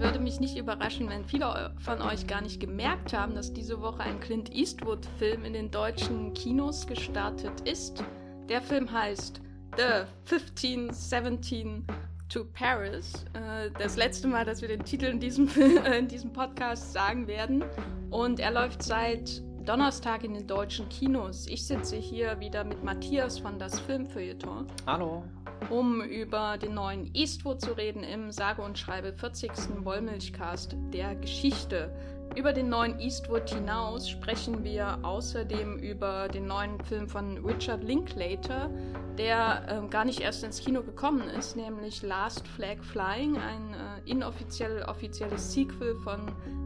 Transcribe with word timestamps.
würde 0.00 0.18
mich 0.18 0.40
nicht 0.40 0.56
überraschen, 0.56 1.08
wenn 1.10 1.24
viele 1.24 1.74
von 1.78 2.00
euch 2.00 2.26
gar 2.26 2.40
nicht 2.40 2.58
gemerkt 2.58 3.12
haben, 3.12 3.34
dass 3.34 3.52
diese 3.52 3.80
Woche 3.80 4.00
ein 4.00 4.18
Clint 4.18 4.52
Eastwood-Film 4.54 5.44
in 5.44 5.52
den 5.52 5.70
deutschen 5.70 6.32
Kinos 6.32 6.86
gestartet 6.86 7.60
ist. 7.68 8.02
Der 8.48 8.62
Film 8.62 8.90
heißt 8.90 9.40
The 9.76 10.06
1517 10.34 11.84
to 12.28 12.44
Paris. 12.52 13.24
Äh, 13.34 13.70
das 13.78 13.96
letzte 13.96 14.26
Mal, 14.26 14.44
dass 14.44 14.62
wir 14.62 14.68
den 14.68 14.84
Titel 14.84 15.06
in 15.06 15.20
diesem, 15.20 15.48
äh, 15.84 15.98
in 15.98 16.08
diesem 16.08 16.32
Podcast 16.32 16.92
sagen 16.92 17.26
werden. 17.26 17.62
Und 18.10 18.40
er 18.40 18.52
läuft 18.52 18.82
seit 18.82 19.42
Donnerstag 19.64 20.24
in 20.24 20.34
den 20.34 20.46
deutschen 20.46 20.88
Kinos. 20.88 21.46
Ich 21.46 21.66
sitze 21.66 21.96
hier 21.96 22.40
wieder 22.40 22.64
mit 22.64 22.82
Matthias 22.82 23.38
von 23.38 23.58
das 23.58 23.78
Filmfeuilleton. 23.80 24.66
Hallo 24.86 25.22
um 25.68 26.02
über 26.02 26.56
den 26.58 26.74
neuen 26.74 27.10
Eastwood 27.14 27.60
zu 27.60 27.72
reden 27.72 28.02
im 28.02 28.32
sage 28.32 28.62
und 28.62 28.78
schreibe 28.78 29.12
40. 29.12 29.50
Wollmilchcast 29.84 30.76
der 30.92 31.14
Geschichte. 31.16 31.94
Über 32.36 32.52
den 32.52 32.68
neuen 32.68 33.00
Eastwood 33.00 33.50
hinaus 33.50 34.08
sprechen 34.08 34.62
wir 34.62 34.98
außerdem 35.02 35.78
über 35.78 36.28
den 36.28 36.46
neuen 36.46 36.80
Film 36.84 37.08
von 37.08 37.44
Richard 37.44 37.82
Linklater, 37.82 38.70
der 39.18 39.82
äh, 39.84 39.88
gar 39.88 40.04
nicht 40.04 40.20
erst 40.20 40.44
ins 40.44 40.60
Kino 40.60 40.82
gekommen 40.82 41.28
ist, 41.28 41.56
nämlich 41.56 42.02
Last 42.02 42.46
Flag 42.46 42.78
Flying, 42.82 43.36
ein 43.36 43.74
äh, 43.74 44.10
inoffiziell 44.10 44.84
offizielles 44.84 45.52
Sequel 45.52 45.96
von 45.96 46.20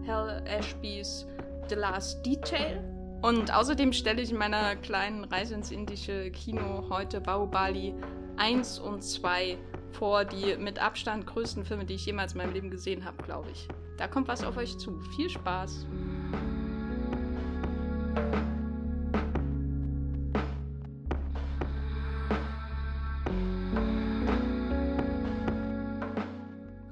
Hal 0.07 0.43
Ashbys 0.47 1.27
The 1.71 1.77
Last 1.77 2.25
Detail. 2.27 2.94
Und 3.25 3.55
außerdem 3.55 3.95
stelle 3.95 4.21
ich 4.21 4.33
in 4.33 4.37
meiner 4.37 4.77
kleinen 4.77 5.25
Reise 5.25 5.55
ins 5.55 5.71
indische 5.71 6.31
Kino 6.31 6.85
heute 6.91 7.23
Bahubali 7.23 7.95
1 8.37 8.79
und 8.79 9.03
2 9.03 9.57
vor 9.93 10.27
die 10.27 10.59
mit 10.59 10.79
Abstand 10.79 11.27
größten 11.27 11.65
Filme, 11.65 11.87
die 11.87 11.95
ich 11.95 12.05
jemals 12.05 12.33
in 12.33 12.39
meinem 12.39 12.53
Leben 12.53 12.71
gesehen 12.71 13.07
habe, 13.07 13.23
glaube 13.23 13.49
ich. 13.51 13.67
Da 13.97 14.09
kommt 14.09 14.29
was 14.29 14.45
auf 14.45 14.59
euch 14.59 14.77
zu. 14.77 15.01
Viel 15.17 15.31
Spaß! 15.31 15.87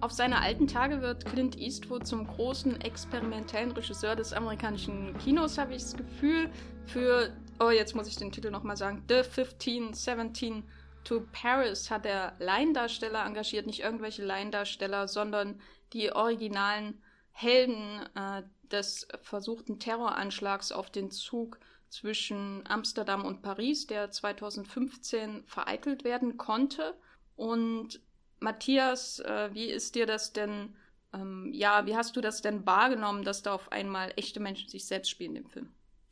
Auf 0.03 0.11
seine 0.11 0.41
alten 0.41 0.67
Tage 0.67 1.00
wird 1.00 1.25
Clint 1.27 1.56
Eastwood 1.56 2.08
zum 2.08 2.27
großen 2.27 2.81
experimentellen 2.81 3.70
Regisseur 3.70 4.17
des 4.17 4.33
amerikanischen 4.33 5.17
Kinos, 5.19 5.58
habe 5.58 5.75
ich 5.75 5.83
das 5.83 5.97
Gefühl. 5.97 6.50
Für, 6.86 7.33
oh, 7.61 7.70
jetzt 7.70 7.95
muss 7.95 8.08
ich 8.08 8.17
den 8.17 8.33
Titel 8.33 8.50
nochmal 8.50 8.77
sagen, 8.77 9.05
The 9.06 9.19
1517 9.19 10.64
to 11.05 11.23
Paris 11.30 11.89
hat 11.89 12.05
er 12.05 12.34
Laiendarsteller 12.41 13.25
engagiert, 13.25 13.67
nicht 13.67 13.78
irgendwelche 13.78 14.25
Laiendarsteller, 14.25 15.06
sondern 15.06 15.61
die 15.92 16.11
originalen 16.11 17.00
Helden 17.30 18.00
äh, 18.17 18.42
des 18.73 19.06
versuchten 19.20 19.78
Terroranschlags 19.78 20.73
auf 20.73 20.91
den 20.91 21.12
Zug 21.12 21.61
zwischen 21.91 22.64
Amsterdam 22.67 23.25
und 23.25 23.41
Paris, 23.41 23.86
der 23.86 24.11
2015 24.11 25.45
vereitelt 25.47 26.03
werden 26.03 26.39
konnte. 26.39 26.98
Und 27.36 28.00
Matthias, 28.42 29.20
äh, 29.20 29.50
wie 29.52 29.66
ist 29.66 29.94
dir 29.94 30.06
das 30.06 30.32
denn, 30.32 30.74
ähm, 31.12 31.50
ja, 31.52 31.86
wie 31.86 31.96
hast 31.96 32.16
du 32.16 32.20
das 32.20 32.42
denn 32.42 32.66
wahrgenommen, 32.66 33.24
dass 33.24 33.42
da 33.42 33.52
auf 33.52 33.72
einmal 33.72 34.12
echte 34.16 34.40
Menschen 34.40 34.68
sich 34.68 34.86
selbst 34.86 35.10
spielen 35.10 35.36
im 35.36 35.46
Film? 35.46 35.68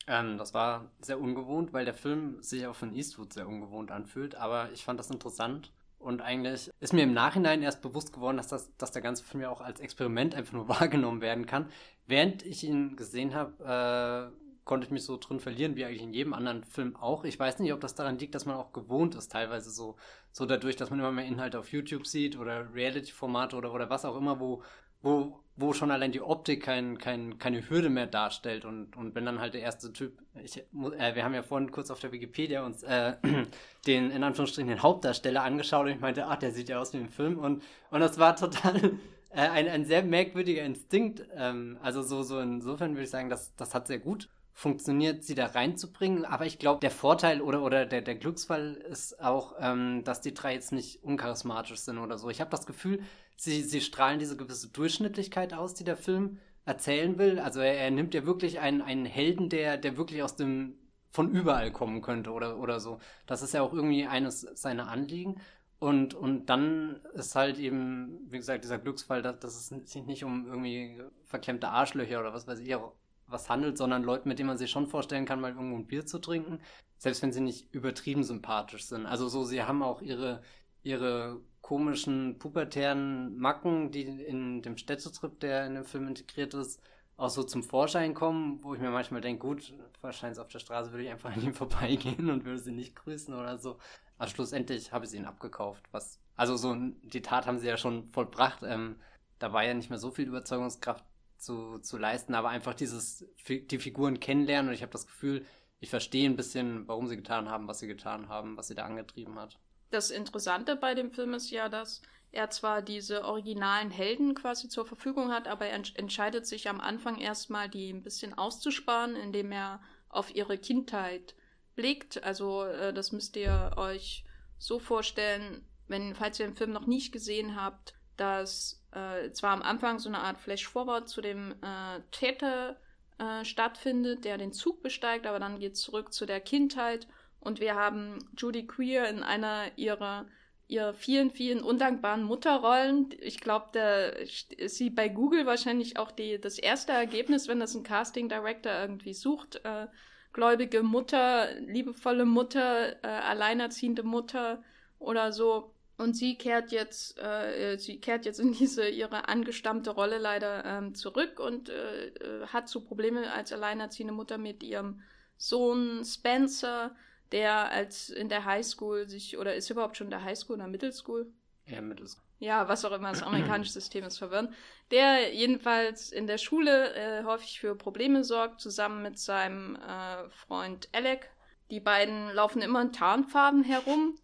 Ähm, 0.07 0.39
das 0.39 0.55
war 0.55 0.91
sehr 1.01 1.21
ungewohnt, 1.21 1.73
weil 1.73 1.85
der 1.85 1.95
Film 1.95 2.43
sich 2.43 2.67
auch 2.67 2.75
von 2.75 2.95
Eastwood 2.95 3.33
sehr 3.33 3.47
ungewohnt 3.47 3.91
anfühlt, 3.91 4.35
aber 4.35 4.71
ich 4.73 4.85
fand 4.85 4.99
das 4.99 5.11
interessant. 5.11 5.73
Und 5.99 6.23
eigentlich 6.23 6.71
ist 6.81 6.95
mir 6.95 7.03
im 7.03 7.13
Nachhinein 7.13 7.63
erst 7.63 7.83
bewusst 7.83 8.13
geworden, 8.15 8.39
dass, 8.39 8.49
das, 8.49 8.75
dass 8.79 8.91
der 8.91 9.03
ganze 9.03 9.23
Film 9.23 9.43
ja 9.43 9.51
auch 9.51 9.61
als 9.61 9.81
Experiment 9.81 10.35
einfach 10.35 10.55
nur 10.55 10.69
wahrgenommen 10.81 11.21
werden 11.21 11.47
kann. 11.47 11.69
Während 12.07 12.43
ich 12.45 12.65
ihn 12.65 12.97
gesehen 12.97 13.35
habe, 13.35 14.33
äh, 14.33 14.50
konnte 14.71 14.87
ich 14.87 14.93
mich 14.93 15.03
so 15.03 15.17
drin 15.17 15.41
verlieren, 15.41 15.75
wie 15.75 15.85
eigentlich 15.85 16.05
in 16.05 16.13
jedem 16.13 16.33
anderen 16.33 16.63
Film 16.63 16.95
auch. 16.95 17.25
Ich 17.25 17.37
weiß 17.37 17.59
nicht, 17.59 17.73
ob 17.73 17.81
das 17.81 17.97
daran 17.97 18.21
liegt, 18.21 18.37
dass 18.37 18.47
man 18.47 18.55
auch 18.55 18.73
gewohnt 18.73 19.17
ist, 19.17 19.33
teilweise 19.33 19.69
so, 19.69 19.97
so 20.31 20.47
dadurch, 20.47 20.77
dass 20.77 20.91
man 20.91 21.01
immer 21.01 21.11
mehr 21.11 21.25
Inhalte 21.25 21.59
auf 21.59 21.73
YouTube 21.73 22.07
sieht 22.07 22.39
oder 22.39 22.73
Reality-Formate 22.73 23.57
oder, 23.57 23.75
oder 23.75 23.91
was 23.91 24.05
auch 24.05 24.17
immer, 24.17 24.39
wo, 24.39 24.63
wo, 25.03 25.41
wo 25.57 25.73
schon 25.73 25.91
allein 25.91 26.13
die 26.13 26.21
Optik 26.21 26.63
kein, 26.63 26.99
kein, 26.99 27.37
keine 27.41 27.69
Hürde 27.69 27.91
mehr 27.91 28.07
darstellt. 28.07 28.65
Und, 28.65 28.97
und 28.97 29.17
wenn 29.17 29.27
dann 29.27 29.41
halt 29.41 29.55
der 29.55 29.63
erste 29.63 29.93
Typ, 29.93 30.17
ich, 30.41 30.59
äh, 30.59 31.17
wir 31.17 31.25
haben 31.25 31.35
ja 31.35 31.43
vorhin 31.43 31.73
kurz 31.73 31.91
auf 31.91 31.99
der 31.99 32.13
Wikipedia 32.13 32.65
uns 32.65 32.85
äh, 32.85 33.15
den, 33.89 34.13
in 34.13 34.23
Anführungsstrichen, 34.23 34.69
den 34.69 34.85
Hauptdarsteller 34.85 35.43
angeschaut 35.43 35.87
und 35.87 35.93
ich 35.95 36.01
meinte, 36.01 36.27
ach, 36.29 36.37
der 36.37 36.53
sieht 36.53 36.69
ja 36.69 36.79
aus 36.79 36.93
wie 36.93 36.99
im 36.99 37.09
Film. 37.09 37.41
Und, 37.41 37.65
und 37.91 37.99
das 37.99 38.21
war 38.21 38.37
total 38.37 38.77
äh, 39.31 39.49
ein, 39.49 39.67
ein 39.67 39.85
sehr 39.85 40.05
merkwürdiger 40.05 40.63
Instinkt. 40.63 41.25
Ähm, 41.35 41.77
also 41.83 42.03
so, 42.03 42.23
so 42.23 42.39
insofern 42.39 42.93
würde 42.93 43.03
ich 43.03 43.11
sagen, 43.11 43.31
das, 43.31 43.53
das 43.57 43.75
hat 43.75 43.89
sehr 43.89 43.99
gut 43.99 44.29
funktioniert, 44.53 45.25
sie 45.25 45.35
da 45.35 45.47
reinzubringen. 45.47 46.25
Aber 46.25 46.47
ich 46.47 46.59
glaube, 46.59 46.81
der 46.81 46.91
Vorteil 46.91 47.41
oder, 47.41 47.63
oder 47.63 47.87
der, 47.87 48.03
der 48.03 48.17
Glücksfall 48.17 48.75
ist 48.75 49.21
auch, 49.21 49.55
ähm, 49.59 50.05
dass 50.05 50.21
die 50.21 50.35
drei 50.35 50.55
jetzt 50.55 50.73
nicht 50.73 51.03
uncharismatisch 51.03 51.81
sind 51.81 51.99
oder 51.99 52.19
so. 52.19 52.29
Ich 52.31 52.41
habe 52.41 52.51
das 52.51 52.67
Gefühl, 52.67 53.03
sie, 53.37 53.63
sie 53.63 53.81
strahlen 53.81 54.19
diese 54.19 54.37
gewisse 54.37 54.69
Durchschnittlichkeit 54.69 55.55
aus, 55.55 55.75
die 55.75 55.85
der 55.85 55.97
Film 55.97 56.39
erzählen 56.65 57.19
will. 57.19 57.39
Also 57.39 57.61
er, 57.61 57.79
er 57.79 57.91
nimmt 57.91 58.15
ja 58.15 58.27
wirklich 58.27 58.61
einen, 58.61 58.83
einen 58.83 59.07
Helden, 59.07 59.49
der, 59.49 59.79
der 59.79 59.97
wirklich 59.97 60.23
aus 60.23 60.37
dem 60.37 60.77
von 61.13 61.31
überall 61.31 61.73
kommen 61.73 62.03
könnte 62.03 62.31
oder, 62.31 62.59
oder 62.59 62.79
so. 62.79 63.01
Das 63.27 63.43
ist 63.43 63.53
ja 63.53 63.63
auch 63.63 63.73
irgendwie 63.73 64.07
eines 64.07 64.43
seiner 64.43 64.89
Anliegen. 64.89 65.41
Und, 65.81 66.15
und 66.15 66.47
dann 66.47 67.01
ist 67.15 67.35
halt 67.35 67.59
eben, 67.59 68.21
wie 68.31 68.37
gesagt, 68.37 68.65
dieser 68.65 68.79
Glücksfall, 68.79 69.23
dass, 69.23 69.41
dass 69.41 69.57
es 69.57 69.91
sich 69.91 70.05
nicht 70.05 70.25
um 70.25 70.47
irgendwie 70.47 71.03
verklemmte 71.25 71.69
Arschlöcher 71.69 72.21
oder 72.21 72.35
was 72.35 72.47
weiß 72.47 72.61
ich 72.61 72.75
auch 72.75 72.93
was 73.31 73.49
handelt, 73.49 73.79
sondern 73.79 74.03
Leute, 74.03 74.29
mit 74.29 74.39
denen 74.39 74.49
man 74.49 74.59
sich 74.59 74.71
schon 74.71 74.87
vorstellen 74.87 75.27
kann, 75.27 75.41
mal 75.41 75.53
irgendwo 75.53 75.77
ein 75.77 75.87
Bier 75.87 76.07
zu 76.07 76.19
trinken, 76.19 76.61
selbst 76.99 77.23
wenn 77.23 77.33
sie 77.33 77.41
nicht 77.41 77.73
übertrieben 77.75 78.25
sympathisch 78.25 78.87
sind. 78.87 79.07
Also 79.07 79.29
so, 79.29 79.45
sie 79.45 79.63
haben 79.63 79.83
auch 79.83 80.03
ihre, 80.03 80.43
ihre 80.83 81.41
komischen 81.61 82.39
pubertären 82.39 83.37
Macken, 83.39 83.91
die 83.91 84.03
in 84.03 84.63
dem 84.63 84.77
Städtetrip, 84.77 85.41
der 85.41 85.67
in 85.67 85.75
dem 85.75 85.85
Film 85.85 86.09
integriert 86.09 86.55
ist, 86.55 86.81
auch 87.17 87.29
so 87.29 87.43
zum 87.43 87.63
Vorschein 87.63 88.15
kommen, 88.15 88.65
wo 88.65 88.75
ich 88.75 88.81
mir 88.81 88.91
manchmal 88.91 89.21
denke, 89.21 89.47
gut, 89.47 89.75
wahrscheinlich 90.01 90.41
auf 90.41 90.49
der 90.49 90.59
Straße 90.59 90.91
würde 90.91 91.05
ich 91.05 91.11
einfach 91.11 91.35
an 91.37 91.43
ihm 91.43 91.55
vorbeigehen 91.55 92.31
und 92.31 92.45
würde 92.45 92.59
sie 92.59 92.73
nicht 92.73 92.97
grüßen 92.97 93.35
oder 93.35 93.59
so. 93.59 93.79
Aber 94.19 94.29
schlussendlich 94.29 94.93
habe 94.93 95.05
ich 95.05 95.11
sie 95.11 95.19
ihnen 95.19 95.27
abgekauft. 95.27 95.85
Was, 95.93 96.19
also 96.37 96.57
so 96.57 96.75
die 96.75 97.23
Tat 97.23 97.47
haben 97.47 97.59
sie 97.59 97.69
ja 97.69 97.77
schon 97.77 98.11
vollbracht. 98.13 98.63
Ähm, 98.63 98.97
da 99.39 99.53
war 99.53 99.65
ja 99.65 99.75
nicht 99.75 99.91
mehr 99.91 99.99
so 99.99 100.11
viel 100.11 100.29
Überzeugungskraft 100.29 101.05
zu, 101.41 101.79
zu 101.79 101.97
leisten, 101.97 102.35
aber 102.35 102.51
einfach 102.51 102.75
dieses, 102.75 103.25
die 103.49 103.79
Figuren 103.79 104.21
kennenlernen 104.21 104.69
und 104.69 104.75
ich 104.75 104.83
habe 104.83 104.93
das 104.93 105.07
Gefühl, 105.07 105.45
ich 105.81 105.91
verstehe 105.91 106.29
ein 106.29 106.37
bisschen, 106.37 106.87
warum 106.87 107.07
sie 107.09 107.17
getan 107.17 107.49
haben, 107.49 107.67
was 107.67 107.79
sie 107.79 107.87
getan 107.87 108.29
haben, 108.29 108.57
was 108.57 108.69
sie 108.69 108.75
da 108.75 108.85
angetrieben 108.85 109.39
hat. 109.39 109.59
Das 109.91 110.11
Interessante 110.11 110.77
bei 110.77 110.95
dem 110.95 111.11
Film 111.11 111.35
ist 111.35 111.51
ja, 111.51 111.69
dass 111.69 112.03
er 112.33 112.51
zwar 112.51 112.83
diese 112.83 113.25
originalen 113.25 113.91
Helden 113.91 114.35
quasi 114.35 114.69
zur 114.69 114.87
Verfügung 114.87 115.33
hat, 115.33 115.49
aber 115.49 115.67
er 115.67 115.83
entscheidet 115.95 116.47
sich 116.47 116.69
am 116.69 116.81
Anfang 116.81 117.19
erstmal, 117.19 117.69
die 117.69 117.93
ein 117.93 118.03
bisschen 118.03 118.37
auszusparen, 118.37 119.17
indem 119.17 119.51
er 119.51 119.81
auf 120.09 120.35
ihre 120.35 120.59
Kindheit 120.59 121.35
blickt. 121.75 122.23
Also 122.23 122.65
äh, 122.65 122.93
das 122.93 123.11
müsst 123.11 123.37
ihr 123.37 123.73
euch 123.77 124.25
so 124.59 124.79
vorstellen, 124.79 125.67
wenn, 125.89 126.15
falls 126.15 126.39
ihr 126.39 126.47
den 126.47 126.55
Film 126.55 126.73
noch 126.73 126.87
nicht 126.87 127.11
gesehen 127.11 127.57
habt, 127.61 127.95
dass 128.17 128.80
äh, 128.93 129.31
zwar 129.33 129.53
am 129.53 129.63
Anfang 129.63 129.99
so 129.99 130.09
eine 130.09 130.21
Art 130.21 130.41
Flash-Forward 130.41 131.09
zu 131.09 131.21
dem 131.21 131.53
äh, 131.63 132.01
Täter 132.11 132.77
äh, 133.19 133.45
stattfindet, 133.45 134.25
der 134.25 134.39
den 134.39 134.53
Zug 134.53 134.83
besteigt, 134.83 135.27
aber 135.27 135.39
dann 135.39 135.59
geht 135.59 135.75
es 135.75 135.81
zurück 135.81 136.13
zu 136.13 136.27
der 136.27 136.41
Kindheit 136.41 137.07
und 137.41 137.61
wir 137.61 137.75
haben 137.75 138.19
Judy 138.37 138.67
Queer 138.67 139.09
in 139.09 139.23
einer 139.23 139.71
ihrer 139.77 140.27
ihrer 140.71 140.95
vielen, 140.95 141.31
vielen 141.31 141.63
undankbaren 141.63 142.23
Mutterrollen. 142.23 143.09
Ich 143.21 143.41
glaube, 143.41 143.67
da 143.73 144.07
ist 144.07 144.77
sie 144.77 144.89
bei 144.89 145.09
Google 145.09 145.45
wahrscheinlich 145.45 145.99
auch 145.99 146.13
die, 146.13 146.41
das 146.41 146.59
erste 146.59 146.93
Ergebnis, 146.93 147.49
wenn 147.49 147.61
das 147.61 147.75
ein 147.75 147.83
Casting 147.83 148.29
Director 148.29 148.73
irgendwie 148.73 149.13
sucht. 149.13 149.61
Äh, 149.65 149.89
gläubige 150.33 150.83
Mutter, 150.83 151.53
liebevolle 151.61 152.25
Mutter, 152.25 153.03
äh, 153.03 153.09
alleinerziehende 153.09 154.05
Mutter 154.05 154.63
oder 154.99 155.33
so. 155.33 155.75
Und 156.01 156.15
sie 156.15 156.35
kehrt 156.39 156.73
jetzt, 156.73 157.19
äh, 157.19 157.77
sie 157.77 158.01
kehrt 158.01 158.25
jetzt 158.25 158.41
in 158.41 158.55
diese 158.55 158.89
ihre 158.89 159.29
angestammte 159.29 159.91
Rolle 159.91 160.17
leider 160.17 160.65
ähm, 160.65 160.95
zurück 160.95 161.39
und 161.39 161.69
äh, 161.69 162.07
äh, 162.07 162.47
hat 162.47 162.71
so 162.71 162.81
Probleme 162.81 163.31
als 163.31 163.53
alleinerziehende 163.53 164.15
Mutter 164.15 164.39
mit 164.39 164.63
ihrem 164.63 165.03
Sohn 165.37 166.03
Spencer, 166.03 166.97
der 167.33 167.71
als 167.71 168.09
in 168.09 168.31
der 168.31 168.47
Highschool 168.47 169.11
sich, 169.11 169.37
oder 169.37 169.55
ist 169.55 169.69
überhaupt 169.69 169.99
schon 169.99 170.07
in 170.07 170.13
der 170.13 170.25
Highschool 170.25 170.57
oder 170.57 170.69
Middle 170.69 170.91
School? 170.91 171.31
Ja, 171.67 171.83
Middle 171.83 172.09
School. 172.09 172.25
Ja, 172.39 172.67
was 172.67 172.83
auch 172.87 172.93
immer, 172.93 173.11
das 173.11 173.23
amerikanische 173.23 173.73
System 173.73 174.05
ist 174.05 174.17
verwirrend. 174.17 174.55
Der 174.91 175.35
jedenfalls 175.35 176.13
in 176.13 176.27
der 176.27 176.39
Schule 176.39 176.95
äh, 176.95 177.25
häufig 177.25 177.61
für 177.61 177.77
Probleme 177.77 178.25
sorgt, 178.25 178.63
zusammen 178.63 179.03
mit 179.03 179.19
seinem 179.19 179.77
äh, 179.77 180.31
Freund 180.31 180.89
Alec. 180.93 181.29
Die 181.71 181.81
beiden 181.81 182.31
laufen 182.31 182.63
immer 182.63 182.81
in 182.81 182.93
Tarnfarben 182.93 183.65
herum 183.65 184.19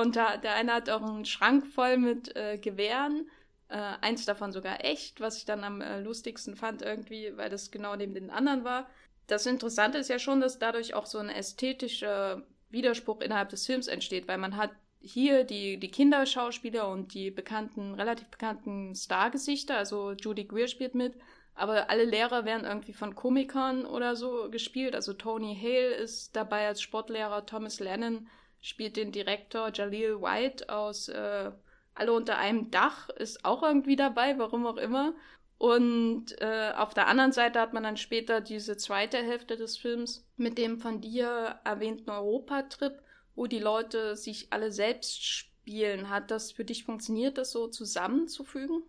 und 0.00 0.16
da, 0.16 0.36
der 0.36 0.54
eine 0.54 0.74
hat 0.74 0.90
auch 0.90 1.02
einen 1.02 1.24
Schrank 1.24 1.66
voll 1.66 1.96
mit 1.98 2.34
äh, 2.36 2.58
Gewehren 2.58 3.28
Äh, 3.70 3.98
eins 4.00 4.24
davon 4.24 4.52
sogar 4.52 4.84
echt, 4.84 5.20
was 5.20 5.36
ich 5.38 5.44
dann 5.44 5.62
am 5.64 5.82
äh, 5.82 6.00
lustigsten 6.00 6.56
fand 6.56 6.82
irgendwie, 6.82 7.36
weil 7.36 7.50
das 7.50 7.70
genau 7.70 7.96
neben 7.96 8.14
den 8.14 8.30
anderen 8.30 8.64
war. 8.64 8.88
Das 9.26 9.46
Interessante 9.46 9.98
ist 9.98 10.08
ja 10.08 10.18
schon, 10.18 10.40
dass 10.40 10.58
dadurch 10.58 10.94
auch 10.94 11.06
so 11.06 11.18
ein 11.18 11.28
ästhetischer 11.28 12.46
Widerspruch 12.70 13.20
innerhalb 13.20 13.50
des 13.50 13.66
Films 13.66 13.86
entsteht, 13.88 14.26
weil 14.26 14.38
man 14.38 14.56
hat 14.56 14.70
hier 15.00 15.44
die, 15.44 15.78
die 15.78 15.90
Kinderschauspieler 15.90 16.88
und 16.88 17.12
die 17.14 17.30
bekannten, 17.30 17.94
relativ 17.94 18.28
bekannten 18.28 18.94
Stargesichter, 18.94 19.76
also 19.76 20.12
Judy 20.12 20.44
Greer 20.46 20.68
spielt 20.68 20.94
mit, 20.94 21.14
aber 21.54 21.90
alle 21.90 22.04
Lehrer 22.04 22.44
werden 22.46 22.66
irgendwie 22.66 22.94
von 22.94 23.14
Komikern 23.14 23.84
oder 23.84 24.16
so 24.16 24.48
gespielt. 24.50 24.94
Also 24.94 25.12
Tony 25.12 25.54
Hale 25.60 25.94
ist 25.94 26.34
dabei 26.36 26.66
als 26.68 26.80
Sportlehrer, 26.80 27.44
Thomas 27.46 27.80
Lennon 27.80 28.28
spielt 28.60 28.96
den 28.96 29.12
Direktor, 29.12 29.70
Jaleel 29.72 30.20
White 30.20 30.68
aus 30.68 31.08
äh, 31.08 31.50
Alle 31.94 32.12
unter 32.12 32.38
einem 32.38 32.70
Dach 32.70 33.08
ist 33.10 33.44
auch 33.44 33.62
irgendwie 33.62 33.96
dabei, 33.96 34.38
warum 34.38 34.66
auch 34.66 34.76
immer. 34.76 35.14
Und 35.58 36.40
äh, 36.40 36.72
auf 36.76 36.94
der 36.94 37.08
anderen 37.08 37.32
Seite 37.32 37.60
hat 37.60 37.72
man 37.72 37.82
dann 37.82 37.96
später 37.96 38.40
diese 38.40 38.76
zweite 38.76 39.18
Hälfte 39.18 39.56
des 39.56 39.76
Films 39.76 40.24
mit 40.36 40.56
dem 40.56 40.78
von 40.78 41.00
dir 41.00 41.58
erwähnten 41.64 42.10
Europatrip, 42.10 43.02
wo 43.34 43.46
die 43.46 43.58
Leute 43.58 44.14
sich 44.14 44.52
alle 44.52 44.70
selbst 44.70 45.24
spielen. 45.24 46.10
Hat 46.10 46.30
das 46.30 46.52
für 46.52 46.64
dich 46.64 46.84
funktioniert, 46.84 47.38
das 47.38 47.50
so 47.50 47.66
zusammenzufügen? 47.66 48.84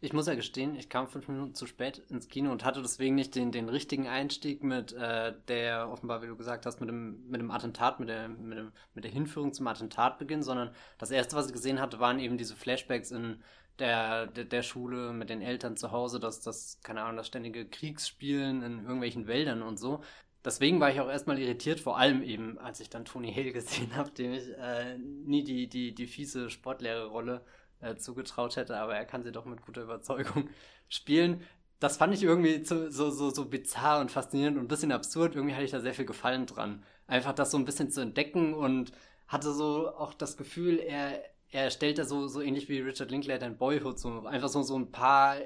Ich 0.00 0.12
muss 0.12 0.26
ja 0.26 0.34
gestehen, 0.34 0.76
ich 0.76 0.88
kam 0.88 1.08
fünf 1.08 1.28
Minuten 1.28 1.54
zu 1.54 1.66
spät 1.66 1.98
ins 2.08 2.28
Kino 2.28 2.50
und 2.50 2.64
hatte 2.64 2.82
deswegen 2.82 3.14
nicht 3.14 3.34
den, 3.34 3.52
den 3.52 3.68
richtigen 3.68 4.08
Einstieg 4.08 4.62
mit 4.62 4.92
äh, 4.92 5.34
der, 5.48 5.90
offenbar, 5.90 6.22
wie 6.22 6.26
du 6.26 6.36
gesagt 6.36 6.66
hast, 6.66 6.80
mit 6.80 6.88
dem, 6.88 7.28
mit 7.28 7.40
dem 7.40 7.50
Attentat, 7.50 8.00
mit 8.00 8.08
der, 8.08 8.28
mit, 8.28 8.58
dem, 8.58 8.72
mit 8.94 9.04
der 9.04 9.10
Hinführung 9.10 9.52
zum 9.52 9.66
Attentatbeginn, 9.66 10.42
sondern 10.42 10.74
das 10.98 11.10
erste, 11.10 11.36
was 11.36 11.46
ich 11.46 11.52
gesehen 11.52 11.80
hatte, 11.80 12.00
waren 12.00 12.18
eben 12.18 12.38
diese 12.38 12.56
Flashbacks 12.56 13.10
in 13.10 13.42
der, 13.78 14.26
der, 14.26 14.44
der 14.44 14.62
Schule 14.62 15.12
mit 15.12 15.30
den 15.30 15.42
Eltern 15.42 15.76
zu 15.76 15.90
Hause, 15.90 16.20
das, 16.20 16.40
das, 16.40 16.80
keine 16.82 17.02
Ahnung, 17.02 17.16
das 17.16 17.26
ständige 17.26 17.66
Kriegsspielen 17.66 18.62
in 18.62 18.78
irgendwelchen 18.80 19.26
Wäldern 19.26 19.62
und 19.62 19.78
so. 19.78 20.02
Deswegen 20.44 20.78
war 20.78 20.90
ich 20.90 21.00
auch 21.00 21.08
erstmal 21.08 21.38
irritiert, 21.38 21.80
vor 21.80 21.96
allem 21.96 22.22
eben, 22.22 22.58
als 22.58 22.78
ich 22.80 22.90
dann 22.90 23.06
Tony 23.06 23.32
Hale 23.32 23.52
gesehen 23.52 23.96
habe, 23.96 24.10
dem 24.10 24.32
ich 24.32 24.48
äh, 24.58 24.98
nie 24.98 25.42
die, 25.42 25.68
die, 25.68 25.94
die 25.94 26.06
fiese 26.06 26.50
Sportlehrerrolle 26.50 27.44
äh, 27.84 27.96
zugetraut 27.96 28.56
hätte, 28.56 28.76
aber 28.78 28.94
er 28.96 29.04
kann 29.04 29.22
sie 29.22 29.32
doch 29.32 29.44
mit 29.44 29.62
guter 29.62 29.82
Überzeugung 29.82 30.48
spielen. 30.88 31.42
Das 31.80 31.96
fand 31.96 32.14
ich 32.14 32.22
irgendwie 32.22 32.64
so, 32.64 32.90
so, 32.90 33.10
so, 33.10 33.30
so 33.30 33.46
bizarr 33.46 34.00
und 34.00 34.10
faszinierend 34.10 34.56
und 34.56 34.64
ein 34.64 34.68
bisschen 34.68 34.92
absurd. 34.92 35.34
Irgendwie 35.34 35.54
hatte 35.54 35.64
ich 35.64 35.70
da 35.70 35.80
sehr 35.80 35.94
viel 35.94 36.06
Gefallen 36.06 36.46
dran. 36.46 36.82
Einfach 37.06 37.32
das 37.32 37.50
so 37.50 37.58
ein 37.58 37.64
bisschen 37.64 37.90
zu 37.90 38.00
entdecken 38.00 38.54
und 38.54 38.92
hatte 39.28 39.52
so 39.52 39.88
auch 39.88 40.14
das 40.14 40.36
Gefühl, 40.36 40.78
er, 40.78 41.22
er 41.50 41.70
stellt 41.70 41.98
da 41.98 42.04
so, 42.04 42.26
so 42.28 42.40
ähnlich 42.40 42.68
wie 42.68 42.80
Richard 42.80 43.10
Linklater 43.10 43.46
in 43.46 43.58
Boyhood 43.58 43.98
so 43.98 44.26
einfach 44.26 44.48
so, 44.48 44.62
so 44.62 44.78
ein 44.78 44.90
paar 44.92 45.36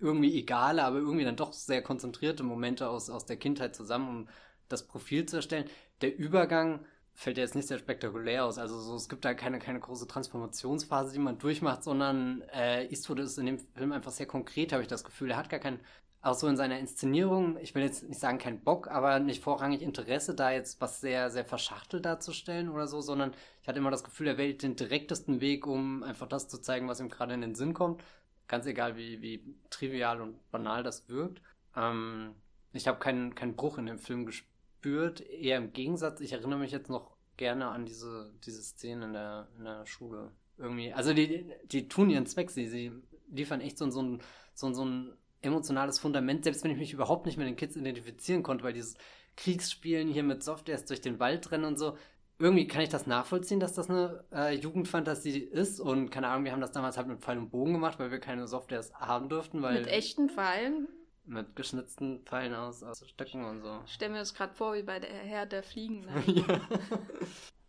irgendwie 0.00 0.38
egale, 0.38 0.84
aber 0.84 0.98
irgendwie 0.98 1.24
dann 1.24 1.36
doch 1.36 1.52
sehr 1.52 1.82
konzentrierte 1.82 2.42
Momente 2.42 2.88
aus, 2.88 3.10
aus 3.10 3.26
der 3.26 3.36
Kindheit 3.36 3.74
zusammen, 3.76 4.08
um 4.08 4.28
das 4.68 4.86
Profil 4.86 5.26
zu 5.26 5.36
erstellen. 5.36 5.68
Der 6.00 6.16
Übergang 6.16 6.84
fällt 7.14 7.38
ja 7.38 7.44
jetzt 7.44 7.54
nicht 7.54 7.68
sehr 7.68 7.78
spektakulär 7.78 8.44
aus. 8.44 8.58
Also 8.58 8.78
so, 8.80 8.96
es 8.96 9.08
gibt 9.08 9.24
da 9.24 9.34
keine, 9.34 9.58
keine 9.58 9.80
große 9.80 10.06
Transformationsphase, 10.06 11.12
die 11.12 11.20
man 11.20 11.38
durchmacht, 11.38 11.84
sondern 11.84 12.42
äh, 12.52 12.86
Eastwood 12.86 13.20
ist 13.20 13.38
in 13.38 13.46
dem 13.46 13.58
Film 13.58 13.92
einfach 13.92 14.10
sehr 14.10 14.26
konkret, 14.26 14.72
habe 14.72 14.82
ich 14.82 14.88
das 14.88 15.04
Gefühl. 15.04 15.30
Er 15.30 15.36
hat 15.36 15.48
gar 15.48 15.60
keinen, 15.60 15.80
auch 16.22 16.34
so 16.34 16.48
in 16.48 16.56
seiner 16.56 16.78
Inszenierung, 16.78 17.56
ich 17.58 17.74
will 17.74 17.82
jetzt 17.82 18.08
nicht 18.08 18.20
sagen 18.20 18.38
keinen 18.38 18.60
Bock, 18.60 18.88
aber 18.88 19.20
nicht 19.20 19.42
vorrangig 19.42 19.82
Interesse, 19.82 20.34
da 20.34 20.50
jetzt 20.50 20.80
was 20.80 21.00
sehr, 21.00 21.30
sehr 21.30 21.44
verschachtelt 21.44 22.04
darzustellen 22.04 22.68
oder 22.68 22.88
so, 22.88 23.00
sondern 23.00 23.32
ich 23.62 23.68
hatte 23.68 23.78
immer 23.78 23.90
das 23.90 24.04
Gefühl, 24.04 24.28
er 24.28 24.38
wählt 24.38 24.62
den 24.62 24.74
direktesten 24.74 25.40
Weg, 25.40 25.66
um 25.66 26.02
einfach 26.02 26.26
das 26.26 26.48
zu 26.48 26.58
zeigen, 26.58 26.88
was 26.88 27.00
ihm 27.00 27.10
gerade 27.10 27.34
in 27.34 27.42
den 27.42 27.54
Sinn 27.54 27.74
kommt. 27.74 28.02
Ganz 28.48 28.66
egal, 28.66 28.96
wie, 28.96 29.22
wie 29.22 29.54
trivial 29.70 30.20
und 30.20 30.50
banal 30.50 30.82
das 30.82 31.08
wirkt. 31.08 31.40
Ähm, 31.76 32.34
ich 32.72 32.88
habe 32.88 32.98
keinen, 32.98 33.34
keinen 33.34 33.54
Bruch 33.54 33.78
in 33.78 33.86
dem 33.86 33.98
Film 33.98 34.26
gespürt 34.26 34.53
spürt. 34.84 35.22
Eher 35.22 35.56
im 35.56 35.72
Gegensatz, 35.72 36.20
ich 36.20 36.32
erinnere 36.32 36.58
mich 36.58 36.70
jetzt 36.70 36.90
noch 36.90 37.16
gerne 37.38 37.68
an 37.68 37.86
diese, 37.86 38.32
diese 38.44 38.62
Szene 38.62 39.06
in 39.06 39.12
der, 39.14 39.48
in 39.56 39.64
der 39.64 39.86
Schule. 39.86 40.30
Irgendwie. 40.58 40.92
Also 40.92 41.14
die, 41.14 41.50
die 41.64 41.88
tun 41.88 42.10
ihren 42.10 42.26
Zweck, 42.26 42.50
sie, 42.50 42.68
sie 42.68 42.92
liefern 43.30 43.62
echt 43.62 43.78
so, 43.78 43.88
so, 43.90 44.02
ein, 44.02 44.20
so, 44.52 44.72
so 44.74 44.84
ein 44.84 45.16
emotionales 45.40 45.98
Fundament, 45.98 46.44
selbst 46.44 46.64
wenn 46.64 46.70
ich 46.70 46.76
mich 46.76 46.92
überhaupt 46.92 47.24
nicht 47.24 47.38
mit 47.38 47.46
den 47.46 47.56
Kids 47.56 47.76
identifizieren 47.76 48.42
konnte, 48.42 48.62
weil 48.62 48.74
dieses 48.74 48.96
Kriegsspielen 49.36 50.08
hier 50.08 50.22
mit 50.22 50.42
Softwares 50.42 50.84
durch 50.84 51.00
den 51.00 51.18
Wald 51.18 51.50
rennen 51.50 51.64
und 51.64 51.78
so, 51.78 51.96
irgendwie 52.38 52.66
kann 52.66 52.82
ich 52.82 52.88
das 52.90 53.06
nachvollziehen, 53.06 53.60
dass 53.60 53.72
das 53.72 53.88
eine 53.88 54.24
äh, 54.32 54.54
Jugendfantasie 54.54 55.38
ist 55.38 55.80
und 55.80 56.10
keine 56.10 56.28
Ahnung, 56.28 56.44
wir 56.44 56.52
haben 56.52 56.60
das 56.60 56.72
damals 56.72 56.98
halt 56.98 57.08
mit 57.08 57.20
Pfeil 57.20 57.38
und 57.38 57.50
Bogen 57.50 57.72
gemacht, 57.72 57.98
weil 57.98 58.10
wir 58.10 58.20
keine 58.20 58.46
Softwares 58.46 58.92
haben 58.94 59.28
durften, 59.28 59.62
weil... 59.62 59.80
Mit 59.80 59.86
echten 59.86 60.28
Pfeilen? 60.28 60.88
Mit 61.26 61.56
geschnitzten 61.56 62.20
Pfeilen 62.24 62.54
aus, 62.54 62.82
aus 62.82 63.02
Stöcken 63.08 63.44
und 63.44 63.62
so. 63.62 63.80
Ich 63.86 63.94
stelle 63.94 64.12
mir 64.12 64.18
das 64.18 64.34
gerade 64.34 64.52
vor, 64.54 64.74
wie 64.74 64.82
bei 64.82 64.98
der 64.98 65.10
Herr 65.10 65.46
der 65.46 65.62
Fliegen. 65.62 66.06
Ja. 66.26 66.60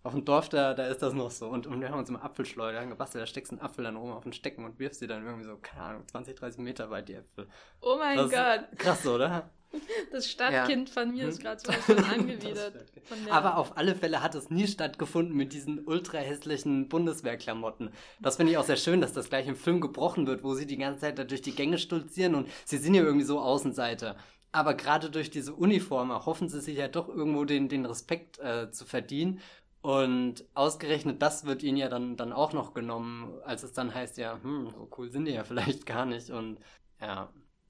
Auf 0.04 0.14
dem 0.14 0.24
Dorf, 0.24 0.50
da, 0.50 0.76
da 0.76 0.86
ist 0.86 1.02
das 1.02 1.14
noch 1.14 1.32
so. 1.32 1.48
Und, 1.48 1.66
und 1.66 1.82
wir 1.82 1.90
haben 1.90 1.98
uns 1.98 2.10
im 2.10 2.16
Apfelschleuder 2.16 2.86
gebastelt. 2.86 3.24
Da 3.24 3.26
steckst 3.26 3.52
du 3.52 3.56
einen 3.56 3.66
Apfel 3.66 3.86
dann 3.86 3.98
oben 3.98 4.12
auf 4.12 4.22
den 4.22 4.34
Stecken 4.34 4.64
und 4.64 4.78
wirfst 4.78 5.00
sie 5.00 5.08
dann 5.08 5.26
irgendwie 5.26 5.46
so, 5.46 5.58
keine 5.58 5.82
Ahnung, 5.82 6.08
20, 6.08 6.36
30 6.36 6.62
Meter 6.62 6.92
weit, 6.92 7.10
die 7.10 7.16
Äpfel. 7.16 7.48
Oh 7.82 7.96
mein 7.98 8.16
das 8.16 8.30
Gott. 8.30 8.78
Krass, 8.78 9.08
oder? 9.08 9.50
Das 10.12 10.30
Stadtkind 10.30 10.90
ja. 10.90 10.94
von 10.94 11.12
mir 11.12 11.28
ist 11.28 11.38
hm? 11.38 11.44
gerade 11.44 11.62
so 11.88 11.94
angewidert. 11.96 12.86
Aber 13.30 13.58
auf 13.58 13.78
alle 13.78 13.96
Fälle 13.96 14.22
hat 14.22 14.36
es 14.36 14.50
nie 14.50 14.68
stattgefunden 14.68 15.36
mit 15.36 15.54
diesen 15.54 15.86
ultra 15.86 16.20
hässlichen 16.20 16.88
Bundeswehrklamotten. 16.88 17.90
Das 18.22 18.38
finde 18.38 18.54
ich 18.54 18.58
auch 18.58 18.66
sehr 18.66 18.78
schön, 18.78 19.02
dass 19.02 19.14
das 19.14 19.30
gleich 19.30 19.48
im 19.48 19.56
Film 19.56 19.82
gebrochen 19.82 20.28
wird, 20.28 20.44
wo 20.44 20.54
sie 20.54 20.66
die 20.66 20.78
ganze 20.78 21.02
Zeit 21.02 21.20
da 21.20 21.24
durch 21.24 21.42
die 21.42 21.56
Gänge 21.56 21.78
stolzieren 21.78 22.36
und 22.36 22.50
sie 22.64 22.78
sind 22.78 22.94
ja 22.94 23.04
irgendwie 23.04 23.26
so 23.26 23.40
Außenseiter. 23.40 24.16
Aber 24.52 24.74
gerade 24.74 25.10
durch 25.10 25.30
diese 25.30 25.54
Uniform 25.54 26.12
erhoffen 26.12 26.48
sie 26.48 26.62
sich 26.62 26.78
ja 26.78 26.88
doch 26.88 27.10
irgendwo 27.10 27.44
den, 27.44 27.68
den 27.68 27.86
Respekt 27.86 28.40
äh, 28.40 28.72
zu 28.72 28.86
verdienen. 28.86 29.42
Und 29.82 30.46
ausgerechnet 30.56 31.22
das 31.22 31.46
wird 31.46 31.62
ihnen 31.62 31.78
ja 31.78 31.90
dann, 31.90 32.16
dann 32.18 32.34
auch 32.34 32.54
noch 32.54 32.74
genommen, 32.74 33.34
als 33.44 33.64
es 33.64 33.74
dann 33.74 33.94
heißt, 33.94 34.18
ja, 34.18 34.40
hm, 34.42 34.72
so 34.72 34.90
cool 34.98 35.12
sind 35.12 35.26
die 35.26 35.34
ja 35.34 35.44
vielleicht 35.44 35.86
gar 35.86 36.06
nicht. 36.06 36.30
Und 36.30 36.58
ja, 37.02 37.30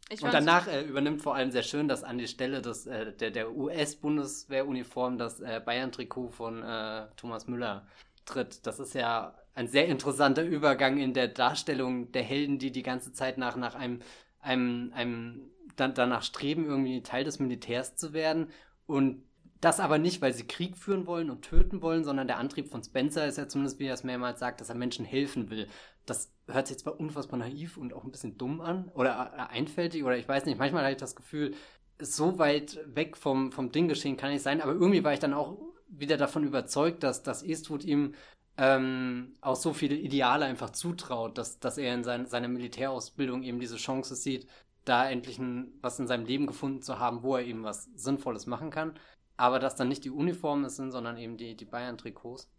ich 0.09 0.21
und 0.21 0.33
danach 0.33 0.67
äh, 0.67 0.83
übernimmt 0.83 1.21
vor 1.21 1.35
allem 1.35 1.51
sehr 1.51 1.63
schön, 1.63 1.87
dass 1.87 2.03
an 2.03 2.17
die 2.17 2.27
Stelle 2.27 2.61
des, 2.61 2.85
äh, 2.85 3.11
der, 3.13 3.31
der 3.31 3.55
US-Bundeswehruniform 3.55 5.17
das 5.17 5.39
äh, 5.39 5.61
Bayern-Trikot 5.65 6.29
von 6.29 6.61
äh, 6.61 7.07
Thomas 7.15 7.47
Müller 7.47 7.87
tritt. 8.25 8.67
Das 8.67 8.79
ist 8.79 8.93
ja 8.93 9.35
ein 9.55 9.67
sehr 9.67 9.87
interessanter 9.87 10.43
Übergang 10.43 10.97
in 10.97 11.13
der 11.13 11.27
Darstellung 11.27 12.11
der 12.11 12.23
Helden, 12.23 12.59
die 12.59 12.71
die 12.71 12.83
ganze 12.83 13.13
Zeit 13.13 13.37
nach, 13.37 13.55
nach 13.55 13.73
einem, 13.73 14.01
einem, 14.41 14.91
einem 14.93 15.49
dann, 15.75 15.95
danach 15.95 16.23
streben, 16.23 16.65
irgendwie 16.65 17.01
Teil 17.01 17.23
des 17.23 17.39
Militärs 17.39 17.95
zu 17.95 18.13
werden. 18.13 18.49
Und 18.85 19.23
das 19.61 19.79
aber 19.79 19.97
nicht, 19.97 20.21
weil 20.21 20.33
sie 20.33 20.45
Krieg 20.45 20.77
führen 20.77 21.07
wollen 21.07 21.31
und 21.31 21.41
töten 21.41 21.81
wollen, 21.81 22.03
sondern 22.03 22.27
der 22.27 22.37
Antrieb 22.37 22.69
von 22.69 22.83
Spencer 22.83 23.25
ist 23.25 23.37
ja 23.37 23.47
zumindest, 23.47 23.79
wie 23.79 23.87
er 23.87 23.95
es 23.95 24.03
mehrmals 24.03 24.39
sagt, 24.39 24.61
dass 24.61 24.69
er 24.69 24.75
Menschen 24.75 25.05
helfen 25.05 25.49
will. 25.49 25.67
Das 26.05 26.31
hört 26.47 26.67
sich 26.67 26.77
zwar 26.77 26.99
unfassbar 26.99 27.39
naiv 27.39 27.77
und 27.77 27.93
auch 27.93 28.03
ein 28.03 28.11
bisschen 28.11 28.37
dumm 28.37 28.61
an 28.61 28.89
oder 28.93 29.33
äh, 29.35 29.53
einfältig 29.53 30.03
oder 30.03 30.17
ich 30.17 30.27
weiß 30.27 30.45
nicht, 30.45 30.59
manchmal 30.59 30.83
hatte 30.83 30.93
ich 30.93 30.99
das 30.99 31.15
Gefühl, 31.15 31.55
so 31.99 32.37
weit 32.37 32.79
weg 32.85 33.17
vom, 33.17 33.51
vom 33.51 33.71
Ding 33.71 33.87
geschehen 33.87 34.17
kann 34.17 34.31
nicht 34.31 34.43
sein, 34.43 34.61
aber 34.61 34.73
irgendwie 34.73 35.03
war 35.03 35.13
ich 35.13 35.19
dann 35.19 35.33
auch 35.33 35.57
wieder 35.87 36.17
davon 36.17 36.43
überzeugt, 36.43 37.03
dass, 37.03 37.23
dass 37.23 37.43
Eastwood 37.43 37.83
ihm 37.83 38.13
ähm, 38.57 39.33
auch 39.41 39.55
so 39.55 39.73
viele 39.73 39.95
Ideale 39.95 40.45
einfach 40.45 40.71
zutraut, 40.71 41.37
dass, 41.37 41.59
dass 41.59 41.77
er 41.77 41.93
in 41.93 42.03
sein, 42.03 42.25
seiner 42.25 42.47
Militärausbildung 42.47 43.43
eben 43.43 43.59
diese 43.59 43.77
Chance 43.77 44.15
sieht, 44.15 44.47
da 44.85 45.09
endlich 45.09 45.39
ein, 45.39 45.73
was 45.81 45.99
in 45.99 46.07
seinem 46.07 46.25
Leben 46.25 46.47
gefunden 46.47 46.81
zu 46.81 46.99
haben, 46.99 47.23
wo 47.23 47.35
er 47.35 47.43
eben 47.43 47.63
was 47.63 47.89
Sinnvolles 47.95 48.45
machen 48.45 48.69
kann. 48.69 48.97
Aber 49.37 49.59
dass 49.59 49.75
dann 49.75 49.89
nicht 49.89 50.05
die 50.05 50.11
Uniformen 50.11 50.69
sind, 50.69 50.91
sondern 50.91 51.17
eben 51.17 51.35
die, 51.37 51.55
die 51.55 51.65
Bayern-Trikots. 51.65 52.49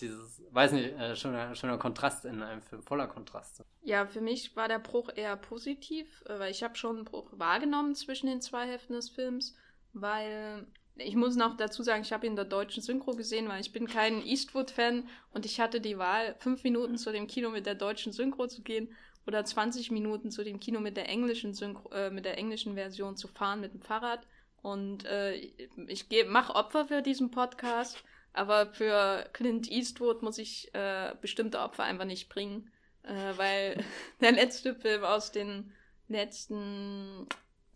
Dieses, 0.00 0.42
weiß 0.50 0.72
nicht, 0.72 0.92
äh, 0.94 1.14
schöner, 1.14 1.54
schöner 1.54 1.78
Kontrast 1.78 2.24
in 2.24 2.42
einem 2.42 2.62
Film, 2.62 2.82
voller 2.82 3.06
Kontraste. 3.06 3.64
Ja, 3.82 4.06
für 4.06 4.20
mich 4.20 4.56
war 4.56 4.68
der 4.68 4.80
Bruch 4.80 5.10
eher 5.14 5.36
positiv, 5.36 6.24
äh, 6.26 6.38
weil 6.38 6.50
ich 6.50 6.62
habe 6.62 6.76
schon 6.76 6.96
einen 6.96 7.04
Bruch 7.04 7.30
wahrgenommen 7.32 7.94
zwischen 7.94 8.26
den 8.26 8.40
zwei 8.40 8.66
Hälften 8.66 8.94
des 8.94 9.10
Films, 9.10 9.54
weil 9.92 10.66
ich 10.96 11.16
muss 11.16 11.36
noch 11.36 11.56
dazu 11.56 11.82
sagen, 11.82 12.02
ich 12.02 12.12
habe 12.12 12.26
ihn 12.26 12.32
in 12.32 12.36
der 12.36 12.44
deutschen 12.44 12.82
Synchro 12.82 13.12
gesehen, 13.12 13.48
weil 13.48 13.60
ich 13.60 13.72
bin 13.72 13.86
kein 13.86 14.24
Eastwood-Fan 14.24 15.08
und 15.32 15.44
ich 15.44 15.60
hatte 15.60 15.80
die 15.80 15.98
Wahl, 15.98 16.36
fünf 16.38 16.62
Minuten 16.62 16.98
zu 16.98 17.10
dem 17.10 17.26
Kino 17.26 17.50
mit 17.50 17.66
der 17.66 17.74
deutschen 17.74 18.12
Synchro 18.12 18.46
zu 18.46 18.62
gehen 18.62 18.94
oder 19.26 19.44
20 19.44 19.90
Minuten 19.90 20.30
zu 20.30 20.44
dem 20.44 20.60
Kino 20.60 20.80
mit 20.80 20.96
der 20.96 21.08
englischen 21.08 21.54
Synchro, 21.54 21.90
äh, 21.90 22.10
mit 22.10 22.24
der 22.24 22.38
englischen 22.38 22.74
Version 22.74 23.16
zu 23.16 23.28
fahren 23.28 23.60
mit 23.60 23.72
dem 23.72 23.82
Fahrrad. 23.82 24.26
Und 24.62 25.04
äh, 25.04 25.34
ich 25.88 26.06
mache 26.28 26.54
Opfer 26.54 26.86
für 26.86 27.02
diesen 27.02 27.30
Podcast, 27.30 28.02
aber 28.34 28.66
für 28.66 29.28
Clint 29.32 29.70
Eastwood 29.70 30.22
muss 30.22 30.38
ich 30.38 30.74
äh, 30.74 31.14
bestimmte 31.20 31.60
Opfer 31.60 31.84
einfach 31.84 32.04
nicht 32.04 32.28
bringen, 32.28 32.70
äh, 33.04 33.32
weil 33.36 33.82
der 34.20 34.32
letzte 34.32 34.74
Film 34.74 35.04
aus 35.04 35.32
den 35.32 35.72
letzten 36.08 37.26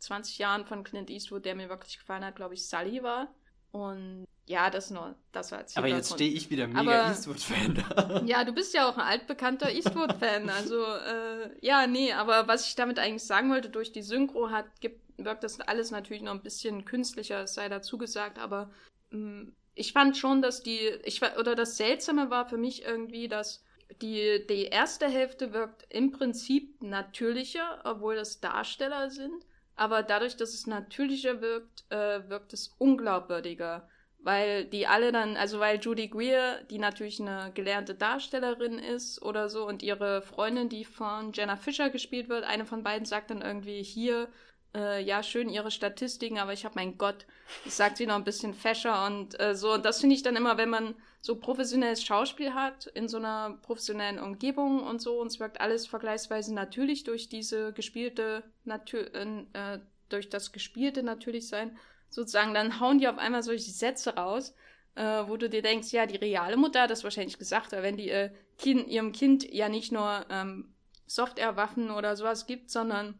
20 0.00 0.38
Jahren 0.38 0.66
von 0.66 0.84
Clint 0.84 1.10
Eastwood, 1.10 1.44
der 1.44 1.54
mir 1.54 1.68
wirklich 1.68 1.98
gefallen 1.98 2.24
hat, 2.24 2.36
glaube 2.36 2.54
ich, 2.54 2.66
Sully 2.66 3.02
war. 3.02 3.32
Und 3.70 4.26
ja, 4.46 4.70
das 4.70 4.90
nur, 4.90 5.14
das 5.30 5.52
war 5.52 5.58
als 5.58 5.76
Aber 5.76 5.88
jetzt 5.88 6.12
stehe 6.12 6.32
ich 6.32 6.50
wieder 6.50 6.66
mega 6.66 7.10
Eastwood-Fan 7.10 7.74
da. 7.74 8.22
Ja, 8.26 8.44
du 8.44 8.52
bist 8.52 8.72
ja 8.74 8.88
auch 8.88 8.96
ein 8.96 9.06
altbekannter 9.06 9.70
Eastwood-Fan. 9.70 10.50
Also, 10.58 10.82
äh, 10.82 11.50
ja, 11.60 11.86
nee, 11.86 12.12
aber 12.12 12.48
was 12.48 12.66
ich 12.66 12.74
damit 12.74 12.98
eigentlich 12.98 13.24
sagen 13.24 13.50
wollte, 13.50 13.68
durch 13.68 13.92
die 13.92 14.02
Synchro 14.02 14.50
hat, 14.50 14.80
gibt, 14.80 15.02
wirkt 15.18 15.44
das 15.44 15.60
alles 15.60 15.90
natürlich 15.90 16.22
noch 16.22 16.32
ein 16.32 16.42
bisschen 16.42 16.84
künstlicher, 16.84 17.42
es 17.42 17.54
sei 17.54 17.68
dazu 17.68 17.98
gesagt, 17.98 18.38
aber 18.38 18.70
mh, 19.10 19.18
mm, 19.18 19.52
ich 19.78 19.92
fand 19.92 20.16
schon, 20.16 20.42
dass 20.42 20.62
die, 20.62 20.80
ich 21.04 21.22
oder 21.38 21.54
das 21.54 21.76
Seltsame 21.76 22.30
war 22.30 22.48
für 22.48 22.56
mich 22.56 22.84
irgendwie, 22.84 23.28
dass 23.28 23.64
die, 24.02 24.44
die 24.48 24.64
erste 24.64 25.08
Hälfte 25.08 25.52
wirkt 25.52 25.86
im 25.88 26.10
Prinzip 26.10 26.82
natürlicher, 26.82 27.80
obwohl 27.84 28.16
das 28.16 28.40
Darsteller 28.40 29.10
sind. 29.10 29.46
Aber 29.76 30.02
dadurch, 30.02 30.36
dass 30.36 30.52
es 30.52 30.66
natürlicher 30.66 31.40
wirkt, 31.40 31.84
äh, 31.90 32.28
wirkt 32.28 32.52
es 32.52 32.74
unglaubwürdiger. 32.78 33.88
Weil 34.18 34.64
die 34.64 34.88
alle 34.88 35.12
dann, 35.12 35.36
also 35.36 35.60
weil 35.60 35.78
Judy 35.78 36.08
Greer, 36.08 36.64
die 36.64 36.78
natürlich 36.78 37.20
eine 37.20 37.52
gelernte 37.54 37.94
Darstellerin 37.94 38.80
ist 38.80 39.22
oder 39.22 39.48
so, 39.48 39.64
und 39.64 39.84
ihre 39.84 40.22
Freundin, 40.22 40.68
die 40.68 40.84
von 40.84 41.32
Jenna 41.32 41.56
Fischer 41.56 41.88
gespielt 41.88 42.28
wird, 42.28 42.42
eine 42.44 42.66
von 42.66 42.82
beiden 42.82 43.06
sagt 43.06 43.30
dann 43.30 43.42
irgendwie 43.42 43.84
hier, 43.84 44.28
äh, 44.74 45.02
ja, 45.02 45.22
schön 45.22 45.48
ihre 45.48 45.70
Statistiken, 45.70 46.38
aber 46.38 46.52
ich 46.52 46.64
habe 46.64 46.74
mein 46.76 46.98
Gott, 46.98 47.26
das 47.64 47.76
sagt 47.76 47.96
sie 47.96 48.06
noch 48.06 48.16
ein 48.16 48.24
bisschen 48.24 48.54
fescher 48.54 49.06
und 49.06 49.38
äh, 49.40 49.54
so. 49.54 49.72
Und 49.72 49.84
das 49.84 50.00
finde 50.00 50.14
ich 50.14 50.22
dann 50.22 50.36
immer, 50.36 50.58
wenn 50.58 50.70
man 50.70 50.94
so 51.20 51.36
professionelles 51.36 52.04
Schauspiel 52.04 52.54
hat, 52.54 52.86
in 52.86 53.08
so 53.08 53.16
einer 53.16 53.58
professionellen 53.62 54.18
Umgebung 54.18 54.82
und 54.82 55.00
so, 55.00 55.20
und 55.20 55.28
es 55.28 55.40
wirkt 55.40 55.60
alles 55.60 55.86
vergleichsweise 55.86 56.54
natürlich 56.54 57.04
durch 57.04 57.28
diese 57.28 57.72
gespielte, 57.72 58.44
Natür 58.64 59.12
äh, 59.14 59.78
durch 60.08 60.28
das 60.28 60.52
gespielte 60.52 61.02
natürlich 61.02 61.48
sein, 61.48 61.76
sozusagen, 62.10 62.54
dann 62.54 62.80
hauen 62.80 62.98
die 62.98 63.08
auf 63.08 63.18
einmal 63.18 63.42
solche 63.42 63.70
Sätze 63.70 64.14
raus, 64.14 64.54
äh, 64.94 65.02
wo 65.26 65.36
du 65.36 65.48
dir 65.48 65.62
denkst, 65.62 65.92
ja, 65.92 66.06
die 66.06 66.16
reale 66.16 66.56
Mutter 66.56 66.82
hat 66.82 66.90
das 66.90 67.04
wahrscheinlich 67.04 67.38
gesagt, 67.38 67.72
aber 67.72 67.82
wenn 67.82 67.96
die 67.96 68.10
äh, 68.10 68.30
kind, 68.58 68.88
ihrem 68.88 69.12
Kind 69.12 69.52
ja 69.52 69.68
nicht 69.68 69.92
nur 69.92 70.24
ähm, 70.30 70.72
Software-Waffen 71.06 71.90
oder 71.90 72.16
sowas 72.16 72.46
gibt, 72.46 72.70
sondern 72.70 73.18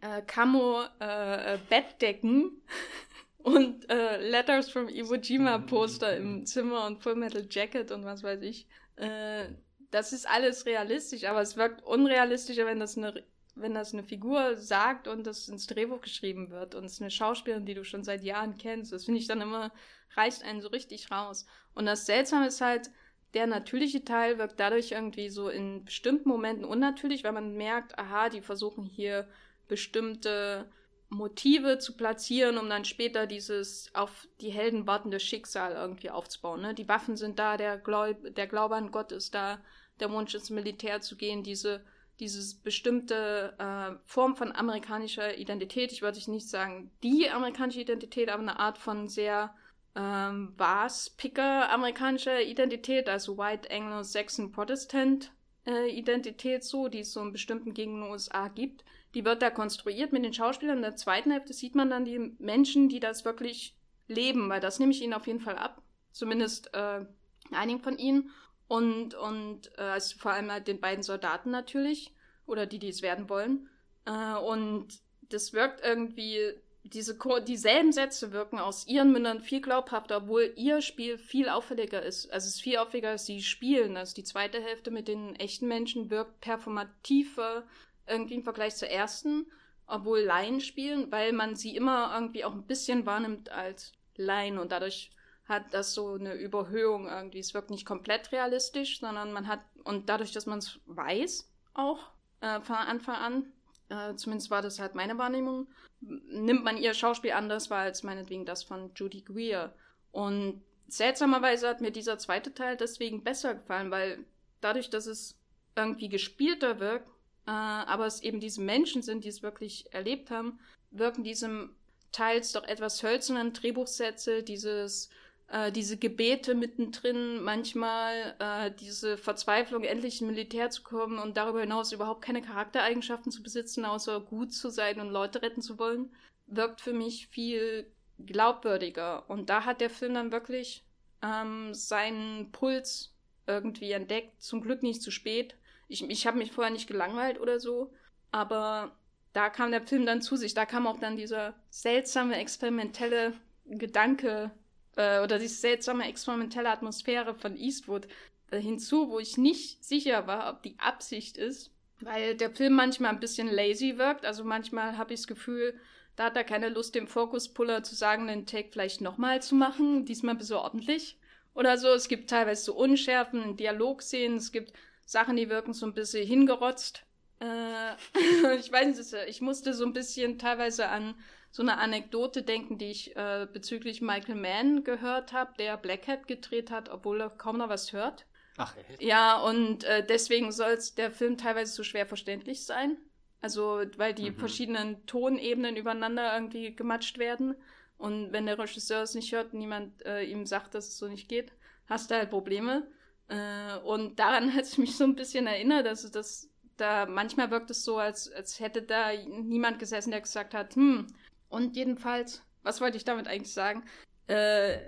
äh, 0.00 0.22
Camo 0.22 0.82
äh, 1.00 1.54
äh, 1.54 1.58
Bettdecken 1.68 2.62
und 3.38 3.88
äh, 3.90 4.18
Letters 4.28 4.70
from 4.70 4.88
Iwo 4.88 5.14
Jima 5.14 5.58
Poster 5.58 6.16
im 6.16 6.46
Zimmer 6.46 6.86
und 6.86 7.02
Full 7.02 7.16
Metal 7.16 7.46
Jacket 7.48 7.90
und 7.90 8.04
was 8.04 8.22
weiß 8.22 8.42
ich. 8.42 8.66
Äh, 8.96 9.46
das 9.90 10.12
ist 10.12 10.28
alles 10.28 10.66
realistisch, 10.66 11.24
aber 11.24 11.42
es 11.42 11.56
wirkt 11.56 11.82
unrealistischer, 11.82 12.66
wenn 12.66 12.80
das 12.80 12.96
eine 12.96 13.24
wenn 13.54 13.74
das 13.74 13.92
eine 13.92 14.02
Figur 14.02 14.56
sagt 14.56 15.08
und 15.08 15.26
das 15.26 15.48
ins 15.48 15.66
Drehbuch 15.66 16.00
geschrieben 16.00 16.50
wird 16.50 16.74
und 16.74 16.84
es 16.84 16.94
ist 16.94 17.02
eine 17.02 17.10
Schauspielerin, 17.10 17.66
die 17.66 17.74
du 17.74 17.84
schon 17.84 18.04
seit 18.04 18.22
Jahren 18.22 18.56
kennst. 18.56 18.92
Das 18.92 19.04
finde 19.04 19.20
ich 19.20 19.26
dann 19.26 19.40
immer, 19.40 19.72
reicht 20.14 20.42
einen 20.42 20.62
so 20.62 20.68
richtig 20.68 21.10
raus. 21.10 21.46
Und 21.74 21.86
das 21.86 22.06
Seltsame 22.06 22.46
ist 22.46 22.60
halt, 22.60 22.90
der 23.34 23.46
natürliche 23.46 24.04
Teil 24.04 24.38
wirkt 24.38 24.60
dadurch 24.60 24.92
irgendwie 24.92 25.28
so 25.28 25.48
in 25.48 25.84
bestimmten 25.84 26.28
Momenten 26.28 26.64
unnatürlich, 26.64 27.24
weil 27.24 27.32
man 27.32 27.54
merkt, 27.54 27.98
aha, 27.98 28.28
die 28.28 28.42
versuchen 28.42 28.84
hier 28.84 29.28
bestimmte 29.72 30.70
Motive 31.08 31.78
zu 31.78 31.96
platzieren, 31.96 32.58
um 32.58 32.68
dann 32.68 32.84
später 32.84 33.26
dieses 33.26 33.90
auf 33.94 34.28
die 34.42 34.50
Helden 34.50 34.86
wartende 34.86 35.18
Schicksal 35.18 35.72
irgendwie 35.72 36.10
aufzubauen. 36.10 36.60
Ne? 36.60 36.74
Die 36.74 36.88
Waffen 36.90 37.16
sind 37.16 37.38
da, 37.38 37.56
der, 37.56 37.78
Glaub, 37.78 38.34
der 38.34 38.46
Glaube 38.46 38.76
an 38.76 38.92
Gott 38.92 39.12
ist 39.12 39.34
da, 39.34 39.62
der 39.98 40.10
Wunsch 40.12 40.34
ins 40.34 40.50
Militär 40.50 41.00
zu 41.00 41.16
gehen, 41.16 41.42
diese 41.42 41.82
dieses 42.20 42.54
bestimmte 42.54 43.54
äh, 43.58 43.96
Form 44.04 44.36
von 44.36 44.52
amerikanischer 44.52 45.36
Identität. 45.38 45.90
Ich 45.90 46.02
würde 46.02 46.20
nicht 46.30 46.48
sagen 46.48 46.90
die 47.02 47.28
amerikanische 47.30 47.80
Identität, 47.80 48.28
aber 48.28 48.42
eine 48.42 48.60
Art 48.60 48.76
von 48.76 49.08
sehr 49.08 49.54
ähm, 49.96 50.52
was-picker 50.56 51.72
amerikanischer 51.72 52.42
Identität, 52.42 53.08
also 53.08 53.38
White 53.38 53.70
Anglo-Saxon 53.70 54.52
Protestant 54.52 55.32
äh, 55.66 55.88
Identität 55.88 56.62
so, 56.62 56.88
die 56.88 57.00
es 57.00 57.12
so 57.12 57.22
in 57.22 57.32
bestimmten 57.32 57.74
Gegenden 57.74 58.02
den 58.02 58.12
USA 58.12 58.48
gibt 58.48 58.84
die 59.14 59.24
wird 59.24 59.42
da 59.42 59.50
konstruiert 59.50 60.12
mit 60.12 60.24
den 60.24 60.32
Schauspielern. 60.32 60.78
In 60.78 60.82
der 60.82 60.96
zweiten 60.96 61.30
Hälfte 61.30 61.52
sieht 61.52 61.74
man 61.74 61.90
dann 61.90 62.04
die 62.04 62.34
Menschen, 62.38 62.88
die 62.88 63.00
das 63.00 63.24
wirklich 63.24 63.76
leben, 64.08 64.48
weil 64.48 64.60
das 64.60 64.78
nehme 64.78 64.92
ich 64.92 65.02
ihnen 65.02 65.14
auf 65.14 65.26
jeden 65.26 65.40
Fall 65.40 65.56
ab. 65.56 65.82
Zumindest 66.12 66.72
äh, 66.74 67.04
einigen 67.50 67.80
von 67.80 67.98
ihnen. 67.98 68.30
Und, 68.68 69.14
und 69.14 69.70
äh, 69.78 69.82
also 69.82 70.16
vor 70.18 70.32
allem 70.32 70.50
halt 70.50 70.66
den 70.68 70.80
beiden 70.80 71.02
Soldaten 71.02 71.50
natürlich. 71.50 72.14
Oder 72.46 72.66
die, 72.66 72.78
die 72.78 72.88
es 72.88 73.02
werden 73.02 73.28
wollen. 73.28 73.68
Äh, 74.06 74.34
und 74.34 74.88
das 75.28 75.52
wirkt 75.52 75.84
irgendwie, 75.84 76.54
diese 76.84 77.16
dieselben 77.46 77.92
Sätze 77.92 78.32
wirken 78.32 78.58
aus 78.58 78.86
ihren 78.86 79.12
Mündern 79.12 79.40
viel 79.40 79.60
glaubhafter, 79.60 80.18
obwohl 80.18 80.52
ihr 80.56 80.82
Spiel 80.82 81.16
viel 81.16 81.48
auffälliger 81.48 82.02
ist. 82.02 82.32
Also 82.32 82.48
es 82.48 82.56
ist 82.56 82.62
viel 82.62 82.78
auffälliger, 82.78 83.10
als 83.10 83.26
sie 83.26 83.42
spielen. 83.42 83.96
Also 83.96 84.14
die 84.14 84.24
zweite 84.24 84.60
Hälfte 84.60 84.90
mit 84.90 85.08
den 85.08 85.36
echten 85.36 85.68
Menschen 85.68 86.10
wirkt 86.10 86.40
performativer, 86.40 87.64
irgendwie 88.06 88.34
im 88.34 88.44
Vergleich 88.44 88.76
zur 88.76 88.88
ersten, 88.88 89.46
obwohl 89.86 90.20
Laien 90.20 90.60
spielen, 90.60 91.10
weil 91.10 91.32
man 91.32 91.56
sie 91.56 91.76
immer 91.76 92.12
irgendwie 92.14 92.44
auch 92.44 92.52
ein 92.52 92.66
bisschen 92.66 93.06
wahrnimmt 93.06 93.50
als 93.50 93.92
Laien 94.16 94.58
und 94.58 94.72
dadurch 94.72 95.10
hat 95.48 95.74
das 95.74 95.92
so 95.92 96.14
eine 96.14 96.34
Überhöhung 96.34 97.08
irgendwie. 97.08 97.40
Es 97.40 97.54
wirkt 97.54 97.70
nicht 97.70 97.84
komplett 97.84 98.32
realistisch, 98.32 99.00
sondern 99.00 99.32
man 99.32 99.48
hat, 99.48 99.60
und 99.84 100.08
dadurch, 100.08 100.32
dass 100.32 100.46
man 100.46 100.58
es 100.58 100.78
weiß, 100.86 101.50
auch 101.74 102.10
äh, 102.40 102.60
von 102.60 102.76
Anfang 102.76 103.16
an, 103.16 103.52
äh, 103.88 104.14
zumindest 104.16 104.50
war 104.50 104.62
das 104.62 104.78
halt 104.78 104.94
meine 104.94 105.18
Wahrnehmung, 105.18 105.66
nimmt 106.00 106.64
man 106.64 106.76
ihr 106.76 106.94
Schauspiel 106.94 107.32
anders 107.32 107.70
wahr 107.70 107.82
als 107.82 108.02
meinetwegen 108.02 108.46
das 108.46 108.62
von 108.62 108.92
Judy 108.94 109.22
Greer. 109.22 109.74
Und 110.10 110.62
seltsamerweise 110.88 111.68
hat 111.68 111.80
mir 111.80 111.90
dieser 111.90 112.18
zweite 112.18 112.54
Teil 112.54 112.76
deswegen 112.76 113.22
besser 113.22 113.54
gefallen, 113.54 113.90
weil 113.90 114.24
dadurch, 114.60 114.90
dass 114.90 115.06
es 115.06 115.38
irgendwie 115.76 116.08
gespielter 116.08 116.80
wirkt, 116.80 117.08
äh, 117.46 117.50
aber 117.50 118.06
es 118.06 118.22
eben 118.22 118.40
diese 118.40 118.60
Menschen 118.60 119.02
sind, 119.02 119.24
die 119.24 119.28
es 119.28 119.42
wirklich 119.42 119.92
erlebt 119.92 120.30
haben, 120.30 120.58
wirken 120.90 121.24
diesem 121.24 121.70
teils 122.12 122.52
doch 122.52 122.64
etwas 122.64 123.02
hölzernen 123.02 123.52
Drehbuchsätze, 123.52 124.42
dieses 124.42 125.08
äh, 125.52 125.70
diese 125.70 125.98
Gebete 125.98 126.54
mittendrin, 126.54 127.42
manchmal 127.42 128.34
äh, 128.38 128.70
diese 128.80 129.18
Verzweiflung, 129.18 129.84
endlich 129.84 130.20
ins 130.20 130.30
Militär 130.30 130.70
zu 130.70 130.82
kommen 130.82 131.18
und 131.18 131.36
darüber 131.36 131.60
hinaus 131.60 131.92
überhaupt 131.92 132.22
keine 132.22 132.40
Charaktereigenschaften 132.40 133.30
zu 133.30 133.42
besitzen, 133.42 133.84
außer 133.84 134.20
gut 134.20 134.54
zu 134.54 134.70
sein 134.70 134.98
und 134.98 135.10
Leute 135.10 135.42
retten 135.42 135.60
zu 135.60 135.78
wollen, 135.78 136.10
wirkt 136.46 136.80
für 136.80 136.94
mich 136.94 137.28
viel 137.28 137.86
glaubwürdiger. 138.18 139.28
Und 139.28 139.50
da 139.50 139.64
hat 139.66 139.82
der 139.82 139.90
Film 139.90 140.14
dann 140.14 140.32
wirklich 140.32 140.84
ähm, 141.22 141.74
seinen 141.74 142.50
Puls 142.50 143.14
irgendwie 143.46 143.92
entdeckt, 143.92 144.40
zum 144.42 144.62
Glück 144.62 144.82
nicht 144.82 145.02
zu 145.02 145.10
spät. 145.10 145.56
Ich, 145.92 146.08
ich 146.08 146.26
habe 146.26 146.38
mich 146.38 146.52
vorher 146.52 146.72
nicht 146.72 146.88
gelangweilt 146.88 147.38
oder 147.40 147.60
so, 147.60 147.92
aber 148.30 148.96
da 149.32 149.50
kam 149.50 149.70
der 149.70 149.82
Film 149.82 150.06
dann 150.06 150.22
zu 150.22 150.36
sich. 150.36 150.54
Da 150.54 150.66
kam 150.66 150.86
auch 150.86 150.98
dann 150.98 151.16
dieser 151.16 151.54
seltsame, 151.70 152.36
experimentelle 152.36 153.34
Gedanke 153.66 154.50
äh, 154.96 155.20
oder 155.20 155.38
diese 155.38 155.56
seltsame, 155.56 156.08
experimentelle 156.08 156.70
Atmosphäre 156.70 157.34
von 157.34 157.56
Eastwood 157.56 158.08
äh, 158.50 158.60
hinzu, 158.60 159.10
wo 159.10 159.18
ich 159.18 159.36
nicht 159.36 159.84
sicher 159.84 160.26
war, 160.26 160.52
ob 160.52 160.62
die 160.62 160.78
Absicht 160.78 161.36
ist, 161.36 161.70
weil 162.00 162.36
der 162.36 162.50
Film 162.50 162.74
manchmal 162.74 163.12
ein 163.12 163.20
bisschen 163.20 163.48
lazy 163.48 163.98
wirkt. 163.98 164.24
Also 164.24 164.44
manchmal 164.44 164.98
habe 164.98 165.14
ich 165.14 165.20
das 165.20 165.26
Gefühl, 165.26 165.74
da 166.16 166.24
hat 166.24 166.36
er 166.36 166.44
keine 166.44 166.68
Lust, 166.68 166.94
dem 166.94 167.06
Fokuspuller 167.06 167.82
zu 167.82 167.94
sagen, 167.94 168.26
den 168.26 168.46
Take 168.46 168.68
vielleicht 168.70 169.00
nochmal 169.00 169.40
zu 169.40 169.54
machen, 169.54 170.04
diesmal 170.04 170.40
so 170.42 170.58
ordentlich. 170.58 171.18
Oder 171.54 171.76
so. 171.76 171.88
Es 171.88 172.08
gibt 172.08 172.30
teilweise 172.30 172.64
so 172.64 172.74
Unschärfen, 172.74 173.56
Dialogszenen, 173.56 174.38
es 174.38 174.52
gibt 174.52 174.72
Sachen, 175.04 175.36
die 175.36 175.48
wirken 175.48 175.72
so 175.72 175.86
ein 175.86 175.94
bisschen 175.94 176.26
hingerotzt. 176.26 177.04
Äh, 177.40 177.94
ich 178.58 178.70
weiß 178.70 178.96
nicht, 178.96 179.28
ich 179.28 179.40
musste 179.40 179.74
so 179.74 179.84
ein 179.84 179.92
bisschen 179.92 180.38
teilweise 180.38 180.88
an 180.88 181.14
so 181.50 181.62
eine 181.62 181.78
Anekdote 181.78 182.42
denken, 182.42 182.78
die 182.78 182.90
ich 182.90 183.14
äh, 183.14 183.46
bezüglich 183.52 184.00
Michael 184.00 184.36
Mann 184.36 184.84
gehört 184.84 185.32
habe, 185.32 185.52
der 185.58 185.76
Black 185.76 186.08
Hat 186.08 186.26
gedreht 186.26 186.70
hat, 186.70 186.88
obwohl 186.88 187.20
er 187.20 187.30
kaum 187.30 187.58
noch 187.58 187.68
was 187.68 187.92
hört. 187.92 188.26
Ach, 188.56 188.74
echt? 188.76 189.02
Ja, 189.02 189.38
und 189.40 189.84
äh, 189.84 190.04
deswegen 190.04 190.50
soll 190.50 190.78
der 190.96 191.10
Film 191.10 191.36
teilweise 191.36 191.72
so 191.72 191.82
schwer 191.82 192.06
verständlich 192.06 192.64
sein. 192.64 192.96
Also, 193.42 193.82
weil 193.96 194.14
die 194.14 194.30
mhm. 194.30 194.36
verschiedenen 194.36 195.04
Tonebenen 195.06 195.76
übereinander 195.76 196.34
irgendwie 196.34 196.74
gematscht 196.74 197.18
werden. 197.18 197.54
Und 197.98 198.32
wenn 198.32 198.46
der 198.46 198.58
Regisseur 198.58 199.02
es 199.02 199.14
nicht 199.14 199.32
hört, 199.32 199.52
niemand 199.52 200.04
äh, 200.06 200.22
ihm 200.22 200.46
sagt, 200.46 200.74
dass 200.74 200.88
es 200.88 200.98
so 200.98 201.06
nicht 201.06 201.28
geht, 201.28 201.52
hast 201.86 202.10
du 202.10 202.14
halt 202.14 202.30
Probleme. 202.30 202.86
Äh, 203.32 203.78
und 203.84 204.18
daran 204.18 204.52
hat 204.54 204.64
es 204.64 204.78
mich 204.78 204.96
so 204.96 205.04
ein 205.04 205.14
bisschen 205.14 205.46
erinnert, 205.46 205.86
dass 205.86 206.10
das 206.10 206.48
da 206.76 207.06
manchmal 207.06 207.50
wirkt 207.50 207.70
es 207.70 207.84
so, 207.84 207.98
als, 207.98 208.30
als 208.32 208.58
hätte 208.58 208.82
da 208.82 209.12
niemand 209.12 209.78
gesessen, 209.78 210.10
der 210.10 210.20
gesagt 210.20 210.54
hat, 210.54 210.74
hm, 210.74 211.06
und 211.48 211.76
jedenfalls, 211.76 212.42
was 212.62 212.80
wollte 212.80 212.96
ich 212.96 213.04
damit 213.04 213.28
eigentlich 213.28 213.52
sagen? 213.52 213.84
Äh, 214.26 214.78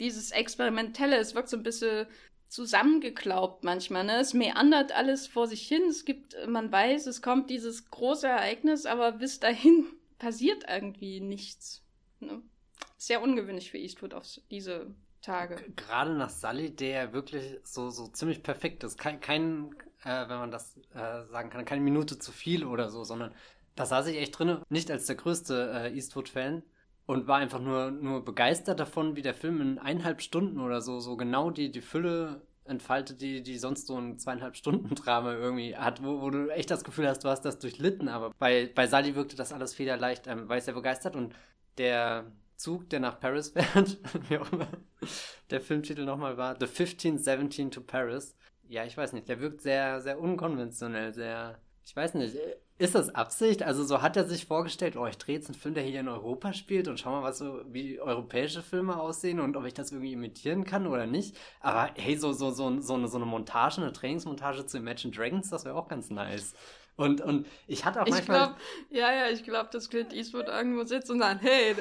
dieses 0.00 0.30
Experimentelle, 0.30 1.16
es 1.16 1.34
wirkt 1.34 1.48
so 1.48 1.56
ein 1.56 1.62
bisschen 1.62 2.06
zusammengeklaubt 2.48 3.64
manchmal, 3.64 4.04
ne? 4.04 4.20
Es 4.20 4.32
meandert 4.32 4.92
alles 4.92 5.26
vor 5.26 5.46
sich 5.46 5.66
hin. 5.66 5.82
Es 5.88 6.04
gibt, 6.04 6.36
man 6.46 6.70
weiß, 6.70 7.06
es 7.06 7.20
kommt 7.20 7.50
dieses 7.50 7.90
große 7.90 8.26
Ereignis, 8.26 8.86
aber 8.86 9.12
bis 9.12 9.40
dahin 9.40 9.86
passiert 10.18 10.64
irgendwie 10.68 11.20
nichts. 11.20 11.82
Ne? 12.20 12.42
sehr 13.04 13.22
ungewöhnlich 13.22 13.70
für 13.70 13.78
Eastwood 13.78 14.14
auf 14.14 14.26
diese 14.50 14.94
Tage. 15.24 15.56
Gerade 15.76 16.12
nach 16.12 16.30
Sully, 16.30 16.70
der 16.70 17.12
wirklich 17.12 17.58
so, 17.62 17.90
so 17.90 18.08
ziemlich 18.08 18.42
perfekt 18.42 18.84
ist. 18.84 18.98
Kein, 18.98 19.20
kein 19.20 19.74
äh, 20.04 20.28
wenn 20.28 20.38
man 20.38 20.50
das 20.50 20.76
äh, 20.94 21.24
sagen 21.24 21.50
kann, 21.50 21.64
keine 21.64 21.80
Minute 21.80 22.18
zu 22.18 22.32
viel 22.32 22.64
oder 22.64 22.90
so, 22.90 23.04
sondern 23.04 23.34
da 23.74 23.86
saß 23.86 24.06
ich 24.08 24.18
echt 24.18 24.38
drin, 24.38 24.58
nicht 24.68 24.90
als 24.90 25.06
der 25.06 25.16
größte 25.16 25.72
äh, 25.74 25.94
Eastwood-Fan 25.94 26.62
und 27.06 27.26
war 27.26 27.38
einfach 27.38 27.60
nur, 27.60 27.90
nur 27.90 28.24
begeistert 28.24 28.80
davon, 28.80 29.16
wie 29.16 29.22
der 29.22 29.34
Film 29.34 29.60
in 29.60 29.78
eineinhalb 29.78 30.22
Stunden 30.22 30.60
oder 30.60 30.80
so, 30.80 31.00
so 31.00 31.16
genau 31.16 31.50
die, 31.50 31.70
die 31.70 31.80
Fülle 31.80 32.42
entfaltet, 32.64 33.20
die, 33.20 33.42
die 33.42 33.58
sonst 33.58 33.86
so 33.86 33.96
ein 33.98 34.18
zweieinhalb 34.18 34.56
Stunden 34.56 34.94
Drama 34.94 35.34
irgendwie 35.34 35.76
hat, 35.76 36.02
wo, 36.02 36.20
wo 36.22 36.30
du 36.30 36.48
echt 36.48 36.70
das 36.70 36.84
Gefühl 36.84 37.08
hast, 37.08 37.24
du 37.24 37.28
hast 37.28 37.42
das 37.42 37.58
durchlitten, 37.58 38.08
aber 38.08 38.30
bei, 38.38 38.70
bei 38.74 38.86
Sally 38.86 39.14
wirkte 39.14 39.36
das 39.36 39.52
alles 39.52 39.74
federleicht, 39.74 40.26
ähm, 40.26 40.48
war 40.48 40.56
ich 40.56 40.64
sehr 40.64 40.74
begeistert 40.74 41.16
und 41.16 41.34
der 41.76 42.24
Zug, 42.64 42.88
der 42.88 43.00
nach 43.00 43.20
Paris 43.20 43.48
fährt, 43.54 43.98
wie 44.28 44.38
auch 44.38 44.50
immer 44.50 44.68
der 45.50 45.60
Filmtitel 45.60 46.04
nochmal 46.06 46.38
war, 46.38 46.54
The 46.58 46.66
1517 46.66 47.70
to 47.70 47.82
Paris. 47.82 48.34
Ja, 48.66 48.84
ich 48.84 48.96
weiß 48.96 49.12
nicht, 49.12 49.28
der 49.28 49.40
wirkt 49.40 49.60
sehr, 49.60 50.00
sehr 50.00 50.18
unkonventionell, 50.18 51.12
sehr, 51.12 51.58
ich 51.84 51.94
weiß 51.94 52.14
nicht, 52.14 52.34
ist 52.78 52.94
das 52.94 53.14
Absicht? 53.14 53.62
Also 53.62 53.84
so 53.84 54.00
hat 54.00 54.16
er 54.16 54.24
sich 54.24 54.46
vorgestellt, 54.46 54.96
oh, 54.96 55.06
ich 55.06 55.18
drehe 55.18 55.36
jetzt 55.36 55.48
einen 55.48 55.58
Film, 55.58 55.74
der 55.74 55.84
hier 55.84 56.00
in 56.00 56.08
Europa 56.08 56.54
spielt 56.54 56.88
und 56.88 56.98
schau 56.98 57.10
mal, 57.10 57.22
was 57.22 57.38
so 57.38 57.60
wie 57.66 58.00
europäische 58.00 58.62
Filme 58.62 58.98
aussehen 58.98 59.40
und 59.40 59.56
ob 59.56 59.66
ich 59.66 59.74
das 59.74 59.92
irgendwie 59.92 60.14
imitieren 60.14 60.64
kann 60.64 60.86
oder 60.86 61.06
nicht. 61.06 61.36
Aber 61.60 61.90
hey, 61.96 62.16
so, 62.16 62.32
so, 62.32 62.50
so, 62.50 62.80
so, 62.80 62.94
eine, 62.94 63.08
so 63.08 63.18
eine 63.18 63.26
Montage, 63.26 63.82
eine 63.82 63.92
Trainingsmontage 63.92 64.64
zu 64.64 64.78
Imagine 64.78 65.12
Dragons, 65.12 65.50
das 65.50 65.66
wäre 65.66 65.76
auch 65.76 65.86
ganz 65.86 66.08
nice. 66.08 66.54
Und, 66.96 67.20
und 67.20 67.46
ich 67.66 67.84
hatte 67.84 68.02
auch 68.02 68.06
manchmal. 68.08 68.36
Ich 68.36 68.44
glaub, 68.44 68.56
ja, 68.90 69.12
ja, 69.12 69.28
ich 69.28 69.42
glaube, 69.42 69.68
dass 69.72 69.90
Clint 69.90 70.12
Eastwood 70.12 70.46
irgendwo 70.46 70.84
sitzt 70.84 71.10
und 71.10 71.18
sagt, 71.18 71.42
hey, 71.42 71.74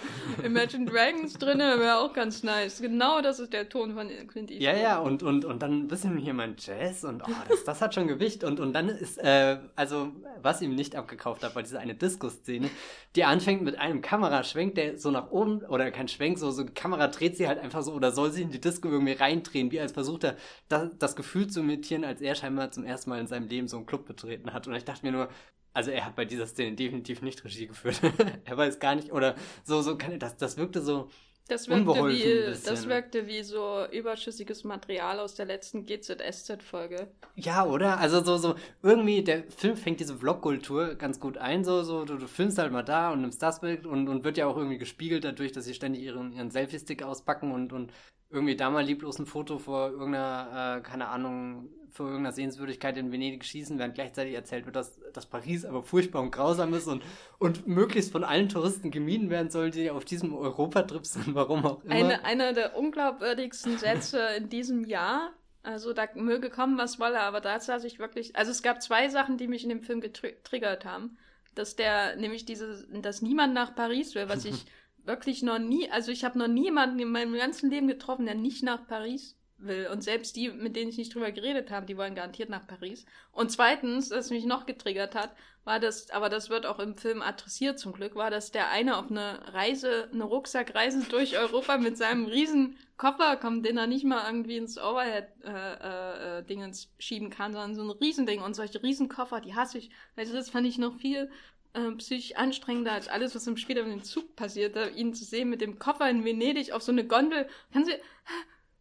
Imagine 0.43 0.89
Dragons 0.89 1.33
drinne 1.33 1.79
wäre 1.79 1.99
auch 1.99 2.13
ganz 2.13 2.41
nice. 2.41 2.81
Genau 2.81 3.21
das 3.21 3.39
ist 3.39 3.53
der 3.53 3.69
Ton 3.69 3.93
von 3.93 4.07
Clint 4.27 4.49
Eastwood. 4.49 4.61
Ja, 4.61 4.75
ja, 4.75 4.97
und, 4.99 5.21
und, 5.21 5.45
und 5.45 5.61
dann 5.61 5.83
ein 5.83 5.87
bisschen 5.87 6.17
hier 6.17 6.33
mein 6.33 6.55
Jazz 6.57 7.03
und 7.03 7.21
oh, 7.27 7.31
das, 7.47 7.63
das 7.63 7.81
hat 7.81 7.93
schon 7.93 8.07
Gewicht. 8.07 8.43
Und, 8.43 8.59
und 8.59 8.73
dann 8.73 8.89
ist, 8.89 9.19
äh, 9.19 9.59
also, 9.75 10.11
was 10.41 10.61
ihm 10.63 10.73
nicht 10.73 10.95
abgekauft 10.95 11.43
hat, 11.43 11.55
war 11.55 11.61
diese 11.61 11.79
eine 11.79 11.93
Disco-Szene, 11.93 12.71
die 13.15 13.23
anfängt 13.23 13.61
mit 13.61 13.77
einem 13.77 14.01
Kameraschwenk, 14.01 14.73
der 14.73 14.97
so 14.97 15.11
nach 15.11 15.29
oben, 15.29 15.61
oder 15.65 15.91
kein 15.91 16.07
Schwenk, 16.07 16.39
so, 16.39 16.49
so 16.49 16.63
die 16.63 16.73
Kamera 16.73 17.07
dreht 17.07 17.37
sie 17.37 17.47
halt 17.47 17.59
einfach 17.59 17.83
so 17.83 17.93
oder 17.93 18.11
soll 18.11 18.31
sie 18.31 18.41
in 18.41 18.49
die 18.49 18.59
Disco 18.59 18.89
irgendwie 18.89 19.13
reindrehen, 19.13 19.71
wie 19.71 19.79
als 19.79 19.91
versucht 19.91 20.23
er, 20.23 20.37
das, 20.69 20.89
das 20.97 21.15
Gefühl 21.15 21.47
zu 21.47 21.59
imitieren, 21.59 22.03
als 22.03 22.19
er 22.19 22.33
scheinbar 22.33 22.71
zum 22.71 22.83
ersten 22.83 23.11
Mal 23.11 23.19
in 23.19 23.27
seinem 23.27 23.47
Leben 23.47 23.67
so 23.67 23.77
einen 23.77 23.85
Club 23.85 24.05
betreten 24.05 24.53
hat. 24.53 24.67
Und 24.67 24.73
ich 24.73 24.85
dachte 24.85 25.02
mir 25.03 25.11
nur, 25.11 25.29
also 25.73 25.91
er 25.91 26.05
hat 26.05 26.15
bei 26.15 26.25
dieser 26.25 26.47
Szene 26.47 26.75
definitiv 26.75 27.21
nicht 27.21 27.43
Regie 27.43 27.67
geführt. 27.67 27.99
er 28.45 28.57
weiß 28.57 28.79
gar 28.79 28.95
nicht, 28.95 29.11
oder 29.11 29.35
so, 29.63 29.81
so 29.81 29.97
kann 29.97 30.11
er, 30.11 30.17
das, 30.17 30.37
das 30.37 30.57
wirkte 30.57 30.81
so. 30.81 31.09
Das 31.49 31.67
wirkte, 31.67 32.07
wie, 32.07 32.45
das 32.65 32.87
wirkte 32.87 33.27
wie 33.27 33.43
so 33.43 33.85
überschüssiges 33.91 34.63
Material 34.63 35.19
aus 35.19 35.35
der 35.35 35.45
letzten 35.45 35.85
GZSZ-Folge. 35.85 37.11
Ja, 37.35 37.65
oder? 37.65 37.97
Also 37.97 38.23
so, 38.23 38.37
so, 38.37 38.55
irgendwie, 38.81 39.25
der 39.25 39.43
Film 39.51 39.75
fängt 39.75 39.99
diese 39.99 40.15
Vlog-Kultur 40.15 40.95
ganz 40.95 41.19
gut 41.19 41.37
ein, 41.37 41.65
so, 41.65 41.83
so, 41.83 42.05
du, 42.05 42.15
du 42.15 42.27
filmst 42.27 42.57
halt 42.59 42.71
mal 42.71 42.83
da 42.83 43.11
und 43.11 43.21
nimmst 43.21 43.43
das 43.43 43.59
Bild 43.59 43.85
und, 43.85 44.07
und 44.07 44.23
wird 44.23 44.37
ja 44.37 44.47
auch 44.47 44.55
irgendwie 44.55 44.77
gespiegelt 44.77 45.25
dadurch, 45.25 45.51
dass 45.51 45.65
sie 45.65 45.73
ständig 45.73 46.03
ihren, 46.03 46.31
ihren 46.31 46.49
Selfie-Stick 46.49 47.03
auspacken 47.03 47.51
und, 47.51 47.73
und 47.73 47.91
irgendwie 48.29 48.55
da 48.55 48.69
mal 48.69 48.85
lieblos 48.85 49.19
ein 49.19 49.25
Foto 49.25 49.59
vor 49.59 49.89
irgendeiner, 49.89 50.77
äh, 50.77 50.81
keine 50.81 51.09
Ahnung, 51.09 51.67
vor 51.93 52.07
irgendeiner 52.07 52.33
Sehenswürdigkeit 52.33 52.97
in 52.97 53.11
Venedig 53.11 53.45
schießen, 53.45 53.77
während 53.77 53.93
gleichzeitig 53.93 54.33
erzählt 54.33 54.65
wird, 54.65 54.75
dass, 54.75 54.99
dass 55.13 55.27
Paris 55.27 55.63
aber 55.63 55.83
furchtbar 55.83 56.21
und 56.21 56.31
grausam 56.31 56.73
ist 56.73 56.87
und, 56.87 57.03
und 57.37 57.67
möglichst 57.67 58.11
von 58.11 58.23
allen 58.23 58.49
Touristen 58.49 58.89
gemieden 58.89 59.29
werden 59.29 59.51
soll, 59.51 59.69
die 59.69 59.91
auf 59.91 60.03
diesem 60.03 60.33
Europatrip 60.33 61.05
sind, 61.05 61.35
warum 61.35 61.65
auch 61.65 61.83
immer. 61.83 61.93
Eine, 61.93 62.25
einer 62.25 62.53
der 62.53 62.75
unglaubwürdigsten 62.75 63.77
Sätze 63.77 64.19
in 64.37 64.49
diesem 64.49 64.85
Jahr. 64.85 65.33
Also 65.61 65.93
da 65.93 66.07
möge 66.15 66.49
kommen, 66.49 66.77
was 66.77 66.99
wolle, 66.99 67.21
aber 67.21 67.39
da 67.39 67.59
saß 67.59 67.83
ich 67.85 67.99
wirklich. 67.99 68.35
Also 68.35 68.51
es 68.51 68.63
gab 68.63 68.81
zwei 68.81 69.07
Sachen, 69.07 69.37
die 69.37 69.47
mich 69.47 69.63
in 69.63 69.69
dem 69.69 69.81
Film 69.81 70.01
getriggert 70.01 70.83
haben. 70.83 71.17
Dass 71.55 71.75
der, 71.75 72.15
nämlich 72.15 72.45
diese, 72.45 72.87
dass 72.89 73.21
niemand 73.21 73.53
nach 73.53 73.75
Paris 73.75 74.15
will, 74.15 74.27
was 74.27 74.43
ich 74.45 74.65
wirklich 75.05 75.43
noch 75.43 75.59
nie, 75.59 75.89
also 75.91 76.11
ich 76.11 76.25
habe 76.25 76.39
noch 76.39 76.47
niemanden 76.47 76.99
in 76.99 77.11
meinem 77.11 77.35
ganzen 77.35 77.69
Leben 77.69 77.87
getroffen, 77.87 78.25
der 78.25 78.35
nicht 78.35 78.63
nach 78.63 78.87
Paris 78.87 79.37
will. 79.65 79.87
Und 79.91 80.03
selbst 80.03 80.35
die, 80.35 80.49
mit 80.49 80.75
denen 80.75 80.89
ich 80.89 80.97
nicht 80.97 81.13
drüber 81.13 81.31
geredet 81.31 81.71
habe, 81.71 81.85
die 81.85 81.97
wollen 81.97 82.15
garantiert 82.15 82.49
nach 82.49 82.67
Paris. 82.67 83.05
Und 83.31 83.51
zweitens, 83.51 84.11
was 84.11 84.29
mich 84.29 84.45
noch 84.45 84.65
getriggert 84.65 85.15
hat, 85.15 85.31
war 85.65 85.79
das, 85.79 86.09
aber 86.09 86.29
das 86.29 86.49
wird 86.49 86.65
auch 86.65 86.79
im 86.79 86.97
Film 86.97 87.21
adressiert 87.21 87.79
zum 87.79 87.93
Glück, 87.93 88.15
war, 88.15 88.29
dass 88.29 88.51
der 88.51 88.69
eine 88.69 88.97
auf 88.97 89.09
eine 89.09 89.53
Reise, 89.53 90.09
eine 90.11 90.25
Rucksackreise 90.25 91.03
durch 91.09 91.37
Europa 91.37 91.77
mit 91.77 91.97
seinem 91.97 92.25
riesen 92.25 92.77
Koffer 92.97 93.37
kommt, 93.37 93.65
den 93.65 93.77
er 93.77 93.87
nicht 93.87 94.05
mal 94.05 94.25
irgendwie 94.25 94.57
ins 94.57 94.77
Overhead-Dingens 94.77 96.83
äh, 96.83 96.87
äh, 96.87 97.01
schieben 97.01 97.29
kann, 97.29 97.53
sondern 97.53 97.75
so 97.75 97.83
ein 97.83 97.91
Riesending. 97.91 98.41
Und 98.41 98.55
solche 98.55 98.83
Riesenkoffer, 98.83 99.41
die 99.41 99.55
hasse 99.55 99.77
ich. 99.77 99.89
Also 100.15 100.33
das 100.33 100.49
fand 100.49 100.67
ich 100.67 100.77
noch 100.77 100.97
viel 100.97 101.31
äh, 101.73 101.91
psychisch 101.93 102.35
anstrengender 102.35 102.91
als 102.91 103.07
alles, 103.07 103.35
was 103.35 103.47
im 103.47 103.57
später 103.57 103.83
mit 103.83 103.93
dem 103.93 104.03
Zug 104.03 104.35
passiert, 104.35 104.77
ihn 104.95 105.13
zu 105.13 105.25
sehen 105.25 105.49
mit 105.49 105.61
dem 105.61 105.79
Koffer 105.79 106.09
in 106.09 106.23
Venedig 106.23 106.71
auf 106.71 106.83
so 106.83 106.91
eine 106.91 107.05
Gondel. 107.05 107.47
Kann 107.71 107.85
sie. 107.85 107.93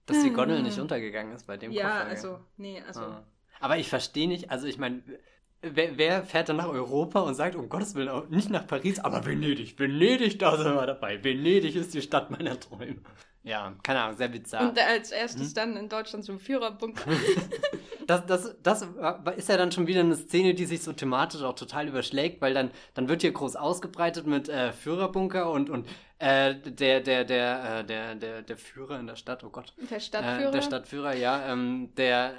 Dass 0.06 0.22
die 0.22 0.32
Gondel 0.32 0.62
nicht 0.62 0.78
untergegangen 0.78 1.34
ist 1.34 1.46
bei 1.46 1.56
dem 1.56 1.70
ja, 1.70 1.82
Koffer. 1.82 2.02
Ja, 2.04 2.08
also, 2.08 2.38
nee, 2.56 2.82
also. 2.86 3.00
Ah. 3.00 3.24
Aber 3.60 3.78
ich 3.78 3.88
verstehe 3.88 4.26
nicht, 4.26 4.50
also 4.50 4.66
ich 4.66 4.78
meine, 4.78 5.02
wer, 5.60 5.96
wer, 5.96 6.24
fährt 6.24 6.48
dann 6.48 6.56
nach 6.56 6.68
Europa 6.68 7.20
und 7.20 7.34
sagt, 7.34 7.54
um 7.54 7.68
Gottes 7.68 7.94
Willen, 7.94 8.28
nicht 8.30 8.50
nach 8.50 8.66
Paris, 8.66 8.98
aber 8.98 9.24
Venedig, 9.24 9.78
Venedig, 9.78 10.38
da 10.38 10.56
sind 10.56 10.74
wir 10.74 10.86
dabei. 10.86 11.22
Venedig 11.22 11.76
ist 11.76 11.94
die 11.94 12.02
Stadt 12.02 12.30
meiner 12.30 12.58
Träume. 12.58 13.00
Ja, 13.44 13.74
keine 13.82 14.00
Ahnung, 14.02 14.16
sehr 14.16 14.28
bizarr. 14.28 14.68
Und 14.68 14.78
als 14.78 15.10
erstes 15.10 15.48
hm? 15.48 15.54
dann 15.54 15.76
in 15.76 15.88
Deutschland 15.88 16.24
zum 16.24 16.38
Führerbunker. 16.38 17.10
das, 18.20 18.26
das, 18.26 18.56
das 18.62 18.86
ist 19.36 19.48
ja 19.48 19.56
dann 19.56 19.72
schon 19.72 19.86
wieder 19.86 20.00
eine 20.00 20.16
Szene, 20.16 20.54
die 20.54 20.66
sich 20.66 20.82
so 20.82 20.92
thematisch 20.92 21.42
auch 21.42 21.54
total 21.54 21.88
überschlägt, 21.88 22.40
weil 22.40 22.54
dann, 22.54 22.70
dann 22.94 23.08
wird 23.08 23.22
hier 23.22 23.32
groß 23.32 23.56
ausgebreitet 23.56 24.26
mit 24.26 24.48
äh, 24.48 24.72
Führerbunker 24.72 25.50
und, 25.50 25.70
und 25.70 25.88
äh, 26.18 26.54
der, 26.54 27.00
der, 27.00 27.24
der, 27.24 27.80
äh, 27.80 27.84
der, 27.84 28.14
der, 28.14 28.42
der 28.42 28.56
Führer 28.56 28.98
in 29.00 29.06
der 29.06 29.16
Stadt, 29.16 29.44
oh 29.44 29.50
Gott. 29.50 29.74
Der 29.90 30.00
Stadtführer? 30.00 30.48
Äh, 30.48 30.52
der 30.52 30.62
Stadtführer, 30.62 31.14
ja. 31.14 31.52
Ähm, 31.52 31.92
der 31.96 32.34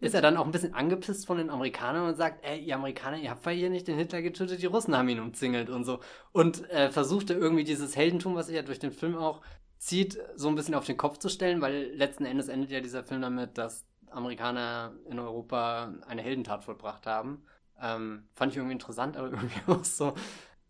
ist 0.00 0.14
er 0.14 0.22
dann 0.22 0.36
auch 0.36 0.44
ein 0.44 0.52
bisschen 0.52 0.74
angepisst 0.74 1.26
von 1.26 1.38
den 1.38 1.50
Amerikanern 1.50 2.08
und 2.08 2.16
sagt, 2.16 2.44
ey, 2.44 2.60
ihr 2.60 2.76
Amerikaner, 2.76 3.18
ihr 3.18 3.30
habt 3.30 3.44
ja 3.46 3.52
hier 3.52 3.70
nicht 3.70 3.88
den 3.88 3.96
Hitler 3.96 4.22
getötet, 4.22 4.62
die 4.62 4.66
Russen 4.66 4.96
haben 4.96 5.08
ihn 5.08 5.18
umzingelt 5.18 5.70
und 5.70 5.84
so. 5.84 5.98
Und 6.32 6.70
äh, 6.70 6.90
versuchte 6.90 7.34
irgendwie 7.34 7.64
dieses 7.64 7.96
Heldentum, 7.96 8.36
was 8.36 8.46
sich 8.46 8.54
ja 8.54 8.62
durch 8.62 8.78
den 8.78 8.92
Film 8.92 9.16
auch 9.16 9.40
zieht, 9.78 10.18
so 10.36 10.48
ein 10.48 10.54
bisschen 10.54 10.74
auf 10.74 10.84
den 10.84 10.96
Kopf 10.96 11.18
zu 11.18 11.28
stellen, 11.28 11.60
weil 11.60 11.92
letzten 11.94 12.24
Endes 12.24 12.48
endet 12.48 12.70
ja 12.70 12.80
dieser 12.80 13.04
Film 13.04 13.22
damit, 13.22 13.58
dass 13.58 13.87
Amerikaner 14.12 14.92
in 15.08 15.18
Europa 15.18 15.92
eine 16.06 16.22
Heldentat 16.22 16.64
vollbracht 16.64 17.06
haben. 17.06 17.42
Ähm, 17.80 18.24
fand 18.34 18.52
ich 18.52 18.58
irgendwie 18.58 18.72
interessant, 18.72 19.16
aber 19.16 19.28
irgendwie 19.30 19.60
auch 19.66 19.84
so, 19.84 20.14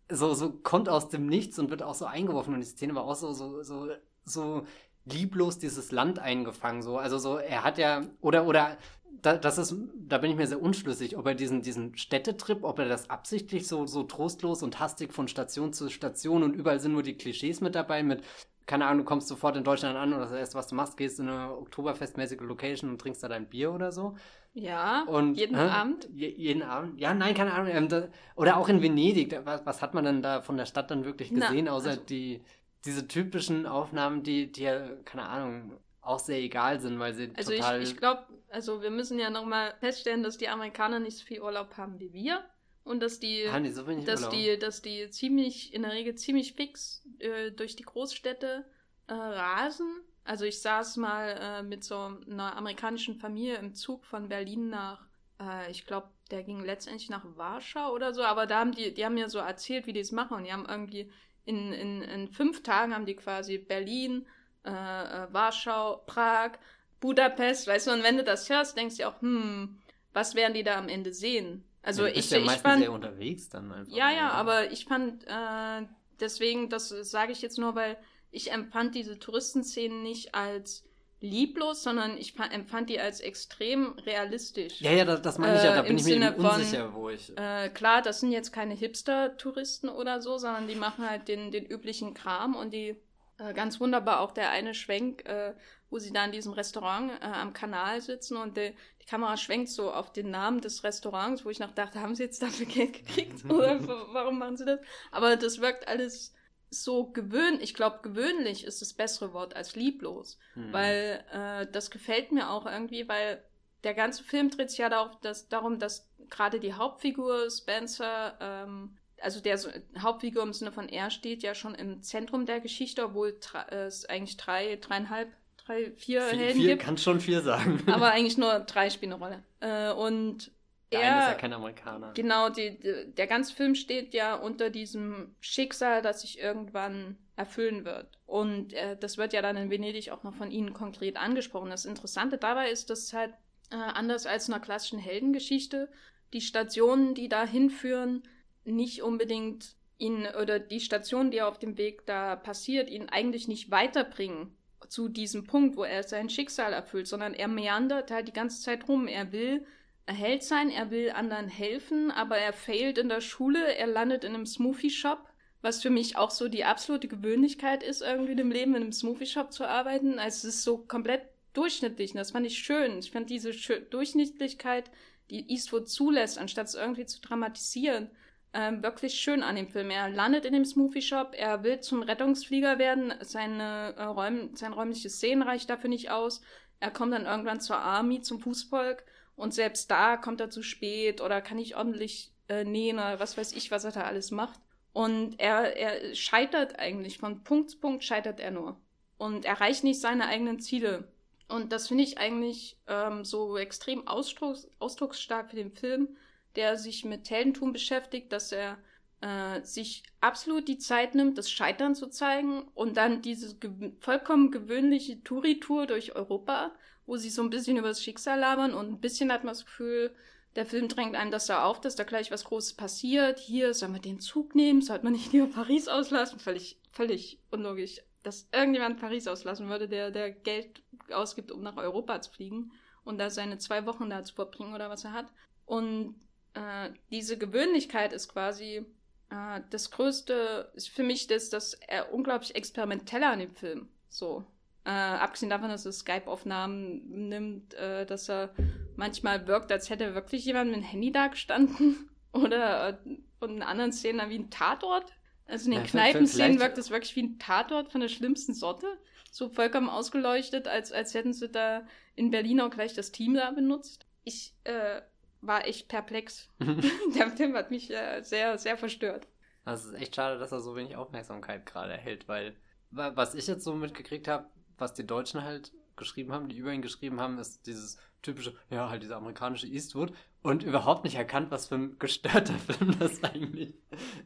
so, 0.09 0.33
so 0.33 0.51
kommt 0.51 0.89
aus 0.89 1.09
dem 1.09 1.27
Nichts 1.27 1.59
und 1.59 1.69
wird 1.69 1.83
auch 1.83 1.95
so 1.95 2.05
eingeworfen. 2.05 2.53
Und 2.53 2.61
die 2.61 2.65
Szene 2.65 2.95
war 2.95 3.03
auch 3.03 3.15
so, 3.15 3.33
so, 3.33 3.63
so, 3.63 3.89
so 4.25 4.65
lieblos 5.05 5.59
dieses 5.59 5.91
Land 5.91 6.19
eingefangen. 6.19 6.81
So, 6.81 6.97
also 6.97 7.17
so, 7.17 7.37
er 7.37 7.63
hat 7.63 7.77
ja, 7.77 8.03
oder, 8.21 8.45
oder, 8.45 8.77
da, 9.21 9.37
das 9.37 9.57
ist, 9.57 9.75
da 9.95 10.17
bin 10.17 10.31
ich 10.31 10.37
mir 10.37 10.47
sehr 10.47 10.61
unschlüssig, 10.61 11.17
ob 11.17 11.25
er 11.27 11.35
diesen, 11.35 11.61
diesen 11.61 11.97
Städtetrip, 11.97 12.63
ob 12.63 12.79
er 12.79 12.87
das 12.87 13.09
absichtlich 13.09 13.67
so, 13.67 13.85
so 13.85 14.03
trostlos 14.03 14.63
und 14.63 14.79
hastig 14.79 15.13
von 15.13 15.27
Station 15.27 15.73
zu 15.73 15.89
Station 15.89 16.43
und 16.43 16.55
überall 16.55 16.79
sind 16.79 16.93
nur 16.93 17.03
die 17.03 17.17
Klischees 17.17 17.61
mit 17.61 17.75
dabei, 17.75 18.03
mit 18.03 18.23
keine 18.69 18.85
Ahnung, 18.85 18.99
du 18.99 19.03
kommst 19.05 19.27
sofort 19.27 19.57
in 19.57 19.63
Deutschland 19.63 19.97
an 19.97 20.13
und 20.13 20.19
das 20.19 20.31
erste, 20.31 20.55
was 20.55 20.67
du 20.67 20.75
machst, 20.75 20.95
gehst 20.95 21.19
in 21.19 21.27
eine 21.27 21.57
Oktoberfestmäßige 21.57 22.41
Location 22.41 22.91
und 22.91 23.01
trinkst 23.01 23.23
da 23.23 23.27
dein 23.27 23.49
Bier 23.49 23.73
oder 23.73 23.91
so. 23.91 24.15
Ja, 24.53 25.05
und, 25.07 25.33
jeden 25.33 25.55
äh, 25.55 25.61
Abend. 25.61 26.07
jeden 26.13 26.61
Abend. 26.61 26.99
Ja, 26.99 27.15
nein, 27.15 27.33
keine 27.33 27.53
Ahnung. 27.53 27.71
Ähm, 27.73 27.89
da, 27.89 28.09
oder 28.35 28.57
auch 28.57 28.69
in 28.69 28.83
Venedig. 28.83 29.31
Da, 29.31 29.43
was, 29.43 29.65
was, 29.65 29.81
hat 29.81 29.95
man 29.95 30.03
denn 30.03 30.21
da 30.21 30.43
von 30.43 30.55
der 30.55 30.67
Stadt 30.67 30.91
dann 30.91 31.03
wirklich 31.03 31.33
gesehen, 31.33 31.65
Na, 31.65 31.71
außer 31.71 31.89
also, 31.89 32.01
die, 32.03 32.43
diese 32.85 33.07
typischen 33.07 33.65
Aufnahmen, 33.65 34.21
die, 34.21 34.51
die 34.51 34.61
ja, 34.61 34.87
keine 35.03 35.27
Ahnung, 35.27 35.73
auch 36.01 36.19
sehr 36.19 36.37
egal 36.37 36.79
sind, 36.79 36.99
weil 36.99 37.15
sie 37.15 37.31
also 37.35 37.51
total... 37.51 37.71
Also 37.71 37.83
ich, 37.83 37.91
ich 37.93 37.97
glaube, 37.97 38.27
also 38.49 38.83
wir 38.83 38.91
müssen 38.91 39.17
ja 39.17 39.31
nochmal 39.31 39.73
feststellen, 39.79 40.21
dass 40.21 40.37
die 40.37 40.47
Amerikaner 40.47 40.99
nicht 40.99 41.17
so 41.17 41.25
viel 41.25 41.41
Urlaub 41.41 41.75
haben 41.75 41.99
wie 41.99 42.13
wir 42.13 42.43
und 42.89 43.01
dass 43.01 43.19
die, 43.19 43.45
ah, 43.45 43.59
nee, 43.59 43.69
so 43.69 43.83
dass 43.83 44.29
die, 44.29 44.57
dass 44.57 44.81
die 44.81 45.11
ziemlich 45.11 45.75
in 45.75 45.83
der 45.83 45.91
Regel 45.91 46.15
ziemlich 46.15 46.53
fix 46.53 47.05
äh, 47.19 47.51
durch 47.51 47.75
die 47.75 47.83
Großstädte 47.83 48.65
äh, 49.05 49.13
rasen. 49.13 50.01
Also 50.23 50.45
ich 50.45 50.59
saß 50.59 50.97
mal 50.97 51.37
äh, 51.39 51.61
mit 51.61 51.83
so 51.83 51.95
einer 51.95 52.57
amerikanischen 52.57 53.13
Familie 53.13 53.57
im 53.57 53.75
Zug 53.75 54.05
von 54.05 54.27
Berlin 54.27 54.69
nach, 54.69 55.05
äh, 55.39 55.69
ich 55.69 55.85
glaube, 55.85 56.09
der 56.31 56.41
ging 56.41 56.65
letztendlich 56.65 57.11
nach 57.11 57.25
Warschau 57.35 57.93
oder 57.93 58.11
so, 58.11 58.23
aber 58.23 58.47
da 58.47 58.59
haben 58.59 58.71
die, 58.71 58.91
die 58.91 59.05
haben 59.05 59.13
mir 59.13 59.29
so 59.29 59.37
erzählt, 59.37 59.85
wie 59.85 59.93
die 59.93 59.99
es 59.99 60.11
machen 60.11 60.37
und 60.37 60.45
die 60.45 60.51
haben 60.51 60.65
irgendwie 60.67 61.11
in, 61.45 61.71
in, 61.71 62.01
in 62.01 62.27
fünf 62.27 62.63
Tagen 62.63 62.95
haben 62.95 63.05
die 63.05 63.15
quasi 63.15 63.59
Berlin, 63.59 64.25
äh, 64.65 64.71
äh, 64.71 65.27
Warschau, 65.31 65.97
Prag, 66.07 66.53
Budapest, 66.99 67.67
weißt 67.67 67.85
du, 67.85 67.91
und 67.91 68.01
wenn 68.01 68.17
du 68.17 68.23
das 68.23 68.49
hörst, 68.49 68.75
denkst 68.75 68.97
du 68.97 69.07
auch, 69.07 69.21
hm, 69.21 69.79
was 70.11 70.33
werden 70.33 70.55
die 70.55 70.63
da 70.63 70.75
am 70.79 70.89
Ende 70.89 71.13
sehen? 71.13 71.68
Also 71.81 72.05
ja, 72.05 72.13
ich, 72.13 72.29
ja 72.29 72.39
ich 72.39 72.51
fand 72.51 72.87
unterwegs 72.89 73.49
dann 73.49 73.71
einfach. 73.71 73.95
Ja, 73.95 74.11
ja, 74.11 74.31
aber 74.31 74.71
ich 74.71 74.85
fand 74.85 75.23
äh, 75.25 75.85
deswegen, 76.19 76.69
das 76.69 76.89
sage 76.89 77.31
ich 77.31 77.41
jetzt 77.41 77.57
nur, 77.57 77.75
weil 77.75 77.97
ich 78.31 78.51
empfand 78.51 78.95
diese 78.95 79.17
Touristenszenen 79.17 80.03
nicht 80.03 80.35
als 80.35 80.83
lieblos, 81.21 81.83
sondern 81.83 82.17
ich 82.17 82.39
empfand 82.39 82.89
die 82.89 82.99
als 82.99 83.19
extrem 83.19 83.93
realistisch. 83.99 84.79
Ja, 84.79 84.91
ja, 84.91 85.03
das, 85.03 85.21
das 85.21 85.37
meine 85.37 85.57
ich 85.57 85.63
ja, 85.63 85.75
da 85.75 85.83
äh, 85.83 85.87
bin 85.87 85.97
ich 85.97 86.05
mir 86.05 86.15
eben 86.15 86.45
unsicher, 86.45 86.93
wo 86.93 87.09
ich. 87.09 87.35
Äh, 87.37 87.69
klar, 87.69 88.01
das 88.01 88.21
sind 88.21 88.31
jetzt 88.31 88.53
keine 88.53 88.73
Hipster-Touristen 88.73 89.89
oder 89.89 90.21
so, 90.21 90.37
sondern 90.37 90.67
die 90.67 90.75
machen 90.75 91.09
halt 91.09 91.27
den, 91.27 91.51
den 91.51 91.65
üblichen 91.65 92.13
Kram 92.13 92.55
und 92.55 92.73
die 92.73 92.95
äh, 93.37 93.53
ganz 93.53 93.79
wunderbar 93.79 94.21
auch 94.21 94.31
der 94.31 94.51
eine 94.51 94.73
Schwenk, 94.73 95.25
äh, 95.25 95.53
wo 95.89 95.99
sie 95.99 96.13
da 96.13 96.23
in 96.23 96.31
diesem 96.31 96.53
Restaurant 96.53 97.11
äh, 97.21 97.25
am 97.25 97.53
Kanal 97.53 97.99
sitzen 98.01 98.37
und 98.37 98.55
die 98.55 98.73
Kamera 99.09 99.37
schwenkt 99.37 99.69
so 99.69 99.91
auf 99.91 100.13
den 100.13 100.29
Namen 100.29 100.61
des 100.61 100.83
Restaurants, 100.83 101.43
wo 101.43 101.49
ich 101.49 101.59
noch 101.59 101.71
dachte, 101.71 101.99
haben 101.99 102.13
sie 102.13 102.23
jetzt 102.23 102.43
dafür 102.43 102.67
Geld 102.67 102.93
gekriegt 102.93 103.43
oder 103.49 103.79
warum 104.13 104.37
machen 104.37 104.55
sie 104.55 104.65
das? 104.65 104.79
Aber 105.11 105.35
das 105.35 105.59
wirkt 105.59 105.87
alles 105.87 106.35
so 106.69 107.05
gewöhnlich, 107.05 107.63
ich 107.63 107.73
glaube, 107.73 107.99
gewöhnlich 108.03 108.63
ist 108.63 108.81
das 108.81 108.93
bessere 108.93 109.33
Wort 109.33 109.55
als 109.55 109.75
lieblos, 109.75 110.37
mhm. 110.53 110.71
weil 110.71 111.25
äh, 111.31 111.65
das 111.71 111.89
gefällt 111.89 112.31
mir 112.31 112.51
auch 112.51 112.67
irgendwie, 112.67 113.07
weil 113.09 113.43
der 113.83 113.95
ganze 113.95 114.23
Film 114.23 114.51
dreht 114.51 114.69
sich 114.69 114.79
ja 114.79 114.89
darauf, 114.89 115.19
dass, 115.21 115.47
darum, 115.47 115.79
dass 115.79 116.07
gerade 116.29 116.59
die 116.59 116.73
Hauptfigur 116.73 117.49
Spencer, 117.49 118.37
ähm, 118.39 118.95
also 119.21 119.41
der 119.41 119.57
so, 119.57 119.69
Hauptfigur 119.97 120.43
im 120.43 120.53
Sinne 120.53 120.71
von 120.71 120.87
er 120.87 121.09
steht 121.09 121.41
ja 121.41 121.55
schon 121.55 121.73
im 121.73 122.03
Zentrum 122.03 122.45
der 122.45 122.59
Geschichte, 122.59 123.05
obwohl 123.05 123.39
äh, 123.71 123.85
es 123.85 124.05
eigentlich 124.05 124.37
drei, 124.37 124.75
dreieinhalb, 124.75 125.29
drei, 125.69 125.91
vier, 125.91 126.21
vier 126.21 126.21
Helden 126.21 126.61
vier 126.61 126.69
gibt. 126.71 126.83
kann 126.83 126.97
schon 126.97 127.19
vier 127.19 127.41
sagen. 127.41 127.81
Aber 127.87 128.11
eigentlich 128.11 128.37
nur 128.37 128.59
drei 128.61 128.89
spielen 128.89 129.13
eine 129.13 129.21
Rolle. 129.21 129.43
Äh, 129.59 129.93
und 129.93 130.51
der 130.91 131.01
er, 131.01 131.11
eine 131.11 131.21
ist 131.21 131.27
ja 131.27 131.33
kein 131.35 131.53
Amerikaner. 131.53 132.11
Genau, 132.13 132.49
die, 132.49 132.79
die, 132.79 133.13
der 133.13 133.27
ganze 133.27 133.53
Film 133.53 133.75
steht 133.75 134.13
ja 134.13 134.35
unter 134.35 134.69
diesem 134.69 135.35
Schicksal, 135.39 136.01
das 136.01 136.21
sich 136.21 136.39
irgendwann 136.39 137.17
erfüllen 137.35 137.85
wird. 137.85 138.17
Und 138.25 138.73
äh, 138.73 138.97
das 138.97 139.17
wird 139.17 139.33
ja 139.33 139.41
dann 139.41 139.55
in 139.55 139.69
Venedig 139.69 140.11
auch 140.11 140.23
noch 140.23 140.33
von 140.33 140.51
Ihnen 140.51 140.73
konkret 140.73 141.17
angesprochen. 141.17 141.69
Das 141.69 141.85
Interessante 141.85 142.37
dabei 142.37 142.71
ist, 142.71 142.89
dass 142.89 143.13
halt 143.13 143.33
äh, 143.71 143.75
anders 143.75 144.25
als 144.25 144.47
in 144.47 144.55
einer 144.55 144.63
klassischen 144.63 144.99
Heldengeschichte 144.99 145.89
die 146.33 146.41
Stationen, 146.41 147.13
die 147.13 147.29
da 147.29 147.45
hinführen, 147.45 148.23
nicht 148.65 149.03
unbedingt 149.03 149.75
ihn 149.97 150.27
oder 150.41 150.59
die 150.59 150.79
Stationen, 150.79 151.31
die 151.31 151.41
auf 151.41 151.59
dem 151.59 151.77
Weg 151.77 152.05
da 152.05 152.35
passiert, 152.35 152.89
ihn 152.89 153.09
eigentlich 153.09 153.47
nicht 153.47 153.71
weiterbringen 153.71 154.55
zu 154.89 155.09
diesem 155.09 155.45
Punkt, 155.45 155.77
wo 155.77 155.83
er 155.83 156.03
sein 156.03 156.29
Schicksal 156.29 156.73
erfüllt, 156.73 157.07
sondern 157.07 157.33
er 157.33 157.47
meandert 157.47 158.11
halt 158.11 158.27
die 158.27 158.33
ganze 158.33 158.61
Zeit 158.61 158.87
rum. 158.87 159.07
Er 159.07 159.31
will 159.31 159.65
Held 160.09 160.43
sein, 160.43 160.71
er 160.71 160.89
will 160.89 161.11
anderen 161.11 161.47
helfen, 161.47 162.09
aber 162.09 162.37
er 162.37 162.53
failt 162.53 162.97
in 162.97 163.09
der 163.09 163.21
Schule, 163.21 163.75
er 163.75 163.87
landet 163.87 164.23
in 164.23 164.33
einem 164.33 164.45
Smoothie-Shop, 164.47 165.29
was 165.61 165.81
für 165.81 165.91
mich 165.91 166.17
auch 166.17 166.31
so 166.31 166.47
die 166.47 166.65
absolute 166.65 167.07
Gewöhnlichkeit 167.07 167.83
ist, 167.83 168.01
irgendwie 168.01 168.31
im 168.31 168.51
Leben 168.51 168.75
in 168.75 168.81
einem 168.81 168.91
Smoothie-Shop 168.91 169.53
zu 169.53 169.67
arbeiten. 169.67 170.17
Also 170.17 170.47
es 170.47 170.55
ist 170.55 170.63
so 170.63 170.79
komplett 170.79 171.21
durchschnittlich 171.53 172.11
und 172.11 172.17
das 172.17 172.31
fand 172.31 172.47
ich 172.47 172.57
schön. 172.57 172.97
Ich 172.99 173.11
fand 173.11 173.29
diese 173.29 173.53
Schö 173.53 173.81
Durchschnittlichkeit, 173.81 174.89
die 175.29 175.51
Eastwood 175.51 175.87
zulässt, 175.87 176.39
anstatt 176.39 176.67
es 176.67 176.75
irgendwie 176.75 177.05
zu 177.05 177.21
dramatisieren, 177.21 178.09
ähm, 178.53 178.81
wirklich 178.81 179.15
schön 179.15 179.43
an 179.43 179.55
dem 179.55 179.67
Film. 179.67 179.89
Er 179.91 180.09
landet 180.09 180.45
in 180.45 180.53
dem 180.53 180.65
Smoothie-Shop, 180.65 181.33
er 181.37 181.63
will 181.63 181.79
zum 181.81 182.01
Rettungsflieger 182.01 182.79
werden, 182.79 183.13
seine, 183.21 183.93
äh, 183.97 184.03
Räum 184.03 184.55
sein 184.55 184.73
räumliches 184.73 185.15
Szenen 185.15 185.43
reicht 185.43 185.69
dafür 185.69 185.89
nicht 185.89 186.09
aus. 186.09 186.41
Er 186.79 186.91
kommt 186.91 187.13
dann 187.13 187.25
irgendwann 187.25 187.61
zur 187.61 187.77
Army, 187.77 188.21
zum 188.21 188.39
Fußvolk 188.39 189.03
und 189.35 189.53
selbst 189.53 189.91
da 189.91 190.17
kommt 190.17 190.41
er 190.41 190.49
zu 190.49 190.63
spät 190.63 191.21
oder 191.21 191.41
kann 191.41 191.57
nicht 191.57 191.75
ordentlich 191.75 192.33
äh, 192.47 192.63
nähen 192.63 192.97
oder 192.97 193.19
was 193.19 193.37
weiß 193.37 193.53
ich, 193.53 193.71
was 193.71 193.85
er 193.85 193.91
da 193.91 194.01
alles 194.01 194.31
macht. 194.31 194.59
Und 194.91 195.39
er, 195.39 195.77
er 195.77 196.15
scheitert 196.15 196.79
eigentlich, 196.79 197.19
von 197.19 197.43
Punkt 197.43 197.69
zu 197.69 197.79
Punkt 197.79 198.03
scheitert 198.03 198.39
er 198.39 198.51
nur. 198.51 198.77
Und 199.17 199.45
erreicht 199.45 199.83
nicht 199.83 200.01
seine 200.01 200.27
eigenen 200.27 200.59
Ziele. 200.59 201.07
Und 201.47 201.71
das 201.71 201.87
finde 201.87 202.03
ich 202.03 202.17
eigentlich 202.17 202.77
ähm, 202.87 203.25
so 203.25 203.57
extrem 203.57 204.07
ausdrucks, 204.07 204.67
ausdrucksstark 204.79 205.49
für 205.49 205.55
den 205.55 205.71
Film, 205.71 206.17
der 206.55 206.77
sich 206.77 207.05
mit 207.05 207.29
Heldentum 207.29 207.73
beschäftigt, 207.73 208.31
dass 208.31 208.51
er 208.51 208.77
äh, 209.21 209.61
sich 209.63 210.03
absolut 210.21 210.67
die 210.67 210.77
Zeit 210.77 211.15
nimmt, 211.15 211.37
das 211.37 211.51
Scheitern 211.51 211.95
zu 211.95 212.07
zeigen 212.07 212.63
und 212.73 212.97
dann 212.97 213.21
diese 213.21 213.55
ge 213.57 213.91
vollkommen 213.99 214.51
gewöhnliche 214.51 215.23
Touri-Tour 215.23 215.87
durch 215.87 216.15
Europa 216.15 216.71
wo 217.09 217.17
sie 217.17 217.31
so 217.31 217.41
ein 217.41 217.49
bisschen 217.49 217.75
über 217.77 217.87
das 217.87 218.03
Schicksal 218.03 218.39
labern 218.39 218.75
und 218.75 218.87
ein 218.87 219.01
bisschen 219.01 219.33
hat 219.33 219.43
man 219.43 219.55
das 219.55 219.65
Gefühl, 219.65 220.15
der 220.55 220.67
Film 220.67 220.87
drängt 220.87 221.15
einem 221.15 221.31
das 221.31 221.47
da 221.47 221.65
auf, 221.65 221.81
dass 221.81 221.95
da 221.95 222.03
gleich 222.03 222.29
was 222.29 222.43
Großes 222.43 222.75
passiert. 222.75 223.39
Hier, 223.39 223.73
soll 223.73 223.89
man 223.89 224.01
den 224.01 224.19
Zug 224.19 224.53
nehmen? 224.53 224.83
Sollte 224.83 225.05
man 225.05 225.13
nicht 225.13 225.33
lieber 225.33 225.47
Paris 225.47 225.87
auslassen? 225.87 226.39
Völlig, 226.39 226.79
völlig 226.91 227.39
unlogisch, 227.49 228.01
dass 228.21 228.47
irgendjemand 228.51 228.99
Paris 228.99 229.27
auslassen 229.27 229.69
würde, 229.69 229.89
der, 229.89 230.11
der 230.11 230.29
Geld 230.29 230.83
ausgibt, 231.11 231.51
um 231.51 231.63
nach 231.63 231.77
Europa 231.77 232.21
zu 232.21 232.31
fliegen 232.31 232.71
und 233.03 233.17
da 233.17 233.31
seine 233.31 233.57
zwei 233.57 233.87
Wochen 233.87 234.11
da 234.11 234.23
zu 234.23 234.35
verbringen 234.35 234.75
oder 234.75 234.91
was 234.91 235.03
er 235.03 235.13
hat. 235.13 235.33
Und 235.65 236.15
äh, 236.59 236.91
diese 237.09 237.37
Gewöhnlichkeit 237.37 238.11
ist 238.11 238.27
quasi 238.27 238.85
äh, 239.29 239.61
das 239.69 239.91
Größte, 239.91 240.71
ist 240.75 240.89
für 240.89 241.03
mich 241.03 241.27
das, 241.27 241.49
das 241.49 241.75
äh, 241.87 242.03
unglaublich 242.11 242.55
Experimentelle 242.55 243.27
an 243.27 243.39
dem 243.39 243.55
Film. 243.55 243.87
So. 244.09 244.45
Äh, 244.85 244.89
abgesehen 244.89 245.49
davon, 245.49 245.69
dass 245.69 245.85
er 245.85 245.91
Skype-Aufnahmen 245.91 247.29
nimmt, 247.29 247.73
äh, 247.75 248.05
dass 248.05 248.29
er 248.29 248.53
manchmal 248.95 249.47
wirkt, 249.47 249.71
als 249.71 249.89
hätte 249.89 250.15
wirklich 250.15 250.45
jemand 250.45 250.71
mit 250.71 250.81
dem 250.81 250.83
Handy 250.83 251.11
da 251.11 251.27
gestanden. 251.27 252.09
Oder 252.33 252.89
äh, 252.89 253.17
und 253.39 253.51
in 253.51 253.63
anderen 253.63 253.93
Szenen 253.93 254.29
wie 254.29 254.39
ein 254.39 254.49
Tatort. 254.49 255.13
Also 255.45 255.65
in 255.65 255.71
den 255.71 255.85
ja, 255.85 255.87
Kneipenszenen 255.87 256.59
wirkt 256.59 256.77
es 256.77 256.91
wirklich 256.91 257.15
wie 257.15 257.23
ein 257.23 257.39
Tatort 257.39 257.91
von 257.91 258.01
der 258.01 258.09
schlimmsten 258.09 258.53
Sorte. 258.53 258.85
So 259.31 259.49
vollkommen 259.49 259.89
ausgeleuchtet, 259.89 260.67
als, 260.67 260.91
als 260.91 261.13
hätten 261.13 261.33
sie 261.33 261.49
da 261.49 261.87
in 262.15 262.31
Berlin 262.31 262.59
auch 262.61 262.69
gleich 262.69 262.93
das 262.93 263.11
Team 263.11 263.35
da 263.35 263.51
benutzt. 263.51 264.05
Ich 264.23 264.53
äh, 264.65 265.01
war 265.41 265.65
echt 265.65 265.87
perplex. 265.87 266.49
der 267.15 267.29
Film 267.31 267.55
hat 267.55 267.71
mich 267.71 267.91
äh, 267.91 268.21
sehr, 268.21 268.57
sehr 268.57 268.77
verstört. 268.77 269.27
Das 269.65 269.85
ist 269.85 269.93
echt 269.93 270.15
schade, 270.15 270.39
dass 270.39 270.51
er 270.51 270.61
so 270.61 270.75
wenig 270.75 270.95
Aufmerksamkeit 270.95 271.65
gerade 271.65 271.93
erhält, 271.93 272.27
weil 272.27 272.55
was 272.91 273.35
ich 273.35 273.45
jetzt 273.45 273.63
so 273.63 273.75
mitgekriegt 273.75 274.27
habe, 274.27 274.47
was 274.77 274.93
die 274.93 275.05
Deutschen 275.05 275.43
halt 275.43 275.71
geschrieben 275.95 276.31
haben, 276.31 276.49
die 276.49 276.57
über 276.57 276.71
ihn 276.71 276.81
geschrieben 276.81 277.19
haben, 277.19 277.37
ist 277.37 277.67
dieses 277.67 277.97
typische, 278.21 278.55
ja, 278.69 278.89
halt 278.89 279.03
dieser 279.03 279.17
amerikanische 279.17 279.67
Eastwood 279.67 280.11
und 280.41 280.63
überhaupt 280.63 281.03
nicht 281.03 281.15
erkannt, 281.15 281.51
was 281.51 281.67
für 281.67 281.75
ein 281.75 281.95
gestörter 281.99 282.57
Film 282.57 282.97
das 282.97 283.23
eigentlich 283.23 283.75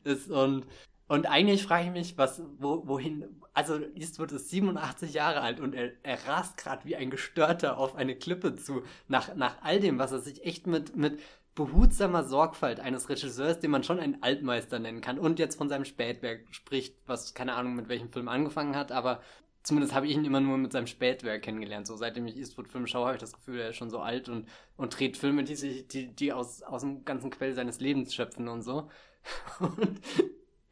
ist. 0.04 0.30
Und, 0.32 0.66
und 1.14 1.28
eigentlich 1.28 1.62
frage 1.62 1.86
ich 1.86 1.92
mich, 1.92 2.18
was, 2.18 2.42
wo, 2.58 2.88
wohin, 2.88 3.40
also 3.54 3.78
Eastwood 3.94 4.32
ist 4.32 4.50
87 4.50 5.14
Jahre 5.14 5.42
alt 5.42 5.60
und 5.60 5.76
er, 5.76 5.92
er 6.02 6.28
rast 6.28 6.58
gerade 6.58 6.86
wie 6.86 6.96
ein 6.96 7.12
Gestörter 7.12 7.78
auf 7.78 7.96
eine 7.96 8.16
Klippe 8.16 8.56
zu, 8.56 8.82
nach, 9.08 9.36
nach 9.36 9.58
all 9.62 9.80
dem, 9.80 10.00
was 10.00 10.12
er 10.12 10.22
sich 10.22 10.44
echt 10.44 10.66
mit, 10.66 10.96
mit 10.96 11.20
behutsamer 11.54 12.24
Sorgfalt 12.24 12.80
eines 12.80 13.10
Regisseurs, 13.10 13.60
den 13.60 13.70
man 13.70 13.84
schon 13.84 14.00
einen 14.00 14.24
Altmeister 14.24 14.80
nennen 14.80 15.02
kann 15.02 15.20
und 15.20 15.38
jetzt 15.38 15.56
von 15.56 15.70
seinem 15.70 15.86
Spätwerk 15.86 16.48
spricht, 16.50 16.96
was 17.06 17.36
keine 17.36 17.54
Ahnung 17.54 17.76
mit 17.76 17.90
welchem 17.90 18.12
Film 18.12 18.28
angefangen 18.28 18.76
hat, 18.76 18.92
aber 18.92 19.22
zumindest 19.62 19.94
habe 19.94 20.08
ich 20.08 20.16
ihn 20.16 20.26
immer 20.26 20.42
nur 20.42 20.58
mit 20.58 20.72
seinem 20.72 20.88
Spätwerk 20.88 21.44
kennengelernt. 21.44 21.86
So 21.86 21.96
seitdem 21.96 22.26
ich 22.26 22.38
Eastwood-Filme 22.38 22.88
schaue, 22.88 23.06
habe 23.06 23.18
ich 23.18 23.22
das 23.22 23.34
Gefühl, 23.34 23.60
er 23.60 23.70
ist 23.70 23.76
schon 23.76 23.92
so 23.92 24.00
alt 24.00 24.30
und, 24.30 24.50
und 24.78 24.98
dreht 24.98 25.16
Filme, 25.16 25.44
die 25.44 25.58
sich, 25.58 25.88
die, 25.88 26.08
die 26.08 26.34
aus, 26.34 26.64
aus 26.64 26.82
dem 26.82 27.06
ganzen 27.06 27.30
Quell 27.30 27.54
seines 27.54 27.80
Lebens 27.82 28.16
schöpfen 28.16 28.48
und 28.48 28.64
so. 28.64 28.90
Und 29.60 30.02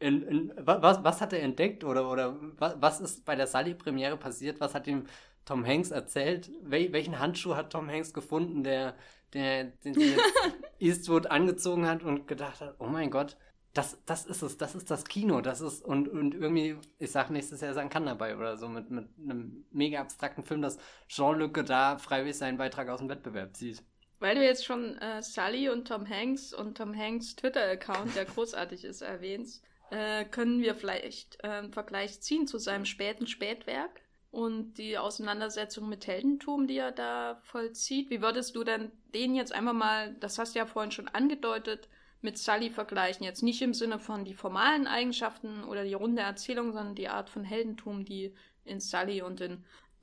in, 0.02 0.22
in, 0.22 0.52
was, 0.56 1.02
was 1.04 1.20
hat 1.20 1.32
er 1.32 1.42
entdeckt 1.42 1.84
oder, 1.84 2.10
oder 2.10 2.36
was, 2.58 2.76
was 2.80 3.00
ist 3.00 3.24
bei 3.24 3.36
der 3.36 3.46
Sully-Premiere 3.46 4.16
passiert? 4.16 4.60
Was 4.60 4.74
hat 4.74 4.86
ihm 4.86 5.06
Tom 5.44 5.64
Hanks 5.64 5.90
erzählt? 5.90 6.50
Wel, 6.62 6.92
welchen 6.92 7.18
Handschuh 7.18 7.54
hat 7.54 7.70
Tom 7.70 7.88
Hanks 7.88 8.12
gefunden, 8.12 8.64
der, 8.64 8.94
der, 9.32 9.64
den 9.84 9.94
jetzt 9.94 10.20
Eastwood 10.80 11.28
angezogen 11.28 11.86
hat 11.86 12.02
und 12.02 12.26
gedacht 12.26 12.60
hat, 12.60 12.74
oh 12.78 12.86
mein 12.86 13.10
Gott, 13.10 13.36
das, 13.74 13.98
das 14.04 14.26
ist 14.26 14.42
es, 14.42 14.58
das 14.58 14.74
ist 14.74 14.90
das 14.90 15.04
Kino, 15.04 15.40
das 15.40 15.60
ist, 15.60 15.82
und, 15.82 16.08
und 16.08 16.34
irgendwie, 16.34 16.76
ich 16.98 17.10
sag 17.10 17.30
nächstes 17.30 17.60
Jahr 17.60 17.72
sein 17.72 17.88
kann 17.88 18.04
dabei 18.04 18.36
oder 18.36 18.56
so, 18.56 18.68
mit, 18.68 18.90
mit 18.90 19.08
einem 19.18 19.64
mega 19.70 20.00
abstrakten 20.00 20.44
Film, 20.44 20.62
dass 20.62 20.78
Jean-Luc 21.08 21.64
da 21.64 21.96
freiwillig 21.96 22.36
seinen 22.36 22.58
Beitrag 22.58 22.88
aus 22.88 22.98
dem 22.98 23.08
Wettbewerb 23.08 23.56
zieht. 23.56 23.82
Weil 24.18 24.34
du 24.34 24.44
jetzt 24.44 24.64
schon 24.64 24.98
äh, 24.98 25.22
Sully 25.22 25.68
und 25.68 25.88
Tom 25.88 26.08
Hanks 26.08 26.52
und 26.52 26.76
Tom 26.76 26.96
Hanks 26.96 27.34
Twitter-Account, 27.34 28.14
der 28.14 28.24
großartig 28.24 28.84
ist, 28.84 29.00
erwähnst, 29.00 29.64
äh, 29.92 30.24
können 30.24 30.62
wir 30.62 30.74
vielleicht 30.74 31.38
äh, 31.44 31.48
einen 31.48 31.72
Vergleich 31.72 32.20
ziehen 32.22 32.46
zu 32.46 32.58
seinem 32.58 32.86
späten 32.86 33.26
Spätwerk 33.26 34.00
und 34.30 34.78
die 34.78 34.96
Auseinandersetzung 34.96 35.86
mit 35.86 36.06
Heldentum, 36.06 36.66
die 36.66 36.78
er 36.78 36.92
da 36.92 37.38
vollzieht. 37.42 38.08
Wie 38.08 38.22
würdest 38.22 38.56
du 38.56 38.64
denn 38.64 38.90
den 39.14 39.34
jetzt 39.34 39.52
einfach 39.52 39.74
mal, 39.74 40.14
das 40.14 40.38
hast 40.38 40.54
du 40.54 40.60
ja 40.60 40.66
vorhin 40.66 40.92
schon 40.92 41.08
angedeutet, 41.08 41.88
mit 42.22 42.38
Sully 42.38 42.70
vergleichen. 42.70 43.24
Jetzt 43.24 43.42
nicht 43.42 43.60
im 43.60 43.74
Sinne 43.74 43.98
von 43.98 44.24
die 44.24 44.32
formalen 44.32 44.86
Eigenschaften 44.86 45.64
oder 45.64 45.84
die 45.84 45.92
runde 45.92 46.22
Erzählung, 46.22 46.72
sondern 46.72 46.94
die 46.94 47.08
Art 47.08 47.28
von 47.28 47.44
Heldentum, 47.44 48.04
die 48.06 48.34
in 48.64 48.80
Sully 48.80 49.20
und 49.20 49.42
in 49.42 49.64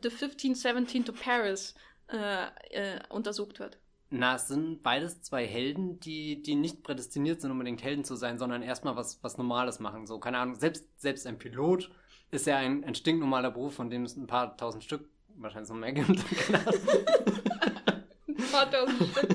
The 0.00 0.08
1517 0.08 1.04
to 1.04 1.12
Paris 1.12 1.74
äh, 2.10 2.46
äh, 2.70 3.00
untersucht 3.10 3.58
wird. 3.58 3.76
Na, 4.10 4.36
es 4.36 4.48
sind 4.48 4.82
beides 4.82 5.20
zwei 5.22 5.46
Helden, 5.46 6.00
die, 6.00 6.42
die 6.42 6.54
nicht 6.54 6.82
prädestiniert 6.82 7.42
sind, 7.42 7.50
unbedingt 7.50 7.82
Helden 7.82 8.04
zu 8.04 8.16
sein, 8.16 8.38
sondern 8.38 8.62
erstmal 8.62 8.96
was, 8.96 9.22
was 9.22 9.36
Normales 9.36 9.80
machen. 9.80 10.06
So, 10.06 10.18
keine 10.18 10.38
Ahnung, 10.38 10.54
selbst, 10.54 10.86
selbst 10.98 11.26
ein 11.26 11.38
Pilot 11.38 11.90
ist 12.30 12.46
ja 12.46 12.56
ein, 12.56 12.84
ein 12.84 12.94
stinknormaler 12.94 13.50
Beruf, 13.50 13.74
von 13.74 13.90
dem 13.90 14.04
es 14.04 14.16
ein 14.16 14.26
paar 14.26 14.56
tausend 14.56 14.82
Stück 14.84 15.08
wahrscheinlich 15.36 15.68
noch 15.68 15.76
mehr 15.76 15.92
gibt. 15.92 16.08
ein 18.28 18.44
paar 18.50 18.70
tausend 18.70 19.10
Stück. 19.10 19.28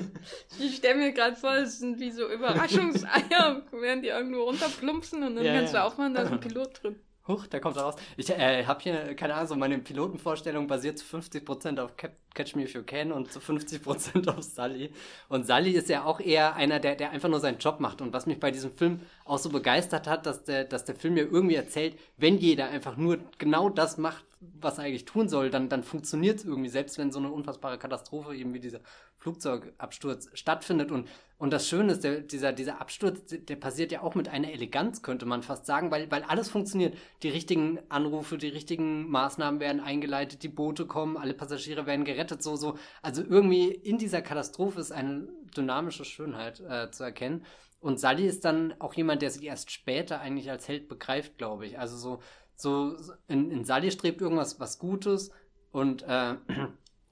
Ich 0.58 0.76
stelle 0.76 0.96
mir 0.96 1.12
gerade 1.12 1.36
vor, 1.36 1.54
es 1.54 1.78
sind 1.78 2.00
wie 2.00 2.10
so 2.10 2.28
Überraschungseier, 2.28 3.62
während 3.72 4.04
die 4.04 4.08
irgendwo 4.08 4.42
runterplumpsen 4.42 5.22
und 5.22 5.36
dann 5.36 5.44
ja, 5.44 5.54
kannst 5.54 5.74
ja. 5.74 5.80
du 5.80 5.86
aufmachen, 5.86 6.14
da 6.14 6.22
ist 6.22 6.32
ein 6.32 6.40
Pilot 6.40 6.82
drin. 6.82 6.96
Huch, 7.26 7.46
da 7.46 7.58
kommt 7.58 7.76
er 7.78 7.84
raus. 7.84 7.94
Ich 8.18 8.28
äh, 8.28 8.66
habe 8.66 8.82
hier, 8.82 9.14
keine 9.14 9.34
Ahnung, 9.34 9.48
so 9.48 9.56
meine 9.56 9.78
Pilotenvorstellung 9.78 10.66
basiert 10.66 10.98
zu 10.98 11.06
50% 11.16 11.80
auf 11.80 11.96
Cap 11.96 12.12
Catch 12.34 12.56
Me 12.56 12.64
If 12.64 12.74
You 12.74 12.82
Can 12.82 13.12
und 13.12 13.32
zu 13.32 13.38
50% 13.38 14.28
auf 14.36 14.42
Sully. 14.42 14.90
Und 15.28 15.46
Sully 15.46 15.70
ist 15.70 15.88
ja 15.88 16.04
auch 16.04 16.20
eher 16.20 16.54
einer, 16.56 16.80
der, 16.80 16.96
der 16.96 17.12
einfach 17.12 17.30
nur 17.30 17.40
seinen 17.40 17.58
Job 17.58 17.80
macht. 17.80 18.02
Und 18.02 18.12
was 18.12 18.26
mich 18.26 18.40
bei 18.40 18.50
diesem 18.50 18.72
Film 18.72 19.00
auch 19.24 19.38
so 19.38 19.48
begeistert 19.48 20.06
hat, 20.06 20.26
dass 20.26 20.44
der, 20.44 20.64
dass 20.64 20.84
der 20.84 20.96
Film 20.96 21.14
mir 21.14 21.22
irgendwie 21.22 21.54
erzählt, 21.54 21.98
wenn 22.18 22.36
jeder 22.36 22.68
einfach 22.68 22.96
nur 22.98 23.18
genau 23.38 23.70
das 23.70 23.96
macht, 23.96 24.24
was 24.60 24.76
er 24.76 24.84
eigentlich 24.84 25.06
tun 25.06 25.28
soll, 25.28 25.48
dann, 25.48 25.70
dann 25.70 25.82
funktioniert 25.82 26.40
es 26.40 26.44
irgendwie, 26.44 26.68
selbst 26.68 26.98
wenn 26.98 27.10
so 27.10 27.20
eine 27.20 27.30
unfassbare 27.30 27.78
Katastrophe 27.78 28.36
eben 28.36 28.52
wie 28.52 28.60
dieser 28.60 28.80
Flugzeugabsturz 29.24 30.28
stattfindet. 30.34 30.92
Und, 30.92 31.08
und 31.38 31.50
das 31.50 31.66
Schöne 31.66 31.92
ist, 31.92 32.04
der, 32.04 32.20
dieser, 32.20 32.52
dieser 32.52 32.80
Absturz, 32.80 33.20
der 33.26 33.56
passiert 33.56 33.90
ja 33.90 34.02
auch 34.02 34.14
mit 34.14 34.28
einer 34.28 34.52
Eleganz, 34.52 35.02
könnte 35.02 35.24
man 35.24 35.42
fast 35.42 35.64
sagen, 35.64 35.90
weil, 35.90 36.10
weil 36.10 36.22
alles 36.24 36.50
funktioniert. 36.50 36.94
Die 37.22 37.30
richtigen 37.30 37.78
Anrufe, 37.88 38.36
die 38.36 38.48
richtigen 38.48 39.08
Maßnahmen 39.08 39.60
werden 39.60 39.80
eingeleitet, 39.80 40.42
die 40.42 40.48
Boote 40.48 40.86
kommen, 40.86 41.16
alle 41.16 41.32
Passagiere 41.32 41.86
werden 41.86 42.04
gerettet, 42.04 42.42
so, 42.42 42.56
so. 42.56 42.76
Also 43.00 43.22
irgendwie 43.22 43.70
in 43.70 43.96
dieser 43.96 44.20
Katastrophe 44.20 44.78
ist 44.78 44.92
eine 44.92 45.26
dynamische 45.56 46.04
Schönheit 46.04 46.60
äh, 46.60 46.90
zu 46.90 47.02
erkennen. 47.02 47.46
Und 47.80 48.00
Sally 48.00 48.26
ist 48.26 48.44
dann 48.44 48.74
auch 48.78 48.92
jemand, 48.94 49.22
der 49.22 49.30
sich 49.30 49.42
erst 49.42 49.70
später 49.70 50.20
eigentlich 50.20 50.50
als 50.50 50.68
Held 50.68 50.88
begreift, 50.88 51.38
glaube 51.38 51.66
ich. 51.66 51.78
Also 51.78 51.96
so, 51.96 52.20
so 52.56 52.96
in, 53.26 53.50
in 53.50 53.64
Sally 53.64 53.90
strebt 53.90 54.20
irgendwas 54.20 54.60
was 54.60 54.78
Gutes 54.78 55.30
und 55.72 56.02
äh, 56.02 56.36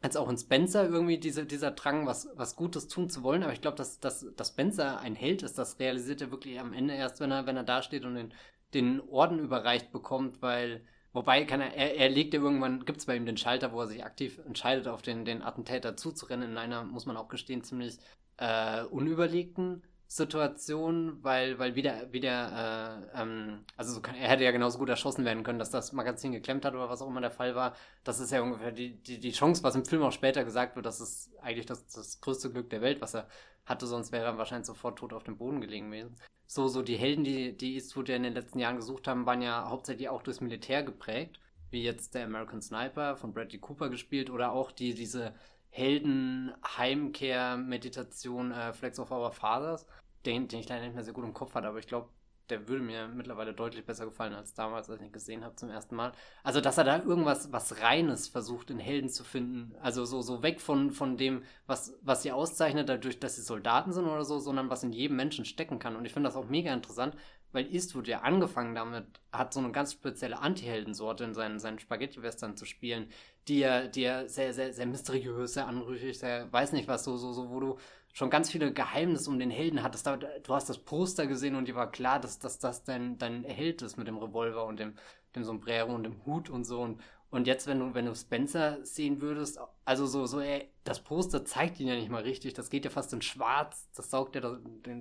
als 0.03 0.17
auch 0.17 0.29
in 0.29 0.37
Spencer 0.37 0.89
irgendwie 0.89 1.19
diese, 1.19 1.47
dieser 1.47 1.71
Drang, 1.71 2.07
was, 2.07 2.29
was 2.35 2.57
Gutes 2.57 2.89
tun 2.89 3.09
zu 3.09 3.23
wollen. 3.23 3.45
Aber 3.45 3.53
ich 3.53 3.61
glaube, 3.61 3.77
dass, 3.77 4.01
dass, 4.01 4.27
dass 4.37 4.49
Spencer 4.49 5.01
ein 5.01 5.15
Held 5.15 5.43
ist, 5.43 5.59
das 5.59 5.79
realisiert 5.79 6.21
er 6.21 6.33
wirklich 6.33 6.59
am 6.59 6.73
Ende 6.73 6.95
erst, 6.95 7.21
wenn 7.21 7.31
er, 7.31 7.47
wenn 7.47 7.57
er 7.57 7.63
da 7.63 7.83
steht 7.83 8.05
und 8.05 8.17
den, 8.17 8.35
den 8.75 9.01
Orden 9.01 9.39
überreicht 9.39 9.93
bekommt, 9.93 10.43
weil, 10.43 10.85
wobei 11.13 11.45
kann 11.45 11.61
er, 11.61 11.75
er, 11.75 11.97
er 11.97 12.09
legt 12.09 12.35
ja 12.35 12.41
irgendwann, 12.41 12.85
gibt 12.85 12.99
es 12.99 13.07
bei 13.07 13.15
ihm 13.15 13.27
den 13.27 13.37
Schalter, 13.37 13.73
wo 13.73 13.81
er 13.81 13.87
sich 13.87 14.05
aktiv 14.05 14.41
entscheidet, 14.45 14.89
auf 14.89 15.03
den, 15.03 15.25
den 15.25 15.41
Attentäter 15.41 15.97
zuzurennen, 15.97 16.51
in 16.51 16.59
einer, 16.59 16.83
muss 16.83 17.07
man 17.07 17.17
auch 17.17 17.29
gestehen, 17.29 17.63
ziemlich 17.63 17.99
äh, 18.39 18.83
unüberlegten 18.83 19.85
Situation, 20.17 21.19
weil, 21.23 21.59
weil 21.59 21.75
wieder, 21.75 22.13
wieder, 22.13 23.01
äh, 23.15 23.23
ähm, 23.23 23.65
also 23.79 23.95
so 23.95 24.03
kann, 24.03 24.15
er 24.15 24.29
hätte 24.29 24.45
ja 24.45 24.51
genauso 24.51 24.79
gut 24.79 24.91
erschossen 24.91 25.25
werden 25.25 25.43
können, 25.43 25.59
dass 25.59 25.71
das 25.71 25.93
Magazin 25.95 26.33
geklemmt 26.33 26.67
hat 26.67 26.75
oder 26.75 26.91
was 26.91 27.01
auch 27.01 27.09
immer 27.09 27.23
der 27.23 27.31
Fall 27.31 27.55
war. 27.55 27.75
Das 28.05 28.21
ist 28.21 28.31
ja 28.31 28.43
ungefähr 28.43 28.73
die, 28.73 29.03
die, 29.03 29.19
die 29.19 29.33
Chance, 29.33 29.63
was 29.63 29.75
im 29.75 29.87
Film 29.87 30.03
auch 30.03 30.13
später 30.13 30.45
gesagt 30.45 30.77
wird, 30.77 30.85
das 30.85 31.01
ist 31.01 31.31
eigentlich 31.41 31.65
das, 31.65 31.87
das 31.87 32.21
größte 32.21 32.51
Glück 32.51 32.69
der 32.69 32.83
Welt, 32.83 33.01
was 33.01 33.15
er 33.15 33.27
hatte, 33.65 33.87
sonst 33.87 34.13
wäre 34.13 34.27
er 34.27 34.39
wahrscheinlich 34.39 34.67
sofort 34.67 34.99
tot 34.99 35.15
auf 35.15 35.25
dem 35.25 35.39
Boden 35.39 35.63
gelegen 35.63 35.91
gewesen. 35.91 36.15
So, 36.47 36.69
so 36.69 36.83
die 36.83 36.97
Helden, 36.97 37.25
die, 37.25 37.57
die 37.57 37.75
Eastwood 37.77 38.11
ja 38.11 38.17
in 38.17 38.23
den 38.23 38.35
letzten 38.35 38.59
Jahren 38.59 38.77
gesucht 38.77 39.09
haben, 39.09 39.25
waren 39.25 39.41
ja 39.41 39.71
hauptsächlich 39.71 40.11
auch 40.11 40.23
durchs 40.23 40.43
Militär 40.43 40.83
geprägt, 40.83 41.41
wie 41.71 41.83
jetzt 41.83 42.15
der 42.15 42.27
American 42.27 42.61
Sniper 42.61 43.17
von 43.17 43.33
Bradley 43.33 43.59
Cooper 43.61 43.89
gespielt 43.89 44.29
oder 44.29 44.53
auch 44.53 44.73
die, 44.73 44.93
diese 44.93 45.33
Helden, 45.71 46.53
Heimkehr, 46.77 47.57
Meditation, 47.57 48.53
äh, 48.53 48.75
Flex 48.75 48.99
of 48.99 49.11
Our 49.11 49.33
Fathers 49.33 49.87
den, 50.27 50.49
den 50.49 50.61
ich 50.61 50.69
leider 50.69 50.85
nicht 50.85 50.95
mehr 50.95 51.05
sehr 51.05 51.15
gut 51.15 51.25
im 51.25 51.35
Kopf 51.35 51.55
hatte, 51.55 51.69
aber 51.69 51.79
ich 51.79 51.87
glaube, 51.87 52.09
der 52.51 52.69
würde 52.69 52.83
mir 52.83 53.09
mittlerweile 53.09 53.55
deutlich 53.55 53.85
besser 53.85 54.05
gefallen 54.05 54.35
als 54.35 54.53
damals, 54.55 54.91
als 54.91 55.01
ich 55.01 55.07
ihn 55.07 55.13
gesehen 55.13 55.45
habe 55.45 55.57
zum 55.57 55.71
ersten 55.71 55.95
Mal. 55.95 56.13
Also, 56.43 56.61
dass 56.61 56.77
er 56.77 56.85
da 56.85 57.03
irgendwas 57.03 57.53
was 57.53 57.81
Reines 57.81 58.29
versucht, 58.29 58.71
in 58.71 58.79
Helden 58.79 59.09
zu 59.09 59.25
finden. 59.25 59.75
Also 59.81 60.05
so, 60.05 60.21
so 60.23 60.43
weg 60.43 60.61
von, 60.61 60.91
von 60.91 61.17
dem, 61.17 61.45
was, 61.67 61.97
was 62.03 62.23
sie 62.23 62.33
auszeichnet, 62.33 62.89
dadurch, 62.89 63.19
dass 63.21 63.37
sie 63.37 63.43
Soldaten 63.43 63.93
sind 63.93 64.07
oder 64.07 64.25
so, 64.25 64.39
sondern 64.39 64.71
was 64.71 64.83
in 64.83 64.93
jedem 64.93 65.17
Menschen 65.17 65.45
stecken 65.45 65.79
kann. 65.79 65.97
Und 65.97 66.05
ich 66.05 66.13
finde 66.13 66.29
das 66.29 66.37
auch 66.37 66.49
mega 66.49 66.73
interessant, 66.75 67.17
weil 67.53 67.73
Eastwood 67.73 68.09
ja 68.09 68.21
angefangen 68.21 68.75
damit 68.75 69.07
hat, 69.33 69.53
so 69.53 69.61
eine 69.61 69.73
ganz 69.73 69.93
spezielle 69.93 70.41
Anti-Heldensorte 70.41 71.25
in 71.25 71.35
seinen, 71.35 71.59
seinen 71.59 71.79
Spaghetti-Western 71.79 72.57
zu 72.57 72.65
spielen, 72.65 73.09
die 73.49 73.63
er, 73.63 73.89
die 73.89 74.05
er 74.05 74.29
sehr, 74.29 74.55
sehr, 74.55 74.73
sehr 74.73 74.87
mysteriös, 74.87 75.55
sehr 75.55 75.67
anrüchig, 75.67 76.19
sehr, 76.19 76.53
weiß 76.53 76.73
nicht 76.73 76.89
was, 76.89 77.05
so, 77.05 77.17
so, 77.17 77.33
so, 77.33 77.51
wo 77.51 77.61
du 77.61 77.79
schon 78.13 78.31
ganz 78.31 78.51
viele 78.51 78.73
Geheimnisse 78.73 79.31
um 79.31 79.39
den 79.39 79.51
Helden 79.51 79.83
hattest. 79.83 80.07
Du 80.07 80.55
hast 80.55 80.69
das 80.69 80.79
Poster 80.79 81.27
gesehen 81.27 81.57
und 81.57 81.67
dir 81.67 81.75
war 81.75 81.91
klar, 81.91 82.21
dass, 82.21 82.39
dass 82.39 82.59
das 82.59 82.85
dein, 82.85 83.19
dein 83.19 83.43
Held 83.45 83.83
ist 83.83 83.97
mit 83.97 84.07
dem 84.07 84.19
Revolver 84.19 84.67
und 84.67 84.79
dem, 84.79 84.95
dem 85.35 85.45
Sombrero 85.45 85.95
und 85.95 86.05
dem 86.05 86.25
Hut 86.27 86.51
und 86.51 86.65
so. 86.65 86.83
Und, 86.83 87.01
und 87.31 87.47
jetzt, 87.47 87.67
wenn 87.67 87.81
du, 87.81 87.95
wenn 87.95 88.05
du 88.05 88.15
Spencer 88.15 88.85
sehen 88.85 89.23
würdest, 89.23 89.59
also 89.87 90.07
so, 90.07 90.27
so, 90.27 90.41
ey, 90.41 90.71
das 90.85 91.01
Poster 91.01 91.45
zeigt 91.47 91.81
ihn 91.81 91.89
ja 91.89 91.95
nicht 91.95 92.11
mal 92.11 92.23
richtig. 92.23 92.53
Das 92.53 92.69
geht 92.69 92.85
ja 92.85 92.91
fast 92.91 93.15
in 93.15 93.23
schwarz. 93.23 93.89
Das 93.97 94.11
saugt 94.11 94.35
ja 94.35 94.43
das, 94.43 94.59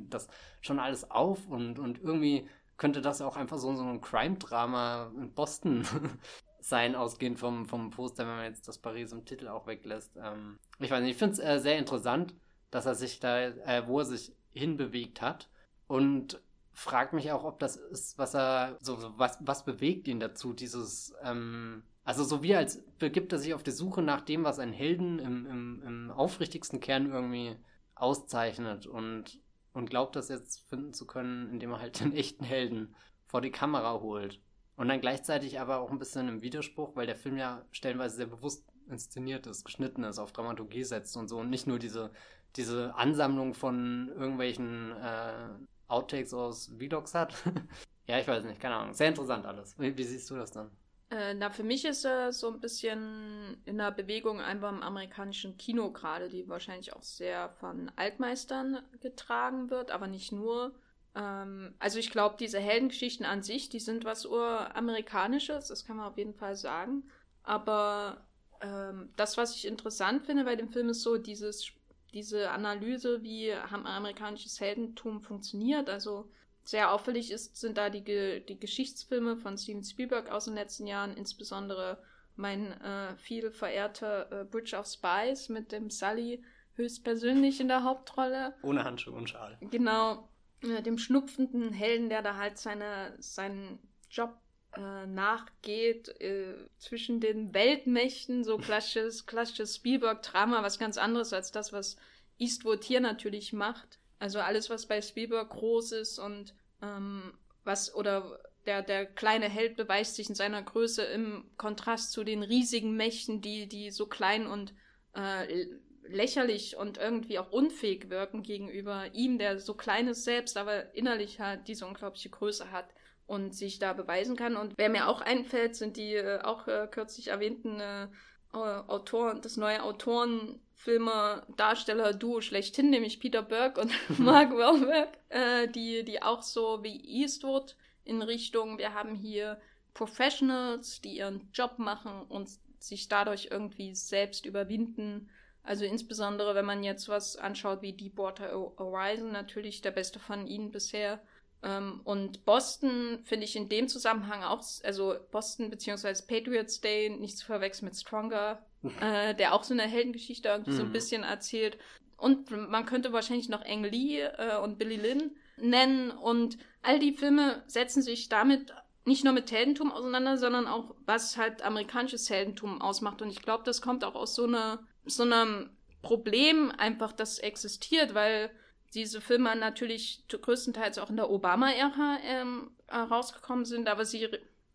das 0.09 0.27
schon 0.61 0.79
alles 0.79 1.11
auf 1.11 1.49
und, 1.49 1.79
und 1.79 2.01
irgendwie 2.01 2.47
könnte 2.77 3.01
das 3.01 3.21
auch 3.21 3.35
einfach 3.35 3.57
so, 3.57 3.75
so 3.75 3.83
ein 3.83 4.01
Crime-Drama 4.01 5.11
in 5.17 5.33
Boston 5.33 5.85
sein, 6.61 6.95
ausgehend 6.95 7.39
vom, 7.39 7.65
vom 7.65 7.89
Poster, 7.91 8.25
wenn 8.25 8.35
man 8.37 8.45
jetzt 8.45 8.67
das 8.69 8.77
Paris 8.77 9.11
im 9.11 9.25
Titel 9.25 9.49
auch 9.49 9.67
weglässt. 9.67 10.15
Ähm, 10.15 10.57
ich 10.79 10.89
weiß 10.89 11.01
nicht, 11.01 11.11
ich 11.11 11.17
finde 11.17 11.33
es 11.33 11.39
äh, 11.39 11.59
sehr 11.59 11.77
interessant 11.77 12.33
dass 12.71 12.85
er 12.85 12.95
sich 12.95 13.19
da, 13.19 13.39
äh, 13.39 13.87
wo 13.87 13.99
er 13.99 14.05
sich 14.05 14.33
hinbewegt 14.53 15.21
hat. 15.21 15.49
Und 15.87 16.41
fragt 16.73 17.13
mich 17.13 17.31
auch, 17.31 17.43
ob 17.43 17.59
das 17.59 17.75
ist, 17.75 18.17
was 18.17 18.33
er, 18.33 18.77
so, 18.81 18.95
so 18.95 19.13
was, 19.17 19.37
was 19.41 19.65
bewegt 19.65 20.07
ihn 20.07 20.19
dazu, 20.19 20.53
dieses, 20.53 21.13
ähm, 21.21 21.83
also 22.03 22.23
so 22.23 22.41
wie 22.41 22.55
als 22.55 22.83
begibt 22.97 23.31
er 23.33 23.39
sich 23.39 23.53
auf 23.53 23.63
die 23.63 23.71
Suche 23.71 24.01
nach 24.01 24.21
dem, 24.21 24.43
was 24.43 24.59
einen 24.59 24.73
Helden 24.73 25.19
im, 25.19 25.45
im, 25.45 25.83
im 25.85 26.11
aufrichtigsten 26.11 26.79
Kern 26.79 27.11
irgendwie 27.11 27.57
auszeichnet 27.95 28.87
und, 28.87 29.39
und 29.73 29.89
glaubt 29.89 30.15
das 30.15 30.29
jetzt 30.29 30.61
finden 30.69 30.93
zu 30.93 31.05
können, 31.05 31.49
indem 31.49 31.71
er 31.71 31.79
halt 31.79 31.99
den 31.99 32.13
echten 32.13 32.43
Helden 32.43 32.95
vor 33.25 33.41
die 33.41 33.51
Kamera 33.51 33.99
holt. 33.99 34.39
Und 34.77 34.87
dann 34.87 35.01
gleichzeitig 35.01 35.59
aber 35.59 35.79
auch 35.79 35.91
ein 35.91 35.99
bisschen 35.99 36.27
im 36.27 36.41
Widerspruch, 36.41 36.95
weil 36.95 37.05
der 37.05 37.15
Film 37.15 37.37
ja 37.37 37.63
stellenweise 37.71 38.15
sehr 38.15 38.25
bewusst 38.25 38.65
inszeniert 38.89 39.45
ist, 39.45 39.63
geschnitten 39.63 40.03
ist, 40.03 40.17
auf 40.17 40.31
Dramaturgie 40.31 40.83
setzt 40.83 41.15
und 41.17 41.27
so 41.27 41.37
und 41.37 41.49
nicht 41.49 41.67
nur 41.67 41.77
diese 41.77 42.11
diese 42.55 42.95
Ansammlung 42.95 43.53
von 43.53 44.09
irgendwelchen 44.09 44.91
äh, 44.91 45.49
Outtakes 45.87 46.33
aus 46.33 46.71
Vlogs 46.77 47.13
hat. 47.13 47.33
ja, 48.07 48.19
ich 48.19 48.27
weiß 48.27 48.43
nicht, 48.43 48.59
keine 48.59 48.75
Ahnung. 48.75 48.93
Sehr 48.93 49.09
interessant 49.09 49.45
alles. 49.45 49.77
Wie, 49.79 49.97
wie 49.97 50.03
siehst 50.03 50.29
du 50.29 50.35
das 50.35 50.51
dann? 50.51 50.71
Äh, 51.11 51.33
na, 51.33 51.49
für 51.49 51.63
mich 51.63 51.83
ist 51.83 52.05
er 52.05 52.31
so 52.31 52.47
ein 52.53 52.61
bisschen 52.61 53.57
in 53.65 53.77
der 53.77 53.91
Bewegung 53.91 54.39
einfach 54.39 54.71
im 54.71 54.81
amerikanischen 54.81 55.57
Kino 55.57 55.91
gerade, 55.91 56.29
die 56.29 56.47
wahrscheinlich 56.47 56.93
auch 56.93 57.03
sehr 57.03 57.49
von 57.59 57.91
Altmeistern 57.97 58.79
getragen 59.01 59.69
wird, 59.69 59.91
aber 59.91 60.07
nicht 60.07 60.31
nur. 60.31 60.73
Ähm, 61.13 61.75
also 61.79 61.99
ich 61.99 62.11
glaube, 62.11 62.37
diese 62.39 62.59
Heldengeschichten 62.59 63.25
an 63.25 63.43
sich, 63.43 63.67
die 63.67 63.81
sind 63.81 64.05
was 64.05 64.25
uramerikanisches, 64.25 65.67
das 65.67 65.83
kann 65.83 65.97
man 65.97 66.07
auf 66.07 66.17
jeden 66.17 66.33
Fall 66.33 66.55
sagen. 66.55 67.03
Aber 67.43 68.25
ähm, 68.61 69.09
das, 69.17 69.35
was 69.35 69.55
ich 69.55 69.67
interessant 69.67 70.25
finde 70.25 70.45
bei 70.45 70.55
dem 70.55 70.69
Film, 70.69 70.87
ist 70.87 71.01
so 71.01 71.17
dieses 71.17 71.73
diese 72.13 72.51
Analyse, 72.51 73.23
wie 73.23 73.53
amerikanisches 73.53 74.59
Heldentum 74.59 75.21
funktioniert. 75.21 75.89
Also 75.89 76.29
sehr 76.63 76.91
auffällig 76.91 77.31
ist, 77.31 77.55
sind 77.57 77.77
da 77.77 77.89
die, 77.89 78.03
die 78.03 78.59
Geschichtsfilme 78.59 79.37
von 79.37 79.57
Steven 79.57 79.83
Spielberg 79.83 80.29
aus 80.29 80.45
den 80.45 80.55
letzten 80.55 80.87
Jahren, 80.87 81.15
insbesondere 81.15 81.97
mein 82.35 82.71
äh, 82.81 83.15
viel 83.17 83.51
verehrter 83.51 84.31
äh, 84.31 84.45
Bridge 84.45 84.75
of 84.75 84.87
Spies 84.87 85.49
mit 85.49 85.71
dem 85.71 85.89
Sully 85.89 86.43
höchstpersönlich 86.75 87.59
in 87.59 87.67
der 87.67 87.83
Hauptrolle. 87.83 88.53
Ohne 88.61 88.83
Handschuhe 88.83 89.15
und 89.15 89.29
Schal. 89.29 89.57
Genau, 89.59 90.29
äh, 90.63 90.81
dem 90.81 90.97
schnupfenden 90.97 91.73
Helden, 91.73 92.09
der 92.09 92.21
da 92.21 92.37
halt 92.37 92.57
seine, 92.57 93.15
seinen 93.19 93.79
Job 94.09 94.37
äh, 94.77 95.05
nachgeht 95.05 96.09
äh, 96.21 96.53
zwischen 96.77 97.19
den 97.19 97.53
Weltmächten, 97.53 98.43
so 98.43 98.57
klassisches, 98.57 99.25
klassisches 99.25 99.75
Spielberg-Drama, 99.75 100.63
was 100.63 100.79
ganz 100.79 100.97
anderes 100.97 101.33
als 101.33 101.51
das, 101.51 101.73
was 101.73 101.97
Eastwood 102.37 102.83
hier 102.83 102.99
natürlich 102.99 103.53
macht. 103.53 103.99
Also 104.19 104.39
alles, 104.39 104.69
was 104.69 104.85
bei 104.85 105.01
Spielberg 105.01 105.49
groß 105.49 105.93
ist 105.93 106.19
und 106.19 106.53
ähm, 106.81 107.33
was 107.63 107.93
oder 107.93 108.39
der, 108.65 108.81
der 108.81 109.05
kleine 109.05 109.49
Held 109.49 109.75
beweist 109.75 110.15
sich 110.15 110.29
in 110.29 110.35
seiner 110.35 110.61
Größe 110.61 111.03
im 111.03 111.45
Kontrast 111.57 112.11
zu 112.11 112.23
den 112.23 112.43
riesigen 112.43 112.95
Mächten, 112.95 113.41
die, 113.41 113.67
die 113.67 113.89
so 113.89 114.05
klein 114.05 114.45
und 114.47 114.73
äh, 115.15 115.65
lächerlich 116.03 116.77
und 116.77 116.97
irgendwie 116.97 117.39
auch 117.39 117.51
unfähig 117.51 118.09
wirken 118.09 118.43
gegenüber 118.43 119.13
ihm, 119.13 119.37
der 119.37 119.59
so 119.59 119.73
klein 119.73 120.07
ist 120.07 120.23
selbst, 120.23 120.57
aber 120.57 120.93
innerlich 120.93 121.39
halt 121.39 121.67
diese 121.67 121.85
unglaubliche 121.85 122.29
Größe 122.29 122.71
hat 122.71 122.85
und 123.31 123.55
sich 123.55 123.79
da 123.79 123.93
beweisen 123.93 124.35
kann. 124.35 124.57
Und 124.57 124.73
wer 124.77 124.89
mir 124.89 125.07
auch 125.07 125.21
einfällt, 125.21 125.77
sind 125.77 125.95
die 125.95 126.15
äh, 126.15 126.41
auch 126.41 126.67
äh, 126.67 126.85
kürzlich 126.91 127.29
erwähnten 127.29 127.79
äh, 127.79 128.07
Autoren, 128.51 129.41
das 129.41 129.55
neue 129.55 129.81
Autorenfilmer, 129.83 131.47
Darsteller 131.55 132.13
Duo 132.13 132.41
schlechthin, 132.41 132.89
nämlich 132.89 133.21
Peter 133.21 133.41
Burke 133.41 133.79
und 133.79 133.93
Mark 134.19 134.51
Wahlberg, 134.51 135.17
äh, 135.29 135.69
die, 135.69 136.03
die 136.03 136.21
auch 136.21 136.41
so 136.41 136.83
wie 136.83 136.99
Eastwood 137.05 137.77
in 138.03 138.21
Richtung, 138.21 138.77
wir 138.77 138.93
haben 138.93 139.15
hier 139.15 139.61
Professionals, 139.93 140.99
die 140.99 141.15
ihren 141.15 141.49
Job 141.53 141.79
machen 141.79 142.23
und 142.27 142.49
sich 142.79 143.07
dadurch 143.07 143.47
irgendwie 143.49 143.95
selbst 143.95 144.45
überwinden. 144.45 145.29
Also 145.63 145.85
insbesondere, 145.85 146.53
wenn 146.53 146.65
man 146.65 146.83
jetzt 146.83 147.07
was 147.07 147.37
anschaut 147.37 147.81
wie 147.81 147.93
Deepwater 147.93 148.51
Horizon, 148.77 149.31
natürlich 149.31 149.81
der 149.81 149.91
beste 149.91 150.19
von 150.19 150.47
ihnen 150.47 150.71
bisher. 150.71 151.21
Ähm, 151.63 152.01
und 152.03 152.45
Boston 152.45 153.19
finde 153.23 153.45
ich 153.45 153.55
in 153.55 153.69
dem 153.69 153.87
Zusammenhang 153.87 154.43
auch, 154.43 154.63
also 154.83 155.15
Boston 155.31 155.69
bzw. 155.69 156.13
Patriots 156.27 156.81
Day 156.81 157.09
nicht 157.09 157.37
zu 157.37 157.45
verwechseln 157.45 157.85
mit 157.85 157.95
Stronger, 157.95 158.65
äh, 159.01 159.35
der 159.35 159.53
auch 159.53 159.63
so 159.63 159.73
eine 159.73 159.83
Heldengeschichte 159.83 160.49
irgendwie 160.49 160.71
mhm. 160.71 160.75
so 160.75 160.81
ein 160.83 160.89
mhm. 160.89 160.93
bisschen 160.93 161.23
erzählt. 161.23 161.77
Und 162.17 162.51
man 162.51 162.85
könnte 162.85 163.13
wahrscheinlich 163.13 163.49
noch 163.49 163.65
Ang 163.65 163.83
Lee 163.83 164.21
äh, 164.21 164.57
und 164.61 164.77
Billy 164.77 164.95
Lynn 164.95 165.35
nennen. 165.57 166.11
Und 166.11 166.57
all 166.83 166.99
die 166.99 167.13
Filme 167.13 167.63
setzen 167.65 168.01
sich 168.01 168.29
damit 168.29 168.73
nicht 169.05 169.23
nur 169.23 169.33
mit 169.33 169.51
Heldentum 169.51 169.91
auseinander, 169.91 170.37
sondern 170.37 170.67
auch, 170.67 170.93
was 171.05 171.37
halt 171.37 171.63
amerikanisches 171.63 172.29
Heldentum 172.29 172.81
ausmacht. 172.81 173.21
Und 173.21 173.29
ich 173.29 173.41
glaube, 173.41 173.63
das 173.65 173.81
kommt 173.81 174.03
auch 174.03 174.13
aus 174.13 174.35
so, 174.35 174.43
einer, 174.43 174.83
so 175.05 175.23
einem 175.23 175.71
Problem 176.03 176.71
einfach, 176.77 177.11
das 177.11 177.39
existiert, 177.39 178.13
weil 178.13 178.51
diese 178.93 179.21
Filme 179.21 179.55
natürlich 179.55 180.23
größtenteils 180.29 180.97
auch 180.97 181.09
in 181.09 181.17
der 181.17 181.29
Obama-Ära 181.29 182.19
ähm, 182.23 182.71
rausgekommen 182.91 183.65
sind, 183.65 183.87
aber 183.87 184.05
sie 184.05 184.27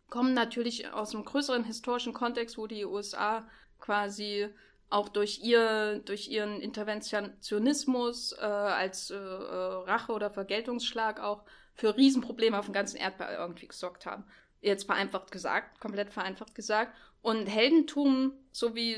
kommen 0.09 0.33
natürlich 0.33 0.91
aus 0.91 1.13
einem 1.13 1.25
größeren 1.25 1.63
historischen 1.63 2.13
Kontext, 2.13 2.57
wo 2.57 2.67
die 2.67 2.85
USA 2.85 3.47
quasi 3.79 4.49
auch 4.89 5.09
durch 5.09 5.39
ihr 5.43 5.99
durch 6.05 6.29
ihren 6.29 6.61
Interventionismus 6.61 8.33
äh, 8.33 8.45
als 8.45 9.11
äh, 9.11 9.15
äh, 9.15 9.17
Rache 9.17 10.13
oder 10.13 10.31
Vergeltungsschlag 10.31 11.19
auch 11.19 11.43
für 11.73 11.95
Riesenprobleme 11.95 12.57
auf 12.57 12.65
dem 12.65 12.73
ganzen 12.73 12.97
Erdball 12.97 13.35
irgendwie 13.35 13.67
gesorgt 13.67 14.05
haben. 14.05 14.23
Jetzt 14.61 14.85
vereinfacht 14.85 15.31
gesagt, 15.31 15.79
komplett 15.79 16.09
vereinfacht 16.09 16.55
gesagt. 16.55 16.95
Und 17.21 17.45
Heldentum, 17.47 18.33
so 18.51 18.75
wie 18.75 18.95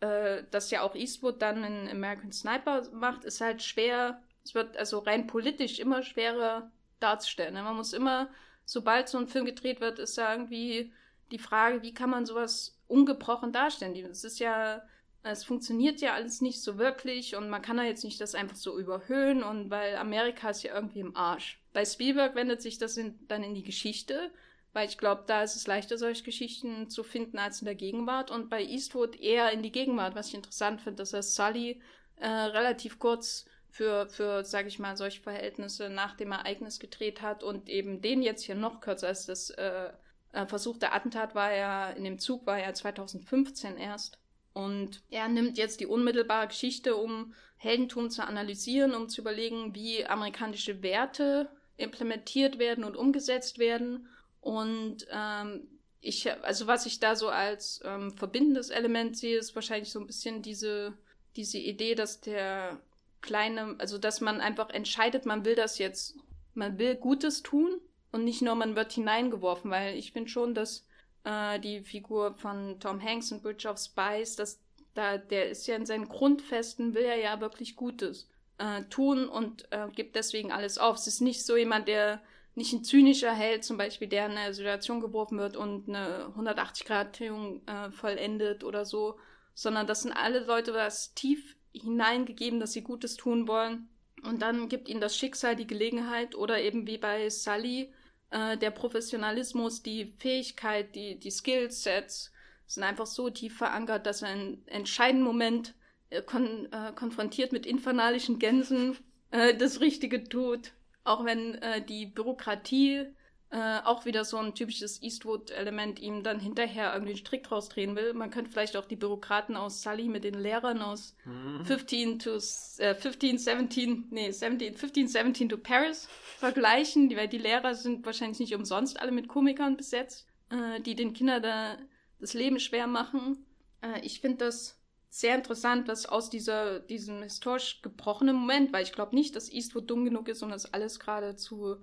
äh, 0.00 0.44
das 0.50 0.70
ja 0.70 0.82
auch 0.82 0.94
Eastwood 0.94 1.40
dann 1.40 1.64
in 1.64 1.88
American 1.88 2.30
Sniper 2.30 2.82
macht, 2.92 3.24
ist 3.24 3.40
halt 3.40 3.62
schwer, 3.62 4.22
es 4.44 4.54
wird 4.54 4.76
also 4.76 4.98
rein 5.00 5.26
politisch 5.26 5.78
immer 5.78 6.02
schwerer 6.02 6.70
darzustellen. 7.00 7.54
Ne? 7.54 7.62
Man 7.62 7.76
muss 7.76 7.92
immer, 7.92 8.28
sobald 8.64 9.08
so 9.08 9.18
ein 9.18 9.28
Film 9.28 9.44
gedreht 9.44 9.80
wird, 9.80 9.98
ist 9.98 10.18
da 10.18 10.32
irgendwie 10.32 10.92
die 11.30 11.38
Frage, 11.38 11.82
wie 11.82 11.94
kann 11.94 12.10
man 12.10 12.26
sowas 12.26 12.78
ungebrochen 12.88 13.52
darstellen? 13.52 13.96
Es 13.96 14.24
ist 14.24 14.38
ja 14.38 14.82
es 15.24 15.44
funktioniert 15.44 16.00
ja 16.00 16.14
alles 16.14 16.40
nicht 16.40 16.62
so 16.62 16.78
wirklich 16.78 17.36
und 17.36 17.48
man 17.48 17.62
kann 17.62 17.76
da 17.76 17.84
jetzt 17.84 18.04
nicht 18.04 18.20
das 18.20 18.34
einfach 18.34 18.56
so 18.56 18.78
überhöhen 18.78 19.42
und 19.42 19.70
weil 19.70 19.96
Amerika 19.96 20.50
ist 20.50 20.62
ja 20.62 20.74
irgendwie 20.74 21.00
im 21.00 21.16
Arsch. 21.16 21.60
Bei 21.72 21.84
Spielberg 21.84 22.34
wendet 22.34 22.60
sich 22.60 22.78
das 22.78 22.96
in, 22.96 23.18
dann 23.28 23.44
in 23.44 23.54
die 23.54 23.62
Geschichte, 23.62 24.30
weil 24.72 24.88
ich 24.88 24.98
glaube, 24.98 25.24
da 25.26 25.42
ist 25.42 25.54
es 25.54 25.66
leichter, 25.66 25.96
solche 25.96 26.24
Geschichten 26.24 26.90
zu 26.90 27.04
finden 27.04 27.38
als 27.38 27.60
in 27.60 27.66
der 27.66 27.74
Gegenwart 27.74 28.30
und 28.30 28.50
bei 28.50 28.64
Eastwood 28.64 29.18
eher 29.20 29.52
in 29.52 29.62
die 29.62 29.72
Gegenwart, 29.72 30.14
was 30.16 30.28
ich 30.28 30.34
interessant 30.34 30.80
finde, 30.80 30.96
dass 30.96 31.12
er 31.12 31.22
Sully 31.22 31.80
äh, 32.16 32.26
relativ 32.26 32.98
kurz 32.98 33.46
für, 33.72 34.06
für 34.10 34.44
sage 34.44 34.68
ich 34.68 34.78
mal, 34.78 34.98
solche 34.98 35.22
Verhältnisse 35.22 35.88
nach 35.88 36.14
dem 36.14 36.30
Ereignis 36.30 36.78
gedreht 36.78 37.22
hat 37.22 37.42
und 37.42 37.70
eben 37.70 38.02
den 38.02 38.22
jetzt 38.22 38.44
hier 38.44 38.54
noch 38.54 38.80
kürzer 38.80 39.08
als 39.08 39.24
das 39.24 39.48
äh, 39.48 39.88
äh, 40.32 40.46
versuchte 40.46 40.92
Attentat 40.92 41.34
war 41.34 41.52
ja, 41.54 41.88
in 41.90 42.04
dem 42.04 42.18
Zug 42.18 42.46
war 42.46 42.58
ja 42.58 42.74
2015 42.74 43.78
erst. 43.78 44.18
Und 44.52 45.02
er 45.08 45.26
nimmt 45.28 45.56
jetzt 45.56 45.80
die 45.80 45.86
unmittelbare 45.86 46.48
Geschichte, 46.48 46.96
um 46.96 47.32
Heldentum 47.56 48.10
zu 48.10 48.22
analysieren, 48.22 48.94
um 48.94 49.08
zu 49.08 49.22
überlegen, 49.22 49.74
wie 49.74 50.04
amerikanische 50.04 50.82
Werte 50.82 51.48
implementiert 51.78 52.58
werden 52.58 52.84
und 52.84 52.94
umgesetzt 52.94 53.58
werden. 53.58 54.06
Und 54.42 55.06
ähm, 55.10 55.66
ich, 56.02 56.30
also 56.42 56.66
was 56.66 56.84
ich 56.84 57.00
da 57.00 57.16
so 57.16 57.30
als 57.30 57.80
ähm, 57.84 58.12
verbindendes 58.12 58.68
Element 58.68 59.16
sehe, 59.16 59.38
ist 59.38 59.54
wahrscheinlich 59.54 59.90
so 59.90 59.98
ein 59.98 60.06
bisschen 60.06 60.42
diese, 60.42 60.92
diese 61.36 61.56
Idee, 61.56 61.94
dass 61.94 62.20
der 62.20 62.78
kleine, 63.22 63.76
also 63.78 63.98
dass 63.98 64.20
man 64.20 64.40
einfach 64.40 64.70
entscheidet, 64.70 65.26
man 65.26 65.44
will 65.44 65.54
das 65.54 65.78
jetzt, 65.78 66.16
man 66.54 66.78
will 66.78 66.96
Gutes 66.96 67.42
tun 67.42 67.80
und 68.10 68.24
nicht 68.24 68.42
nur 68.42 68.54
man 68.54 68.76
wird 68.76 68.92
hineingeworfen, 68.92 69.70
weil 69.70 69.96
ich 69.96 70.12
finde 70.12 70.30
schon, 70.30 70.54
dass 70.54 70.86
äh, 71.24 71.58
die 71.60 71.80
Figur 71.80 72.34
von 72.34 72.78
Tom 72.80 73.02
Hanks 73.02 73.30
in 73.30 73.40
Bridge 73.40 73.68
of 73.68 73.78
Spies, 73.78 74.36
dass 74.36 74.60
da, 74.94 75.16
der 75.16 75.48
ist 75.48 75.66
ja 75.66 75.76
in 75.76 75.86
seinen 75.86 76.08
Grundfesten, 76.08 76.94
will 76.94 77.04
er 77.04 77.16
ja 77.16 77.40
wirklich 77.40 77.76
Gutes 77.76 78.28
äh, 78.58 78.82
tun 78.84 79.28
und 79.28 79.70
äh, 79.72 79.88
gibt 79.94 80.16
deswegen 80.16 80.52
alles 80.52 80.78
auf. 80.78 80.96
Es 80.96 81.06
ist 81.06 81.20
nicht 81.20 81.44
so 81.44 81.56
jemand, 81.56 81.88
der 81.88 82.20
nicht 82.54 82.72
ein 82.74 82.84
zynischer 82.84 83.32
Held, 83.32 83.64
zum 83.64 83.78
Beispiel, 83.78 84.08
der 84.08 84.26
in 84.26 84.32
eine 84.32 84.52
Situation 84.52 85.00
geworfen 85.00 85.38
wird 85.38 85.56
und 85.56 85.88
eine 85.88 86.26
180-Grad-Drehung 86.36 87.66
äh, 87.66 87.90
vollendet 87.90 88.62
oder 88.62 88.84
so, 88.84 89.18
sondern 89.54 89.86
das 89.86 90.02
sind 90.02 90.12
alle 90.12 90.40
Leute, 90.40 90.74
was 90.74 91.14
tief 91.14 91.56
hineingegeben, 91.72 92.60
dass 92.60 92.72
sie 92.72 92.82
Gutes 92.82 93.16
tun 93.16 93.48
wollen. 93.48 93.88
Und 94.22 94.42
dann 94.42 94.68
gibt 94.68 94.88
ihnen 94.88 95.00
das 95.00 95.16
Schicksal 95.16 95.56
die 95.56 95.66
Gelegenheit 95.66 96.34
oder 96.34 96.60
eben 96.60 96.86
wie 96.86 96.98
bei 96.98 97.28
Sully, 97.28 97.92
äh, 98.30 98.56
der 98.56 98.70
Professionalismus, 98.70 99.82
die 99.82 100.06
Fähigkeit, 100.06 100.94
die, 100.94 101.18
die 101.18 101.30
Skillsets 101.30 102.32
sind 102.66 102.84
einfach 102.84 103.06
so 103.06 103.28
tief 103.30 103.56
verankert, 103.58 104.06
dass 104.06 104.22
er 104.22 104.32
in 104.32 104.66
entscheidenden 104.66 105.24
Moment 105.24 105.74
äh, 106.10 106.22
kon 106.22 106.72
äh, 106.72 106.92
konfrontiert 106.94 107.52
mit 107.52 107.66
infernalischen 107.66 108.38
Gänsen 108.38 108.96
äh, 109.30 109.54
das 109.54 109.80
Richtige 109.80 110.24
tut. 110.24 110.72
Auch 111.04 111.24
wenn 111.24 111.56
äh, 111.56 111.84
die 111.84 112.06
Bürokratie 112.06 113.06
äh, 113.52 113.80
auch 113.84 114.06
wieder 114.06 114.24
so 114.24 114.38
ein 114.38 114.54
typisches 114.54 115.02
Eastwood-Element 115.02 116.00
ihm 116.00 116.22
dann 116.22 116.40
hinterher 116.40 116.94
irgendwie 116.94 117.12
einen 117.12 117.18
Strick 117.18 117.42
draus 117.42 117.68
drehen 117.68 117.94
will. 117.96 118.14
Man 118.14 118.30
könnte 118.30 118.50
vielleicht 118.50 118.78
auch 118.78 118.86
die 118.86 118.96
Bürokraten 118.96 119.56
aus 119.56 119.82
Sully 119.82 120.08
mit 120.08 120.24
den 120.24 120.40
Lehrern 120.40 120.80
aus 120.80 121.14
mhm. 121.26 121.62
15 121.66 122.18
to 122.18 122.36
äh, 122.78 122.94
15, 122.94 123.36
17, 123.36 124.06
nee, 124.10 124.30
17, 124.30 124.74
15, 124.74 125.06
17 125.06 125.48
to 125.50 125.58
Paris 125.58 126.08
vergleichen, 126.38 127.14
weil 127.14 127.28
die 127.28 127.36
Lehrer 127.36 127.74
sind 127.74 128.06
wahrscheinlich 128.06 128.40
nicht 128.40 128.54
umsonst 128.54 128.98
alle 128.98 129.12
mit 129.12 129.28
Komikern 129.28 129.76
besetzt, 129.76 130.26
äh, 130.48 130.80
die 130.80 130.94
den 130.94 131.12
Kindern 131.12 131.42
da 131.42 131.76
das 132.20 132.32
Leben 132.32 132.58
schwer 132.58 132.86
machen. 132.86 133.44
Äh, 133.82 134.00
ich 134.00 134.22
finde 134.22 134.46
das 134.46 134.80
sehr 135.10 135.34
interessant, 135.34 135.88
was 135.88 136.06
aus 136.06 136.30
dieser, 136.30 136.80
diesem 136.80 137.22
historisch 137.22 137.82
gebrochenen 137.82 138.34
Moment, 138.34 138.72
weil 138.72 138.82
ich 138.82 138.92
glaube 138.92 139.14
nicht, 139.14 139.36
dass 139.36 139.52
Eastwood 139.52 139.90
dumm 139.90 140.06
genug 140.06 140.28
ist, 140.28 140.42
um 140.42 140.48
das 140.48 140.72
alles 140.72 140.98
gerade 140.98 141.36
zu 141.36 141.76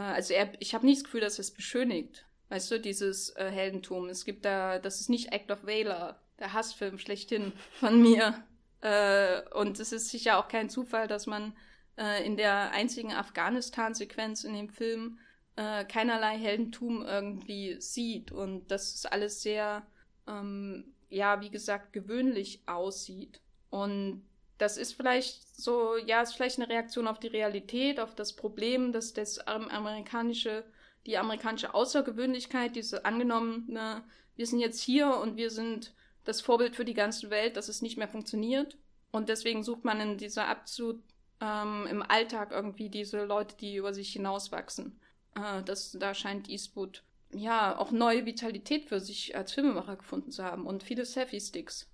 also 0.00 0.34
er, 0.34 0.52
ich 0.60 0.74
habe 0.74 0.86
nicht 0.86 0.98
das 0.98 1.04
Gefühl, 1.04 1.20
dass 1.20 1.38
es 1.38 1.50
beschönigt. 1.50 2.26
Weißt 2.48 2.70
du, 2.70 2.78
dieses 2.78 3.30
äh, 3.30 3.50
Heldentum. 3.50 4.08
Es 4.08 4.24
gibt 4.24 4.44
da, 4.44 4.78
das 4.78 5.00
ist 5.00 5.10
nicht 5.10 5.32
Act 5.32 5.50
of 5.50 5.66
Valor, 5.66 6.20
der 6.38 6.52
Hassfilm 6.52 6.98
schlechthin 6.98 7.52
von 7.80 8.00
mir. 8.02 8.44
Äh, 8.82 9.42
und 9.54 9.80
es 9.80 9.92
ist 9.92 10.10
sicher 10.10 10.38
auch 10.38 10.48
kein 10.48 10.70
Zufall, 10.70 11.08
dass 11.08 11.26
man 11.26 11.56
äh, 11.98 12.24
in 12.24 12.36
der 12.36 12.70
einzigen 12.70 13.12
Afghanistan-Sequenz 13.12 14.44
in 14.44 14.54
dem 14.54 14.68
Film 14.68 15.18
äh, 15.56 15.84
keinerlei 15.84 16.38
Heldentum 16.38 17.02
irgendwie 17.02 17.80
sieht. 17.80 18.30
Und 18.30 18.70
dass 18.70 18.94
es 18.94 19.06
alles 19.06 19.42
sehr, 19.42 19.84
ähm, 20.28 20.94
ja, 21.08 21.40
wie 21.40 21.50
gesagt, 21.50 21.92
gewöhnlich 21.92 22.62
aussieht. 22.66 23.40
Und 23.70 24.24
das 24.58 24.76
ist 24.76 24.94
vielleicht 24.94 25.56
so, 25.56 25.96
ja, 25.96 26.22
ist 26.22 26.34
vielleicht 26.34 26.58
eine 26.58 26.68
Reaktion 26.68 27.06
auf 27.08 27.18
die 27.18 27.26
Realität, 27.26 28.00
auf 28.00 28.14
das 28.14 28.34
Problem, 28.34 28.92
dass 28.92 29.12
das 29.12 29.38
amerikanische, 29.38 30.64
die 31.06 31.18
amerikanische 31.18 31.74
Außergewöhnlichkeit, 31.74 32.76
diese 32.76 33.04
angenommene, 33.04 34.04
wir 34.36 34.46
sind 34.46 34.60
jetzt 34.60 34.80
hier 34.80 35.16
und 35.16 35.36
wir 35.36 35.50
sind 35.50 35.94
das 36.24 36.40
Vorbild 36.40 36.76
für 36.76 36.84
die 36.84 36.94
ganze 36.94 37.30
Welt, 37.30 37.56
dass 37.56 37.68
es 37.68 37.82
nicht 37.82 37.96
mehr 37.96 38.08
funktioniert. 38.08 38.76
Und 39.12 39.28
deswegen 39.28 39.62
sucht 39.62 39.84
man 39.84 40.00
in 40.00 40.18
dieser 40.18 40.48
Abzug 40.48 41.00
ähm, 41.40 41.86
im 41.88 42.02
Alltag 42.02 42.52
irgendwie 42.52 42.90
diese 42.90 43.24
Leute, 43.24 43.56
die 43.56 43.76
über 43.76 43.94
sich 43.94 44.12
hinauswachsen. 44.12 45.00
Äh, 45.34 45.62
das, 45.62 45.92
da 45.92 46.14
scheint 46.14 46.48
Eastwood 46.48 47.02
ja 47.32 47.78
auch 47.78 47.90
neue 47.90 48.26
Vitalität 48.26 48.86
für 48.86 49.00
sich 49.00 49.36
als 49.36 49.52
Filmemacher 49.52 49.96
gefunden 49.96 50.30
zu 50.30 50.44
haben 50.44 50.66
und 50.66 50.82
viele 50.82 51.04
Selfie-Sticks. 51.04 51.88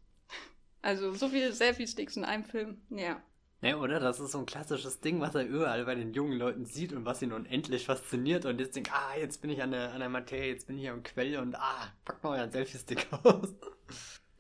Also 0.83 1.13
so 1.15 1.29
viele 1.29 1.53
Selfie-Sticks 1.53 2.17
in 2.17 2.25
einem 2.25 2.45
Film, 2.45 2.83
ja. 2.91 3.23
Ja, 3.63 3.77
oder? 3.77 4.01
Das 4.01 4.19
ist 4.19 4.33
so 4.33 4.39
ein 4.39 4.47
klassisches 4.47 5.01
Ding, 5.01 5.21
was 5.21 5.37
er 5.37 5.47
überall 5.47 5.85
bei 5.85 5.95
den 5.95 6.13
jungen 6.13 6.37
Leuten 6.37 6.67
sieht 6.67 6.93
und 6.93 7.05
was 7.05 7.23
ihn 7.23 7.33
unendlich 7.33 7.87
fasziniert 7.87 8.45
und 8.45 8.61
jetzt 8.61 8.75
denkt, 8.75 8.91
ah, 8.93 9.17
jetzt 9.17 9.41
bin 9.41 9.51
ich 9.51 9.63
an 9.63 9.71
der, 9.71 9.93
an 9.93 10.01
der 10.01 10.09
Materie, 10.09 10.49
jetzt 10.49 10.67
bin 10.67 10.77
ich 10.77 10.91
am 10.91 11.05
Quell 11.05 11.39
und 11.39 11.55
ah, 11.55 11.93
pack 12.05 12.23
mal 12.25 12.37
euren 12.37 12.51
Selfie-Stick 12.51 13.07
aus. 13.23 13.55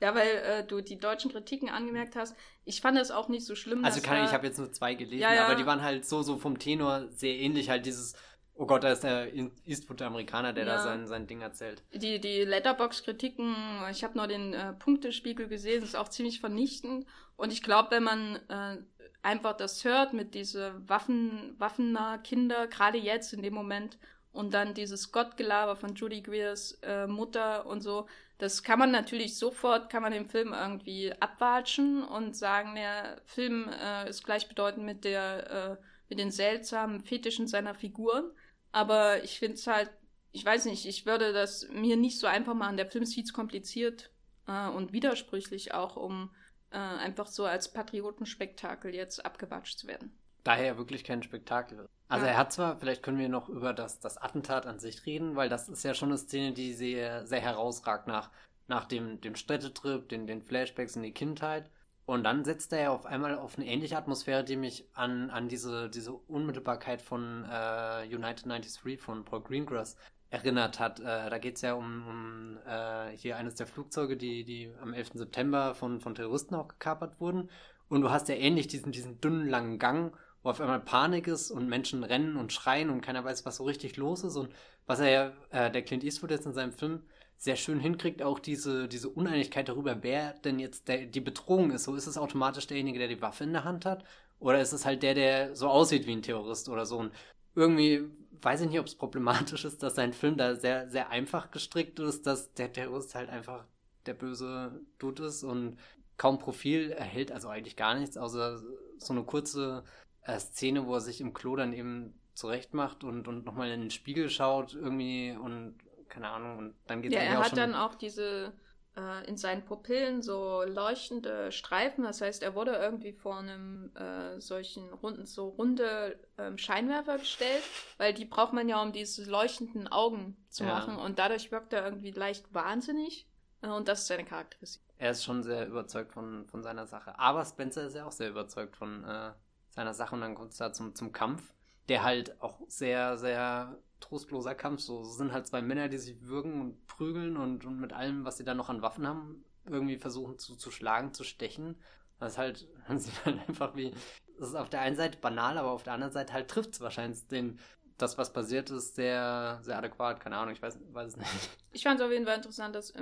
Ja, 0.01 0.17
weil 0.17 0.27
äh, 0.27 0.67
du 0.67 0.81
die 0.81 0.99
deutschen 0.99 1.31
Kritiken 1.31 1.69
angemerkt 1.69 2.17
hast. 2.17 2.35
Ich 2.65 2.81
fand 2.81 2.99
es 2.99 3.13
auch 3.13 3.29
nicht 3.29 3.47
so 3.47 3.55
schlimm. 3.55 3.85
Also 3.85 4.01
kann, 4.01 4.25
ich 4.25 4.33
habe 4.33 4.49
jetzt 4.49 4.59
nur 4.59 4.73
zwei 4.73 4.95
gelesen, 4.95 5.23
ja, 5.23 5.33
ja. 5.33 5.47
aber 5.47 5.55
die 5.55 5.65
waren 5.65 5.83
halt 5.83 6.05
so, 6.05 6.23
so 6.23 6.39
vom 6.39 6.59
Tenor 6.59 7.07
sehr 7.13 7.37
ähnlich, 7.37 7.71
halt 7.71 7.87
dieses 7.87 8.17
Oh 8.55 8.67
Gott, 8.67 8.85
da 8.85 8.93
ist 8.93 9.03
der 9.03 9.29
Eastwood 9.67 10.01
der 10.01 10.07
Amerikaner, 10.09 10.53
der 10.53 10.67
ja. 10.67 10.77
da 10.77 10.83
sein, 10.83 11.07
sein 11.07 11.27
Ding 11.27 11.41
erzählt. 11.41 11.83
Die, 11.93 12.21
die 12.21 12.43
Letterbox-Kritiken, 12.43 13.55
ich 13.91 14.05
habe 14.05 14.17
nur 14.17 14.27
den 14.27 14.53
äh, 14.53 14.73
Punktespiegel 14.75 15.49
gesehen, 15.49 15.83
ist 15.83 15.97
auch 15.97 16.09
ziemlich 16.09 16.41
vernichtend. 16.41 17.07
Und 17.37 17.53
ich 17.53 17.63
glaube, 17.63 17.91
wenn 17.93 18.03
man 18.03 18.37
äh, 18.49 18.77
einfach 19.23 19.57
das 19.57 19.85
hört 19.85 20.13
mit 20.13 20.35
diese 20.35 20.75
Waffen, 20.89 21.55
waffennah 21.59 22.19
Kinder, 22.19 22.67
gerade 22.67 22.99
jetzt 22.99 23.33
in 23.33 23.43
dem 23.43 23.55
Moment, 23.55 23.99
und 24.33 24.55
dann 24.55 24.75
dieses 24.75 25.13
Gottgelaber 25.13 25.77
von 25.77 25.95
Judy 25.95 26.23
Greers 26.23 26.79
äh, 26.83 27.07
Mutter 27.07 27.67
und 27.67 27.83
so, 27.83 28.07
das 28.39 28.63
kann 28.63 28.79
man 28.79 28.91
natürlich 28.91 29.37
sofort, 29.37 29.91
kann 29.91 30.03
man 30.03 30.13
den 30.13 30.27
Film 30.27 30.53
irgendwie 30.53 31.13
abwatschen 31.21 32.03
und 32.03 32.35
sagen, 32.35 32.75
der 32.75 33.21
Film 33.25 33.69
äh, 33.69 34.09
ist 34.09 34.25
gleichbedeutend 34.25 34.85
mit 34.85 35.05
der, 35.05 35.79
äh, 35.79 35.85
mit 36.09 36.19
den 36.19 36.31
seltsamen 36.31 37.01
Fetischen 37.03 37.47
seiner 37.47 37.75
Figuren. 37.75 38.33
Aber 38.73 39.23
ich 39.23 39.39
finde 39.39 39.55
es 39.55 39.67
halt, 39.67 39.91
ich 40.33 40.45
weiß 40.45 40.65
nicht, 40.65 40.87
ich 40.87 41.07
würde 41.07 41.33
das 41.33 41.69
mir 41.71 41.97
nicht 41.97 42.19
so 42.19 42.27
einfach 42.27 42.55
machen. 42.55 42.77
Der 42.77 42.91
Film 42.91 43.05
ist 43.05 43.15
viel 43.15 43.25
zu 43.25 43.35
kompliziert 43.35 44.11
äh, 44.49 44.69
und 44.69 44.93
widersprüchlich 44.93 45.75
auch, 45.75 45.97
um 45.97 46.31
äh, 46.71 46.79
einfach 46.79 47.27
so 47.27 47.45
als 47.45 47.71
Patriotenspektakel 47.73 48.95
jetzt 48.95 49.25
abgewatscht 49.25 49.79
zu 49.79 49.87
werden. 49.87 50.19
Daher 50.43 50.77
wirklich 50.79 51.05
kein 51.05 51.23
Spektakel. 51.23 51.89
Also 52.09 52.27
ja. 52.27 52.33
er 52.33 52.39
hat 52.39 52.53
zwar, 52.53 52.79
vielleicht 52.79 53.03
können 53.03 53.19
wir 53.19 53.29
noch 53.29 53.49
über 53.49 53.73
das, 53.73 54.01
das 54.01 54.19
Attentat 54.19 54.67
an 54.67 54.81
sich 54.81 55.07
reden, 55.07 55.37
weil 55.37 55.49
das 55.49 55.69
ist 55.69 55.85
ja 55.85 55.95
schon 55.95 56.09
eine 56.09 56.19
Szene, 56.19 56.53
die 56.53 56.73
sehr, 56.73 57.27
sehr 57.27 57.41
herausragt 57.41 58.09
nach, 58.09 58.31
nach 58.67 58.87
dem, 58.87 59.21
dem 59.21 59.37
Städtetrip, 59.37 60.09
den, 60.09 60.27
den 60.27 60.43
Flashbacks 60.43 60.97
in 60.97 61.03
die 61.03 61.13
Kindheit. 61.13 61.71
Und 62.05 62.25
dann 62.25 62.45
setzt 62.45 62.73
er 62.73 62.81
ja 62.81 62.91
auf 62.91 63.07
einmal 63.07 63.39
auf 63.39 63.57
eine 63.57 63.67
ähnliche 63.67 63.97
Atmosphäre, 63.97 64.43
die 64.45 64.57
mich 64.57 64.89
an, 64.95 65.31
an 65.31 65.49
diese, 65.49 65.89
diese 65.89 66.13
Unmittelbarkeit 66.13 67.01
von 67.01 67.45
äh, 67.45 68.05
United 68.07 68.47
93 68.47 69.01
von 69.01 69.25
Paul 69.25 69.43
Greengrass 69.43 69.97
erinnert 70.31 70.81
hat. 70.81 70.99
Äh, 71.01 71.31
da 71.31 71.39
geht 71.39 71.57
es 71.57 71.63
ja 71.63 71.75
um, 71.75 72.07
um 72.09 72.59
äh, 72.67 73.17
hier 73.17 73.37
eines 73.37 73.55
der 73.55 73.67
Flugzeuge, 73.67 74.17
die, 74.17 74.45
die 74.45 74.73
am 74.81 74.95
11. 74.95 75.13
September 75.15 75.75
von, 75.75 76.01
von 76.01 76.15
Terroristen 76.15 76.55
auch 76.57 76.69
gekapert 76.69 77.21
wurden. 77.21 77.51
Und 77.89 78.01
du 78.01 78.11
hast 78.11 78.29
ja 78.29 78.35
ähnlich 78.35 78.67
diesen, 78.67 78.91
diesen 78.91 79.21
dünnen, 79.21 79.49
langen 79.49 79.79
Gang 79.79 80.13
wo 80.43 80.51
auf 80.51 80.61
einmal 80.61 80.81
Panik 80.81 81.29
ist 81.29 81.51
und 81.51 81.69
Menschen 81.69 82.05
rennen 82.05 82.37
und 82.37 82.53
schreien 82.53 82.91
und 82.91 83.01
keiner 83.01 83.25
weiß, 83.25 83.47
was 83.47 83.57
so 83.57 83.65
richtig 83.65 83.97
los 83.97 84.25
ist. 84.25 84.37
Und 84.37 84.53
was 84.87 85.01
er 85.01 85.11
ja, 85.11 85.33
äh, 85.51 85.71
der 85.71 85.83
Clint 85.83 86.05
Eastwood 86.05 86.31
jetzt 86.31 86.47
in 86.47 86.55
seinem 86.55 86.73
Film 86.73 87.03
sehr 87.43 87.57
schön 87.57 87.81
hinkriegt, 87.81 88.23
auch 88.23 88.39
diese, 88.39 88.87
diese 88.87 89.09
Uneinigkeit 89.09 89.69
darüber, 89.69 90.05
wer 90.05 90.35
denn 90.45 90.61
jetzt 90.61 90.87
der, 90.87 91.07
die 91.07 91.21
Bedrohung 91.21 91.73
ist. 91.73 91.83
So 91.83 91.97
ist 91.97 92.07
es 92.07 92.17
automatisch 92.17 92.69
derjenige, 92.69 93.01
der 93.01 93.09
die 93.09 93.21
Waffe 93.21 93.43
in 93.43 93.53
der 93.53 93.65
Hand 93.65 93.85
hat, 93.85 94.05
oder 94.39 94.61
ist 94.61 94.73
es 94.73 94.87
halt 94.87 95.03
der, 95.03 95.15
der 95.15 95.57
so 95.57 95.67
aussieht 95.67 96.07
wie 96.07 96.13
ein 96.13 96.23
Terrorist 96.23 96.69
oder 96.69 96.87
so. 96.87 96.99
Und 96.99 97.13
irgendwie 97.57 98.05
weiß 98.43 98.61
ich 98.61 98.69
nicht, 98.69 98.79
ob 98.79 98.87
es 98.87 98.95
problematisch 98.95 99.65
ist, 99.65 99.83
dass 99.83 99.97
sein 99.97 100.13
Film 100.13 100.37
da 100.37 100.55
sehr, 100.55 100.89
sehr 100.89 101.11
einfach 101.11 101.51
gestrickt 101.51 101.99
ist, 101.99 102.29
dass 102.29 102.55
der 102.55 102.73
Terrorist 102.73 103.17
halt 103.17 103.29
einfach 103.29 103.65
der 104.07 104.15
böse 104.15 104.81
Dude 105.01 105.25
ist 105.25 105.43
und 105.43 105.79
kaum 106.19 106.39
Profil 106.39 106.93
erhält, 106.93 107.33
also 107.33 107.49
eigentlich 107.49 107.75
gar 107.75 107.99
nichts, 107.99 108.17
außer 108.17 108.63
so 108.99 109.13
eine 109.13 109.25
kurze 109.25 109.83
äh, 110.23 110.39
Szene, 110.39 110.87
wo 110.87 110.95
er 110.95 111.01
sich 111.01 111.21
im 111.21 111.35
Klo 111.35 111.57
dann 111.57 111.73
eben 111.73 112.15
zurecht 112.35 112.73
macht 112.73 113.03
und, 113.03 113.27
und 113.27 113.45
nochmal 113.45 113.73
in 113.73 113.81
den 113.81 113.91
Spiegel 113.91 114.31
schaut 114.31 114.75
irgendwie 114.75 115.33
und 115.33 115.75
keine 116.13 116.29
Ahnung 116.29 116.59
und 116.59 116.75
dann 116.87 117.03
geht 117.03 117.13
ja, 117.13 117.21
er 117.21 117.39
hat 117.39 117.49
schon... 117.49 117.59
dann 117.59 117.75
auch 117.75 117.95
diese 117.95 118.53
äh, 118.97 119.27
in 119.27 119.37
seinen 119.37 119.65
Pupillen 119.65 120.23
so 120.23 120.63
leuchtende 120.63 121.51
Streifen, 121.51 122.05
das 122.05 122.21
heißt, 122.21 122.43
er 122.43 122.55
wurde 122.55 122.73
irgendwie 122.73 123.13
vor 123.13 123.39
einem 123.39 123.91
äh, 123.97 124.39
solchen 124.41 124.93
runden, 124.93 125.25
so 125.25 125.49
runde 125.49 126.21
ähm, 126.37 126.59
Scheinwerfer 126.59 127.19
gestellt, 127.19 127.63
weil 127.97 128.13
die 128.13 128.27
braucht 128.27 128.53
man 128.53 128.69
ja, 128.69 128.83
um 128.83 128.93
diese 128.93 129.29
leuchtenden 129.29 129.89
Augen 129.89 130.37
zu 130.49 130.65
ja. 130.65 130.75
machen. 130.75 130.97
Und 130.97 131.19
dadurch 131.19 131.51
wirkt 131.51 131.73
er 131.73 131.85
irgendwie 131.85 132.11
leicht 132.11 132.53
wahnsinnig. 132.53 133.27
Äh, 133.63 133.69
und 133.69 133.89
das 133.89 134.03
ist 134.03 134.09
seine 134.09 134.25
Charakteristik. 134.25 134.83
Er 134.99 135.13
ist 135.13 135.25
schon 135.25 135.43
sehr 135.43 135.67
überzeugt 135.67 136.13
von, 136.13 136.47
von 136.47 136.63
seiner 136.63 136.87
Sache, 136.87 137.19
aber 137.19 137.45
Spencer 137.45 137.87
ist 137.87 137.97
ja 137.97 138.07
auch 138.07 138.13
sehr 138.13 138.29
überzeugt 138.29 138.77
von 138.77 139.05
äh, 139.05 139.33
seiner 139.71 139.95
Sache. 139.95 140.15
Und 140.15 140.21
dann 140.21 140.35
kommt 140.35 140.53
es 140.53 140.59
da 140.59 140.73
zum, 140.73 140.95
zum 140.95 141.13
Kampf, 141.13 141.55
der 141.89 142.03
halt 142.03 142.41
auch 142.43 142.61
sehr, 142.69 143.17
sehr 143.17 143.79
trostloser 144.03 144.55
Kampf. 144.55 144.81
So 144.81 145.05
sind 145.05 145.33
halt 145.33 145.47
zwei 145.47 145.63
Männer, 145.63 145.89
die 145.89 145.99
sich 145.99 146.21
würgen 146.23 146.61
und 146.61 146.87
prügeln 146.87 147.37
und, 147.37 147.65
und 147.65 147.81
mit 147.81 147.93
allem, 147.93 148.25
was 148.25 148.37
sie 148.37 148.45
da 148.45 148.55
noch 148.55 148.69
an 148.69 148.83
Waffen 148.83 149.07
haben, 149.07 149.45
irgendwie 149.65 149.97
versuchen 149.97 150.39
zu, 150.39 150.57
zu 150.57 150.71
schlagen, 150.71 151.15
zu 151.15 151.25
stechen. 151.25 151.77
Das 152.19 152.33
ist 152.33 152.39
halt, 152.39 152.69
man 152.89 152.99
sieht 152.99 153.25
halt 153.25 153.39
einfach 153.49 153.75
wie, 153.75 153.95
das 154.39 154.51
ist 154.51 154.55
auf 154.55 154.71
der 154.71 154.81
einen 154.81 154.97
Seite 154.97 155.19
banal, 155.19 155.59
aber 155.59 155.71
auf 155.71 155.83
der 155.83 155.95
anderen 155.95 156.13
Seite 156.13 156.33
halt 156.33 156.49
trifft 156.49 156.75
es 156.75 156.81
wahrscheinlich 156.81 157.27
den, 157.29 157.59
das, 157.99 158.19
was 158.19 158.33
passiert 158.33 158.71
ist, 158.71 158.97
sehr, 158.97 159.61
sehr 159.63 159.79
adäquat. 159.79 160.21
Keine 160.21 160.37
Ahnung, 160.37 160.55
ich 160.55 160.63
weiß, 160.63 160.79
weiß 160.93 161.09
es 161.09 161.17
nicht. 161.17 161.31
Ich 161.75 161.85
fand 161.85 161.99
es 161.99 162.05
auf 162.05 162.13
jeden 162.13 162.27
Fall 162.27 162.37
interessant, 162.37 162.75
dass, 162.75 162.93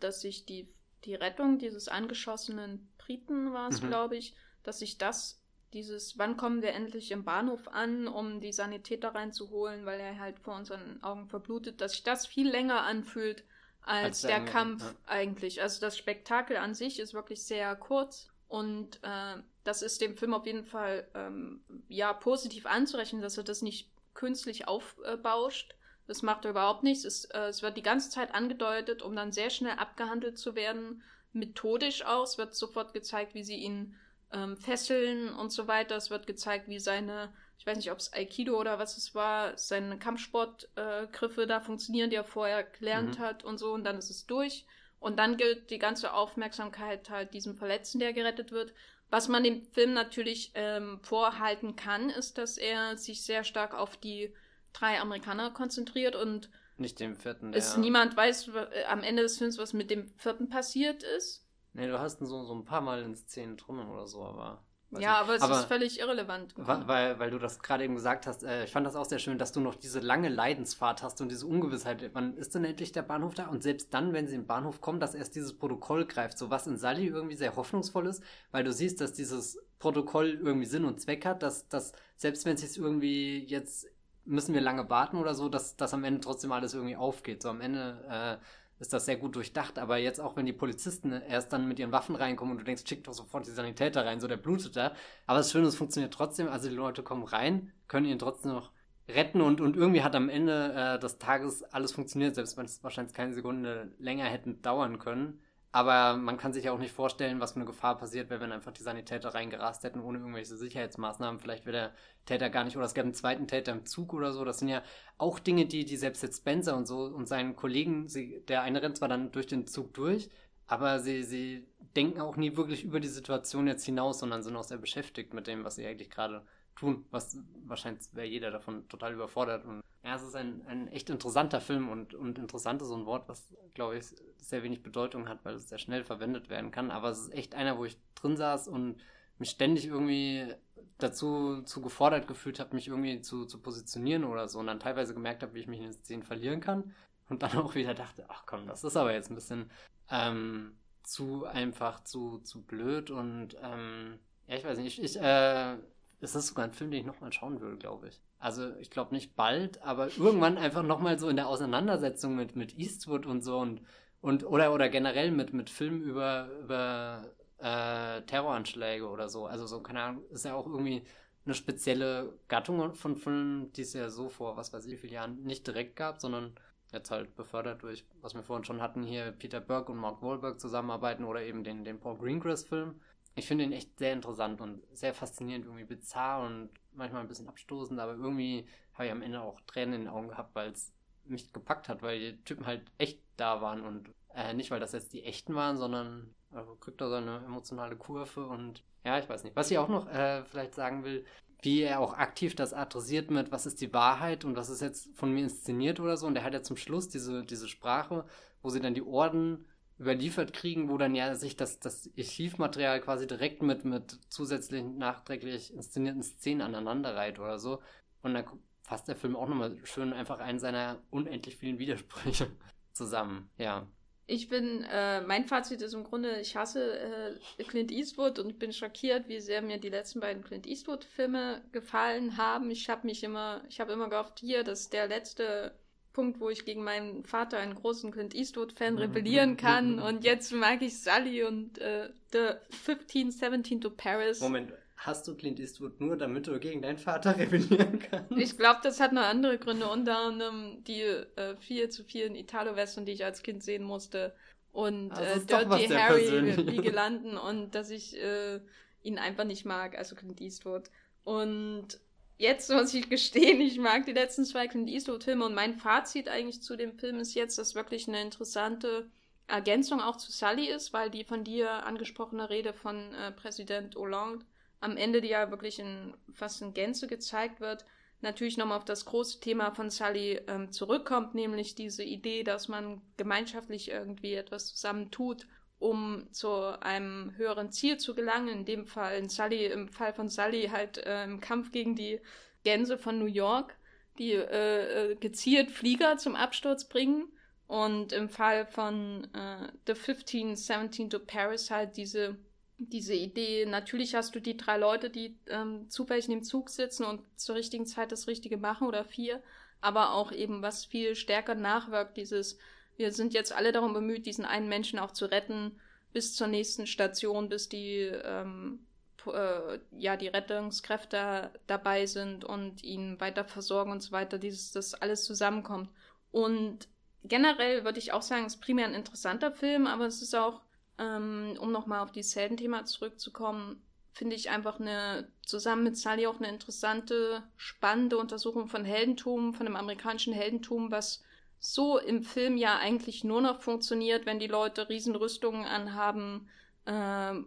dass 0.00 0.20
sich 0.20 0.44
die, 0.44 0.70
die 1.04 1.14
Rettung 1.14 1.58
dieses 1.58 1.88
angeschossenen 1.88 2.92
Briten 2.98 3.54
war 3.54 3.70
es, 3.70 3.80
mhm. 3.80 3.88
glaube 3.88 4.16
ich, 4.18 4.34
dass 4.64 4.80
sich 4.80 4.98
das 4.98 5.37
dieses, 5.72 6.18
wann 6.18 6.36
kommen 6.36 6.62
wir 6.62 6.72
endlich 6.72 7.10
im 7.10 7.24
Bahnhof 7.24 7.68
an, 7.68 8.08
um 8.08 8.40
die 8.40 8.52
Sanitäter 8.52 9.14
reinzuholen, 9.14 9.84
weil 9.84 10.00
er 10.00 10.18
halt 10.18 10.38
vor 10.40 10.56
unseren 10.56 11.02
Augen 11.02 11.28
verblutet, 11.28 11.80
dass 11.80 11.92
sich 11.92 12.02
das 12.02 12.26
viel 12.26 12.48
länger 12.48 12.82
anfühlt 12.82 13.44
als, 13.82 14.04
als 14.06 14.22
der, 14.22 14.44
Kampf 14.44 14.82
ja. 14.82 14.94
eigentlich. 15.06 15.62
Also 15.62 15.80
das 15.80 15.96
Spektakel 15.98 16.56
an 16.56 16.74
sich 16.74 16.98
ist 16.98 17.14
wirklich 17.14 17.42
sehr 17.42 17.74
kurz 17.76 18.28
und 18.48 18.98
äh, 19.02 19.36
das 19.64 19.82
ist 19.82 20.00
dem 20.00 20.16
Film 20.16 20.32
auf 20.32 20.46
jeden 20.46 20.64
Fall 20.64 21.06
ähm, 21.14 21.62
ja 21.88 22.12
positiv 22.12 22.66
anzurechnen, 22.66 23.20
dass 23.20 23.36
er 23.36 23.44
das 23.44 23.60
nicht 23.60 23.90
künstlich 24.14 24.66
aufbauscht. 24.66 25.74
Das 26.06 26.22
macht 26.22 26.46
er 26.46 26.52
überhaupt 26.52 26.82
nichts. 26.82 27.04
Es, 27.04 27.26
äh, 27.26 27.48
es 27.48 27.62
wird 27.62 27.76
die 27.76 27.82
ganze 27.82 28.08
Zeit 28.08 28.34
angedeutet, 28.34 29.02
um 29.02 29.14
dann 29.14 29.32
sehr 29.32 29.50
schnell 29.50 29.76
abgehandelt 29.76 30.38
zu 30.38 30.54
werden, 30.54 31.02
methodisch 31.32 32.04
aus, 32.04 32.38
wird 32.38 32.54
sofort 32.54 32.94
gezeigt, 32.94 33.34
wie 33.34 33.44
sie 33.44 33.56
ihn 33.56 33.94
ähm, 34.32 34.56
Fesseln 34.56 35.34
und 35.34 35.52
so 35.52 35.68
weiter. 35.68 35.96
Es 35.96 36.10
wird 36.10 36.26
gezeigt, 36.26 36.68
wie 36.68 36.78
seine, 36.78 37.32
ich 37.58 37.66
weiß 37.66 37.76
nicht, 37.76 37.90
ob 37.90 37.98
es 37.98 38.12
Aikido 38.12 38.58
oder 38.58 38.78
was 38.78 38.96
es 38.96 39.14
war, 39.14 39.56
seine 39.56 39.98
Kampfsportgriffe 39.98 41.42
äh, 41.42 41.46
da 41.46 41.60
funktionieren, 41.60 42.10
die 42.10 42.16
er 42.16 42.24
vorher 42.24 42.62
gelernt 42.64 43.18
mhm. 43.18 43.22
hat 43.22 43.44
und 43.44 43.58
so. 43.58 43.72
Und 43.72 43.84
dann 43.84 43.98
ist 43.98 44.10
es 44.10 44.26
durch. 44.26 44.66
Und 45.00 45.18
dann 45.18 45.36
gilt 45.36 45.70
die 45.70 45.78
ganze 45.78 46.12
Aufmerksamkeit 46.12 47.08
halt 47.10 47.32
diesem 47.32 47.56
Verletzten, 47.56 48.00
der 48.00 48.12
gerettet 48.12 48.50
wird. 48.50 48.72
Was 49.10 49.28
man 49.28 49.44
dem 49.44 49.62
Film 49.72 49.94
natürlich 49.94 50.50
ähm, 50.54 51.00
vorhalten 51.02 51.76
kann, 51.76 52.10
ist, 52.10 52.36
dass 52.36 52.58
er 52.58 52.96
sich 52.96 53.22
sehr 53.22 53.44
stark 53.44 53.74
auf 53.74 53.96
die 53.96 54.34
drei 54.72 55.00
Amerikaner 55.00 55.50
konzentriert 55.50 56.14
und 56.14 56.50
nicht 56.78 57.00
dem 57.00 57.16
vierten. 57.16 57.52
Es 57.52 57.76
niemand 57.76 58.16
weiß 58.16 58.48
äh, 58.48 58.84
am 58.88 59.02
Ende 59.02 59.22
des 59.22 59.38
Films, 59.38 59.58
was 59.58 59.72
mit 59.72 59.90
dem 59.90 60.08
vierten 60.16 60.48
passiert 60.48 61.02
ist. 61.02 61.44
Nee, 61.72 61.86
du 61.86 61.98
hast 61.98 62.20
ihn 62.20 62.26
so, 62.26 62.44
so 62.44 62.54
ein 62.54 62.64
paar 62.64 62.80
Mal 62.80 63.02
in 63.02 63.14
Szenen 63.14 63.56
drin 63.56 63.78
oder 63.78 64.06
so, 64.06 64.24
aber. 64.24 64.64
Ja, 64.98 65.20
aber 65.20 65.34
es 65.34 65.42
aber, 65.42 65.60
ist 65.60 65.66
völlig 65.66 66.00
irrelevant. 66.00 66.54
Weil, 66.56 67.18
weil 67.18 67.30
du 67.30 67.38
das 67.38 67.58
gerade 67.58 67.84
eben 67.84 67.94
gesagt 67.94 68.26
hast, 68.26 68.42
äh, 68.42 68.64
ich 68.64 68.72
fand 68.72 68.86
das 68.86 68.96
auch 68.96 69.04
sehr 69.04 69.18
schön, 69.18 69.36
dass 69.36 69.52
du 69.52 69.60
noch 69.60 69.74
diese 69.74 70.00
lange 70.00 70.30
Leidensfahrt 70.30 71.02
hast 71.02 71.20
und 71.20 71.30
diese 71.30 71.46
Ungewissheit. 71.46 72.10
Wann 72.14 72.34
ist 72.38 72.54
denn 72.54 72.64
endlich 72.64 72.92
der 72.92 73.02
Bahnhof 73.02 73.34
da? 73.34 73.48
Und 73.48 73.62
selbst 73.62 73.92
dann, 73.92 74.14
wenn 74.14 74.26
sie 74.26 74.36
den 74.36 74.46
Bahnhof 74.46 74.80
kommen, 74.80 74.98
dass 74.98 75.14
erst 75.14 75.34
dieses 75.34 75.58
Protokoll 75.58 76.06
greift. 76.06 76.38
So 76.38 76.48
was 76.48 76.66
in 76.66 76.78
Sally 76.78 77.06
irgendwie 77.06 77.36
sehr 77.36 77.54
hoffnungsvoll 77.54 78.06
ist, 78.06 78.22
weil 78.50 78.64
du 78.64 78.72
siehst, 78.72 79.02
dass 79.02 79.12
dieses 79.12 79.58
Protokoll 79.78 80.40
irgendwie 80.42 80.66
Sinn 80.66 80.86
und 80.86 81.00
Zweck 81.02 81.26
hat, 81.26 81.42
dass, 81.42 81.68
dass 81.68 81.92
selbst 82.16 82.46
wenn 82.46 82.54
es 82.54 82.62
sich 82.62 82.78
irgendwie 82.78 83.44
jetzt 83.44 83.86
müssen 84.24 84.54
wir 84.54 84.60
lange 84.60 84.88
warten 84.90 85.16
oder 85.16 85.34
so, 85.34 85.48
dass, 85.48 85.76
dass 85.76 85.94
am 85.94 86.04
Ende 86.04 86.20
trotzdem 86.20 86.52
alles 86.52 86.74
irgendwie 86.74 86.96
aufgeht. 86.96 87.42
So 87.42 87.48
am 87.48 87.60
Ende 87.60 88.04
äh, 88.08 88.44
ist 88.80 88.92
das 88.92 89.06
sehr 89.06 89.16
gut 89.16 89.36
durchdacht. 89.36 89.78
Aber 89.78 89.96
jetzt 89.96 90.20
auch, 90.20 90.36
wenn 90.36 90.46
die 90.46 90.52
Polizisten 90.52 91.12
erst 91.12 91.52
dann 91.52 91.68
mit 91.68 91.78
ihren 91.78 91.92
Waffen 91.92 92.16
reinkommen 92.16 92.52
und 92.52 92.58
du 92.58 92.64
denkst, 92.64 92.84
schick 92.86 93.04
doch 93.04 93.12
sofort 93.12 93.46
die 93.46 93.50
Sanitäter 93.50 94.04
rein, 94.04 94.20
so 94.20 94.28
der 94.28 94.36
blutet 94.36 94.76
da. 94.76 94.94
Aber 95.26 95.38
das 95.38 95.50
Schöne, 95.50 95.66
es 95.66 95.76
funktioniert 95.76 96.12
trotzdem. 96.12 96.48
Also 96.48 96.68
die 96.68 96.74
Leute 96.74 97.02
kommen 97.02 97.24
rein, 97.24 97.72
können 97.86 98.06
ihn 98.06 98.18
trotzdem 98.18 98.52
noch 98.52 98.72
retten 99.08 99.40
und, 99.40 99.60
und 99.60 99.76
irgendwie 99.76 100.02
hat 100.02 100.14
am 100.14 100.28
Ende 100.28 100.72
äh, 100.74 100.98
des 100.98 101.18
Tages 101.18 101.62
alles 101.62 101.92
funktioniert, 101.92 102.34
selbst 102.34 102.56
wenn 102.56 102.66
es 102.66 102.82
wahrscheinlich 102.84 103.14
keine 103.14 103.32
Sekunde 103.32 103.92
länger 103.98 104.26
hätten 104.26 104.60
dauern 104.60 104.98
können. 104.98 105.40
Aber 105.70 106.16
man 106.16 106.38
kann 106.38 106.54
sich 106.54 106.64
ja 106.64 106.72
auch 106.72 106.78
nicht 106.78 106.92
vorstellen, 106.94 107.40
was 107.40 107.52
für 107.52 107.56
eine 107.56 107.66
Gefahr 107.66 107.98
passiert 107.98 108.30
wäre, 108.30 108.40
wenn 108.40 108.52
einfach 108.52 108.72
die 108.72 108.82
Sanitäter 108.82 109.34
reingerast 109.34 109.84
hätten, 109.84 110.00
ohne 110.00 110.18
irgendwelche 110.18 110.56
Sicherheitsmaßnahmen. 110.56 111.40
Vielleicht 111.40 111.66
wäre 111.66 111.76
der 111.76 111.94
Täter 112.24 112.48
gar 112.48 112.64
nicht, 112.64 112.76
oder 112.76 112.86
es 112.86 112.94
gäbe 112.94 113.04
einen 113.04 113.14
zweiten 113.14 113.46
Täter 113.46 113.72
im 113.72 113.84
Zug 113.84 114.14
oder 114.14 114.32
so. 114.32 114.44
Das 114.46 114.58
sind 114.58 114.68
ja 114.68 114.82
auch 115.18 115.38
Dinge, 115.38 115.66
die, 115.66 115.84
die 115.84 115.96
selbst 115.96 116.22
jetzt 116.22 116.38
Spencer 116.38 116.74
und 116.76 116.86
so 116.86 117.02
und 117.02 117.28
seinen 117.28 117.54
Kollegen, 117.54 118.08
sie, 118.08 118.42
der 118.48 118.62
eine 118.62 118.80
rennt 118.82 118.96
zwar 118.96 119.08
dann 119.08 119.30
durch 119.30 119.46
den 119.46 119.66
Zug 119.66 119.92
durch, 119.92 120.30
aber 120.66 121.00
sie, 121.00 121.22
sie 121.22 121.66
denken 121.96 122.20
auch 122.20 122.36
nie 122.36 122.56
wirklich 122.56 122.84
über 122.84 123.00
die 123.00 123.08
Situation 123.08 123.66
jetzt 123.66 123.84
hinaus, 123.84 124.20
sondern 124.20 124.42
sind 124.42 124.56
auch 124.56 124.64
sehr 124.64 124.78
beschäftigt 124.78 125.34
mit 125.34 125.46
dem, 125.46 125.64
was 125.64 125.76
sie 125.76 125.86
eigentlich 125.86 126.10
gerade 126.10 126.46
tun, 126.78 127.04
was 127.10 127.38
wahrscheinlich 127.64 128.04
wäre 128.12 128.26
jeder 128.26 128.50
davon 128.50 128.88
total 128.88 129.14
überfordert. 129.14 129.64
Und 129.64 129.82
ja, 130.04 130.14
es 130.14 130.22
ist 130.22 130.36
ein, 130.36 130.62
ein 130.66 130.88
echt 130.88 131.10
interessanter 131.10 131.60
Film 131.60 131.88
und, 131.88 132.14
und 132.14 132.38
interessant 132.38 132.80
ist 132.80 132.88
so 132.88 132.96
ein 132.96 133.06
Wort, 133.06 133.28
was, 133.28 133.52
glaube 133.74 133.98
ich, 133.98 134.06
sehr 134.38 134.62
wenig 134.62 134.82
Bedeutung 134.82 135.28
hat, 135.28 135.44
weil 135.44 135.54
es 135.54 135.68
sehr 135.68 135.78
schnell 135.78 136.04
verwendet 136.04 136.48
werden 136.48 136.70
kann. 136.70 136.90
Aber 136.90 137.10
es 137.10 137.20
ist 137.20 137.34
echt 137.34 137.54
einer, 137.54 137.78
wo 137.78 137.84
ich 137.84 137.98
drin 138.14 138.36
saß 138.36 138.68
und 138.68 139.00
mich 139.38 139.50
ständig 139.50 139.86
irgendwie 139.86 140.54
dazu 140.98 141.62
zu 141.62 141.80
gefordert 141.80 142.26
gefühlt 142.26 142.58
habe, 142.58 142.74
mich 142.74 142.88
irgendwie 142.88 143.20
zu, 143.20 143.44
zu 143.46 143.60
positionieren 143.60 144.24
oder 144.24 144.48
so 144.48 144.58
und 144.58 144.66
dann 144.66 144.80
teilweise 144.80 145.14
gemerkt 145.14 145.42
habe, 145.42 145.54
wie 145.54 145.60
ich 145.60 145.68
mich 145.68 145.78
in 145.78 145.86
den 145.86 145.94
Szenen 145.94 146.24
verlieren 146.24 146.60
kann 146.60 146.94
und 147.28 147.42
dann 147.42 147.52
auch 147.58 147.74
wieder 147.74 147.94
dachte, 147.94 148.24
ach 148.28 148.44
komm, 148.46 148.66
das 148.66 148.84
ist 148.84 148.96
aber 148.96 149.12
jetzt 149.12 149.30
ein 149.30 149.36
bisschen 149.36 149.70
ähm, 150.10 150.76
zu 151.04 151.44
einfach, 151.46 152.02
zu, 152.02 152.38
zu 152.38 152.62
blöd 152.62 153.10
und 153.10 153.56
ähm, 153.62 154.18
ja, 154.48 154.56
ich 154.56 154.64
weiß 154.64 154.78
nicht, 154.78 154.98
ich, 154.98 155.04
ich 155.04 155.22
äh, 155.22 155.76
ist 156.20 156.34
das 156.34 156.48
sogar 156.48 156.64
ein 156.64 156.72
Film, 156.72 156.90
den 156.90 157.00
ich 157.00 157.06
nochmal 157.06 157.32
schauen 157.32 157.60
würde, 157.60 157.76
glaube 157.76 158.08
ich. 158.08 158.20
Also 158.38 158.74
ich 158.76 158.90
glaube 158.90 159.14
nicht 159.14 159.36
bald, 159.36 159.82
aber 159.82 160.08
irgendwann 160.16 160.58
einfach 160.58 160.82
nochmal 160.82 161.18
so 161.18 161.28
in 161.28 161.36
der 161.36 161.48
Auseinandersetzung 161.48 162.36
mit, 162.36 162.56
mit 162.56 162.78
Eastwood 162.78 163.26
und 163.26 163.42
so 163.42 163.58
und, 163.58 163.82
und 164.20 164.44
oder, 164.44 164.72
oder 164.72 164.88
generell 164.88 165.30
mit, 165.30 165.52
mit 165.52 165.70
Filmen 165.70 166.02
über, 166.02 166.48
über 166.62 167.32
äh, 167.58 168.22
Terroranschläge 168.22 169.08
oder 169.08 169.28
so. 169.28 169.46
Also 169.46 169.66
so, 169.66 169.80
keine 169.80 170.02
Ahnung, 170.02 170.22
ist 170.30 170.44
ja 170.44 170.54
auch 170.54 170.66
irgendwie 170.66 171.02
eine 171.44 171.54
spezielle 171.54 172.38
Gattung 172.48 172.94
von 172.94 173.16
Filmen, 173.16 173.72
die 173.72 173.82
es 173.82 173.92
ja 173.94 174.10
so 174.10 174.28
vor, 174.28 174.56
was 174.56 174.72
weiß 174.72 174.84
ich, 174.86 174.92
wie 174.92 174.96
vielen 174.98 175.14
Jahren 175.14 175.42
nicht 175.44 175.66
direkt 175.66 175.96
gab, 175.96 176.20
sondern 176.20 176.52
jetzt 176.92 177.10
halt 177.10 177.34
befördert 177.36 177.82
durch, 177.82 178.04
was 178.20 178.34
wir 178.34 178.42
vorhin 178.42 178.64
schon 178.64 178.82
hatten, 178.82 179.02
hier 179.02 179.32
Peter 179.32 179.60
Burke 179.60 179.92
und 179.92 179.98
Mark 179.98 180.22
Wahlberg 180.22 180.60
zusammenarbeiten 180.60 181.24
oder 181.24 181.42
eben 181.42 181.64
den, 181.64 181.84
den 181.84 182.00
Paul 182.00 182.18
Greengrass-Film. 182.18 183.00
Ich 183.38 183.46
finde 183.46 183.64
ihn 183.64 183.72
echt 183.72 183.98
sehr 183.98 184.12
interessant 184.12 184.60
und 184.60 184.82
sehr 184.92 185.14
faszinierend, 185.14 185.64
irgendwie 185.64 185.84
bizarr 185.84 186.44
und 186.44 186.70
manchmal 186.92 187.22
ein 187.22 187.28
bisschen 187.28 187.48
abstoßend, 187.48 188.00
aber 188.00 188.14
irgendwie 188.14 188.66
habe 188.94 189.06
ich 189.06 189.12
am 189.12 189.22
Ende 189.22 189.40
auch 189.40 189.60
Tränen 189.60 189.94
in 189.94 190.00
den 190.02 190.08
Augen 190.08 190.28
gehabt, 190.28 190.54
weil 190.54 190.70
es 190.70 190.92
mich 191.24 191.52
gepackt 191.52 191.88
hat, 191.88 192.02
weil 192.02 192.18
die 192.18 192.44
Typen 192.44 192.66
halt 192.66 192.82
echt 192.98 193.20
da 193.36 193.62
waren 193.62 193.82
und 193.82 194.10
äh, 194.34 194.54
nicht, 194.54 194.70
weil 194.70 194.80
das 194.80 194.92
jetzt 194.92 195.12
die 195.12 195.24
echten 195.24 195.54
waren, 195.54 195.76
sondern 195.76 196.34
also 196.52 196.74
kriegt 196.76 197.00
er 197.00 197.08
so 197.08 197.14
eine 197.14 197.38
emotionale 197.44 197.96
Kurve 197.96 198.46
und 198.46 198.82
ja, 199.04 199.18
ich 199.18 199.28
weiß 199.28 199.44
nicht. 199.44 199.54
Was 199.54 199.70
ich 199.70 199.78
auch 199.78 199.88
noch 199.88 200.08
äh, 200.08 200.44
vielleicht 200.44 200.74
sagen 200.74 201.04
will, 201.04 201.24
wie 201.62 201.82
er 201.82 202.00
auch 202.00 202.14
aktiv 202.14 202.54
das 202.54 202.72
adressiert 202.72 203.30
mit, 203.30 203.52
was 203.52 203.66
ist 203.66 203.80
die 203.80 203.92
Wahrheit 203.92 204.44
und 204.44 204.56
was 204.56 204.68
ist 204.68 204.80
jetzt 204.80 205.16
von 205.16 205.32
mir 205.32 205.44
inszeniert 205.44 206.00
oder 206.00 206.16
so. 206.16 206.26
Und 206.26 206.36
er 206.36 206.44
hat 206.44 206.54
ja 206.54 206.62
zum 206.62 206.76
Schluss 206.76 207.08
diese, 207.08 207.44
diese 207.44 207.68
Sprache, 207.68 208.24
wo 208.62 208.70
sie 208.70 208.80
dann 208.80 208.94
die 208.94 209.02
Orden 209.02 209.66
überliefert 210.00 210.52
kriegen, 210.52 210.88
wo 210.88 210.96
dann 210.96 211.14
ja 211.14 211.34
sich 211.34 211.56
das, 211.56 211.80
das 211.80 212.08
Archivmaterial 212.16 213.00
quasi 213.00 213.26
direkt 213.26 213.62
mit, 213.62 213.84
mit 213.84 214.18
zusätzlich 214.28 214.84
nachträglich 214.84 215.72
inszenierten 215.72 216.22
Szenen 216.22 216.62
aneinander 216.62 217.16
reiht 217.16 217.38
oder 217.38 217.58
so. 217.58 217.82
Und 218.22 218.34
dann 218.34 218.44
fasst 218.82 219.08
der 219.08 219.16
Film 219.16 219.36
auch 219.36 219.48
nochmal 219.48 219.76
schön 219.84 220.12
einfach 220.12 220.38
einen 220.38 220.58
seiner 220.58 220.98
unendlich 221.10 221.56
vielen 221.56 221.78
Widersprüche 221.78 222.48
zusammen. 222.92 223.50
Ja. 223.58 223.86
Ich 224.30 224.48
bin, 224.50 224.84
äh, 224.84 225.22
mein 225.22 225.46
Fazit 225.46 225.80
ist 225.80 225.94
im 225.94 226.04
Grunde, 226.04 226.38
ich 226.40 226.54
hasse 226.54 226.98
äh, 226.98 227.64
Clint 227.64 227.90
Eastwood 227.90 228.38
und 228.38 228.58
bin 228.58 228.74
schockiert, 228.74 229.26
wie 229.26 229.40
sehr 229.40 229.62
mir 229.62 229.78
die 229.78 229.88
letzten 229.88 230.20
beiden 230.20 230.44
Clint 230.44 230.66
Eastwood-Filme 230.66 231.62
gefallen 231.72 232.36
haben. 232.36 232.70
Ich 232.70 232.90
habe 232.90 233.06
mich 233.06 233.24
immer, 233.24 233.62
ich 233.70 233.80
habe 233.80 233.92
immer 233.92 234.10
gehofft, 234.10 234.40
hier, 234.40 234.64
das 234.64 234.80
ist 234.80 234.92
der 234.92 235.08
letzte 235.08 235.72
Punkt, 236.18 236.40
wo 236.40 236.50
ich 236.50 236.64
gegen 236.64 236.82
meinen 236.82 237.22
Vater, 237.22 237.58
einen 237.58 237.76
großen 237.76 238.10
Clint 238.10 238.34
Eastwood-Fan, 238.34 238.94
mhm. 238.94 238.98
rebellieren 238.98 239.56
kann. 239.56 240.00
und 240.00 240.24
jetzt 240.24 240.52
mag 240.52 240.82
ich 240.82 241.00
Sully 241.00 241.44
und 241.44 241.78
äh, 241.78 242.08
The 242.32 242.54
15, 242.70 243.30
17 243.30 243.80
to 243.80 243.90
Paris. 243.90 244.40
Moment, 244.40 244.72
hast 244.96 245.28
du 245.28 245.36
Clint 245.36 245.60
Eastwood 245.60 246.00
nur, 246.00 246.16
damit 246.16 246.48
du 246.48 246.58
gegen 246.58 246.82
deinen 246.82 246.98
Vater 246.98 247.36
rebellieren 247.38 248.00
kannst? 248.00 248.32
Ich 248.36 248.58
glaube, 248.58 248.80
das 248.82 248.98
hat 248.98 249.12
noch 249.12 249.22
andere 249.22 249.58
Gründe, 249.58 249.88
unter 249.88 250.18
anderem 250.18 250.82
die 250.82 251.02
äh, 251.02 251.54
viel 251.60 251.88
zu 251.88 252.02
vielen 252.02 252.34
Italo-Western, 252.34 253.04
die 253.04 253.12
ich 253.12 253.24
als 253.24 253.44
Kind 253.44 253.62
sehen 253.62 253.84
musste. 253.84 254.34
Und 254.72 255.12
äh, 255.12 255.38
Dirty 255.38 255.86
Harry, 255.86 256.66
wie 256.66 256.82
gelanden 256.82 257.38
und 257.38 257.76
dass 257.76 257.90
ich 257.90 258.20
äh, 258.20 258.58
ihn 259.04 259.18
einfach 259.18 259.44
nicht 259.44 259.64
mag, 259.64 259.96
also 259.96 260.16
Clint 260.16 260.40
Eastwood. 260.40 260.90
Und 261.22 262.00
jetzt 262.38 262.70
muss 262.70 262.94
ich 262.94 263.10
gestehen, 263.10 263.60
ich 263.60 263.78
mag 263.78 264.06
die 264.06 264.12
letzten 264.12 264.44
zwei 264.44 264.68
Clint 264.68 264.88
Eastwood-Filme 264.88 265.44
und 265.44 265.54
mein 265.54 265.74
Fazit 265.74 266.28
eigentlich 266.28 266.62
zu 266.62 266.76
dem 266.76 266.98
Film 266.98 267.18
ist 267.18 267.34
jetzt, 267.34 267.58
dass 267.58 267.74
wirklich 267.74 268.08
eine 268.08 268.22
interessante 268.22 269.10
Ergänzung 269.48 270.00
auch 270.00 270.16
zu 270.16 270.30
Sully 270.30 270.68
ist, 270.68 270.92
weil 270.92 271.10
die 271.10 271.24
von 271.24 271.44
dir 271.44 271.84
angesprochene 271.84 272.48
Rede 272.48 272.72
von 272.72 273.14
äh, 273.14 273.32
Präsident 273.32 273.96
Hollande 273.96 274.44
am 274.80 274.96
Ende, 274.96 275.20
die 275.20 275.28
ja 275.28 275.50
wirklich 275.50 275.78
in 275.78 276.14
fast 276.32 276.62
in 276.62 276.74
Gänze 276.74 277.08
gezeigt 277.08 277.60
wird, 277.60 277.84
natürlich 278.20 278.56
nochmal 278.56 278.78
auf 278.78 278.84
das 278.84 279.04
große 279.04 279.40
Thema 279.40 279.72
von 279.74 279.90
Sully 279.90 280.40
ähm, 280.46 280.70
zurückkommt, 280.70 281.34
nämlich 281.34 281.74
diese 281.74 282.04
Idee, 282.04 282.44
dass 282.44 282.68
man 282.68 283.00
gemeinschaftlich 283.16 283.90
irgendwie 283.90 284.34
etwas 284.34 284.66
zusammen 284.66 285.10
tut, 285.10 285.46
um 285.78 286.26
zu 286.32 286.50
einem 286.80 287.32
höheren 287.36 287.70
Ziel 287.70 287.98
zu 287.98 288.14
gelangen. 288.14 288.48
In 288.48 288.64
dem 288.64 288.86
Fall, 288.86 289.18
in 289.18 289.28
Sully, 289.28 289.66
im 289.66 289.88
Fall 289.88 290.12
von 290.12 290.28
Sully 290.28 290.68
halt 290.72 290.98
äh, 290.98 291.24
im 291.24 291.40
Kampf 291.40 291.72
gegen 291.72 291.94
die 291.94 292.20
Gänse 292.64 292.98
von 292.98 293.18
New 293.18 293.26
York, 293.26 293.76
die 294.18 294.32
äh, 294.32 295.12
äh 295.12 295.14
gezielt 295.16 295.70
Flieger 295.70 296.16
zum 296.16 296.34
Absturz 296.34 296.88
bringen. 296.88 297.28
Und 297.66 298.12
im 298.12 298.28
Fall 298.30 298.66
von 298.66 299.28
äh, 299.34 299.68
The 299.86 299.94
15, 299.94 300.56
17 300.56 301.10
to 301.10 301.18
Paris 301.18 301.70
halt 301.70 301.96
diese 301.96 302.36
diese 302.78 303.14
Idee, 303.14 303.66
natürlich 303.66 304.14
hast 304.14 304.34
du 304.34 304.40
die 304.40 304.56
drei 304.56 304.78
Leute, 304.78 305.10
die 305.10 305.36
ähm, 305.48 305.90
zufällig 305.90 306.26
in 306.26 306.30
dem 306.30 306.44
Zug 306.44 306.70
sitzen 306.70 307.04
und 307.04 307.22
zur 307.36 307.56
richtigen 307.56 307.86
Zeit 307.86 308.12
das 308.12 308.28
Richtige 308.28 308.56
machen 308.56 308.86
oder 308.86 309.04
vier, 309.04 309.42
aber 309.80 310.14
auch 310.14 310.32
eben, 310.32 310.62
was 310.62 310.84
viel 310.84 311.16
stärker 311.16 311.56
nachwirkt, 311.56 312.16
dieses, 312.16 312.58
wir 312.98 313.12
sind 313.12 313.32
jetzt 313.32 313.52
alle 313.54 313.72
darum 313.72 313.94
bemüht, 313.94 314.26
diesen 314.26 314.44
einen 314.44 314.68
Menschen 314.68 314.98
auch 314.98 315.12
zu 315.12 315.26
retten, 315.26 315.80
bis 316.12 316.34
zur 316.34 316.48
nächsten 316.48 316.86
Station, 316.86 317.48
bis 317.48 317.68
die, 317.68 318.00
ähm, 318.02 318.80
äh, 319.26 319.78
ja, 319.92 320.16
die 320.16 320.28
Rettungskräfte 320.28 321.50
dabei 321.66 322.06
sind 322.06 322.44
und 322.44 322.82
ihn 322.82 323.20
weiter 323.20 323.44
versorgen 323.44 323.92
und 323.92 324.02
so 324.02 324.12
weiter, 324.12 324.38
dieses, 324.38 324.72
das 324.72 324.94
alles 324.94 325.24
zusammenkommt. 325.24 325.90
Und 326.32 326.88
generell 327.24 327.84
würde 327.84 327.98
ich 327.98 328.12
auch 328.12 328.22
sagen, 328.22 328.44
es 328.46 328.56
ist 328.56 328.60
primär 328.60 328.86
ein 328.86 328.94
interessanter 328.94 329.52
Film, 329.52 329.86
aber 329.86 330.06
es 330.06 330.20
ist 330.20 330.34
auch 330.34 330.62
ähm, 330.98 331.56
um 331.60 331.70
nochmal 331.70 332.00
auf 332.00 332.12
dieses 332.12 332.34
Heldenthema 332.36 332.84
zurückzukommen, 332.84 333.82
finde 334.12 334.34
ich 334.34 334.50
einfach 334.50 334.80
eine, 334.80 335.30
zusammen 335.46 335.84
mit 335.84 335.96
Sally 335.96 336.26
auch 336.26 336.38
eine 336.38 336.48
interessante, 336.48 337.44
spannende 337.56 338.18
Untersuchung 338.18 338.66
von 338.66 338.84
Heldentum, 338.84 339.54
von 339.54 339.66
dem 339.66 339.76
amerikanischen 339.76 340.32
Heldentum, 340.32 340.90
was 340.90 341.22
so 341.60 341.98
im 341.98 342.22
Film 342.22 342.56
ja 342.56 342.78
eigentlich 342.78 343.24
nur 343.24 343.40
noch 343.40 343.62
funktioniert, 343.62 344.26
wenn 344.26 344.38
die 344.38 344.46
Leute 344.46 344.88
Riesenrüstungen 344.88 345.64
anhaben, 345.64 346.48
äh, 346.86 347.36
äh, 347.36 347.42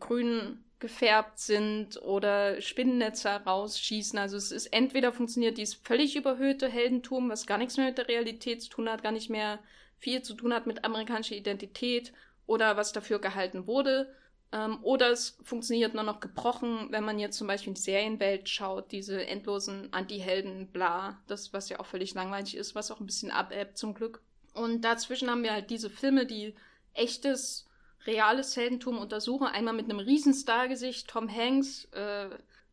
grün 0.00 0.64
gefärbt 0.78 1.40
sind 1.40 2.00
oder 2.02 2.60
Spinnennetze 2.60 3.28
rausschießen. 3.28 4.18
Also 4.18 4.36
es 4.36 4.52
ist 4.52 4.66
entweder 4.66 5.12
funktioniert 5.12 5.58
dieses 5.58 5.74
völlig 5.74 6.14
überhöhte 6.14 6.68
Heldentum, 6.68 7.28
was 7.30 7.46
gar 7.46 7.58
nichts 7.58 7.76
mehr 7.76 7.86
mit 7.86 7.98
der 7.98 8.08
Realität 8.08 8.62
zu 8.62 8.70
tun 8.70 8.88
hat, 8.88 9.02
gar 9.02 9.12
nicht 9.12 9.28
mehr 9.28 9.58
viel 9.98 10.22
zu 10.22 10.34
tun 10.34 10.54
hat 10.54 10.66
mit 10.66 10.84
amerikanischer 10.84 11.34
Identität, 11.34 12.12
oder 12.48 12.76
was 12.76 12.92
dafür 12.92 13.20
gehalten 13.20 13.68
wurde. 13.68 14.12
Ähm, 14.52 14.78
oder 14.82 15.10
es 15.10 15.36
funktioniert 15.42 15.94
nur 15.94 16.04
noch 16.04 16.20
gebrochen, 16.20 16.88
wenn 16.90 17.04
man 17.04 17.18
jetzt 17.18 17.36
zum 17.36 17.46
Beispiel 17.46 17.68
in 17.68 17.74
die 17.74 17.80
Serienwelt 17.80 18.48
schaut, 18.48 18.92
diese 18.92 19.26
endlosen 19.26 19.92
Anti-Helden, 19.92 20.68
bla, 20.68 21.18
das, 21.26 21.52
was 21.52 21.68
ja 21.68 21.80
auch 21.80 21.86
völlig 21.86 22.14
langweilig 22.14 22.56
ist, 22.56 22.74
was 22.74 22.90
auch 22.90 23.00
ein 23.00 23.06
bisschen 23.06 23.30
abebbt 23.30 23.76
zum 23.76 23.94
Glück. 23.94 24.22
Und 24.54 24.82
dazwischen 24.82 25.30
haben 25.30 25.42
wir 25.42 25.52
halt 25.52 25.70
diese 25.70 25.90
Filme, 25.90 26.24
die 26.24 26.54
echtes, 26.94 27.66
reales 28.06 28.56
Heldentum 28.56 28.98
untersuchen. 28.98 29.46
Einmal 29.46 29.74
mit 29.74 29.90
einem 29.90 29.98
Riesenstar-Gesicht, 29.98 31.08
Tom 31.08 31.28
Hanks, 31.28 31.84
äh, 31.92 32.30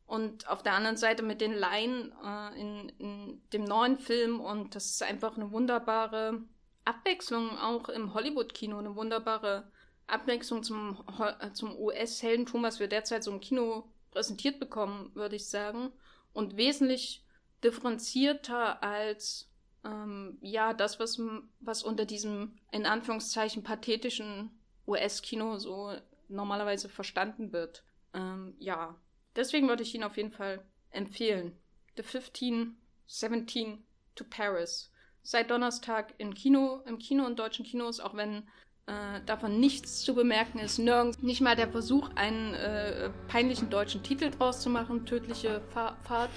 und 0.08 0.48
auf 0.48 0.62
der 0.62 0.74
anderen 0.74 0.98
Seite 0.98 1.24
mit 1.24 1.42
den 1.42 1.54
Laien 1.54 2.14
äh, 2.24 2.60
in, 2.60 2.90
in 3.00 3.42
dem 3.54 3.64
neuen 3.64 3.98
Film. 3.98 4.40
Und 4.40 4.76
das 4.76 4.86
ist 4.86 5.04
einfach 5.04 5.36
eine 5.36 5.52
wunderbare 5.52 6.42
Abwechslung 6.86 7.58
auch 7.58 7.90
im 7.90 8.14
Hollywood-Kino, 8.14 8.78
eine 8.78 8.96
wunderbare 8.96 9.72
Abwechslung 10.08 10.64
zum, 10.64 11.04
äh, 11.40 11.52
zum 11.54 11.78
US-Heldentum, 11.78 12.64
was 12.64 12.80
wir 12.80 12.88
derzeit 12.88 13.24
so 13.24 13.32
im 13.32 13.40
Kino 13.40 13.90
präsentiert 14.12 14.60
bekommen, 14.60 15.12
würde 15.16 15.36
ich 15.36 15.48
sagen. 15.48 15.92
Und 16.34 16.58
wesentlich 16.58 17.24
differenzierter 17.64 18.84
als 18.84 19.50
ähm, 19.84 20.38
ja 20.42 20.74
das, 20.74 21.00
was, 21.00 21.20
was 21.60 21.84
unter 21.84 22.06
diesem 22.06 22.58
in 22.72 22.86
Anführungszeichen 22.86 23.64
pathetischen 23.64 24.52
US-Kino 24.88 25.58
so 25.58 25.94
normalerweise 26.28 26.90
verstanden 26.90 27.52
wird. 27.52 27.84
Ähm, 28.14 28.56
ja, 28.60 29.00
deswegen 29.36 29.68
würde 29.68 29.84
ich 29.84 29.96
ihn 29.96 30.04
auf 30.04 30.18
jeden 30.18 30.32
Fall 30.32 30.66
empfehlen. 30.92 31.58
The 31.98 32.04
15, 32.04 32.78
17 33.08 33.84
to 34.16 34.24
Paris 34.30 34.92
seit 35.26 35.50
Donnerstag 35.50 36.14
im 36.20 36.36
Kino, 36.36 36.84
im 36.86 37.00
Kino 37.00 37.26
und 37.26 37.40
deutschen 37.40 37.66
Kinos, 37.66 38.00
auch 38.00 38.16
wenn 38.16 38.48
äh, 38.88 39.20
davon 39.26 39.60
nichts 39.60 40.02
zu 40.02 40.14
bemerken 40.14 40.60
ist. 40.60 40.78
Nirgends, 40.78 41.20
nicht 41.22 41.42
mal 41.42 41.56
der 41.56 41.68
Versuch, 41.68 42.10
einen 42.14 42.54
äh, 42.54 43.10
peinlichen 43.28 43.70
deutschen 43.70 44.04
Titel 44.04 44.30
draus 44.30 44.62
zu 44.62 44.70
machen, 44.70 45.06
tödliche 45.06 45.62
Fa 45.74 45.98
Fahrt 46.04 46.30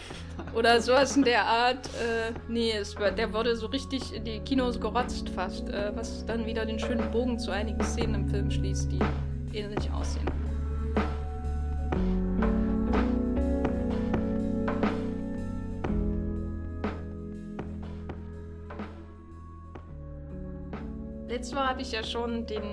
oder 0.55 0.80
sowas 0.80 1.14
in 1.16 1.24
der 1.24 1.44
Art. 1.44 1.86
Äh, 1.88 2.32
nee, 2.49 2.72
es, 2.72 2.94
der 2.94 3.32
wurde 3.34 3.55
so 3.55 3.66
richtig 3.66 4.14
in 4.14 4.24
die 4.24 4.40
Kinos 4.40 4.80
gerotzt 4.80 5.28
fast, 5.28 5.68
äh, 5.68 5.92
was 5.94 6.24
dann 6.24 6.46
wieder 6.46 6.64
den 6.64 6.78
schönen 6.78 7.11
Bogen 7.11 7.38
zu 7.38 7.51
einigen 7.51 7.82
Szenen 7.84 8.14
im 8.14 8.28
Film 8.28 8.51
schließt, 8.51 8.90
die 8.92 9.59
ähnlich 9.59 9.90
aussehen. 9.90 10.26
Letztes 21.39 21.55
Mal 21.55 21.68
habe 21.68 21.82
ich 21.82 21.93
ja 21.93 22.03
schon 22.03 22.47
den 22.47 22.64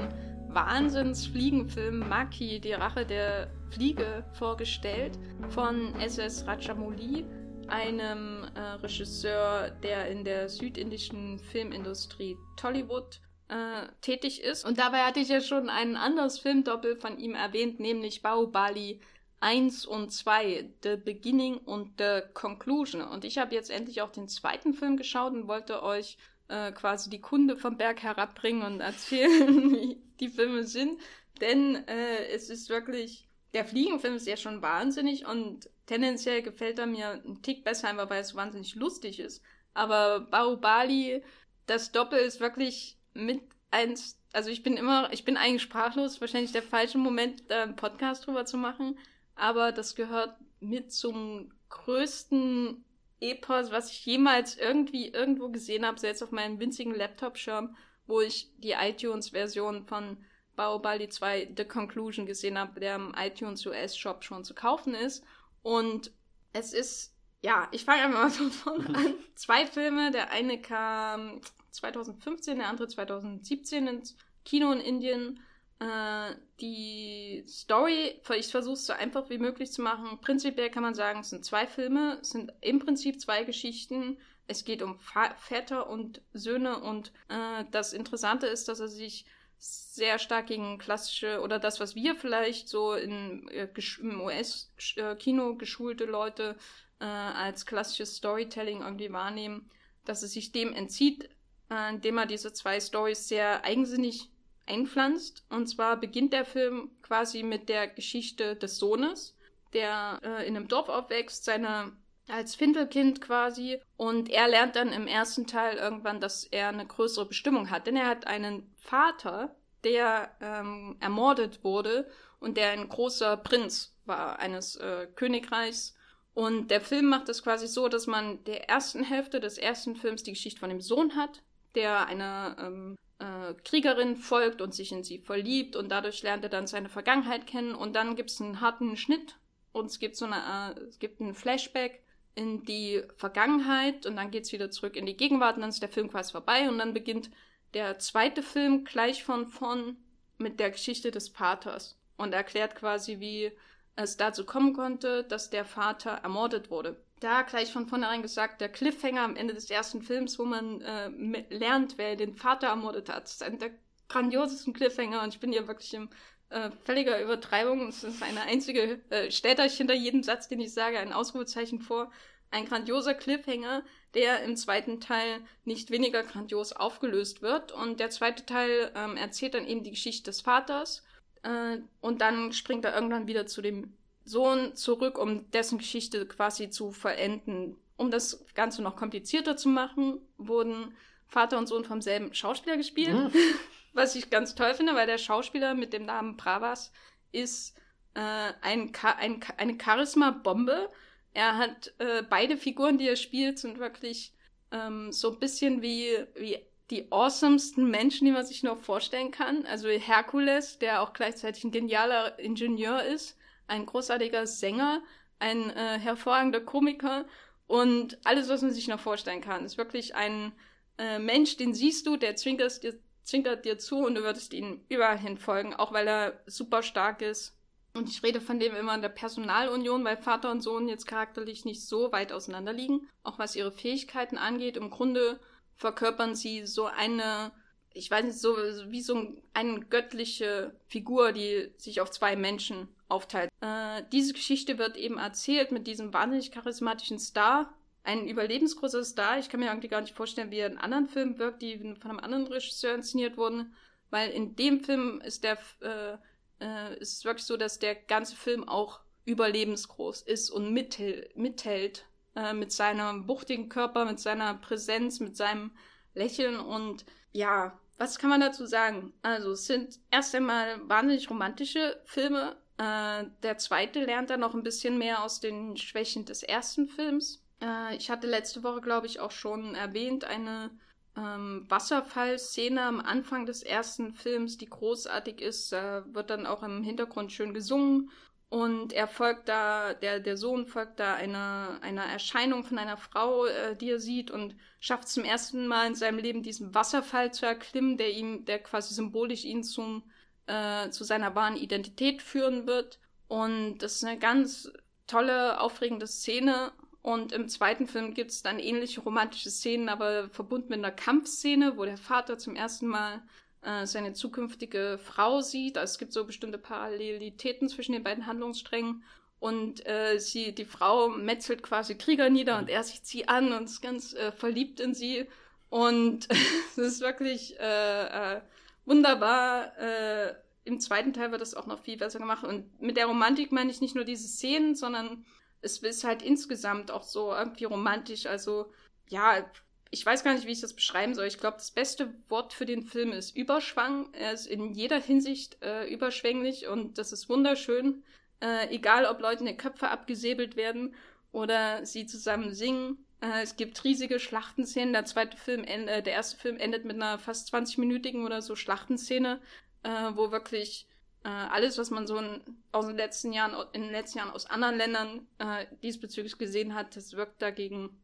Wahnsinnsfliegenfilm 0.47 1.99
Maki, 1.99 2.59
die 2.59 2.73
Rache 2.73 3.05
der 3.05 3.51
Fliege, 3.69 4.25
vorgestellt 4.33 5.19
von 5.49 5.93
SS 5.99 6.47
Rajamouli, 6.47 7.27
einem 7.67 8.43
äh, 8.55 8.59
Regisseur, 8.81 9.69
der 9.69 10.09
in 10.09 10.23
der 10.25 10.49
südindischen 10.49 11.37
Filmindustrie 11.37 12.37
Tollywood 12.57 13.21
äh, 13.49 13.87
tätig 14.01 14.41
ist. 14.41 14.65
Und 14.65 14.79
dabei 14.79 15.03
hatte 15.03 15.19
ich 15.19 15.29
ja 15.29 15.41
schon 15.41 15.69
ein 15.69 15.95
anderes 15.95 16.39
Filmdoppel 16.39 16.95
von 16.95 17.19
ihm 17.19 17.35
erwähnt, 17.35 17.79
nämlich 17.79 18.23
Baobali 18.23 18.99
1 19.41 19.85
und 19.85 20.11
2, 20.11 20.71
The 20.81 20.95
Beginning 20.95 21.59
und 21.59 21.99
The 21.99 22.21
Conclusion. 22.33 23.03
Und 23.03 23.25
ich 23.25 23.37
habe 23.37 23.53
jetzt 23.53 23.69
endlich 23.69 24.01
auch 24.01 24.11
den 24.11 24.27
zweiten 24.27 24.73
Film 24.73 24.97
geschaut 24.97 25.33
und 25.33 25.47
wollte 25.47 25.83
euch 25.83 26.17
äh, 26.47 26.71
quasi 26.71 27.09
die 27.09 27.21
Kunde 27.21 27.57
vom 27.57 27.77
Berg 27.77 28.03
herabbringen 28.03 28.63
und 28.63 28.81
erzählen, 28.81 29.71
wie 29.71 30.01
die 30.19 30.29
Filme 30.29 30.63
sind. 30.63 30.99
Denn 31.41 31.75
äh, 31.87 32.27
es 32.27 32.49
ist 32.49 32.69
wirklich, 32.69 33.27
der 33.53 33.65
Fliegenfilm 33.65 34.15
ist 34.15 34.27
ja 34.27 34.37
schon 34.37 34.61
wahnsinnig 34.61 35.25
und 35.25 35.69
tendenziell 35.85 36.41
gefällt 36.41 36.79
er 36.79 36.87
mir 36.87 37.09
einen 37.09 37.41
Tick 37.41 37.63
besser, 37.63 37.89
einfach 37.89 38.09
weil 38.09 38.21
es 38.21 38.35
wahnsinnig 38.35 38.75
lustig 38.75 39.19
ist. 39.19 39.41
Aber 39.73 40.21
Baobali, 40.21 41.23
das 41.65 41.91
Doppel 41.91 42.19
ist 42.19 42.39
wirklich 42.39 42.97
mit 43.13 43.41
eins, 43.71 44.17
also 44.33 44.49
ich 44.49 44.63
bin 44.63 44.77
immer, 44.77 45.11
ich 45.11 45.25
bin 45.25 45.37
eigentlich 45.37 45.63
sprachlos, 45.63 46.21
wahrscheinlich 46.21 46.53
der 46.53 46.63
falsche 46.63 46.97
Moment, 46.97 47.43
da 47.49 47.63
einen 47.63 47.75
Podcast 47.75 48.25
drüber 48.25 48.45
zu 48.45 48.57
machen, 48.57 48.97
aber 49.35 49.71
das 49.71 49.95
gehört 49.95 50.35
mit 50.59 50.93
zum 50.93 51.51
größten 51.69 52.83
Epos, 53.31 53.71
was 53.71 53.91
ich 53.91 54.05
jemals 54.05 54.57
irgendwie 54.57 55.09
irgendwo 55.09 55.49
gesehen 55.49 55.85
habe, 55.85 55.99
selbst 55.99 56.21
auf 56.23 56.31
meinem 56.31 56.59
winzigen 56.59 56.93
Laptop-Schirm, 56.93 57.75
wo 58.07 58.21
ich 58.21 58.51
die 58.57 58.71
iTunes-Version 58.71 59.85
von 59.85 60.17
Baobali 60.55 61.09
2 61.09 61.53
The 61.57 61.65
Conclusion 61.65 62.25
gesehen 62.25 62.57
habe, 62.57 62.79
der 62.79 62.95
im 62.95 63.13
iTunes 63.17 63.65
US-Shop 63.65 64.23
schon 64.23 64.43
zu 64.43 64.53
kaufen 64.53 64.93
ist. 64.93 65.23
Und 65.63 66.11
es 66.53 66.73
ist, 66.73 67.13
ja, 67.41 67.67
ich 67.71 67.83
fange 67.83 68.03
einfach 68.03 68.23
mal 68.23 68.29
von 68.29 68.51
vorne 68.51 68.87
an. 68.95 69.13
Zwei 69.35 69.65
Filme, 69.65 70.11
der 70.11 70.31
eine 70.31 70.61
kam 70.61 71.41
2015, 71.71 72.57
der 72.57 72.69
andere 72.69 72.87
2017 72.87 73.87
ins 73.87 74.15
Kino 74.45 74.71
in 74.71 74.79
Indien. 74.79 75.39
Äh, 75.79 76.35
die 76.61 77.43
Story, 77.47 78.21
ich 78.37 78.47
versuche 78.47 78.73
es 78.73 78.85
so 78.85 78.93
einfach 78.93 79.29
wie 79.29 79.37
möglich 79.37 79.71
zu 79.71 79.81
machen. 79.81 80.19
Prinzipiell 80.21 80.69
kann 80.69 80.83
man 80.83 80.95
sagen, 80.95 81.19
es 81.19 81.29
sind 81.29 81.43
zwei 81.43 81.67
Filme, 81.67 82.19
es 82.21 82.29
sind 82.29 82.53
im 82.61 82.79
Prinzip 82.79 83.19
zwei 83.19 83.43
Geschichten. 83.43 84.17
Es 84.47 84.63
geht 84.63 84.81
um 84.81 84.99
Väter 84.99 85.89
und 85.89 86.21
Söhne 86.33 86.79
und 86.79 87.11
äh, 87.29 87.65
das 87.71 87.93
Interessante 87.93 88.47
ist, 88.47 88.67
dass 88.67 88.79
er 88.79 88.87
sich 88.87 89.25
sehr 89.57 90.19
stark 90.19 90.47
gegen 90.47 90.77
klassische 90.77 91.41
oder 91.41 91.59
das, 91.59 91.79
was 91.79 91.95
wir 91.95 92.15
vielleicht 92.15 92.69
so 92.69 92.93
in, 92.93 93.47
äh, 93.49 93.67
im 93.99 94.21
US-Kino 94.21 95.51
äh, 95.51 95.55
geschulte 95.55 96.05
Leute 96.05 96.55
äh, 96.99 97.05
als 97.05 97.65
klassisches 97.65 98.17
Storytelling 98.17 98.81
irgendwie 98.81 99.11
wahrnehmen, 99.11 99.69
dass 100.05 100.23
es 100.23 100.33
sich 100.33 100.51
dem 100.51 100.73
entzieht, 100.73 101.29
äh, 101.69 101.89
indem 101.89 102.19
er 102.19 102.27
diese 102.27 102.53
zwei 102.53 102.79
Stories 102.79 103.27
sehr 103.27 103.63
eigensinnig 103.63 104.29
einpflanzt. 104.65 105.45
Und 105.49 105.67
zwar 105.67 105.97
beginnt 105.97 106.33
der 106.33 106.45
Film 106.45 106.91
quasi 107.01 107.43
mit 107.43 107.69
der 107.69 107.87
Geschichte 107.87 108.55
des 108.55 108.77
Sohnes, 108.77 109.35
der 109.73 110.19
äh, 110.23 110.47
in 110.47 110.55
einem 110.55 110.67
Dorf 110.67 110.89
aufwächst, 110.89 111.45
seine 111.45 111.93
als 112.27 112.55
Findelkind 112.55 113.21
quasi. 113.21 113.79
Und 113.97 114.29
er 114.29 114.47
lernt 114.47 114.75
dann 114.75 114.91
im 114.91 115.07
ersten 115.07 115.47
Teil 115.47 115.77
irgendwann, 115.77 116.19
dass 116.19 116.45
er 116.45 116.69
eine 116.69 116.85
größere 116.85 117.25
Bestimmung 117.25 117.69
hat. 117.69 117.87
Denn 117.87 117.95
er 117.95 118.07
hat 118.07 118.27
einen 118.27 118.73
Vater, 118.77 119.55
der 119.83 120.31
ähm, 120.41 120.97
ermordet 120.99 121.63
wurde 121.63 122.09
und 122.39 122.57
der 122.57 122.71
ein 122.71 122.89
großer 122.89 123.37
Prinz 123.37 123.95
war 124.05 124.39
eines 124.39 124.75
äh, 124.77 125.07
Königreichs. 125.15 125.95
Und 126.33 126.69
der 126.69 126.81
Film 126.81 127.05
macht 127.05 127.29
es 127.29 127.43
quasi 127.43 127.67
so, 127.67 127.87
dass 127.87 128.07
man 128.07 128.43
der 128.43 128.69
ersten 128.69 129.03
Hälfte 129.03 129.39
des 129.39 129.57
ersten 129.57 129.95
Films 129.95 130.23
die 130.23 130.33
Geschichte 130.33 130.59
von 130.59 130.69
dem 130.69 130.81
Sohn 130.81 131.15
hat, 131.15 131.41
der 131.75 132.07
einer 132.07 132.57
ähm, 132.59 132.97
äh, 133.19 133.53
Kriegerin 133.63 134.15
folgt 134.15 134.61
und 134.61 134.73
sich 134.73 134.91
in 134.91 135.03
sie 135.03 135.19
verliebt 135.19 135.75
und 135.75 135.89
dadurch 135.89 136.21
lernt 136.23 136.43
er 136.43 136.49
dann 136.49 136.67
seine 136.67 136.89
Vergangenheit 136.89 137.47
kennen 137.47 137.75
und 137.75 137.95
dann 137.95 138.15
gibt 138.15 138.29
es 138.29 138.41
einen 138.41 138.61
harten 138.61 138.97
Schnitt 138.97 139.37
und 139.71 139.85
es 139.87 139.99
gibt 139.99 140.15
so 140.15 140.25
eine, 140.25 140.75
äh, 140.75 140.79
es 140.81 140.99
gibt 140.99 141.21
einen 141.21 141.33
Flashback 141.33 142.01
in 142.35 142.63
die 142.65 143.03
Vergangenheit 143.15 144.05
und 144.05 144.17
dann 144.17 144.31
geht 144.31 144.43
es 144.43 144.51
wieder 144.51 144.69
zurück 144.69 144.95
in 144.95 145.05
die 145.05 145.17
Gegenwart 145.17 145.55
und 145.55 145.61
dann 145.61 145.69
ist 145.69 145.81
der 145.81 145.89
Film 145.89 146.09
quasi 146.09 146.31
vorbei 146.31 146.67
und 146.67 146.77
dann 146.77 146.93
beginnt 146.93 147.29
der 147.73 147.99
zweite 147.99 148.43
Film 148.43 148.83
gleich 148.83 149.23
von 149.23 149.47
vorn 149.47 149.97
mit 150.37 150.59
der 150.59 150.71
Geschichte 150.71 151.11
des 151.11 151.29
Vaters 151.29 151.97
und 152.17 152.33
erklärt 152.33 152.75
quasi, 152.75 153.19
wie 153.19 153.51
es 153.95 154.17
dazu 154.17 154.45
kommen 154.45 154.73
konnte, 154.73 155.23
dass 155.23 155.49
der 155.49 155.65
Vater 155.65 156.11
ermordet 156.11 156.69
wurde 156.69 156.97
da 157.19 157.41
gleich 157.43 157.71
von 157.71 157.87
vornherein 157.87 158.21
gesagt, 158.21 158.61
der 158.61 158.69
Cliffhanger 158.69 159.23
am 159.23 159.35
Ende 159.35 159.53
des 159.53 159.69
ersten 159.69 160.01
Films, 160.01 160.37
wo 160.37 160.45
man 160.45 160.81
äh, 160.81 161.09
lernt, 161.49 161.97
wer 161.97 162.15
den 162.15 162.35
Vater 162.35 162.67
ermordet 162.67 163.09
hat. 163.09 163.25
Ist 163.25 163.41
einer 163.41 163.57
der 163.57 163.71
grandiosesten 164.09 164.73
Cliffhanger 164.73 165.23
und 165.23 165.33
ich 165.33 165.39
bin 165.39 165.51
hier 165.51 165.67
wirklich 165.67 165.93
in 165.93 166.09
äh, 166.49 166.69
völliger 166.83 167.21
Übertreibung. 167.21 167.87
Es 167.87 168.03
ist 168.03 168.21
eine 168.21 168.41
einzige, 168.41 169.01
äh, 169.09 169.31
stellt 169.31 169.59
euch 169.59 169.75
hinter 169.75 169.95
jedem 169.95 170.23
Satz, 170.23 170.47
den 170.47 170.59
ich 170.59 170.73
sage, 170.73 170.99
ein 170.99 171.13
Ausrufezeichen 171.13 171.79
vor. 171.79 172.11
Ein 172.51 172.67
grandioser 172.67 173.15
Cliffhanger, 173.15 173.83
der 174.13 174.43
im 174.43 174.55
zweiten 174.55 174.99
Teil 174.99 175.41
nicht 175.63 175.89
weniger 175.89 176.21
grandios 176.21 176.73
aufgelöst 176.73 177.41
wird. 177.41 177.71
Und 177.71 177.99
der 177.99 178.11
zweite 178.11 178.45
Teil 178.45 178.91
ähm, 178.95 179.17
erzählt 179.17 179.55
dann 179.55 179.65
eben 179.65 179.83
die 179.83 179.91
Geschichte 179.91 180.29
des 180.29 180.41
Vaters. 180.41 181.03
Äh, 181.45 181.79
und 182.01 182.21
dann 182.21 182.51
springt 182.51 182.83
er 182.85 182.95
irgendwann 182.95 183.27
wieder 183.27 183.45
zu 183.45 183.61
dem 183.61 183.93
Sohn 184.25 184.75
zurück, 184.75 185.17
um 185.19 185.49
dessen 185.51 185.77
Geschichte 185.77 186.25
quasi 186.25 186.69
zu 186.69 186.91
verenden. 186.91 187.77
Um 187.97 188.11
das 188.11 188.43
Ganze 188.55 188.81
noch 188.81 188.95
komplizierter 188.95 189.55
zu 189.55 189.69
machen, 189.69 190.19
wurden 190.37 190.95
Vater 191.27 191.57
und 191.57 191.67
Sohn 191.67 191.85
vom 191.85 192.01
selben 192.01 192.33
Schauspieler 192.33 192.77
gespielt. 192.77 193.13
Mhm. 193.13 193.31
Was 193.93 194.15
ich 194.15 194.29
ganz 194.29 194.55
toll 194.55 194.73
finde, 194.73 194.95
weil 194.95 195.07
der 195.07 195.17
Schauspieler 195.17 195.73
mit 195.73 195.93
dem 195.93 196.03
Namen 196.03 196.35
Bravas 196.35 196.91
ist 197.31 197.77
äh, 198.15 198.19
ein, 198.61 198.91
ein, 199.01 199.41
eine 199.57 199.77
Charisma-Bombe. 199.81 200.89
Er 201.33 201.57
hat 201.57 201.93
äh, 201.99 202.23
beide 202.29 202.57
Figuren, 202.57 202.97
die 202.97 203.07
er 203.07 203.15
spielt, 203.15 203.59
sind 203.59 203.79
wirklich 203.79 204.33
ähm, 204.71 205.13
so 205.13 205.31
ein 205.31 205.39
bisschen 205.39 205.81
wie, 205.81 206.17
wie 206.35 206.59
die 206.91 207.11
awesomesten 207.11 207.89
Menschen, 207.89 208.25
die 208.25 208.31
man 208.31 208.45
sich 208.45 208.63
nur 208.63 208.77
vorstellen 208.77 209.31
kann. 209.31 209.65
Also 209.65 209.87
Herkules, 209.87 210.79
der 210.79 211.01
auch 211.01 211.13
gleichzeitig 211.13 211.63
ein 211.63 211.71
genialer 211.71 212.37
Ingenieur 212.39 213.03
ist 213.03 213.37
ein 213.67 213.85
großartiger 213.85 214.47
Sänger, 214.47 215.01
ein 215.39 215.69
äh, 215.71 215.99
hervorragender 215.99 216.61
Komiker 216.61 217.25
und 217.67 218.17
alles, 218.23 218.49
was 218.49 218.61
man 218.61 218.71
sich 218.71 218.87
noch 218.87 218.99
vorstellen 218.99 219.41
kann. 219.41 219.65
Ist 219.65 219.77
wirklich 219.77 220.15
ein 220.15 220.53
äh, 220.97 221.19
Mensch, 221.19 221.57
den 221.57 221.73
siehst 221.73 222.07
du, 222.07 222.17
der 222.17 222.35
zwinkert 222.35 222.83
dir, 222.83 222.95
zwinkert 223.23 223.65
dir 223.65 223.77
zu 223.77 223.97
und 223.97 224.15
du 224.15 224.23
würdest 224.23 224.53
ihm 224.53 224.81
überall 224.89 225.17
hin 225.17 225.37
folgen, 225.37 225.73
auch 225.73 225.91
weil 225.91 226.07
er 226.07 226.41
super 226.45 226.83
stark 226.83 227.21
ist. 227.21 227.53
Und 227.93 228.09
ich 228.09 228.23
rede 228.23 228.41
von 228.41 228.59
dem 228.59 228.75
immer 228.75 228.93
in 228.93 229.01
der 229.01 229.09
Personalunion, 229.09 230.03
weil 230.03 230.17
Vater 230.17 230.51
und 230.51 230.61
Sohn 230.61 230.89
jetzt 230.89 231.07
charakterlich 231.07 231.63
nicht 231.63 231.85
so 231.85 232.11
weit 232.11 232.33
auseinander 232.33 232.73
liegen, 232.73 233.07
auch 233.23 233.39
was 233.39 233.55
ihre 233.55 233.71
Fähigkeiten 233.71 234.37
angeht. 234.37 234.75
Im 234.75 234.89
Grunde 234.89 235.39
verkörpern 235.75 236.35
sie 236.35 236.65
so 236.65 236.85
eine 236.85 237.51
ich 237.95 238.11
weiß 238.11 238.25
nicht, 238.25 238.37
so 238.37 238.57
wie 238.87 239.01
so 239.01 239.35
eine 239.53 239.79
göttliche 239.79 240.75
Figur, 240.85 241.31
die 241.31 241.71
sich 241.77 242.01
auf 242.01 242.11
zwei 242.11 242.35
Menschen 242.35 242.89
aufteilt. 243.07 243.49
Äh, 243.61 244.03
diese 244.11 244.33
Geschichte 244.33 244.77
wird 244.77 244.97
eben 244.97 245.17
erzählt 245.17 245.71
mit 245.71 245.87
diesem 245.87 246.13
wahnsinnig 246.13 246.51
charismatischen 246.51 247.19
Star, 247.19 247.73
ein 248.03 248.27
überlebensgroßer 248.27 249.03
Star. 249.05 249.39
Ich 249.39 249.47
kann 249.47 249.61
mir 249.61 249.67
irgendwie 249.67 249.87
gar 249.87 250.01
nicht 250.01 250.13
vorstellen, 250.13 250.51
wie 250.51 250.57
er 250.57 250.67
in 250.67 250.77
anderen 250.77 251.07
Filmen 251.07 251.39
wirkt, 251.39 251.61
die 251.61 251.77
von 252.01 252.11
einem 252.11 252.19
anderen 252.19 252.47
Regisseur 252.47 252.93
inszeniert 252.93 253.37
wurden, 253.37 253.73
weil 254.09 254.29
in 254.29 254.57
dem 254.57 254.83
Film 254.83 255.21
ist 255.21 255.45
der 255.45 255.57
äh, 255.79 256.17
äh, 256.59 256.97
ist 256.99 257.13
es 257.13 257.25
wirklich 257.25 257.45
so, 257.45 257.55
dass 257.55 257.79
der 257.79 257.95
ganze 257.95 258.35
Film 258.35 258.67
auch 258.67 258.99
überlebensgroß 259.25 260.21
ist 260.23 260.49
und 260.49 260.71
mithält, 260.71 261.35
mithält 261.37 262.05
äh, 262.35 262.53
mit 262.53 262.71
seinem 262.71 263.27
wuchtigen 263.27 263.69
Körper, 263.69 264.05
mit 264.05 264.19
seiner 264.19 264.53
Präsenz, 264.55 265.19
mit 265.19 265.35
seinem 265.37 265.71
Lächeln 266.13 266.59
und 266.59 267.05
ja, 267.31 267.77
was 267.97 268.19
kann 268.19 268.29
man 268.29 268.41
dazu 268.41 268.65
sagen? 268.65 269.13
Also, 269.21 269.51
es 269.51 269.67
sind 269.67 269.99
erst 270.11 270.35
einmal 270.35 270.79
wahnsinnig 270.87 271.29
romantische 271.29 272.01
Filme. 272.05 272.57
Äh, 272.77 273.25
der 273.43 273.57
zweite 273.57 274.03
lernt 274.03 274.29
dann 274.29 274.41
noch 274.41 274.53
ein 274.53 274.63
bisschen 274.63 274.97
mehr 274.97 275.23
aus 275.23 275.39
den 275.39 275.77
Schwächen 275.77 276.25
des 276.25 276.43
ersten 276.43 276.87
Films. 276.87 277.41
Äh, 277.61 277.95
ich 277.95 278.09
hatte 278.09 278.27
letzte 278.27 278.63
Woche, 278.63 278.81
glaube 278.81 279.07
ich, 279.07 279.19
auch 279.19 279.31
schon 279.31 279.75
erwähnt, 279.75 280.25
eine 280.25 280.71
ähm, 281.15 281.65
Wasserfallszene 281.69 282.81
am 282.81 282.99
Anfang 282.99 283.45
des 283.45 283.63
ersten 283.63 284.13
Films, 284.13 284.57
die 284.57 284.69
großartig 284.69 285.39
ist. 285.41 285.71
Da 285.71 286.05
wird 286.07 286.29
dann 286.29 286.45
auch 286.45 286.63
im 286.63 286.83
Hintergrund 286.83 287.31
schön 287.31 287.53
gesungen 287.53 288.11
und 288.49 288.93
er 288.93 289.07
folgt 289.07 289.49
da, 289.49 289.93
der, 289.93 290.19
der 290.19 290.37
Sohn 290.37 290.67
folgt 290.67 290.99
da 290.99 291.15
einer, 291.15 291.79
einer 291.81 292.05
Erscheinung 292.05 292.63
von 292.63 292.77
einer 292.77 292.97
Frau, 292.97 293.45
äh, 293.45 293.75
die 293.75 293.89
er 293.89 293.99
sieht 293.99 294.31
und 294.31 294.55
schafft 294.79 295.09
zum 295.09 295.23
ersten 295.23 295.67
Mal 295.67 295.87
in 295.87 295.95
seinem 295.95 296.19
Leben 296.19 296.43
diesen 296.43 296.73
Wasserfall 296.73 297.33
zu 297.33 297.45
erklimmen, 297.45 297.97
der 297.97 298.11
ihm, 298.11 298.45
der 298.45 298.59
quasi 298.59 298.93
symbolisch 298.93 299.45
ihn 299.45 299.63
zum 299.63 300.03
äh, 300.47 300.89
zu 300.89 301.03
seiner 301.03 301.35
wahren 301.35 301.57
Identität 301.57 302.21
führen 302.21 302.67
wird. 302.67 302.99
Und 303.27 303.79
das 303.79 303.95
ist 303.95 304.03
eine 304.03 304.19
ganz 304.19 304.71
tolle, 305.07 305.59
aufregende 305.59 306.07
Szene. 306.07 306.71
Und 307.01 307.31
im 307.31 307.47
zweiten 307.47 307.87
Film 307.87 308.13
gibt 308.13 308.31
es 308.31 308.41
dann 308.41 308.59
ähnliche 308.59 309.01
romantische 309.01 309.51
Szenen, 309.51 309.89
aber 309.89 310.29
verbunden 310.29 310.69
mit 310.69 310.79
einer 310.79 310.91
Kampfszene, 310.91 311.77
wo 311.77 311.85
der 311.85 311.97
Vater 311.97 312.37
zum 312.37 312.55
ersten 312.55 312.87
Mal 312.87 313.21
äh, 313.65 313.85
seine 313.85 314.13
zukünftige 314.13 314.99
Frau 315.03 315.41
sieht. 315.41 315.77
Also 315.77 315.93
es 315.93 315.97
gibt 315.97 316.13
so 316.13 316.25
bestimmte 316.25 316.57
Parallelitäten 316.57 317.67
zwischen 317.67 317.93
den 317.93 318.03
beiden 318.03 318.27
Handlungssträngen. 318.27 319.03
Und 319.39 319.85
äh, 319.85 320.19
sie, 320.19 320.53
die 320.53 320.65
Frau 320.65 321.09
metzelt 321.09 321.61
quasi 321.61 321.95
Krieger 321.95 322.29
nieder 322.29 322.57
und 322.57 322.69
er 322.69 322.83
sieht 322.83 323.05
sie 323.05 323.27
an 323.27 323.51
und 323.53 323.65
ist 323.65 323.81
ganz 323.81 324.13
äh, 324.13 324.31
verliebt 324.31 324.79
in 324.79 324.93
sie. 324.93 325.25
Und 325.69 326.27
es 326.71 326.77
ist 326.77 327.01
wirklich 327.01 327.59
äh, 327.59 328.35
äh, 328.35 328.41
wunderbar. 328.85 329.77
Äh, 329.77 330.35
Im 330.63 330.79
zweiten 330.79 331.13
Teil 331.13 331.31
wird 331.31 331.41
das 331.41 331.53
auch 331.53 331.65
noch 331.65 331.81
viel 331.81 331.97
besser 331.97 332.19
gemacht. 332.19 332.43
Und 332.43 332.81
mit 332.81 332.97
der 332.97 333.07
Romantik 333.07 333.51
meine 333.51 333.71
ich 333.71 333.81
nicht 333.81 333.95
nur 333.95 334.05
diese 334.05 334.27
Szenen, 334.27 334.75
sondern 334.75 335.25
es 335.61 335.79
ist 335.79 336.03
halt 336.03 336.21
insgesamt 336.21 336.91
auch 336.91 337.03
so 337.03 337.33
irgendwie 337.33 337.65
romantisch. 337.65 338.25
Also, 338.25 338.71
ja, 339.09 339.45
ich 339.91 340.05
weiß 340.05 340.23
gar 340.23 340.33
nicht, 340.33 340.45
wie 340.47 340.51
ich 340.51 340.61
das 340.61 340.73
beschreiben 340.73 341.13
soll. 341.13 341.25
Ich 341.25 341.39
glaube, 341.39 341.57
das 341.57 341.71
beste 341.71 342.13
Wort 342.27 342.53
für 342.53 342.65
den 342.65 342.83
Film 342.83 343.11
ist 343.11 343.35
Überschwang. 343.35 344.09
Er 344.13 344.33
ist 344.33 344.47
in 344.47 344.73
jeder 344.73 344.99
Hinsicht 344.99 345.57
äh, 345.61 345.91
überschwänglich 345.91 346.67
und 346.67 346.97
das 346.97 347.11
ist 347.11 347.29
wunderschön. 347.29 348.03
Äh, 348.41 348.73
egal, 348.75 349.05
ob 349.05 349.21
Leute 349.21 349.41
in 349.41 349.47
die 349.47 349.57
Köpfe 349.57 349.89
abgesäbelt 349.89 350.55
werden 350.55 350.95
oder 351.31 351.85
sie 351.85 352.05
zusammen 352.05 352.53
singen. 352.53 353.05
Äh, 353.21 353.43
es 353.43 353.55
gibt 353.55 353.83
riesige 353.83 354.19
Schlachtenszenen. 354.19 354.93
Der 354.93 355.05
zweite 355.05 355.37
Film, 355.37 355.63
äh, 355.63 356.01
der 356.01 356.13
erste 356.13 356.37
Film 356.37 356.57
endet 356.57 356.85
mit 356.85 356.95
einer 356.95 357.19
fast 357.19 357.53
20-minütigen 357.53 358.25
oder 358.25 358.41
so 358.41 358.55
Schlachtenszene, 358.55 359.39
äh, 359.83 359.89
wo 360.13 360.31
wirklich 360.31 360.87
äh, 361.23 361.29
alles, 361.29 361.77
was 361.77 361.89
man 361.89 362.07
so 362.07 362.17
in, 362.17 362.41
aus 362.71 362.87
den 362.87 362.97
letzten 362.97 363.31
Jahren, 363.31 363.55
in 363.71 363.83
den 363.83 363.91
letzten 363.91 364.17
Jahren 364.17 364.31
aus 364.31 364.45
anderen 364.45 364.77
Ländern 364.77 365.27
äh, 365.39 365.65
diesbezüglich 365.81 366.37
gesehen 366.37 366.75
hat, 366.75 366.95
das 366.95 367.13
wirkt 367.13 367.41
dagegen 367.41 368.01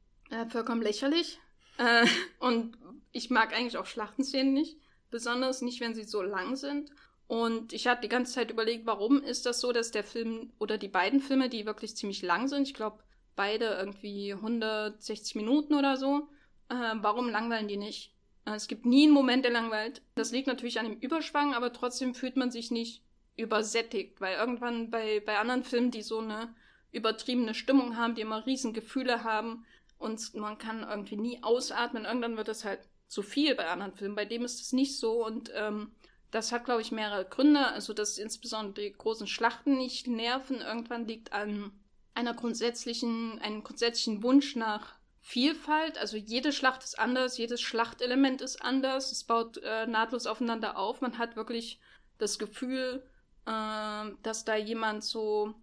vollkommen 0.47 0.81
lächerlich. 0.81 1.41
Äh, 1.81 2.05
und 2.39 2.77
ich 3.11 3.29
mag 3.29 3.53
eigentlich 3.53 3.77
auch 3.77 3.87
Schlachtenszenen 3.87 4.53
nicht, 4.53 4.77
besonders 5.09 5.61
nicht, 5.61 5.81
wenn 5.81 5.95
sie 5.95 6.03
so 6.03 6.21
lang 6.21 6.55
sind. 6.55 6.91
Und 7.27 7.73
ich 7.73 7.87
hatte 7.87 8.01
die 8.01 8.09
ganze 8.09 8.33
Zeit 8.33 8.51
überlegt, 8.51 8.85
warum 8.85 9.23
ist 9.23 9.45
das 9.45 9.61
so, 9.61 9.71
dass 9.71 9.91
der 9.91 10.03
Film 10.03 10.51
oder 10.59 10.77
die 10.77 10.89
beiden 10.89 11.21
Filme, 11.21 11.49
die 11.49 11.65
wirklich 11.65 11.95
ziemlich 11.95 12.21
lang 12.21 12.47
sind, 12.47 12.67
ich 12.67 12.73
glaube 12.73 12.99
beide 13.35 13.65
irgendwie 13.65 14.33
160 14.33 15.35
Minuten 15.35 15.73
oder 15.73 15.97
so, 15.97 16.27
äh, 16.69 16.95
warum 16.95 17.29
langweilen 17.29 17.67
die 17.67 17.77
nicht? 17.77 18.13
Äh, 18.45 18.51
es 18.51 18.67
gibt 18.67 18.85
nie 18.85 19.05
einen 19.05 19.13
Moment, 19.13 19.45
der 19.45 19.51
langweilt. 19.51 20.01
Das 20.15 20.31
liegt 20.31 20.47
natürlich 20.47 20.79
an 20.79 20.85
dem 20.85 20.99
Überschwang, 20.99 21.53
aber 21.53 21.73
trotzdem 21.73 22.13
fühlt 22.13 22.35
man 22.35 22.51
sich 22.51 22.69
nicht 22.69 23.01
übersättigt, 23.37 24.21
weil 24.21 24.37
irgendwann 24.37 24.91
bei, 24.91 25.21
bei 25.25 25.39
anderen 25.39 25.63
Filmen, 25.63 25.89
die 25.89 26.03
so 26.03 26.19
eine 26.19 26.53
übertriebene 26.91 27.53
Stimmung 27.53 27.95
haben, 27.95 28.13
die 28.13 28.21
immer 28.21 28.45
riesen 28.45 28.73
Gefühle 28.73 29.23
haben 29.23 29.65
und 30.01 30.33
man 30.35 30.57
kann 30.57 30.83
irgendwie 30.83 31.17
nie 31.17 31.43
ausatmen, 31.43 32.05
irgendwann 32.05 32.37
wird 32.37 32.49
es 32.49 32.65
halt 32.65 32.79
zu 33.07 33.21
viel 33.23 33.55
bei 33.55 33.67
anderen 33.67 33.93
Filmen. 33.93 34.15
Bei 34.15 34.25
dem 34.25 34.45
ist 34.45 34.61
es 34.61 34.73
nicht 34.73 34.97
so 34.97 35.25
und 35.25 35.51
ähm, 35.53 35.91
das 36.31 36.53
hat, 36.53 36.63
glaube 36.65 36.81
ich, 36.81 36.91
mehrere 36.91 37.25
Gründe. 37.25 37.67
Also, 37.67 37.93
dass 37.93 38.17
insbesondere 38.17 38.85
die 38.85 38.93
großen 38.93 39.27
Schlachten 39.27 39.77
nicht 39.77 40.07
nerven. 40.07 40.61
Irgendwann 40.61 41.05
liegt 41.05 41.33
an 41.33 41.71
einer 42.13 42.33
grundsätzlichen, 42.33 43.39
einem 43.39 43.63
grundsätzlichen 43.63 44.23
Wunsch 44.23 44.55
nach 44.55 44.95
Vielfalt. 45.19 45.97
Also 45.97 46.17
jede 46.17 46.51
Schlacht 46.51 46.83
ist 46.83 46.97
anders, 46.97 47.37
jedes 47.37 47.61
Schlachtelement 47.61 48.41
ist 48.41 48.61
anders. 48.61 49.11
Es 49.11 49.23
baut 49.23 49.57
äh, 49.57 49.85
nahtlos 49.85 50.25
aufeinander 50.25 50.77
auf. 50.77 51.01
Man 51.01 51.17
hat 51.17 51.35
wirklich 51.35 51.79
das 52.17 52.39
Gefühl, 52.39 53.03
äh, 53.45 54.05
dass 54.23 54.45
da 54.45 54.55
jemand 54.55 55.03
so 55.03 55.53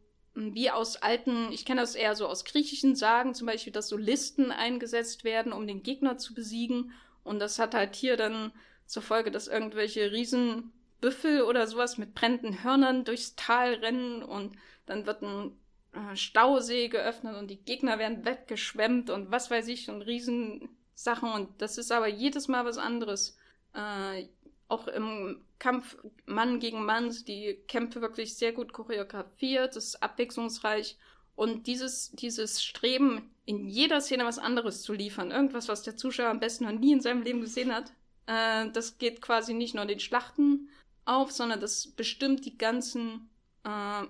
wie 0.54 0.70
aus 0.70 0.96
alten, 0.96 1.52
ich 1.52 1.64
kenne 1.64 1.80
das 1.80 1.94
eher 1.94 2.14
so 2.14 2.26
aus 2.26 2.44
griechischen 2.44 2.94
Sagen, 2.96 3.34
zum 3.34 3.46
Beispiel, 3.46 3.72
dass 3.72 3.88
so 3.88 3.96
Listen 3.96 4.52
eingesetzt 4.52 5.24
werden, 5.24 5.52
um 5.52 5.66
den 5.66 5.82
Gegner 5.82 6.18
zu 6.18 6.34
besiegen. 6.34 6.92
Und 7.24 7.40
das 7.40 7.58
hat 7.58 7.74
halt 7.74 7.94
hier 7.94 8.16
dann 8.16 8.52
zur 8.86 9.02
Folge, 9.02 9.30
dass 9.30 9.48
irgendwelche 9.48 10.12
Riesenbüffel 10.12 11.42
oder 11.42 11.66
sowas 11.66 11.98
mit 11.98 12.14
brennenden 12.14 12.62
Hörnern 12.64 13.04
durchs 13.04 13.36
Tal 13.36 13.74
rennen 13.74 14.22
und 14.22 14.56
dann 14.86 15.06
wird 15.06 15.22
ein 15.22 15.52
äh, 15.92 16.16
Stausee 16.16 16.88
geöffnet 16.88 17.36
und 17.36 17.48
die 17.50 17.62
Gegner 17.62 17.98
werden 17.98 18.24
weggeschwemmt 18.24 19.10
und 19.10 19.30
was 19.30 19.50
weiß 19.50 19.68
ich 19.68 19.90
und 19.90 20.02
Riesensachen 20.02 21.30
und 21.30 21.60
das 21.60 21.76
ist 21.76 21.92
aber 21.92 22.08
jedes 22.08 22.48
Mal 22.48 22.64
was 22.64 22.78
anderes. 22.78 23.36
Äh, 23.74 24.28
auch 24.68 24.88
im 24.88 25.44
Kampf 25.58 25.96
Mann 26.26 26.60
gegen 26.60 26.84
Mann 26.84 27.10
die 27.26 27.58
Kämpfe 27.66 28.00
wirklich 28.00 28.36
sehr 28.36 28.52
gut 28.52 28.72
choreografiert, 28.72 29.76
das 29.76 29.86
ist 29.86 30.02
abwechslungsreich 30.02 30.96
und 31.34 31.66
dieses, 31.66 32.10
dieses 32.12 32.62
Streben, 32.64 33.30
in 33.44 33.68
jeder 33.68 34.00
Szene 34.00 34.24
was 34.24 34.38
anderes 34.38 34.82
zu 34.82 34.92
liefern, 34.92 35.30
irgendwas, 35.30 35.68
was 35.68 35.82
der 35.82 35.96
Zuschauer 35.96 36.30
am 36.30 36.40
besten 36.40 36.64
noch 36.64 36.72
nie 36.72 36.92
in 36.92 37.00
seinem 37.00 37.22
Leben 37.22 37.40
gesehen 37.40 37.72
hat, 37.72 37.92
äh, 38.26 38.70
das 38.72 38.98
geht 38.98 39.22
quasi 39.22 39.54
nicht 39.54 39.74
nur 39.74 39.86
den 39.86 40.00
Schlachten 40.00 40.68
auf, 41.04 41.30
sondern 41.30 41.60
das 41.60 41.86
bestimmt 41.86 42.44
die 42.44 42.58
ganzen, 42.58 43.30
äh, 43.64 44.02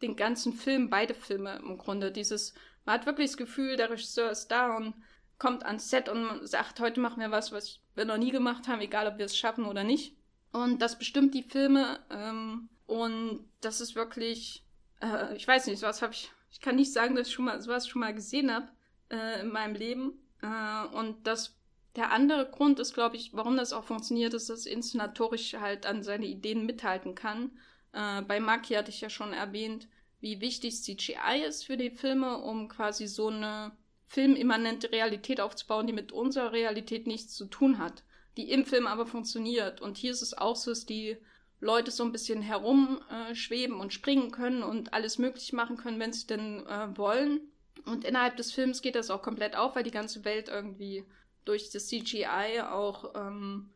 den 0.00 0.16
ganzen 0.16 0.52
Film, 0.52 0.88
beide 0.88 1.14
Filme 1.14 1.56
im 1.56 1.76
Grunde. 1.76 2.10
Dieses, 2.12 2.54
man 2.84 2.94
hat 2.94 3.06
wirklich 3.06 3.30
das 3.30 3.36
Gefühl, 3.36 3.76
der 3.76 3.90
Regisseur 3.90 4.30
ist 4.30 4.48
da 4.48 4.76
und 4.76 4.94
kommt 5.38 5.66
ans 5.66 5.90
Set 5.90 6.08
und 6.08 6.46
sagt, 6.46 6.80
heute 6.80 7.00
machen 7.00 7.20
wir 7.20 7.30
was, 7.30 7.52
was 7.52 7.80
wir 7.94 8.04
noch 8.04 8.16
nie 8.16 8.30
gemacht 8.30 8.68
haben, 8.68 8.80
egal 8.80 9.06
ob 9.06 9.18
wir 9.18 9.26
es 9.26 9.36
schaffen 9.36 9.64
oder 9.64 9.84
nicht. 9.84 10.14
Und 10.56 10.80
das 10.80 10.98
bestimmt 10.98 11.34
die 11.34 11.42
Filme. 11.42 12.00
Ähm, 12.08 12.70
und 12.86 13.44
das 13.60 13.82
ist 13.82 13.94
wirklich, 13.94 14.64
äh, 15.02 15.36
ich 15.36 15.46
weiß 15.46 15.66
nicht, 15.66 15.80
sowas 15.80 16.00
habe 16.00 16.14
ich, 16.14 16.32
ich 16.50 16.62
kann 16.62 16.76
nicht 16.76 16.94
sagen, 16.94 17.14
dass 17.14 17.28
ich 17.28 17.34
schon 17.34 17.44
mal 17.44 17.60
sowas 17.60 17.86
schon 17.86 18.00
mal 18.00 18.14
gesehen 18.14 18.50
habe 18.50 18.68
äh, 19.10 19.42
in 19.42 19.52
meinem 19.52 19.74
Leben. 19.74 20.14
Äh, 20.40 20.86
und 20.96 21.26
das, 21.26 21.54
der 21.94 22.10
andere 22.10 22.50
Grund 22.50 22.80
ist, 22.80 22.94
glaube 22.94 23.16
ich, 23.16 23.34
warum 23.34 23.58
das 23.58 23.74
auch 23.74 23.84
funktioniert, 23.84 24.32
ist, 24.32 24.48
dass 24.48 24.64
inszenatorisch 24.64 25.52
halt 25.54 25.84
an 25.84 26.02
seine 26.02 26.24
Ideen 26.24 26.64
mithalten 26.64 27.14
kann. 27.14 27.50
Äh, 27.92 28.22
bei 28.22 28.40
Maki 28.40 28.74
hatte 28.74 28.90
ich 28.90 29.02
ja 29.02 29.10
schon 29.10 29.34
erwähnt, 29.34 29.88
wie 30.20 30.40
wichtig 30.40 30.82
CGI 30.82 31.44
ist 31.46 31.66
für 31.66 31.76
die 31.76 31.90
Filme, 31.90 32.38
um 32.38 32.68
quasi 32.68 33.08
so 33.08 33.28
eine 33.28 33.72
filmimmanente 34.06 34.90
Realität 34.90 35.38
aufzubauen, 35.38 35.86
die 35.86 35.92
mit 35.92 36.12
unserer 36.12 36.52
Realität 36.52 37.06
nichts 37.06 37.34
zu 37.34 37.44
tun 37.44 37.76
hat, 37.76 38.04
die 38.36 38.50
im 38.50 38.64
Film 38.64 38.86
aber 38.86 39.06
funktioniert. 39.06 39.80
Und 39.80 39.96
hier 39.96 40.12
ist 40.12 40.22
es 40.22 40.36
auch 40.36 40.56
so, 40.56 40.70
dass 40.70 40.86
die 40.86 41.16
Leute 41.60 41.90
so 41.90 42.04
ein 42.04 42.12
bisschen 42.12 42.42
herumschweben 42.42 43.76
äh, 43.76 43.80
und 43.80 43.92
springen 43.92 44.30
können 44.30 44.62
und 44.62 44.92
alles 44.92 45.18
möglich 45.18 45.52
machen 45.52 45.76
können, 45.76 45.98
wenn 45.98 46.12
sie 46.12 46.26
denn 46.26 46.66
äh, 46.66 46.96
wollen. 46.96 47.40
Und 47.84 48.04
innerhalb 48.04 48.36
des 48.36 48.52
Films 48.52 48.82
geht 48.82 48.94
das 48.94 49.10
auch 49.10 49.22
komplett 49.22 49.56
auf, 49.56 49.76
weil 49.76 49.84
die 49.84 49.90
ganze 49.90 50.24
Welt 50.24 50.48
irgendwie 50.48 51.04
durch 51.44 51.70
das 51.70 51.86
CGI 51.86 52.60
auch 52.68 53.14
ähm, 53.14 53.70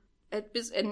bis 0.52 0.70
äh, 0.70 0.84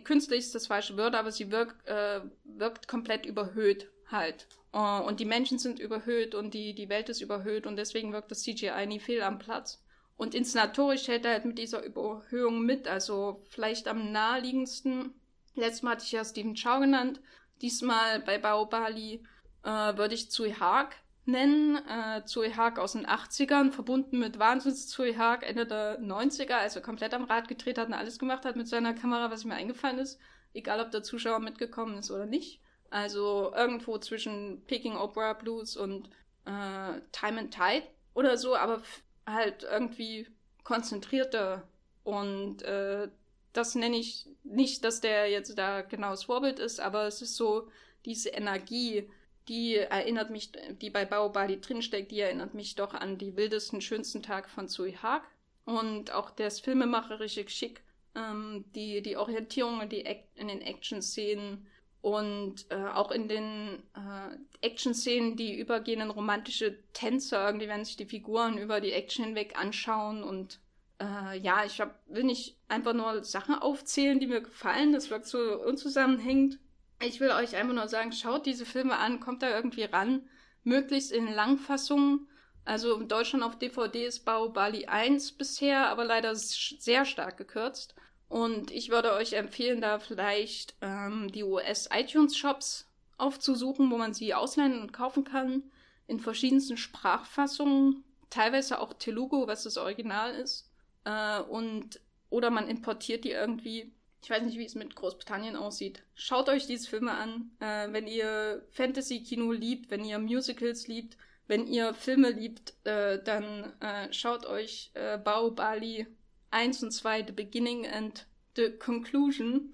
künstlich 0.00 0.40
ist 0.40 0.54
das 0.54 0.66
falsche 0.66 0.96
Wort, 0.96 1.14
aber 1.14 1.32
sie 1.32 1.50
wirkt, 1.50 1.86
äh, 1.86 2.20
wirkt 2.44 2.88
komplett 2.88 3.26
überhöht 3.26 3.90
halt. 4.10 4.46
Uh, 4.72 5.06
und 5.06 5.20
die 5.20 5.24
Menschen 5.24 5.58
sind 5.58 5.78
überhöht 5.78 6.34
und 6.34 6.52
die, 6.52 6.74
die 6.74 6.88
Welt 6.88 7.08
ist 7.08 7.20
überhöht 7.20 7.64
und 7.64 7.76
deswegen 7.76 8.12
wirkt 8.12 8.32
das 8.32 8.42
CGI 8.42 8.86
nie 8.86 8.98
fehl 8.98 9.22
am 9.22 9.38
Platz. 9.38 9.80
Und 10.16 10.34
inszenatorisch 10.34 11.08
hält 11.08 11.24
er 11.24 11.32
halt 11.32 11.44
mit 11.44 11.58
dieser 11.58 11.82
Überhöhung 11.82 12.62
mit, 12.64 12.86
also 12.86 13.42
vielleicht 13.48 13.88
am 13.88 14.12
naheliegendsten. 14.12 15.12
Letztes 15.54 15.82
Mal 15.82 15.92
hatte 15.92 16.04
ich 16.04 16.12
ja 16.12 16.24
Stephen 16.24 16.54
Chow 16.54 16.80
genannt. 16.80 17.20
Diesmal 17.62 18.20
bei 18.20 18.38
Baobali 18.38 19.24
äh, 19.64 19.68
würde 19.68 20.14
ich 20.14 20.30
Tsui 20.30 20.52
Hark 20.52 20.94
nennen. 21.24 21.76
Äh, 21.88 22.24
Tsui 22.24 22.52
Hark 22.52 22.78
aus 22.78 22.92
den 22.92 23.06
80ern, 23.06 23.72
verbunden 23.72 24.18
mit 24.18 24.38
Wahnsinns 24.38 24.88
Tsui 24.88 25.14
Hark 25.14 25.48
Ende 25.48 25.66
der 25.66 26.00
90er, 26.00 26.54
also 26.54 26.80
komplett 26.80 27.14
am 27.14 27.24
Rad 27.24 27.48
gedreht 27.48 27.78
hat 27.78 27.88
und 27.88 27.94
alles 27.94 28.18
gemacht 28.18 28.44
hat 28.44 28.56
mit 28.56 28.68
seiner 28.68 28.94
Kamera, 28.94 29.30
was 29.30 29.44
mir 29.44 29.54
eingefallen 29.54 29.98
ist. 29.98 30.20
Egal, 30.52 30.80
ob 30.80 30.92
der 30.92 31.02
Zuschauer 31.02 31.40
mitgekommen 31.40 31.98
ist 31.98 32.10
oder 32.10 32.26
nicht. 32.26 32.60
Also 32.90 33.52
irgendwo 33.56 33.98
zwischen 33.98 34.64
Peking 34.66 34.96
Opera 34.96 35.32
Blues 35.32 35.76
und 35.76 36.08
äh, 36.44 37.00
Time 37.10 37.40
and 37.40 37.52
Tide 37.52 37.88
oder 38.14 38.36
so, 38.38 38.54
aber 38.54 38.82
halt 39.26 39.64
irgendwie 39.64 40.26
konzentrierter. 40.62 41.66
Und 42.02 42.62
äh, 42.62 43.08
das 43.52 43.74
nenne 43.74 43.96
ich 43.96 44.26
nicht, 44.42 44.84
dass 44.84 45.00
der 45.00 45.30
jetzt 45.30 45.56
da 45.56 45.82
genaues 45.82 46.24
Vorbild 46.24 46.58
ist, 46.58 46.80
aber 46.80 47.06
es 47.06 47.22
ist 47.22 47.36
so 47.36 47.68
diese 48.04 48.30
Energie, 48.30 49.08
die 49.48 49.76
erinnert 49.76 50.30
mich, 50.30 50.52
die 50.80 50.90
bei 50.90 51.04
Baobali 51.04 51.60
drinsteckt, 51.60 52.10
die 52.10 52.20
erinnert 52.20 52.54
mich 52.54 52.74
doch 52.74 52.94
an 52.94 53.18
die 53.18 53.36
wildesten, 53.36 53.80
schönsten 53.80 54.22
Tag 54.22 54.48
von 54.48 54.68
Sui 54.68 54.92
Haag. 54.94 55.22
Und 55.64 56.12
auch 56.12 56.30
das 56.30 56.60
filmemacherische 56.60 57.44
Geschick, 57.44 57.82
ähm, 58.14 58.64
die, 58.74 59.02
die 59.02 59.16
Orientierung 59.16 59.80
in, 59.80 59.88
die 59.88 60.04
in 60.34 60.48
den 60.48 60.60
Action-Szenen, 60.60 61.66
und 62.04 62.66
äh, 62.68 62.74
auch 62.74 63.10
in 63.10 63.28
den 63.28 63.82
äh, 63.94 64.36
Action-Szenen, 64.60 65.36
die 65.36 65.58
übergehen 65.58 66.02
in 66.02 66.10
romantische 66.10 66.76
Tänze, 66.92 67.36
irgendwie 67.36 67.66
werden 67.66 67.86
sich 67.86 67.96
die 67.96 68.04
Figuren 68.04 68.58
über 68.58 68.82
die 68.82 68.92
Action 68.92 69.24
hinweg 69.24 69.58
anschauen. 69.58 70.22
Und 70.22 70.60
äh, 71.00 71.38
ja, 71.38 71.64
ich 71.64 71.80
hab, 71.80 71.98
will 72.06 72.24
nicht 72.24 72.58
einfach 72.68 72.92
nur 72.92 73.24
Sachen 73.24 73.54
aufzählen, 73.54 74.20
die 74.20 74.26
mir 74.26 74.42
gefallen. 74.42 74.92
Das 74.92 75.08
wirkt 75.08 75.24
so 75.24 75.38
unzusammenhängend. 75.62 76.58
Ich 77.00 77.20
will 77.20 77.30
euch 77.30 77.56
einfach 77.56 77.72
nur 77.72 77.88
sagen, 77.88 78.12
schaut 78.12 78.44
diese 78.44 78.66
Filme 78.66 78.98
an, 78.98 79.20
kommt 79.20 79.42
da 79.42 79.48
irgendwie 79.48 79.84
ran, 79.84 80.28
möglichst 80.62 81.10
in 81.10 81.32
Langfassungen. 81.32 82.28
Also 82.66 83.00
in 83.00 83.08
Deutschland 83.08 83.42
auf 83.42 83.58
DVD 83.58 84.04
ist 84.04 84.26
Bau 84.26 84.50
Bali 84.50 84.84
1 84.84 85.32
bisher, 85.38 85.88
aber 85.88 86.04
leider 86.04 86.34
sehr 86.36 87.06
stark 87.06 87.38
gekürzt. 87.38 87.94
Und 88.34 88.72
ich 88.72 88.90
würde 88.90 89.12
euch 89.12 89.34
empfehlen, 89.34 89.80
da 89.80 90.00
vielleicht 90.00 90.74
ähm, 90.80 91.30
die 91.30 91.44
US-iTunes-Shops 91.44 92.84
aufzusuchen, 93.16 93.88
wo 93.92 93.96
man 93.96 94.12
sie 94.12 94.34
ausleihen 94.34 94.80
und 94.80 94.92
kaufen 94.92 95.22
kann. 95.22 95.62
In 96.08 96.18
verschiedensten 96.18 96.76
Sprachfassungen. 96.76 98.02
Teilweise 98.30 98.80
auch 98.80 98.92
Telugu, 98.94 99.46
was 99.46 99.62
das 99.62 99.76
Original 99.76 100.34
ist. 100.34 100.68
Äh, 101.04 101.42
und, 101.42 102.00
oder 102.28 102.50
man 102.50 102.66
importiert 102.66 103.22
die 103.22 103.30
irgendwie 103.30 103.92
ich 104.20 104.30
weiß 104.30 104.42
nicht, 104.42 104.58
wie 104.58 104.64
es 104.64 104.74
mit 104.74 104.96
Großbritannien 104.96 105.54
aussieht. 105.54 106.02
Schaut 106.14 106.48
euch 106.48 106.66
diese 106.66 106.88
Filme 106.88 107.12
an, 107.12 107.52
äh, 107.60 107.92
wenn 107.92 108.08
ihr 108.08 108.66
Fantasy-Kino 108.72 109.52
liebt, 109.52 109.90
wenn 109.92 110.02
ihr 110.04 110.18
Musicals 110.18 110.88
liebt, 110.88 111.16
wenn 111.46 111.68
ihr 111.68 111.94
Filme 111.94 112.30
liebt, 112.30 112.74
äh, 112.84 113.22
dann 113.22 113.74
äh, 113.80 114.12
schaut 114.12 114.44
euch 114.46 114.90
äh, 114.94 115.18
Bao 115.18 115.52
Bali 115.52 116.08
1 116.54 116.82
und 116.84 116.92
2, 116.92 117.24
The 117.26 117.32
Beginning 117.32 117.86
and 117.86 118.26
The 118.56 118.70
Conclusion, 118.78 119.72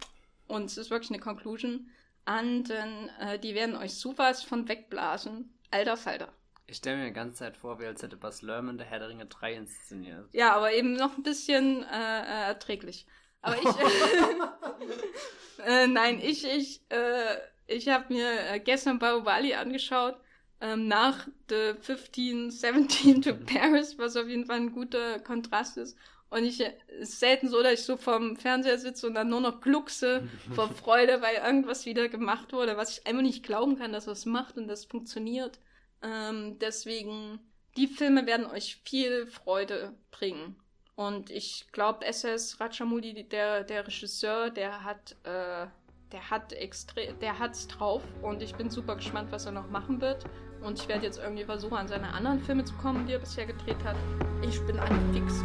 und 0.48 0.64
es 0.64 0.78
ist 0.78 0.90
wirklich 0.90 1.10
eine 1.10 1.20
Conclusion, 1.20 1.90
an, 2.24 2.64
denn 2.64 3.10
äh, 3.20 3.38
die 3.38 3.54
werden 3.54 3.76
euch 3.76 3.94
sowas 3.94 4.42
von 4.42 4.66
wegblasen. 4.66 5.52
Alter 5.70 5.96
Falter. 5.96 6.32
Ich 6.66 6.78
stelle 6.78 6.96
mir 6.96 7.06
die 7.06 7.12
ganze 7.12 7.36
Zeit 7.36 7.56
vor, 7.56 7.78
wie 7.80 7.86
als 7.86 8.02
hätte 8.02 8.16
Bas 8.16 8.42
Lerman 8.42 8.78
der 8.78 8.86
Herr 8.86 9.00
der 9.00 9.08
Ringe 9.08 9.26
3 9.26 9.54
inszeniert. 9.54 10.28
Ja, 10.32 10.54
aber 10.54 10.72
eben 10.72 10.94
noch 10.94 11.16
ein 11.16 11.22
bisschen 11.22 11.82
äh, 11.82 12.20
äh 12.20 12.48
erträglich. 12.48 13.06
Aber 13.42 13.56
ich. 13.56 13.64
äh, 15.66 15.86
nein, 15.86 16.20
ich, 16.22 16.44
ich, 16.44 16.80
äh, 16.90 17.36
ich 17.66 17.88
habe 17.88 18.12
mir 18.12 18.50
äh, 18.50 18.60
gestern 18.60 18.98
Bahubali 18.98 19.54
angeschaut. 19.54 20.16
Ähm, 20.62 20.88
nach 20.88 21.26
The 21.48 21.74
15, 21.80 22.50
17 22.50 23.22
to 23.22 23.34
Paris, 23.46 23.98
was 23.98 24.16
auf 24.16 24.28
jeden 24.28 24.46
Fall 24.46 24.56
ein 24.56 24.72
guter 24.72 25.18
Kontrast 25.20 25.76
ist. 25.76 25.96
Und 26.30 26.44
ich 26.44 26.60
äh, 26.60 26.72
ist 27.00 27.20
selten 27.20 27.48
so, 27.48 27.62
dass 27.62 27.74
ich 27.74 27.84
so 27.84 27.96
vom 27.96 28.36
Fernseher 28.36 28.78
sitze 28.78 29.06
und 29.06 29.14
dann 29.14 29.28
nur 29.28 29.40
noch 29.40 29.60
gluckse 29.60 30.28
vor 30.54 30.68
Freude, 30.68 31.20
weil 31.20 31.36
irgendwas 31.36 31.84
wieder 31.86 32.08
gemacht 32.08 32.52
wurde, 32.52 32.76
was 32.76 32.98
ich 32.98 33.06
einfach 33.06 33.22
nicht 33.22 33.42
glauben 33.42 33.76
kann, 33.76 33.92
dass 33.92 34.06
das 34.06 34.26
macht 34.26 34.56
und 34.56 34.68
das 34.68 34.84
funktioniert. 34.84 35.58
Ähm, 36.02 36.58
deswegen, 36.60 37.40
die 37.76 37.88
Filme 37.88 38.26
werden 38.26 38.46
euch 38.46 38.80
viel 38.84 39.26
Freude 39.26 39.94
bringen. 40.10 40.56
Und 40.94 41.30
ich 41.30 41.66
glaube, 41.72 42.04
SS 42.04 42.60
Rajamouli, 42.60 43.24
der, 43.24 43.64
der 43.64 43.86
Regisseur, 43.86 44.50
der 44.50 44.84
hat, 44.84 45.16
äh, 45.24 45.66
der 46.12 46.30
hat 46.30 46.52
extrem, 46.52 47.18
der 47.20 47.38
hat's 47.38 47.68
drauf 47.68 48.02
und 48.22 48.42
ich 48.42 48.54
bin 48.54 48.68
super 48.68 48.96
gespannt, 48.96 49.32
was 49.32 49.46
er 49.46 49.52
noch 49.52 49.70
machen 49.70 50.00
wird. 50.00 50.24
Und 50.62 50.78
ich 50.78 50.88
werde 50.88 51.04
jetzt 51.04 51.18
irgendwie 51.18 51.44
versuchen, 51.44 51.76
an 51.76 51.88
seine 51.88 52.12
anderen 52.12 52.40
Filme 52.40 52.64
zu 52.64 52.74
kommen, 52.74 53.06
die 53.06 53.14
er 53.14 53.18
bisher 53.18 53.46
gedreht 53.46 53.82
hat. 53.82 53.96
Ich 54.42 54.60
bin 54.66 54.78
angefixt. 54.78 55.44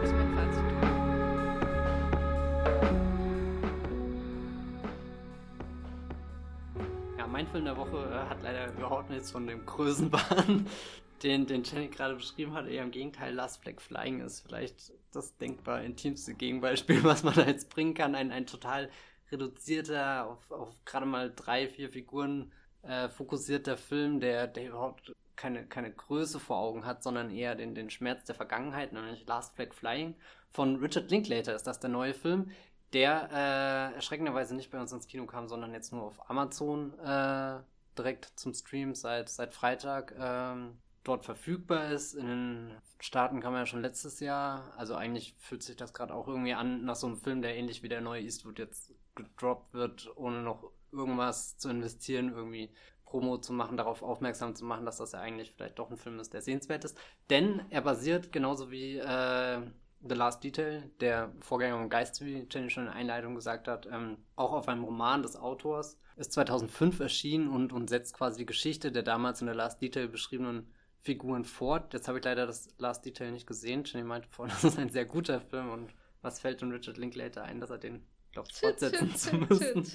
Das 0.00 0.10
ist 0.10 0.16
mein 0.16 0.34
Fazit. 0.34 0.64
Ja, 7.18 7.26
mein 7.26 7.46
Film 7.46 7.64
der 7.64 7.76
Woche 7.76 7.96
äh, 7.96 8.28
hat 8.28 8.42
leider 8.42 8.72
überhaupt 8.72 9.10
nichts 9.10 9.30
von 9.30 9.46
dem 9.46 9.64
Größenbahn 9.64 10.66
den, 11.22 11.46
den 11.46 11.62
Jenny 11.62 11.88
gerade 11.88 12.14
beschrieben 12.16 12.54
hat, 12.54 12.66
eher 12.66 12.82
im 12.82 12.90
Gegenteil, 12.90 13.34
Last 13.34 13.62
Flag 13.62 13.80
Flying 13.80 14.20
ist 14.20 14.40
vielleicht 14.40 14.92
das 15.12 15.36
denkbar 15.36 15.82
intimste 15.82 16.34
Gegenbeispiel, 16.34 17.02
was 17.04 17.22
man 17.22 17.34
da 17.34 17.46
jetzt 17.46 17.70
bringen 17.70 17.94
kann. 17.94 18.14
Ein, 18.14 18.32
ein 18.32 18.46
total 18.46 18.90
reduzierter, 19.30 20.26
auf, 20.26 20.50
auf 20.50 20.84
gerade 20.84 21.06
mal 21.06 21.32
drei, 21.34 21.68
vier 21.68 21.90
Figuren 21.90 22.50
äh, 22.88 23.08
fokussierter 23.08 23.76
Film, 23.76 24.20
der, 24.20 24.46
der 24.46 24.68
überhaupt 24.68 25.12
keine, 25.36 25.64
keine 25.66 25.92
Größe 25.92 26.40
vor 26.40 26.58
Augen 26.58 26.84
hat, 26.84 27.02
sondern 27.02 27.30
eher 27.30 27.54
den, 27.54 27.74
den 27.74 27.90
Schmerz 27.90 28.24
der 28.24 28.34
Vergangenheit, 28.34 28.92
nämlich 28.92 29.26
Last 29.26 29.54
Flag 29.54 29.72
Flying. 29.72 30.14
Von 30.50 30.76
Richard 30.76 31.10
Linklater 31.10 31.54
ist 31.54 31.66
das 31.66 31.78
der 31.78 31.90
neue 31.90 32.14
Film, 32.14 32.50
der 32.92 33.28
äh, 33.32 33.94
erschreckenderweise 33.94 34.56
nicht 34.56 34.70
bei 34.70 34.80
uns 34.80 34.92
ins 34.92 35.06
Kino 35.06 35.26
kam, 35.26 35.46
sondern 35.46 35.72
jetzt 35.72 35.92
nur 35.92 36.02
auf 36.02 36.30
Amazon 36.30 36.98
äh, 36.98 37.60
direkt 37.96 38.32
zum 38.36 38.54
Stream 38.54 38.94
seit, 38.94 39.28
seit 39.28 39.54
Freitag. 39.54 40.14
Ähm, 40.18 40.78
dort 41.08 41.24
verfügbar 41.24 41.90
ist. 41.90 42.14
In 42.14 42.26
den 42.26 42.70
Staaten 43.00 43.40
kam 43.40 43.54
er 43.54 43.60
ja 43.60 43.66
schon 43.66 43.82
letztes 43.82 44.20
Jahr. 44.20 44.72
Also 44.76 44.94
eigentlich 44.94 45.34
fühlt 45.38 45.62
sich 45.62 45.76
das 45.76 45.94
gerade 45.94 46.14
auch 46.14 46.28
irgendwie 46.28 46.52
an 46.52 46.84
nach 46.84 46.96
so 46.96 47.06
einem 47.06 47.16
Film, 47.16 47.42
der 47.42 47.56
ähnlich 47.56 47.82
wie 47.82 47.88
der 47.88 48.00
neue 48.00 48.22
Eastwood 48.22 48.58
jetzt 48.58 48.92
gedroppt 49.14 49.74
wird, 49.74 50.10
ohne 50.16 50.42
noch 50.42 50.70
irgendwas 50.92 51.56
zu 51.58 51.68
investieren, 51.68 52.32
irgendwie 52.34 52.70
Promo 53.04 53.38
zu 53.38 53.52
machen, 53.52 53.76
darauf 53.76 54.02
aufmerksam 54.02 54.54
zu 54.54 54.64
machen, 54.64 54.84
dass 54.84 54.98
das 54.98 55.12
ja 55.12 55.20
eigentlich 55.20 55.52
vielleicht 55.52 55.78
doch 55.78 55.90
ein 55.90 55.96
Film 55.96 56.18
ist, 56.20 56.34
der 56.34 56.42
sehenswert 56.42 56.84
ist. 56.84 56.98
Denn 57.30 57.62
er 57.70 57.80
basiert 57.80 58.32
genauso 58.32 58.70
wie 58.70 58.98
äh, 58.98 59.60
The 60.06 60.14
Last 60.14 60.44
Detail, 60.44 60.90
der 61.00 61.32
Vorgänger 61.40 61.78
von 61.78 61.88
Geist, 61.88 62.24
wie 62.24 62.46
Jenny 62.50 62.70
schon 62.70 62.84
in 62.84 62.90
der 62.90 62.96
Einleitung 62.96 63.34
gesagt 63.34 63.66
hat, 63.66 63.86
ähm, 63.90 64.18
auch 64.36 64.52
auf 64.52 64.68
einem 64.68 64.84
Roman 64.84 65.22
des 65.22 65.36
Autors. 65.36 65.98
Ist 66.16 66.32
2005 66.32 67.00
erschienen 67.00 67.48
und, 67.48 67.72
und 67.72 67.88
setzt 67.88 68.14
quasi 68.14 68.38
die 68.38 68.46
Geschichte 68.46 68.92
der 68.92 69.02
damals 69.02 69.40
in 69.40 69.48
The 69.48 69.54
Last 69.54 69.80
Detail 69.80 70.08
beschriebenen 70.08 70.68
Figuren 71.00 71.44
fort. 71.44 71.94
Jetzt 71.94 72.08
habe 72.08 72.18
ich 72.18 72.24
leider 72.24 72.46
das 72.46 72.68
Last 72.78 73.04
Detail 73.06 73.30
nicht 73.30 73.46
gesehen. 73.46 73.84
Jenny 73.84 74.04
meinte 74.04 74.28
vorhin, 74.28 74.54
das 74.60 74.72
ist 74.72 74.78
ein 74.78 74.90
sehr 74.90 75.06
guter 75.06 75.40
Film 75.40 75.70
und 75.70 75.94
was 76.22 76.40
fällt 76.40 76.60
dem 76.60 76.70
Richard 76.70 76.98
Linklater 76.98 77.42
ein, 77.42 77.60
dass 77.60 77.70
er 77.70 77.78
den, 77.78 78.04
glaube 78.32 78.48
fortsetzen 78.52 79.14
zu 79.14 79.36
müssen. 79.36 79.86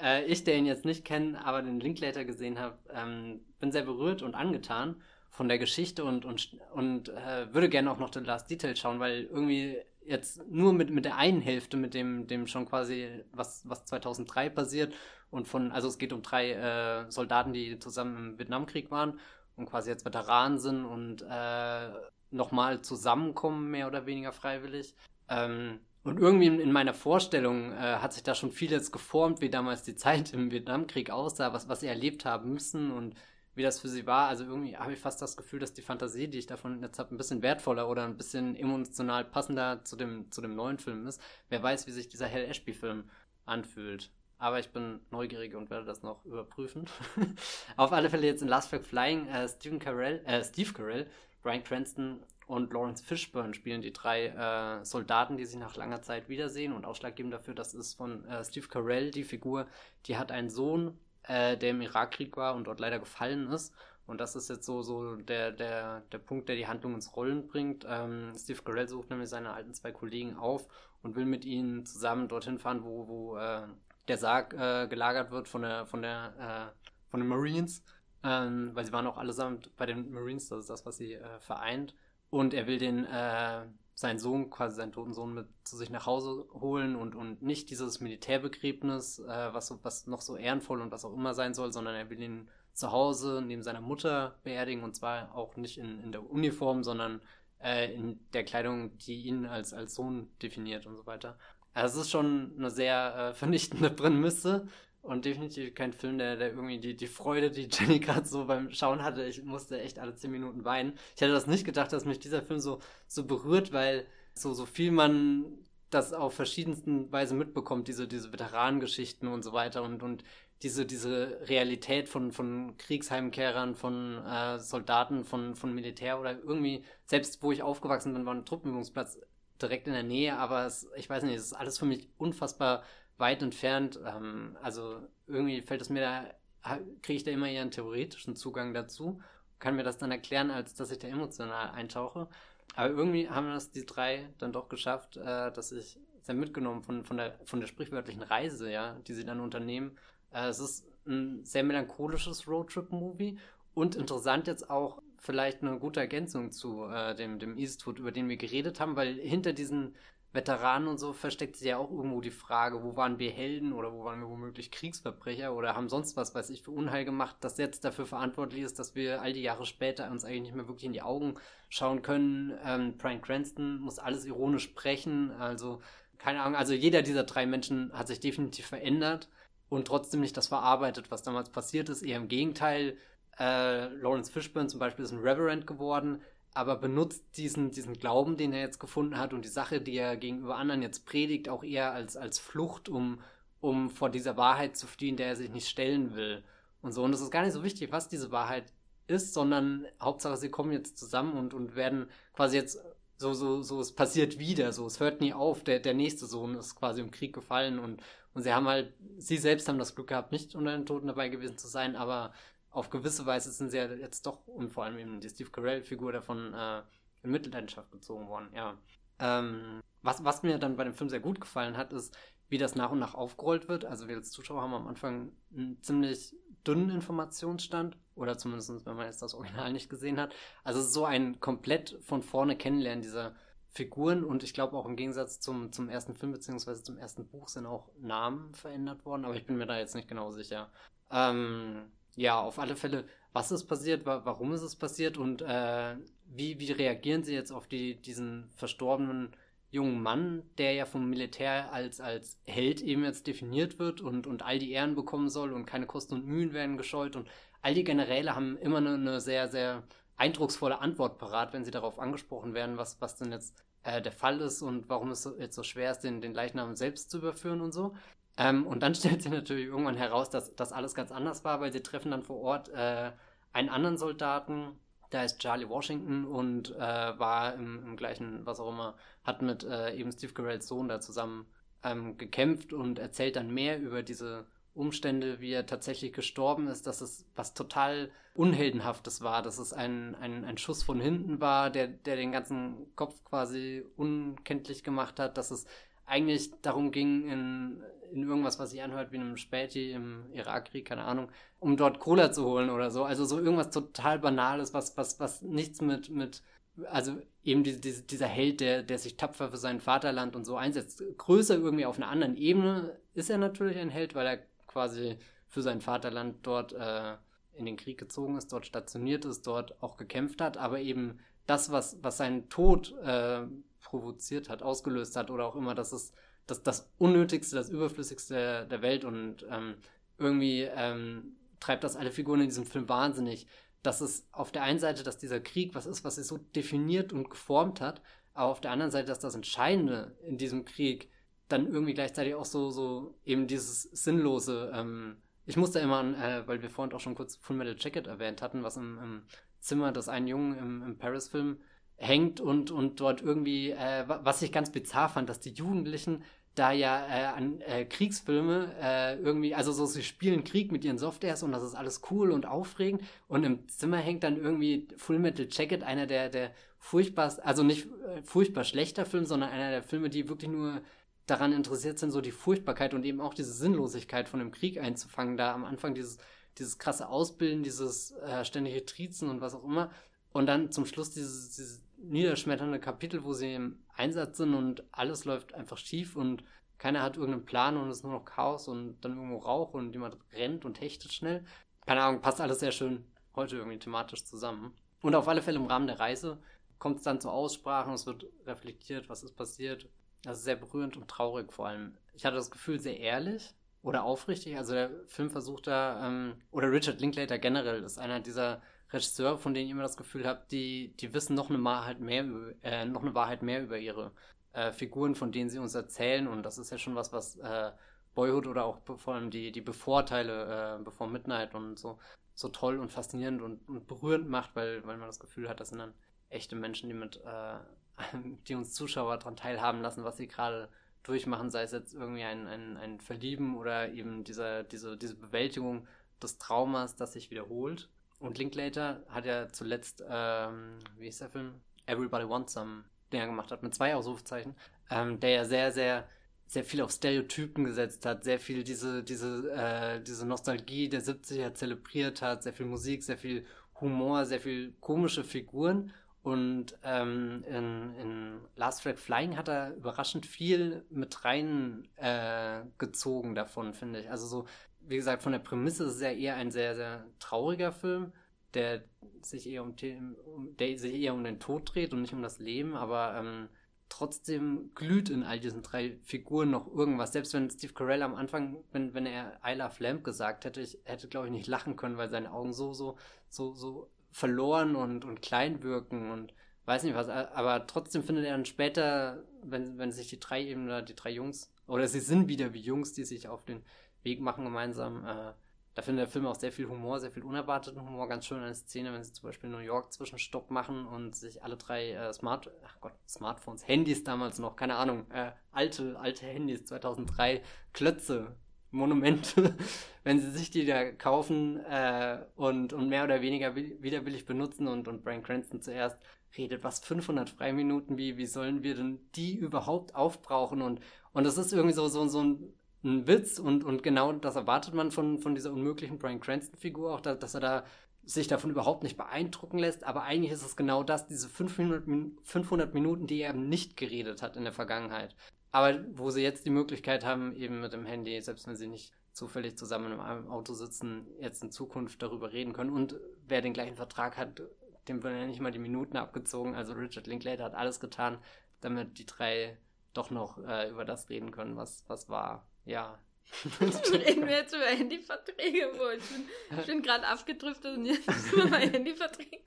äh, 0.00 0.24
ich, 0.26 0.44
der 0.44 0.56
ihn 0.56 0.66
jetzt 0.66 0.84
nicht 0.84 1.04
kenne, 1.04 1.44
aber 1.44 1.62
den 1.62 1.80
Linklater 1.80 2.24
gesehen 2.24 2.58
habe, 2.58 2.78
ähm, 2.92 3.40
bin 3.60 3.72
sehr 3.72 3.84
berührt 3.84 4.22
und 4.22 4.34
angetan 4.34 5.02
von 5.30 5.48
der 5.48 5.58
Geschichte 5.58 6.04
und, 6.04 6.24
und, 6.24 6.56
und 6.72 7.10
äh, 7.10 7.52
würde 7.52 7.68
gerne 7.68 7.90
auch 7.90 7.98
noch 7.98 8.10
den 8.10 8.24
Last 8.24 8.50
Detail 8.50 8.76
schauen, 8.76 8.98
weil 8.98 9.24
irgendwie 9.24 9.78
jetzt 10.04 10.42
nur 10.50 10.72
mit, 10.72 10.90
mit 10.90 11.04
der 11.04 11.16
einen 11.16 11.42
Hälfte, 11.42 11.76
mit 11.76 11.94
dem, 11.94 12.26
dem 12.26 12.46
schon 12.46 12.66
quasi, 12.66 13.08
was, 13.32 13.62
was 13.68 13.84
2003 13.84 14.48
passiert 14.48 14.94
und 15.30 15.46
von, 15.46 15.70
also 15.70 15.88
es 15.88 15.98
geht 15.98 16.12
um 16.12 16.22
drei 16.22 16.52
äh, 16.52 17.10
Soldaten, 17.10 17.52
die 17.52 17.78
zusammen 17.78 18.16
im 18.16 18.38
Vietnamkrieg 18.38 18.90
waren 18.90 19.20
und 19.56 19.66
quasi 19.66 19.90
jetzt 19.90 20.04
Veteranen 20.04 20.58
sind 20.58 20.84
und 20.84 21.22
äh, 21.28 21.90
nochmal 22.30 22.80
zusammenkommen, 22.80 23.70
mehr 23.70 23.86
oder 23.86 24.06
weniger 24.06 24.32
freiwillig. 24.32 24.94
Ähm, 25.28 25.80
und 26.08 26.18
irgendwie 26.18 26.46
in 26.46 26.72
meiner 26.72 26.94
Vorstellung 26.94 27.72
äh, 27.72 27.76
hat 27.76 28.12
sich 28.12 28.22
da 28.22 28.34
schon 28.34 28.50
vieles 28.50 28.90
geformt, 28.90 29.40
wie 29.40 29.50
damals 29.50 29.82
die 29.82 29.94
Zeit 29.94 30.32
im 30.32 30.50
Vietnamkrieg 30.50 31.10
aussah, 31.10 31.52
was, 31.52 31.68
was 31.68 31.80
sie 31.80 31.86
erlebt 31.86 32.24
haben 32.24 32.52
müssen 32.52 32.90
und 32.90 33.14
wie 33.54 33.62
das 33.62 33.80
für 33.80 33.88
sie 33.88 34.06
war. 34.06 34.28
Also 34.28 34.44
irgendwie 34.44 34.76
habe 34.76 34.92
ich 34.92 34.98
fast 34.98 35.20
das 35.20 35.36
Gefühl, 35.36 35.60
dass 35.60 35.74
die 35.74 35.82
Fantasie, 35.82 36.28
die 36.28 36.38
ich 36.38 36.46
davon 36.46 36.82
jetzt 36.82 36.98
habe, 36.98 37.14
ein 37.14 37.18
bisschen 37.18 37.42
wertvoller 37.42 37.88
oder 37.88 38.04
ein 38.04 38.16
bisschen 38.16 38.56
emotional 38.56 39.24
passender 39.24 39.84
zu 39.84 39.96
dem, 39.96 40.30
zu 40.30 40.40
dem 40.40 40.54
neuen 40.54 40.78
Film 40.78 41.06
ist. 41.06 41.20
Wer 41.50 41.62
weiß, 41.62 41.86
wie 41.86 41.92
sich 41.92 42.08
dieser 42.08 42.26
Hell 42.26 42.48
Ashby-Film 42.48 43.04
anfühlt. 43.44 44.10
Aber 44.38 44.60
ich 44.60 44.70
bin 44.70 45.00
neugierig 45.10 45.56
und 45.56 45.68
werde 45.68 45.84
das 45.84 46.02
noch 46.02 46.24
überprüfen. 46.24 46.86
Auf 47.76 47.92
alle 47.92 48.08
Fälle 48.08 48.26
jetzt 48.26 48.40
in 48.40 48.48
Last 48.48 48.68
Flag 48.68 48.84
Flying, 48.84 49.26
äh, 49.26 49.48
Stephen 49.48 49.80
Carell, 49.80 50.22
äh, 50.24 50.44
Steve 50.44 50.72
Carell, 50.72 51.10
Brian 51.42 51.64
Cranston 51.64 52.20
und 52.48 52.72
Lawrence 52.72 53.04
Fishburne 53.04 53.52
spielen 53.52 53.82
die 53.82 53.92
drei 53.92 54.28
äh, 54.28 54.82
Soldaten, 54.82 55.36
die 55.36 55.44
sich 55.44 55.60
nach 55.60 55.76
langer 55.76 56.00
Zeit 56.00 56.30
wiedersehen. 56.30 56.72
Und 56.72 56.86
ausschlaggebend 56.86 57.34
dafür, 57.34 57.54
das 57.54 57.74
ist 57.74 57.92
von 57.92 58.24
äh, 58.24 58.42
Steve 58.42 58.66
Carell, 58.68 59.10
die 59.10 59.22
Figur, 59.22 59.66
die 60.06 60.16
hat 60.16 60.32
einen 60.32 60.48
Sohn, 60.48 60.98
äh, 61.24 61.58
der 61.58 61.70
im 61.70 61.82
Irakkrieg 61.82 62.38
war 62.38 62.54
und 62.54 62.64
dort 62.64 62.80
leider 62.80 62.98
gefallen 62.98 63.48
ist. 63.48 63.74
Und 64.06 64.18
das 64.18 64.34
ist 64.34 64.48
jetzt 64.48 64.64
so, 64.64 64.80
so 64.80 65.16
der, 65.16 65.52
der, 65.52 66.00
der 66.10 66.18
Punkt, 66.18 66.48
der 66.48 66.56
die 66.56 66.66
Handlung 66.66 66.94
ins 66.94 67.14
Rollen 67.14 67.46
bringt. 67.46 67.84
Ähm, 67.86 68.32
Steve 68.34 68.62
Carell 68.62 68.88
sucht 68.88 69.10
nämlich 69.10 69.28
seine 69.28 69.52
alten 69.52 69.74
zwei 69.74 69.92
Kollegen 69.92 70.34
auf 70.34 70.66
und 71.02 71.16
will 71.16 71.26
mit 71.26 71.44
ihnen 71.44 71.84
zusammen 71.84 72.28
dorthin 72.28 72.58
fahren, 72.58 72.82
wo, 72.82 73.06
wo 73.08 73.36
äh, 73.36 73.66
der 74.08 74.16
Sarg 74.16 74.54
äh, 74.54 74.88
gelagert 74.88 75.30
wird 75.30 75.48
von 75.48 75.60
der, 75.60 75.84
von 75.84 76.00
der, 76.00 76.72
äh, 76.74 77.10
von 77.10 77.20
den 77.20 77.28
Marines, 77.28 77.84
ähm, 78.22 78.70
weil 78.72 78.86
sie 78.86 78.92
waren 78.92 79.06
auch 79.06 79.18
allesamt 79.18 79.76
bei 79.76 79.84
den 79.84 80.10
Marines, 80.10 80.48
das 80.48 80.60
ist 80.60 80.70
das, 80.70 80.86
was 80.86 80.96
sie 80.96 81.12
äh, 81.12 81.40
vereint. 81.40 81.94
Und 82.30 82.54
er 82.54 82.66
will 82.66 82.78
den, 82.78 83.04
äh, 83.06 83.66
seinen 83.94 84.18
Sohn, 84.18 84.48
quasi 84.48 84.76
seinen 84.76 84.92
toten 84.92 85.12
Sohn 85.12 85.34
mit 85.34 85.48
zu 85.64 85.76
sich 85.76 85.90
nach 85.90 86.06
Hause 86.06 86.46
holen 86.52 86.94
und, 86.94 87.14
und 87.16 87.42
nicht 87.42 87.68
dieses 87.70 88.00
Militärbegräbnis, 88.00 89.18
äh, 89.18 89.52
was, 89.52 89.76
was 89.82 90.06
noch 90.06 90.20
so 90.20 90.36
ehrenvoll 90.36 90.80
und 90.80 90.92
was 90.92 91.04
auch 91.04 91.14
immer 91.14 91.34
sein 91.34 91.52
soll, 91.52 91.72
sondern 91.72 91.96
er 91.96 92.08
will 92.08 92.22
ihn 92.22 92.48
zu 92.74 92.92
Hause 92.92 93.42
neben 93.44 93.64
seiner 93.64 93.80
Mutter 93.80 94.38
beerdigen 94.44 94.84
und 94.84 94.94
zwar 94.94 95.34
auch 95.34 95.56
nicht 95.56 95.78
in, 95.78 96.00
in 96.00 96.12
der 96.12 96.30
Uniform, 96.30 96.84
sondern 96.84 97.20
äh, 97.60 97.92
in 97.92 98.20
der 98.32 98.44
Kleidung, 98.44 98.96
die 98.98 99.22
ihn 99.22 99.46
als, 99.46 99.74
als 99.74 99.96
Sohn 99.96 100.30
definiert 100.40 100.86
und 100.86 100.96
so 100.96 101.04
weiter. 101.06 101.36
Also 101.74 101.98
es 101.98 102.06
ist 102.06 102.12
schon 102.12 102.54
eine 102.56 102.70
sehr 102.70 103.16
äh, 103.16 103.34
vernichtende 103.34 103.90
Prämisse 103.90 104.68
und 105.02 105.24
definitiv 105.24 105.74
kein 105.74 105.92
Film, 105.92 106.18
der, 106.18 106.36
der 106.36 106.50
irgendwie 106.50 106.78
die, 106.78 106.96
die 106.96 107.06
Freude, 107.06 107.50
die 107.50 107.68
Jenny 107.70 107.98
gerade 108.00 108.26
so 108.26 108.44
beim 108.46 108.70
Schauen 108.70 109.02
hatte, 109.02 109.24
ich 109.24 109.42
musste 109.42 109.80
echt 109.80 109.98
alle 109.98 110.14
zehn 110.14 110.30
Minuten 110.30 110.64
weinen. 110.64 110.94
Ich 111.14 111.22
hätte 111.22 111.32
das 111.32 111.46
nicht 111.46 111.64
gedacht, 111.64 111.92
dass 111.92 112.04
mich 112.04 112.18
dieser 112.18 112.42
Film 112.42 112.60
so, 112.60 112.80
so 113.06 113.24
berührt, 113.24 113.72
weil 113.72 114.06
so, 114.34 114.52
so 114.54 114.66
viel 114.66 114.90
man 114.90 115.46
das 115.90 116.12
auf 116.12 116.34
verschiedensten 116.34 117.10
Weise 117.12 117.34
mitbekommt, 117.34 117.88
diese, 117.88 118.06
diese 118.06 118.32
Veteranengeschichten 118.32 119.28
und 119.28 119.42
so 119.42 119.52
weiter 119.52 119.82
und, 119.82 120.02
und 120.02 120.22
diese, 120.62 120.84
diese 120.84 121.40
Realität 121.48 122.08
von, 122.08 122.32
von 122.32 122.76
Kriegsheimkehrern, 122.76 123.74
von 123.74 124.22
äh, 124.24 124.58
Soldaten, 124.58 125.24
von, 125.24 125.54
von 125.54 125.74
Militär 125.74 126.18
oder 126.20 126.32
irgendwie, 126.32 126.82
selbst 127.06 127.42
wo 127.42 127.52
ich 127.52 127.62
aufgewachsen 127.62 128.12
bin, 128.12 128.26
war 128.26 128.34
ein 128.34 128.44
Truppenübungsplatz 128.44 129.18
direkt 129.62 129.86
in 129.86 129.92
der 129.92 130.02
Nähe, 130.02 130.36
aber 130.36 130.66
es, 130.66 130.88
ich 130.96 131.08
weiß 131.08 131.22
nicht, 131.22 131.36
es 131.36 131.46
ist 131.46 131.52
alles 131.52 131.78
für 131.78 131.86
mich 131.86 132.08
unfassbar 132.18 132.82
weit 133.18 133.42
entfernt. 133.42 133.98
Ähm, 134.04 134.56
also 134.62 135.00
irgendwie 135.26 135.62
fällt 135.62 135.82
es 135.82 135.90
mir 135.90 136.00
da, 136.00 136.78
kriege 137.02 137.16
ich 137.16 137.24
da 137.24 137.30
immer 137.30 137.48
eher 137.48 137.62
einen 137.62 137.70
theoretischen 137.70 138.36
Zugang 138.36 138.74
dazu, 138.74 139.20
kann 139.58 139.76
mir 139.76 139.84
das 139.84 139.98
dann 139.98 140.10
erklären, 140.10 140.50
als 140.50 140.74
dass 140.74 140.90
ich 140.90 140.98
da 140.98 141.08
emotional 141.08 141.70
eintauche. 141.70 142.28
Aber 142.74 142.90
irgendwie 142.90 143.28
haben 143.28 143.48
das 143.48 143.70
die 143.70 143.86
drei 143.86 144.28
dann 144.38 144.52
doch 144.52 144.68
geschafft, 144.68 145.16
äh, 145.16 145.52
dass 145.52 145.72
ich 145.72 145.98
sehr 146.22 146.34
mitgenommen 146.34 146.82
von, 146.82 147.04
von, 147.04 147.16
der, 147.16 147.38
von 147.44 147.60
der 147.60 147.66
sprichwörtlichen 147.66 148.22
Reise, 148.22 148.70
ja, 148.70 148.94
die 149.06 149.14
sie 149.14 149.24
dann 149.24 149.40
unternehmen. 149.40 149.96
Äh, 150.30 150.48
es 150.48 150.60
ist 150.60 150.86
ein 151.06 151.44
sehr 151.44 151.64
melancholisches 151.64 152.46
Roadtrip-Movie 152.46 153.38
und 153.74 153.96
interessant 153.96 154.46
jetzt 154.46 154.68
auch 154.68 155.02
vielleicht 155.16 155.62
eine 155.62 155.78
gute 155.78 156.00
Ergänzung 156.00 156.52
zu 156.52 156.84
äh, 156.84 157.14
dem, 157.14 157.38
dem 157.38 157.56
Eastwood, 157.58 157.98
über 157.98 158.12
den 158.12 158.28
wir 158.28 158.36
geredet 158.36 158.78
haben, 158.78 158.94
weil 158.94 159.14
hinter 159.14 159.52
diesen 159.52 159.94
Veteranen 160.32 160.88
und 160.88 160.98
so 160.98 161.14
versteckt 161.14 161.56
sich 161.56 161.68
ja 161.68 161.78
auch 161.78 161.90
irgendwo 161.90 162.20
die 162.20 162.30
Frage, 162.30 162.82
wo 162.82 162.96
waren 162.96 163.18
wir 163.18 163.30
Helden 163.30 163.72
oder 163.72 163.92
wo 163.92 164.04
waren 164.04 164.20
wir 164.20 164.28
womöglich 164.28 164.70
Kriegsverbrecher 164.70 165.54
oder 165.54 165.74
haben 165.74 165.88
sonst 165.88 166.16
was, 166.16 166.34
weiß 166.34 166.50
ich, 166.50 166.62
für 166.62 166.70
Unheil 166.70 167.06
gemacht, 167.06 167.36
das 167.40 167.56
jetzt 167.56 167.84
dafür 167.84 168.04
verantwortlich 168.04 168.62
ist, 168.62 168.78
dass 168.78 168.94
wir 168.94 169.22
all 169.22 169.32
die 169.32 169.42
Jahre 169.42 169.64
später 169.64 170.10
uns 170.10 170.24
eigentlich 170.24 170.42
nicht 170.42 170.54
mehr 170.54 170.68
wirklich 170.68 170.84
in 170.84 170.92
die 170.92 171.02
Augen 171.02 171.36
schauen 171.70 172.02
können. 172.02 172.58
Ähm, 172.62 172.98
Brian 172.98 173.22
Cranston 173.22 173.80
muss 173.80 173.98
alles 173.98 174.26
ironisch 174.26 174.64
sprechen, 174.64 175.30
also 175.32 175.80
keine 176.18 176.42
Ahnung, 176.42 176.56
also 176.56 176.74
jeder 176.74 177.02
dieser 177.02 177.24
drei 177.24 177.46
Menschen 177.46 177.92
hat 177.92 178.08
sich 178.08 178.20
definitiv 178.20 178.66
verändert 178.66 179.28
und 179.68 179.86
trotzdem 179.86 180.20
nicht 180.20 180.36
das 180.36 180.48
verarbeitet, 180.48 181.10
was 181.10 181.22
damals 181.22 181.50
passiert 181.50 181.88
ist. 181.88 182.02
Eher 182.02 182.18
im 182.18 182.28
Gegenteil, 182.28 182.98
äh, 183.38 183.86
Lawrence 183.94 184.30
Fishburne 184.30 184.68
zum 184.68 184.80
Beispiel 184.80 185.04
ist 185.04 185.12
ein 185.12 185.20
Reverend 185.20 185.66
geworden, 185.66 186.22
aber 186.54 186.76
benutzt 186.76 187.24
diesen, 187.36 187.70
diesen 187.70 187.94
Glauben, 187.94 188.36
den 188.36 188.52
er 188.52 188.60
jetzt 188.60 188.80
gefunden 188.80 189.18
hat 189.18 189.32
und 189.32 189.44
die 189.44 189.50
Sache, 189.50 189.80
die 189.80 189.96
er 189.96 190.16
gegenüber 190.16 190.56
anderen 190.56 190.82
jetzt 190.82 191.06
predigt, 191.06 191.48
auch 191.48 191.62
eher 191.62 191.92
als, 191.92 192.16
als 192.16 192.38
Flucht, 192.38 192.88
um, 192.88 193.20
um 193.60 193.90
vor 193.90 194.10
dieser 194.10 194.36
Wahrheit 194.36 194.76
zu 194.76 194.86
fliehen, 194.86 195.16
der 195.16 195.28
er 195.28 195.36
sich 195.36 195.50
nicht 195.50 195.68
stellen 195.68 196.14
will. 196.14 196.42
Und 196.80 196.92
so. 196.92 197.02
Und 197.02 197.12
es 197.12 197.20
ist 197.20 197.30
gar 197.30 197.42
nicht 197.42 197.52
so 197.52 197.64
wichtig, 197.64 197.92
was 197.92 198.08
diese 198.08 198.30
Wahrheit 198.30 198.72
ist, 199.06 199.34
sondern 199.34 199.86
Hauptsache, 200.00 200.36
sie 200.36 200.50
kommen 200.50 200.72
jetzt 200.72 200.98
zusammen 200.98 201.32
und, 201.32 201.54
und 201.54 201.74
werden 201.74 202.08
quasi 202.34 202.56
jetzt 202.56 202.80
so, 203.16 203.32
so, 203.32 203.62
so, 203.62 203.80
es 203.80 203.92
passiert 203.92 204.38
wieder, 204.38 204.72
so, 204.72 204.86
es 204.86 205.00
hört 205.00 205.20
nie 205.20 205.32
auf, 205.32 205.64
der, 205.64 205.80
der 205.80 205.94
nächste 205.94 206.26
Sohn 206.26 206.54
ist 206.54 206.76
quasi 206.76 207.00
im 207.00 207.10
Krieg 207.10 207.32
gefallen 207.32 207.78
und, 207.78 208.00
und 208.32 208.42
sie 208.42 208.52
haben 208.52 208.68
halt, 208.68 208.92
sie 209.16 209.38
selbst 209.38 209.68
haben 209.68 209.78
das 209.78 209.96
Glück 209.96 210.08
gehabt, 210.08 210.30
nicht 210.30 210.54
unter 210.54 210.70
den 210.70 210.86
Toten 210.86 211.08
dabei 211.08 211.28
gewesen 211.28 211.58
zu 211.58 211.66
sein, 211.66 211.96
aber 211.96 212.32
auf 212.78 212.90
gewisse 212.90 213.26
Weise 213.26 213.50
sind 213.50 213.70
sie 213.70 213.76
ja 213.76 213.86
jetzt 213.86 214.24
doch, 214.24 214.46
und 214.46 214.72
vor 214.72 214.84
allem 214.84 214.98
eben 214.98 215.20
die 215.20 215.28
Steve 215.28 215.50
Carell-Figur 215.50 216.12
davon 216.12 216.54
äh, 216.54 216.82
in 217.22 217.30
Mitleidenschaft 217.30 217.90
gezogen 217.90 218.28
worden, 218.28 218.48
ja. 218.54 218.78
Ähm, 219.18 219.80
was, 220.02 220.24
was 220.24 220.44
mir 220.44 220.58
dann 220.58 220.76
bei 220.76 220.84
dem 220.84 220.94
Film 220.94 221.10
sehr 221.10 221.20
gut 221.20 221.40
gefallen 221.40 221.76
hat, 221.76 221.92
ist, 221.92 222.16
wie 222.48 222.58
das 222.58 222.76
nach 222.76 222.92
und 222.92 223.00
nach 223.00 223.14
aufgerollt 223.14 223.68
wird. 223.68 223.84
Also 223.84 224.08
wir 224.08 224.16
als 224.16 224.30
Zuschauer 224.30 224.62
haben 224.62 224.74
am 224.74 224.86
Anfang 224.86 225.32
einen 225.52 225.82
ziemlich 225.82 226.36
dünnen 226.66 226.90
Informationsstand, 226.90 227.96
oder 228.14 228.38
zumindest 228.38 228.86
wenn 228.86 228.96
man 228.96 229.06
jetzt 229.06 229.22
das 229.22 229.34
Original 229.34 229.72
nicht 229.72 229.90
gesehen 229.90 230.20
hat. 230.20 230.32
Also 230.62 230.80
so 230.80 231.04
ein 231.04 231.40
komplett 231.40 231.98
von 232.02 232.22
vorne 232.22 232.56
kennenlernen 232.56 233.02
dieser 233.02 233.34
Figuren 233.70 234.24
und 234.24 234.42
ich 234.42 234.54
glaube 234.54 234.76
auch 234.76 234.86
im 234.86 234.96
Gegensatz 234.96 235.40
zum, 235.40 235.72
zum 235.72 235.88
ersten 235.88 236.14
Film 236.14 236.32
beziehungsweise 236.32 236.82
zum 236.82 236.96
ersten 236.96 237.26
Buch 237.26 237.48
sind 237.48 237.66
auch 237.66 237.90
Namen 237.98 238.54
verändert 238.54 239.04
worden, 239.04 239.24
aber 239.24 239.34
ich 239.34 239.46
bin 239.46 239.56
mir 239.56 239.66
da 239.66 239.78
jetzt 239.78 239.94
nicht 239.94 240.08
genau 240.08 240.30
sicher. 240.30 240.70
Ähm, 241.10 241.90
ja, 242.18 242.40
auf 242.40 242.58
alle 242.58 242.76
Fälle, 242.76 243.04
was 243.32 243.52
ist 243.52 243.66
passiert, 243.66 244.04
warum 244.04 244.52
ist 244.52 244.62
es 244.62 244.76
passiert? 244.76 245.16
Und 245.18 245.42
äh, 245.42 245.96
wie, 246.26 246.58
wie 246.58 246.72
reagieren 246.72 247.22
Sie 247.22 247.32
jetzt 247.32 247.52
auf 247.52 247.68
die, 247.68 247.94
diesen 247.94 248.50
verstorbenen 248.56 249.30
jungen 249.70 250.02
Mann, 250.02 250.42
der 250.56 250.72
ja 250.72 250.84
vom 250.84 251.08
Militär 251.08 251.72
als, 251.72 252.00
als 252.00 252.38
Held 252.44 252.80
eben 252.80 253.04
jetzt 253.04 253.26
definiert 253.26 253.78
wird 253.78 254.00
und, 254.00 254.26
und 254.26 254.42
all 254.42 254.58
die 254.58 254.72
Ehren 254.72 254.94
bekommen 254.94 255.28
soll 255.28 255.52
und 255.52 255.66
keine 255.66 255.86
Kosten 255.86 256.14
und 256.14 256.26
Mühen 256.26 256.52
werden 256.52 256.76
gescheut? 256.76 257.14
Und 257.14 257.28
all 257.62 257.74
die 257.74 257.84
Generäle 257.84 258.34
haben 258.34 258.56
immer 258.56 258.78
eine, 258.78 258.94
eine 258.94 259.20
sehr, 259.20 259.48
sehr 259.48 259.84
eindrucksvolle 260.16 260.80
Antwort 260.80 261.18
parat, 261.18 261.52
wenn 261.52 261.64
sie 261.64 261.70
darauf 261.70 262.00
angesprochen 262.00 262.52
werden, 262.54 262.78
was, 262.78 263.00
was 263.00 263.16
denn 263.16 263.30
jetzt 263.30 263.54
äh, 263.84 264.02
der 264.02 264.12
Fall 264.12 264.40
ist 264.40 264.62
und 264.62 264.88
warum 264.88 265.10
es 265.10 265.30
jetzt 265.38 265.54
so 265.54 265.62
schwer 265.62 265.92
ist, 265.92 266.00
den, 266.00 266.20
den 266.20 266.34
Leichnam 266.34 266.74
selbst 266.74 267.10
zu 267.10 267.18
überführen 267.18 267.60
und 267.60 267.72
so. 267.72 267.94
Ähm, 268.38 268.66
und 268.66 268.82
dann 268.82 268.94
stellt 268.94 269.22
sich 269.22 269.32
natürlich 269.32 269.66
irgendwann 269.66 269.96
heraus, 269.96 270.30
dass 270.30 270.54
das 270.54 270.72
alles 270.72 270.94
ganz 270.94 271.12
anders 271.12 271.44
war, 271.44 271.60
weil 271.60 271.72
sie 271.72 271.82
treffen 271.82 272.12
dann 272.12 272.22
vor 272.22 272.40
Ort 272.40 272.70
äh, 272.70 273.12
einen 273.52 273.68
anderen 273.68 273.98
Soldaten, 273.98 274.78
der 275.12 275.24
ist 275.24 275.38
Charlie 275.40 275.68
Washington 275.68 276.24
und 276.24 276.74
äh, 276.76 276.78
war 277.18 277.54
im, 277.54 277.82
im, 277.84 277.96
gleichen, 277.96 278.44
was 278.44 278.60
auch 278.60 278.70
immer, 278.70 278.94
hat 279.24 279.42
mit 279.42 279.64
äh, 279.64 279.94
eben 279.94 280.12
Steve 280.12 280.32
Carells 280.32 280.68
Sohn 280.68 280.88
da 280.88 281.00
zusammen 281.00 281.46
ähm, 281.82 282.16
gekämpft 282.18 282.72
und 282.72 282.98
erzählt 282.98 283.36
dann 283.36 283.52
mehr 283.52 283.80
über 283.80 284.02
diese 284.02 284.46
Umstände, 284.74 285.40
wie 285.40 285.50
er 285.52 285.66
tatsächlich 285.66 286.12
gestorben 286.12 286.68
ist, 286.68 286.86
dass 286.86 287.00
es 287.00 287.26
was 287.34 287.54
total 287.54 288.10
Unheldenhaftes 288.34 289.22
war, 289.22 289.42
dass 289.42 289.58
es 289.58 289.72
ein, 289.72 290.14
ein, 290.14 290.44
ein 290.44 290.58
Schuss 290.58 290.84
von 290.84 291.00
hinten 291.00 291.40
war, 291.40 291.70
der, 291.70 291.88
der 291.88 292.16
den 292.16 292.30
ganzen 292.30 292.94
Kopf 292.94 293.24
quasi 293.24 293.84
unkenntlich 293.96 294.84
gemacht 294.84 295.18
hat, 295.18 295.38
dass 295.38 295.50
es 295.50 295.66
eigentlich 296.06 296.52
darum 296.62 296.92
ging, 296.92 297.28
in, 297.28 297.82
in 298.12 298.22
irgendwas, 298.22 298.58
was 298.58 298.70
sich 298.70 298.82
anhört 298.82 299.12
wie 299.12 299.16
einem 299.16 299.36
Späti 299.36 299.92
im 299.92 300.26
Irakkrieg, 300.32 300.86
keine 300.86 301.04
Ahnung, 301.04 301.28
um 301.60 301.76
dort 301.76 301.98
Cola 301.98 302.32
zu 302.32 302.44
holen 302.44 302.70
oder 302.70 302.90
so. 302.90 303.04
Also 303.04 303.24
so 303.24 303.38
irgendwas 303.38 303.70
total 303.70 304.18
Banales, 304.18 304.74
was, 304.74 304.96
was, 304.96 305.20
was 305.20 305.42
nichts 305.42 305.80
mit, 305.80 306.10
mit 306.10 306.42
also 306.86 307.18
eben 307.42 307.64
die, 307.64 307.80
die, 307.80 308.06
dieser 308.06 308.26
Held, 308.26 308.60
der, 308.60 308.82
der 308.82 308.98
sich 308.98 309.16
tapfer 309.16 309.50
für 309.50 309.56
sein 309.56 309.80
Vaterland 309.80 310.36
und 310.36 310.44
so 310.44 310.56
einsetzt. 310.56 311.02
Größer 311.16 311.56
irgendwie 311.56 311.86
auf 311.86 311.96
einer 311.96 312.08
anderen 312.08 312.36
Ebene 312.36 312.96
ist 313.14 313.30
er 313.30 313.38
natürlich 313.38 313.78
ein 313.78 313.90
Held, 313.90 314.14
weil 314.14 314.26
er 314.26 314.38
quasi 314.66 315.18
für 315.46 315.62
sein 315.62 315.80
Vaterland 315.80 316.46
dort 316.46 316.72
äh, 316.72 317.14
in 317.54 317.66
den 317.66 317.76
Krieg 317.76 317.98
gezogen 317.98 318.36
ist, 318.36 318.52
dort 318.52 318.66
stationiert 318.66 319.24
ist, 319.24 319.46
dort 319.46 319.82
auch 319.82 319.96
gekämpft 319.96 320.40
hat, 320.40 320.56
aber 320.56 320.78
eben 320.78 321.18
das, 321.46 321.72
was, 321.72 321.98
was 322.02 322.18
seinen 322.18 322.48
Tod 322.48 322.94
äh, 323.02 323.46
provoziert 323.80 324.48
hat, 324.48 324.62
ausgelöst 324.62 325.16
hat 325.16 325.30
oder 325.30 325.46
auch 325.46 325.56
immer, 325.56 325.74
das 325.74 325.92
ist 325.92 326.14
das, 326.48 326.62
das 326.62 326.90
Unnötigste, 326.98 327.54
das 327.54 327.70
Überflüssigste 327.70 328.66
der 328.68 328.82
Welt 328.82 329.04
und 329.04 329.46
ähm, 329.50 329.74
irgendwie 330.18 330.62
ähm, 330.62 331.36
treibt 331.60 331.84
das 331.84 331.96
alle 331.96 332.10
Figuren 332.10 332.40
in 332.40 332.48
diesem 332.48 332.66
Film 332.66 332.88
wahnsinnig. 332.88 333.46
Dass 333.82 334.00
es 334.00 334.26
auf 334.32 334.50
der 334.50 334.64
einen 334.64 334.80
Seite, 334.80 335.04
dass 335.04 335.18
dieser 335.18 335.38
Krieg 335.38 335.74
was 335.74 335.86
ist, 335.86 336.02
was 336.02 336.16
sich 336.16 336.26
so 336.26 336.38
definiert 336.38 337.12
und 337.12 337.30
geformt 337.30 337.80
hat, 337.80 338.02
aber 338.34 338.50
auf 338.50 338.60
der 338.60 338.72
anderen 338.72 338.90
Seite, 338.90 339.06
dass 339.06 339.20
das 339.20 339.34
Entscheidende 339.34 340.16
in 340.26 340.36
diesem 340.36 340.64
Krieg 340.64 341.10
dann 341.48 341.66
irgendwie 341.66 341.94
gleichzeitig 341.94 342.34
auch 342.34 342.44
so, 342.44 342.70
so 342.70 343.18
eben 343.24 343.46
dieses 343.46 343.82
Sinnlose. 343.82 344.72
Ähm, 344.74 345.18
ich 345.46 345.56
musste 345.56 345.78
immer 345.78 345.98
an, 345.98 346.14
äh, 346.14 346.46
weil 346.46 346.62
wir 346.62 346.70
vorhin 346.70 346.94
auch 346.94 347.00
schon 347.00 347.14
kurz 347.14 347.36
Full 347.36 347.56
Metal 347.56 347.76
Jacket 347.78 348.06
erwähnt 348.06 348.42
hatten, 348.42 348.62
was 348.62 348.76
im, 348.76 348.98
im 348.98 349.22
Zimmer 349.60 349.92
des 349.92 350.08
einen 350.08 350.26
Jungen 350.26 350.58
im, 350.58 350.82
im 350.82 350.98
Paris-Film 350.98 351.58
hängt 351.96 352.40
und, 352.40 352.70
und 352.70 353.00
dort 353.00 353.22
irgendwie, 353.22 353.70
äh, 353.70 354.04
was 354.06 354.42
ich 354.42 354.52
ganz 354.52 354.70
bizarr 354.70 355.08
fand, 355.08 355.28
dass 355.28 355.40
die 355.40 355.52
Jugendlichen 355.52 356.22
da 356.58 356.72
ja 356.72 357.06
äh, 357.06 357.24
an 357.36 357.60
äh, 357.60 357.84
Kriegsfilme 357.84 358.74
äh, 358.80 359.16
irgendwie, 359.16 359.54
also 359.54 359.72
so, 359.72 359.86
sie 359.86 360.02
spielen 360.02 360.44
Krieg 360.44 360.72
mit 360.72 360.84
ihren 360.84 360.98
Softwares 360.98 361.42
und 361.42 361.52
das 361.52 361.62
ist 361.62 361.74
alles 361.74 362.02
cool 362.10 362.30
und 362.30 362.46
aufregend. 362.46 363.02
Und 363.28 363.44
im 363.44 363.68
Zimmer 363.68 363.98
hängt 363.98 364.22
dann 364.22 364.36
irgendwie 364.36 364.88
Full 364.96 365.18
Metal 365.18 365.46
Jacket, 365.50 365.82
einer 365.82 366.06
der, 366.06 366.28
der 366.28 366.52
furchtbar, 366.78 367.36
also 367.44 367.62
nicht 367.62 367.86
äh, 367.86 368.22
furchtbar 368.22 368.64
schlechter 368.64 369.06
Film, 369.06 369.26
sondern 369.26 369.50
einer 369.50 369.70
der 369.70 369.82
Filme, 369.82 370.10
die 370.10 370.28
wirklich 370.28 370.50
nur 370.50 370.80
daran 371.26 371.52
interessiert 371.52 371.98
sind, 371.98 372.10
so 372.10 372.20
die 372.20 372.32
Furchtbarkeit 372.32 372.94
und 372.94 373.04
eben 373.04 373.20
auch 373.20 373.34
diese 373.34 373.52
Sinnlosigkeit 373.52 374.28
von 374.28 374.40
dem 374.40 374.50
Krieg 374.50 374.80
einzufangen, 374.80 375.36
da 375.36 375.52
am 375.52 375.64
Anfang 375.64 375.94
dieses, 375.94 376.18
dieses 376.58 376.78
krasse 376.78 377.08
Ausbilden, 377.08 377.62
dieses 377.62 378.12
äh, 378.12 378.44
ständige 378.44 378.84
Trizen 378.84 379.28
und 379.28 379.40
was 379.40 379.54
auch 379.54 379.64
immer. 379.64 379.90
Und 380.32 380.46
dann 380.46 380.72
zum 380.72 380.86
Schluss 380.86 381.10
dieses, 381.10 381.50
dieses 381.50 381.82
niederschmetternde 381.98 382.78
Kapitel, 382.80 383.24
wo 383.24 383.32
sie 383.32 383.54
im 383.54 383.78
Einsatz 383.98 384.38
sind 384.38 384.54
und 384.54 384.84
alles 384.92 385.24
läuft 385.24 385.54
einfach 385.54 385.78
schief 385.78 386.16
und 386.16 386.44
keiner 386.78 387.02
hat 387.02 387.16
irgendeinen 387.16 387.44
Plan 387.44 387.76
und 387.76 387.88
es 387.88 387.98
ist 387.98 388.02
nur 388.04 388.12
noch 388.12 388.24
Chaos 388.24 388.68
und 388.68 389.00
dann 389.00 389.16
irgendwo 389.16 389.38
Rauch 389.38 389.74
und 389.74 389.92
jemand 389.92 390.16
rennt 390.32 390.64
und 390.64 390.80
hechtet 390.80 391.12
schnell. 391.12 391.44
Keine 391.84 392.02
Ahnung, 392.02 392.20
passt 392.20 392.40
alles 392.40 392.60
sehr 392.60 392.72
schön 392.72 393.04
heute 393.34 393.56
irgendwie 393.56 393.78
thematisch 393.78 394.24
zusammen. 394.24 394.74
Und 395.00 395.14
auf 395.14 395.28
alle 395.28 395.42
Fälle 395.42 395.58
im 395.58 395.66
Rahmen 395.66 395.86
der 395.86 396.00
Reise 396.00 396.38
kommt 396.78 396.98
es 396.98 397.02
dann 397.04 397.20
zu 397.20 397.30
Aussprachen, 397.30 397.92
es 397.92 398.06
wird 398.06 398.26
reflektiert, 398.46 399.08
was 399.08 399.22
ist 399.22 399.36
passiert. 399.36 399.88
Das 400.22 400.38
ist 400.38 400.44
sehr 400.44 400.56
berührend 400.56 400.96
und 400.96 401.08
traurig 401.08 401.52
vor 401.52 401.68
allem. 401.68 401.96
Ich 402.14 402.24
hatte 402.24 402.36
das 402.36 402.50
Gefühl, 402.50 402.80
sehr 402.80 402.98
ehrlich 402.98 403.54
oder 403.82 404.04
aufrichtig. 404.04 404.56
Also 404.56 404.74
der 404.74 404.90
Film 405.06 405.30
versucht 405.30 405.68
da, 405.68 406.06
ähm, 406.06 406.34
oder 406.50 406.70
Richard 406.70 407.00
Linklater 407.00 407.38
generell 407.38 407.82
ist 407.82 407.98
einer 407.98 408.20
dieser 408.20 408.60
Regisseure, 408.90 409.38
von 409.38 409.54
denen 409.54 409.66
ich 409.66 409.72
immer 409.72 409.82
das 409.82 409.96
Gefühl 409.96 410.26
habe, 410.26 410.42
die, 410.50 410.94
die 410.96 411.12
wissen 411.12 411.34
noch 411.34 411.50
eine 411.50 411.62
Wahrheit 411.62 412.00
mehr, 412.00 412.24
äh, 412.62 412.84
noch 412.86 413.02
eine 413.02 413.14
Wahrheit 413.14 413.42
mehr 413.42 413.62
über 413.62 413.78
ihre 413.78 414.12
äh, 414.52 414.72
Figuren, 414.72 415.14
von 415.14 415.32
denen 415.32 415.50
sie 415.50 415.58
uns 415.58 415.74
erzählen. 415.74 416.26
Und 416.26 416.42
das 416.42 416.58
ist 416.58 416.70
ja 416.70 416.78
schon 416.78 416.94
was, 416.94 417.12
was 417.12 417.36
äh, 417.36 417.72
Boyhood 418.14 418.46
oder 418.46 418.64
auch 418.64 418.80
vor 418.96 419.14
allem 419.14 419.30
die, 419.30 419.52
die 419.52 419.60
Bevorteile 419.60 420.78
äh, 420.78 420.82
Before 420.82 421.10
Midnight 421.10 421.54
und 421.54 421.78
so, 421.78 421.98
so 422.34 422.48
toll 422.48 422.78
und 422.78 422.92
faszinierend 422.92 423.42
und, 423.42 423.68
und 423.68 423.86
berührend 423.86 424.28
macht, 424.28 424.56
weil, 424.56 424.84
weil 424.86 424.96
man 424.96 425.08
das 425.08 425.20
Gefühl 425.20 425.48
hat, 425.48 425.60
das 425.60 425.68
sind 425.68 425.78
dann 425.78 425.94
echte 426.30 426.56
Menschen, 426.56 426.88
die 426.88 426.94
mit, 426.94 427.20
äh, 427.24 427.58
die 428.48 428.54
uns 428.54 428.74
Zuschauer 428.74 429.18
daran 429.18 429.36
teilhaben 429.36 429.82
lassen, 429.82 430.04
was 430.04 430.16
sie 430.16 430.28
gerade 430.28 430.68
durchmachen, 431.02 431.50
sei 431.50 431.62
es 431.62 431.72
jetzt 431.72 431.94
irgendwie 431.94 432.24
ein, 432.24 432.46
ein, 432.46 432.76
ein 432.76 433.00
Verlieben 433.00 433.56
oder 433.56 433.90
eben 433.90 434.24
diese, 434.24 434.64
diese, 434.64 434.96
diese 434.96 435.16
Bewältigung 435.16 435.86
des 436.22 436.38
Traumas, 436.38 436.96
das 436.96 437.12
sich 437.12 437.30
wiederholt. 437.30 437.88
Und 438.18 438.38
Linklater 438.38 439.04
hat 439.08 439.26
ja 439.26 439.48
zuletzt, 439.48 440.04
ähm, 440.08 440.78
wie 440.98 441.08
ist 441.08 441.20
der 441.20 441.30
Film? 441.30 441.60
Everybody 441.86 442.28
Wants 442.28 442.52
Some, 442.52 442.84
den 443.12 443.20
er 443.20 443.26
gemacht 443.26 443.50
hat, 443.50 443.62
mit 443.62 443.74
zwei 443.74 443.94
Ausrufezeichen, 443.94 444.54
ähm, 444.90 445.20
der 445.20 445.30
ja 445.30 445.44
sehr, 445.44 445.72
sehr, 445.72 446.08
sehr 446.46 446.64
viel 446.64 446.82
auf 446.82 446.90
Stereotypen 446.90 447.64
gesetzt 447.64 448.04
hat, 448.04 448.24
sehr 448.24 448.40
viel 448.40 448.64
diese, 448.64 449.02
diese, 449.02 449.50
äh, 449.52 450.02
diese 450.02 450.26
Nostalgie 450.26 450.88
der 450.88 451.02
70er 451.02 451.54
zelebriert 451.54 452.20
hat, 452.20 452.42
sehr 452.42 452.52
viel 452.52 452.66
Musik, 452.66 453.02
sehr 453.02 453.18
viel 453.18 453.46
Humor, 453.80 454.26
sehr 454.26 454.40
viel 454.40 454.72
komische 454.80 455.22
Figuren 455.24 455.92
und 456.22 456.76
ähm, 456.82 457.44
in, 457.48 457.94
in 457.94 458.40
Last 458.56 458.82
Track 458.82 458.98
Flying 458.98 459.36
hat 459.36 459.48
er 459.48 459.74
überraschend 459.74 460.26
viel 460.26 460.84
mit 460.90 461.24
rein 461.24 461.88
äh, 461.96 462.60
gezogen 462.76 463.34
davon, 463.34 463.72
finde 463.72 464.00
ich. 464.00 464.10
Also 464.10 464.26
so, 464.26 464.46
wie 464.88 464.96
gesagt, 464.96 465.22
von 465.22 465.32
der 465.32 465.38
Prämisse 465.38 465.84
ist 465.84 465.96
es 465.96 466.00
ja 466.00 466.10
eher 466.10 466.36
ein 466.36 466.50
sehr, 466.50 466.74
sehr 466.74 467.06
trauriger 467.18 467.72
Film, 467.72 468.12
der 468.54 468.84
sich 469.22 469.48
eher 469.48 469.62
um, 469.62 469.74
der 469.76 470.78
sich 470.78 470.94
eher 470.94 471.14
um 471.14 471.24
den 471.24 471.40
Tod 471.40 471.74
dreht 471.74 471.92
und 471.92 472.02
nicht 472.02 472.14
um 472.14 472.22
das 472.22 472.38
Leben, 472.38 472.74
aber 472.74 473.14
ähm, 473.18 473.48
trotzdem 473.88 474.70
glüht 474.74 475.10
in 475.10 475.22
all 475.22 475.40
diesen 475.40 475.62
drei 475.62 475.98
Figuren 476.02 476.50
noch 476.50 476.66
irgendwas. 476.72 477.12
Selbst 477.12 477.34
wenn 477.34 477.50
Steve 477.50 477.74
Carell 477.74 478.02
am 478.02 478.14
Anfang, 478.14 478.64
wenn, 478.72 478.94
wenn 478.94 479.06
er 479.06 479.38
I 479.46 479.54
Love 479.54 479.82
Lamp 479.82 480.04
gesagt 480.04 480.44
hätte, 480.44 480.60
ich 480.60 480.78
hätte, 480.84 481.08
glaube 481.08 481.26
ich, 481.26 481.32
nicht 481.32 481.46
lachen 481.46 481.76
können, 481.76 481.98
weil 481.98 482.10
seine 482.10 482.32
Augen 482.32 482.52
so, 482.52 482.72
so, 482.72 482.96
so, 483.28 483.54
so 483.54 483.90
verloren 484.10 484.76
und, 484.76 485.04
und 485.04 485.20
klein 485.20 485.62
wirken 485.62 486.10
und 486.10 486.32
weiß 486.64 486.82
nicht 486.82 486.94
was, 486.94 487.08
aber 487.08 487.66
trotzdem 487.66 488.02
findet 488.02 488.26
er 488.26 488.32
dann 488.32 488.44
später, 488.44 489.24
wenn, 489.42 489.78
wenn 489.78 489.90
sich 489.90 490.08
die 490.08 490.20
drei 490.20 490.44
eben 490.44 490.66
oder 490.66 490.82
die 490.82 490.94
drei 490.94 491.10
Jungs, 491.10 491.50
oder 491.66 491.88
sie 491.88 492.00
sind 492.00 492.28
wieder 492.28 492.52
wie 492.52 492.60
Jungs, 492.60 492.92
die 492.92 493.04
sich 493.04 493.28
auf 493.28 493.44
den 493.44 493.62
Weg 494.02 494.20
machen 494.20 494.44
gemeinsam, 494.44 495.04
äh, 495.04 495.32
da 495.74 495.82
findet 495.82 496.06
der 496.06 496.10
Film 496.10 496.26
auch 496.26 496.34
sehr 496.34 496.50
viel 496.50 496.68
Humor, 496.68 496.98
sehr 496.98 497.12
viel 497.12 497.22
unerwarteten 497.22 497.80
Humor, 497.80 498.08
ganz 498.08 498.26
schön 498.26 498.42
eine 498.42 498.52
Szene, 498.52 498.92
wenn 498.92 499.04
sie 499.04 499.12
zum 499.12 499.28
Beispiel 499.28 499.48
New 499.48 499.58
York 499.58 499.92
Zwischenstopp 499.92 500.50
machen 500.50 500.86
und 500.86 501.14
sich 501.14 501.44
alle 501.44 501.56
drei 501.56 501.92
äh, 501.92 502.12
Smart, 502.12 502.50
ach 502.66 502.80
Gott, 502.80 502.94
Smartphones, 503.06 503.68
Handys 503.68 504.02
damals 504.02 504.40
noch, 504.40 504.56
keine 504.56 504.74
Ahnung, 504.74 505.06
äh, 505.12 505.30
alte, 505.52 505.96
alte 506.00 506.26
Handys, 506.26 506.64
2003, 506.64 507.42
Klötze 507.72 508.34
Monumente, 508.70 509.54
wenn 510.04 510.18
sie 510.18 510.30
sich 510.30 510.50
die 510.50 510.66
da 510.66 510.90
kaufen 510.90 511.64
äh, 511.64 512.24
und, 512.36 512.72
und 512.72 512.88
mehr 512.88 513.04
oder 513.04 513.20
weniger 513.22 513.54
widerwillig 513.54 514.26
benutzen 514.26 514.66
und, 514.66 514.88
und 514.88 515.04
Brian 515.04 515.22
Cranston 515.22 515.62
zuerst 515.62 515.96
redet, 516.36 516.64
was 516.64 516.80
500 516.80 517.30
Freiminuten, 517.30 517.96
wie, 517.96 518.16
wie 518.16 518.26
sollen 518.26 518.62
wir 518.62 518.74
denn 518.74 518.98
die 519.14 519.36
überhaupt 519.36 519.94
aufbrauchen? 519.94 520.60
Und, 520.60 520.80
und 521.12 521.24
das 521.24 521.38
ist 521.38 521.52
irgendwie 521.52 521.74
so, 521.74 521.88
so, 521.88 522.06
so 522.08 522.22
ein, 522.22 522.52
ein 522.84 523.06
Witz 523.06 523.38
und, 523.38 523.64
und 523.64 523.82
genau 523.82 524.12
das 524.12 524.36
erwartet 524.36 524.74
man 524.74 524.90
von, 524.90 525.18
von 525.18 525.34
dieser 525.34 525.52
unmöglichen 525.52 525.98
Brian 525.98 526.20
Cranston-Figur 526.20 526.94
auch, 526.94 527.00
dass, 527.00 527.18
dass 527.18 527.34
er 527.34 527.40
da 527.40 527.64
sich 528.04 528.26
davon 528.26 528.50
überhaupt 528.50 528.84
nicht 528.84 528.96
beeindrucken 528.96 529.58
lässt, 529.58 529.84
aber 529.84 530.04
eigentlich 530.04 530.32
ist 530.32 530.44
es 530.44 530.56
genau 530.56 530.82
das, 530.82 531.06
diese 531.08 531.28
500, 531.28 531.84
500 532.22 532.72
Minuten, 532.72 533.06
die 533.06 533.20
er 533.20 533.34
nicht 533.34 533.76
geredet 533.76 534.22
hat 534.22 534.36
in 534.36 534.44
der 534.44 534.52
Vergangenheit. 534.52 535.14
Aber 535.50 535.84
wo 535.92 536.10
sie 536.10 536.22
jetzt 536.22 536.46
die 536.46 536.50
Möglichkeit 536.50 537.04
haben, 537.04 537.34
eben 537.34 537.60
mit 537.60 537.72
dem 537.72 537.84
Handy, 537.84 538.20
selbst 538.20 538.46
wenn 538.46 538.56
sie 538.56 538.66
nicht 538.66 538.92
zufällig 539.12 539.58
zusammen 539.58 539.92
in 539.92 540.00
einem 540.00 540.28
Auto 540.28 540.54
sitzen, 540.54 541.06
jetzt 541.20 541.42
in 541.42 541.50
Zukunft 541.50 542.02
darüber 542.02 542.32
reden 542.32 542.52
können. 542.52 542.70
Und 542.70 542.98
wer 543.26 543.42
den 543.42 543.52
gleichen 543.52 543.76
Vertrag 543.76 544.16
hat, 544.16 544.42
dem 544.88 545.02
werden 545.02 545.18
ja 545.18 545.26
nicht 545.26 545.40
mal 545.40 545.50
die 545.50 545.58
Minuten 545.58 545.96
abgezogen. 545.96 546.54
Also 546.54 546.74
Richard 546.74 547.06
Linklater 547.06 547.44
hat 547.44 547.54
alles 547.54 547.80
getan, 547.80 548.18
damit 548.60 548.98
die 548.98 549.06
drei 549.06 549.58
doch 549.92 550.10
noch 550.10 550.38
äh, 550.46 550.70
über 550.70 550.84
das 550.84 551.08
reden 551.10 551.30
können, 551.30 551.56
was, 551.56 551.84
was 551.88 552.08
war. 552.08 552.46
Ja, 552.68 552.98
Reden 553.92 554.26
wir 554.26 554.36
jetzt 554.36 554.54
über 554.54 554.64
Handyverträge, 554.64 555.70
wo 555.76 555.90
ich 555.90 556.02
bin, 556.04 556.24
ich 556.58 556.66
bin 556.66 556.82
gerade 556.82 557.06
abgedriftet 557.06 557.76
und 557.76 557.84
jetzt 557.84 558.08
über 558.32 558.56
Handyverträge. 558.56 559.38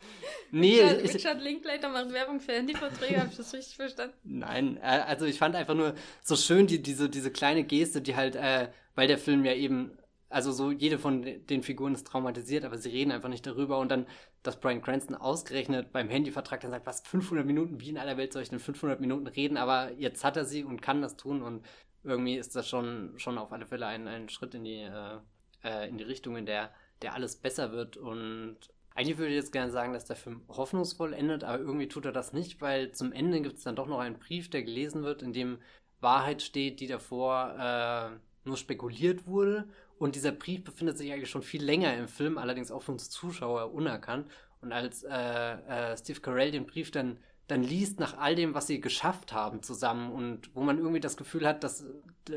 Nee, 0.51 0.81
Richard, 0.81 1.01
ich, 1.03 1.13
Richard 1.15 1.41
Linklater 1.41 1.89
macht 1.89 2.11
Werbung 2.13 2.39
für 2.39 2.53
Handyverträge, 2.53 3.19
habe 3.19 3.29
ich 3.31 3.37
das 3.37 3.53
richtig 3.53 3.75
verstanden? 3.75 4.15
Nein, 4.23 4.77
äh, 4.77 5.03
also 5.07 5.25
ich 5.25 5.37
fand 5.37 5.55
einfach 5.55 5.73
nur 5.73 5.95
so 6.21 6.35
schön 6.35 6.67
die, 6.67 6.81
diese, 6.81 7.09
diese 7.09 7.31
kleine 7.31 7.63
Geste, 7.63 8.01
die 8.01 8.15
halt, 8.15 8.35
äh, 8.35 8.69
weil 8.95 9.07
der 9.07 9.17
Film 9.17 9.43
ja 9.45 9.53
eben, 9.53 9.97
also 10.29 10.51
so 10.51 10.71
jede 10.71 10.99
von 10.99 11.23
den 11.23 11.63
Figuren 11.63 11.93
ist 11.93 12.07
traumatisiert, 12.07 12.63
aber 12.63 12.77
sie 12.77 12.89
reden 12.89 13.11
einfach 13.11 13.29
nicht 13.29 13.45
darüber 13.45 13.79
und 13.79 13.89
dann, 13.89 14.05
dass 14.43 14.59
Brian 14.59 14.81
Cranston 14.81 15.15
ausgerechnet 15.15 15.91
beim 15.91 16.09
Handyvertrag 16.09 16.61
dann 16.61 16.71
sagt, 16.71 16.85
was, 16.85 17.01
500 17.01 17.45
Minuten, 17.45 17.81
wie 17.81 17.89
in 17.89 17.97
aller 17.97 18.17
Welt 18.17 18.31
soll 18.31 18.43
ich 18.43 18.49
denn 18.49 18.59
500 18.59 19.01
Minuten 19.01 19.27
reden, 19.27 19.57
aber 19.57 19.91
jetzt 19.97 20.23
hat 20.23 20.37
er 20.37 20.45
sie 20.45 20.63
und 20.63 20.81
kann 20.81 21.01
das 21.01 21.17
tun 21.17 21.41
und 21.41 21.63
irgendwie 22.03 22.35
ist 22.35 22.55
das 22.55 22.67
schon, 22.67 23.13
schon 23.17 23.37
auf 23.37 23.51
alle 23.51 23.65
Fälle 23.65 23.87
ein, 23.87 24.07
ein 24.07 24.29
Schritt 24.29 24.53
in 24.53 24.63
die, 24.63 24.81
äh, 24.81 25.17
äh, 25.63 25.89
in 25.89 25.97
die 25.97 26.03
Richtung, 26.03 26.35
in 26.35 26.45
der, 26.45 26.71
der 27.01 27.13
alles 27.13 27.35
besser 27.35 27.71
wird. 27.71 27.97
Und 27.97 28.57
eigentlich 28.95 29.17
würde 29.17 29.31
ich 29.31 29.37
jetzt 29.37 29.53
gerne 29.53 29.71
sagen, 29.71 29.93
dass 29.93 30.05
der 30.05 30.15
Film 30.15 30.41
hoffnungsvoll 30.49 31.13
endet, 31.13 31.43
aber 31.43 31.59
irgendwie 31.59 31.87
tut 31.87 32.05
er 32.05 32.11
das 32.11 32.33
nicht, 32.33 32.61
weil 32.61 32.91
zum 32.91 33.11
Ende 33.11 33.41
gibt 33.41 33.57
es 33.57 33.63
dann 33.63 33.75
doch 33.75 33.87
noch 33.87 33.99
einen 33.99 34.19
Brief, 34.19 34.49
der 34.49 34.63
gelesen 34.63 35.03
wird, 35.03 35.21
in 35.21 35.33
dem 35.33 35.59
Wahrheit 35.99 36.41
steht, 36.41 36.79
die 36.79 36.87
davor 36.87 37.55
äh, 37.57 38.47
nur 38.47 38.57
spekuliert 38.57 39.27
wurde. 39.27 39.67
Und 39.97 40.15
dieser 40.15 40.31
Brief 40.31 40.63
befindet 40.63 40.97
sich 40.97 41.11
eigentlich 41.11 41.29
schon 41.29 41.43
viel 41.43 41.63
länger 41.63 41.95
im 41.95 42.07
Film, 42.07 42.39
allerdings 42.39 42.71
auch 42.71 42.81
für 42.81 42.91
uns 42.91 43.09
Zuschauer 43.11 43.71
unerkannt. 43.71 44.27
Und 44.61 44.71
als 44.71 45.03
äh, 45.03 45.11
äh, 45.11 45.97
Steve 45.97 46.21
Carell 46.21 46.51
den 46.51 46.65
Brief 46.65 46.91
dann 46.91 47.19
dann 47.51 47.63
liest 47.63 47.99
nach 47.99 48.17
all 48.17 48.33
dem, 48.33 48.53
was 48.53 48.67
sie 48.67 48.79
geschafft 48.79 49.33
haben 49.33 49.61
zusammen 49.61 50.11
und 50.13 50.55
wo 50.55 50.61
man 50.61 50.77
irgendwie 50.77 51.01
das 51.01 51.17
Gefühl 51.17 51.45
hat, 51.45 51.65
dass 51.65 51.85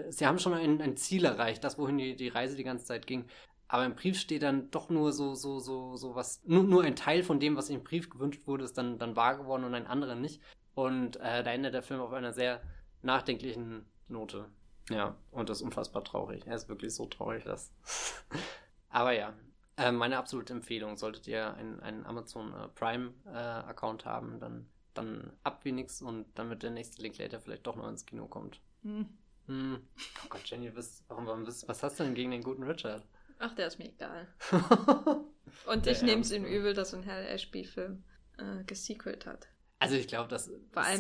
sie 0.09 0.27
haben 0.27 0.41
schon 0.41 0.55
ein, 0.55 0.83
ein 0.83 0.97
Ziel 0.97 1.25
erreicht, 1.25 1.63
das, 1.63 1.79
wohin 1.79 1.99
die, 1.99 2.17
die 2.17 2.29
Reise 2.29 2.57
die 2.57 2.65
ganze 2.65 2.85
Zeit 2.85 3.07
ging. 3.07 3.27
Aber 3.69 3.85
im 3.85 3.95
Brief 3.95 4.19
steht 4.19 4.43
dann 4.43 4.73
doch 4.73 4.91
nur 4.91 5.13
so, 5.13 5.37
so, 5.37 5.61
so, 5.61 5.97
so 5.97 6.17
was, 6.17 6.43
nur, 6.45 6.65
nur 6.65 6.83
ein 6.83 6.97
Teil 6.97 7.23
von 7.23 7.39
dem, 7.39 7.57
was 7.57 7.71
im 7.71 7.85
Brief 7.85 8.11
gewünscht 8.11 8.47
wurde, 8.47 8.65
ist 8.65 8.77
dann, 8.77 8.99
dann 8.99 9.15
wahr 9.15 9.37
geworden 9.37 9.63
und 9.63 9.75
ein 9.75 9.87
anderer 9.87 10.17
nicht. 10.17 10.43
Und 10.75 11.17
äh, 11.17 11.45
da 11.45 11.53
endet 11.53 11.75
der 11.75 11.83
Film 11.83 12.01
auf 12.01 12.13
einer 12.13 12.33
sehr 12.33 12.61
nachdenklichen 13.03 13.87
Note. 14.09 14.47
Ja, 14.91 15.17
und 15.31 15.49
das 15.49 15.59
ist 15.59 15.63
unfassbar 15.63 16.03
traurig. 16.03 16.45
Er 16.47 16.57
ist 16.57 16.69
wirklich 16.69 16.93
so 16.93 17.07
traurig, 17.07 17.45
dass. 17.45 17.73
Aber 18.89 19.13
ja, 19.13 19.33
äh, 19.77 19.93
meine 19.93 20.19
absolute 20.19 20.53
Empfehlung, 20.53 20.97
solltet 20.97 21.29
ihr 21.29 21.55
einen, 21.55 21.79
einen 21.81 22.05
Amazon 22.05 22.53
äh, 22.53 22.69
Prime-Account 22.75 24.03
äh, 24.03 24.07
haben, 24.07 24.41
dann 24.41 24.67
dann 24.95 25.33
ab 25.43 25.61
wie 25.65 25.73
nix 25.73 26.03
und 26.03 26.27
damit 26.35 26.63
der 26.63 26.71
nächste 26.71 27.03
Linklater 27.03 27.41
vielleicht 27.41 27.67
doch 27.67 27.77
noch 27.77 27.89
ins 27.89 28.07
Kino 28.07 28.27
kommt. 28.27 28.61
Hm. 28.83 29.09
Hm. 29.47 29.79
Oh 30.25 30.29
Gott, 30.29 30.43
Jenny, 30.47 30.75
was, 30.75 31.05
warum, 31.09 31.27
warum, 31.27 31.47
was 31.47 31.83
hast 31.83 32.01
du 32.01 32.05
denn 32.05 32.15
gegen 32.15 32.31
den 32.31 32.43
guten 32.43 32.63
Richard? 32.63 33.05
Ach, 33.39 33.55
der 33.55 33.67
ist 33.67 33.79
mir 33.79 33.89
egal. 33.89 34.29
und 35.67 35.87
ich 35.87 36.03
nehme 36.03 36.23
es 36.23 36.33
ihm 36.33 36.45
übel, 36.45 36.73
dass 36.73 36.95
ein 36.95 37.05
Hal 37.05 37.27
Ashby-Film 37.27 38.03
äh, 38.39 38.65
gesequelt 38.65 39.27
hat. 39.27 39.49
Also 39.81 39.97
ich 39.97 40.09
glaube, 40.09 40.29
das 40.29 40.51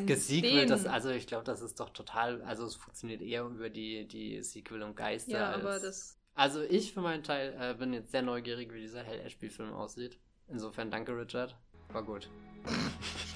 gesequelt, 0.05 0.69
das, 0.69 0.85
also 0.85 1.09
ich 1.09 1.27
glaube, 1.27 1.45
das 1.45 1.63
ist 1.63 1.81
doch 1.81 1.91
total, 1.91 2.43
also 2.43 2.67
es 2.67 2.75
funktioniert 2.75 3.23
eher 3.23 3.45
über 3.45 3.71
die, 3.71 4.07
die 4.07 4.43
Sequel 4.43 4.83
und 4.83 4.95
Geister. 4.95 5.33
Ja, 5.33 5.51
als, 5.53 5.63
aber 5.63 5.81
das. 5.81 6.19
Also 6.35 6.61
ich 6.63 6.93
für 6.93 7.01
meinen 7.01 7.23
Teil 7.23 7.57
äh, 7.59 7.75
bin 7.75 7.95
jetzt 7.95 8.11
sehr 8.11 8.23
neugierig, 8.23 8.73
wie 8.75 8.81
dieser 8.81 9.07
Hal 9.07 9.21
Ashby-Film 9.21 9.73
aussieht. 9.73 10.19
Insofern 10.49 10.91
danke, 10.91 11.17
Richard. 11.17 11.57
War 11.93 12.03
gut. 12.03 12.29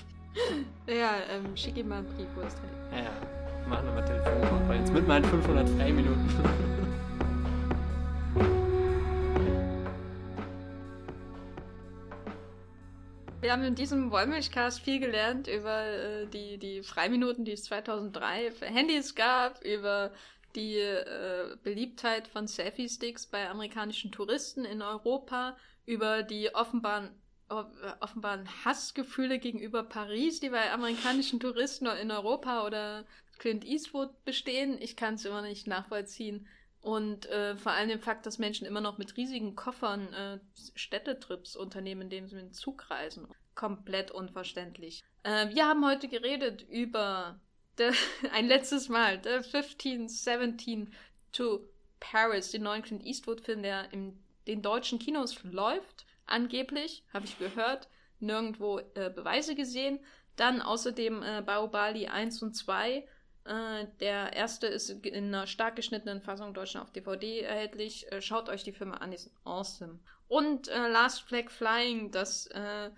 ja, 0.87 1.15
ähm, 1.31 1.57
schick 1.57 1.77
ihm 1.77 1.89
mal 1.89 1.99
einen 1.99 2.07
Brief, 2.15 2.29
wo 2.35 2.41
ist 2.43 2.57
der? 2.59 2.99
Ja, 2.99 3.05
ja. 3.05 3.11
Mach 3.69 3.83
nochmal 3.83 4.05
Telefon, 4.05 4.69
weil 4.69 4.79
jetzt 4.79 4.93
mit 4.93 5.07
meinen 5.07 5.25
500 5.25 5.69
Freiminuten. 5.69 6.29
Wir 13.41 13.53
haben 13.53 13.63
in 13.63 13.77
diesem 13.77 14.11
Wollmilchcast 14.11 14.81
viel 14.81 15.01
gelernt 15.01 15.47
über 15.47 15.85
äh, 15.85 16.27
die, 16.27 16.59
die 16.59 16.83
Freiminuten, 16.83 17.45
die 17.45 17.53
es 17.53 17.65
2003 17.65 18.51
für 18.51 18.67
Handys 18.67 19.15
gab, 19.15 19.65
über 19.65 20.11
die 20.55 20.77
äh, 20.77 21.57
Beliebtheit 21.63 22.27
von 22.29 22.49
Selfie-Sticks 22.49 23.27
bei 23.27 23.49
amerikanischen 23.49 24.11
Touristen 24.11 24.65
in 24.65 24.83
Europa, 24.83 25.57
über 25.87 26.23
die 26.23 26.55
offenbaren 26.55 27.11
offenbar 27.49 28.45
Hassgefühle 28.65 29.39
gegenüber 29.39 29.83
Paris, 29.83 30.41
die 30.41 30.51
bei 30.51 30.71
amerikanischen 30.73 31.41
Touristen 31.41 31.87
in 31.87 32.11
Europa 32.11 32.67
oder 32.67 33.07
Clint 33.39 33.65
Eastwood 33.65 34.25
bestehen. 34.25 34.81
Ich 34.81 34.97
kann 34.97 35.15
es 35.15 35.25
immer 35.25 35.43
nicht 35.43 35.67
nachvollziehen. 35.67 36.47
Und 36.81 37.27
äh, 37.27 37.57
vor 37.57 37.73
allem 37.73 37.89
den 37.89 38.01
Fakt, 38.01 38.25
dass 38.27 38.39
Menschen 38.39 38.67
immer 38.67 38.81
noch 38.81 38.99
mit 38.99 39.17
riesigen 39.17 39.57
Koffern 39.57 40.13
äh, 40.13 40.39
Städtetrips 40.75 41.57
unternehmen, 41.57 42.03
indem 42.03 42.29
sie 42.29 42.37
mit 42.37 42.45
dem 42.45 42.53
Zug 42.53 42.89
reisen. 42.91 43.27
Komplett 43.55 44.11
unverständlich. 44.11 45.03
Äh, 45.25 45.49
wir 45.55 45.67
haben 45.67 45.85
heute 45.85 46.09
geredet 46.09 46.63
über 46.63 47.41
the, 47.79 47.91
ein 48.33 48.47
letztes 48.47 48.89
Mal, 48.89 49.21
The 49.23 49.31
1517 49.31 50.93
to 51.33 51.65
Paris, 51.99 52.53
den 52.53 52.63
neuen 52.63 52.83
Clint 52.83 53.05
Eastwood-Film, 53.05 53.63
der 53.63 53.93
in 53.93 54.19
den 54.47 54.63
deutschen 54.63 54.99
Kinos 54.99 55.43
läuft, 55.43 56.07
angeblich, 56.29 57.05
habe 57.13 57.27
ich 57.27 57.39
gehört, 57.39 57.89
nirgendwo 58.21 58.79
äh, 58.95 59.11
Beweise 59.11 59.55
gesehen. 59.55 60.01
Dann 60.37 60.63
außerdem 60.63 61.23
äh, 61.23 61.43
Baobali 61.45 62.07
1 62.07 62.43
und 62.43 62.55
2. 62.55 62.97
Äh, 63.45 63.87
der 64.01 64.33
erste 64.33 64.67
ist 64.67 64.91
in 64.91 65.35
einer 65.35 65.47
stark 65.47 65.77
geschnittenen 65.77 66.21
Fassung 66.21 66.55
Deutschen 66.55 66.81
auf 66.81 66.93
DVD 66.93 67.41
erhältlich. 67.41 68.11
Äh, 68.13 68.21
schaut 68.21 68.49
euch 68.49 68.63
die 68.63 68.73
Filme 68.73 69.01
an, 69.01 69.11
die 69.11 69.19
sind 69.19 69.35
awesome. 69.45 69.99
Und 70.29 70.69
äh, 70.69 70.89
Last 70.89 71.23
Flag 71.23 71.51
Flying, 71.51 72.11
das 72.11 72.47
äh, 72.49 72.91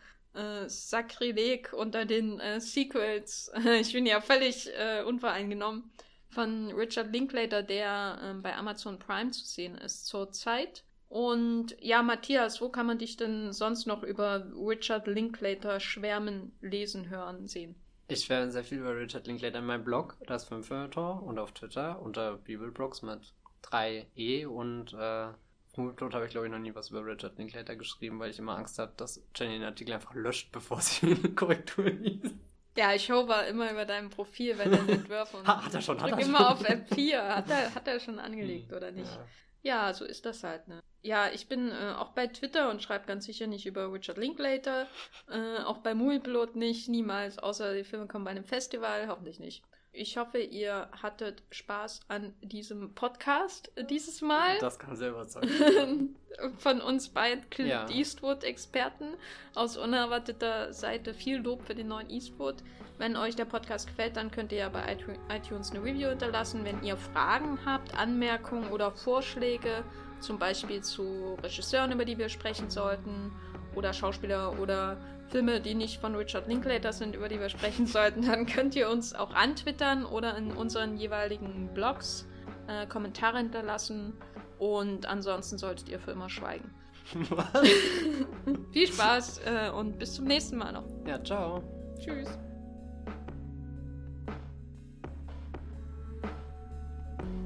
Sakrileg 0.67 1.73
unter 1.73 2.05
den 2.05 2.41
Sequels. 2.61 3.51
ich 3.81 3.93
bin 3.93 4.07
ja 4.07 4.21
völlig 4.21 4.71
unvoreingenommen. 5.05 5.91
Von 6.31 6.71
Richard 6.73 7.13
Linklater, 7.13 7.63
der 7.63 8.19
äh, 8.23 8.35
bei 8.41 8.55
Amazon 8.55 8.99
Prime 9.01 9.33
zu 9.33 9.45
sehen 9.45 9.77
ist 9.77 10.07
zurzeit. 10.07 10.85
Und 11.11 11.75
ja, 11.81 12.03
Matthias, 12.03 12.61
wo 12.61 12.69
kann 12.69 12.87
man 12.87 12.99
dich 12.99 13.17
denn 13.17 13.53
sonst 13.53 13.85
noch 13.85 14.05
über 14.05 14.47
Richard 14.55 15.09
Linklater 15.09 15.81
schwärmen, 15.81 16.53
lesen, 16.61 17.11
hören, 17.11 17.49
sehen? 17.49 17.75
Ich 18.07 18.21
schwärme 18.21 18.53
sehr 18.53 18.63
viel 18.63 18.79
über 18.79 18.97
Richard 18.97 19.27
Linklater 19.27 19.59
in 19.59 19.67
meinem 19.67 19.83
Blog, 19.83 20.17
das 20.29 20.45
Fünfhörtor, 20.45 21.25
und 21.25 21.41
auf 21.41 21.51
Twitter 21.51 22.01
unter 22.01 22.37
Bibelblogs 22.37 23.03
mit 23.03 23.35
3e 23.65 24.47
und 24.47 24.93
äh, 24.93 25.33
Moviepilot 25.75 26.15
habe 26.15 26.27
ich, 26.27 26.31
glaube 26.31 26.47
ich, 26.47 26.53
noch 26.53 26.61
nie 26.61 26.77
was 26.77 26.91
über 26.91 27.05
Richard 27.05 27.37
Linklater 27.39 27.75
geschrieben, 27.75 28.21
weil 28.21 28.31
ich 28.31 28.39
immer 28.39 28.57
Angst 28.57 28.79
habe, 28.79 28.93
dass 28.97 29.21
Jenny 29.35 29.55
den 29.55 29.65
Artikel 29.65 29.93
einfach 29.93 30.15
löscht, 30.15 30.51
bevor 30.53 30.81
sie 30.81 31.07
eine 31.07 31.35
Korrektur 31.35 31.87
liest. 31.87 32.37
Ja, 32.77 32.95
ich 32.95 33.11
hover 33.11 33.49
immer 33.49 33.69
über 33.73 33.85
deinem 33.85 34.11
Profil 34.11 34.55
bei 34.55 34.67
deinen 34.67 34.89
Entwürfen. 34.89 35.41
ha, 35.47 35.65
hat 35.65 35.75
er 35.75 35.83
schon, 35.83 36.01
hat 36.01 36.13
er 36.13 36.21
immer 36.21 36.39
schon. 36.39 36.47
auf 36.47 36.65
F4. 36.65 37.19
Hat 37.19 37.51
er, 37.51 37.75
hat 37.75 37.89
er 37.89 37.99
schon 37.99 38.21
angelegt, 38.21 38.73
oder 38.73 38.93
nicht? 38.93 39.13
Ja. 39.13 39.27
Ja, 39.63 39.93
so 39.93 40.05
ist 40.05 40.27
das 40.27 40.43
halt, 40.43 40.69
ne? 40.69 40.81
Ja, 41.03 41.31
ich 41.31 41.49
bin 41.49 41.71
äh, 41.71 41.95
auch 41.97 42.11
bei 42.11 42.27
Twitter 42.27 42.71
und 42.71 42.83
schreibe 42.83 43.07
ganz 43.07 43.25
sicher 43.25 43.47
nicht 43.47 43.65
über 43.65 43.91
Richard 43.93 44.19
Linklater. 44.19 44.87
Äh, 45.31 45.63
auch 45.63 45.79
bei 45.79 45.95
Moviepilot 45.95 46.57
nicht, 46.57 46.89
niemals, 46.89 47.39
außer 47.39 47.75
die 47.75 47.85
Filme 47.85 48.07
kommen 48.07 48.25
bei 48.25 48.33
einem 48.33 48.45
Festival, 48.45 49.09
hoffentlich 49.09 49.41
nicht. 49.41 49.63
Ich 49.93 50.17
hoffe, 50.17 50.39
ihr 50.39 50.89
hattet 51.03 51.43
Spaß 51.51 52.03
an 52.07 52.33
diesem 52.43 52.95
Podcast 52.95 53.73
dieses 53.91 54.21
Mal. 54.21 54.59
Das 54.61 54.79
kann 54.79 54.95
sehr 54.95 55.11
überzeugen. 55.11 56.17
Von 56.59 56.81
uns 56.81 57.09
beiden 57.09 57.49
Clint 57.51 57.71
ja. 57.71 57.89
Eastwood-Experten 57.89 59.15
aus 59.55 59.77
unerwarteter 59.77 60.73
Seite 60.73 61.13
viel 61.13 61.39
Lob 61.39 61.63
für 61.63 61.75
den 61.75 61.89
neuen 61.89 62.09
Eastwood. 62.09 62.63
Wenn 63.01 63.17
euch 63.17 63.35
der 63.35 63.47
Podcast 63.47 63.87
gefällt, 63.87 64.19
dann 64.19 64.31
könnt 64.31 64.53
ihr 64.53 64.59
ja 64.59 64.69
bei 64.69 64.83
iTunes 65.35 65.71
eine 65.71 65.83
Review 65.83 66.11
hinterlassen. 66.11 66.67
Wenn 66.67 66.83
ihr 66.83 66.99
Fragen 66.99 67.59
habt, 67.65 67.99
Anmerkungen 67.99 68.71
oder 68.71 68.91
Vorschläge, 68.91 69.85
zum 70.21 70.39
Beispiel 70.39 70.83
zu 70.83 71.39
Regisseuren, 71.43 71.93
über 71.93 72.05
die 72.05 72.19
wir 72.19 72.29
sprechen 72.29 72.69
sollten, 72.69 73.33
oder 73.75 73.95
Schauspieler 73.95 74.61
oder 74.61 74.99
Filme, 75.29 75.63
die 75.63 75.75
nicht 75.75 75.99
von 75.99 76.15
Richard 76.15 76.47
Linklater 76.47 76.93
sind, 76.93 77.17
über 77.17 77.31
die 77.31 77.41
wir 77.41 77.49
sprechen 77.49 77.87
sollten, 77.87 78.27
dann 78.27 78.45
könnt 78.45 78.77
ihr 78.77 78.91
uns 78.91 79.15
auch 79.15 79.33
antwittern 79.33 80.05
oder 80.05 80.37
in 80.37 80.53
unseren 80.53 80.99
jeweiligen 80.99 81.73
Blogs 81.73 82.29
äh, 82.69 82.87
Kommentare 82.87 83.39
hinterlassen. 83.39 84.13
Und 84.59 85.07
ansonsten 85.07 85.57
solltet 85.57 85.89
ihr 85.89 86.01
für 86.01 86.11
immer 86.11 86.29
schweigen. 86.29 86.71
Was? 87.31 87.63
Viel 88.73 88.87
Spaß 88.89 89.41
äh, 89.47 89.71
und 89.71 89.99
bis 89.99 90.13
zum 90.13 90.27
nächsten 90.27 90.59
Mal 90.59 90.73
noch. 90.73 90.85
Ja, 91.07 91.25
ciao. 91.25 91.63
Tschüss. 91.99 92.29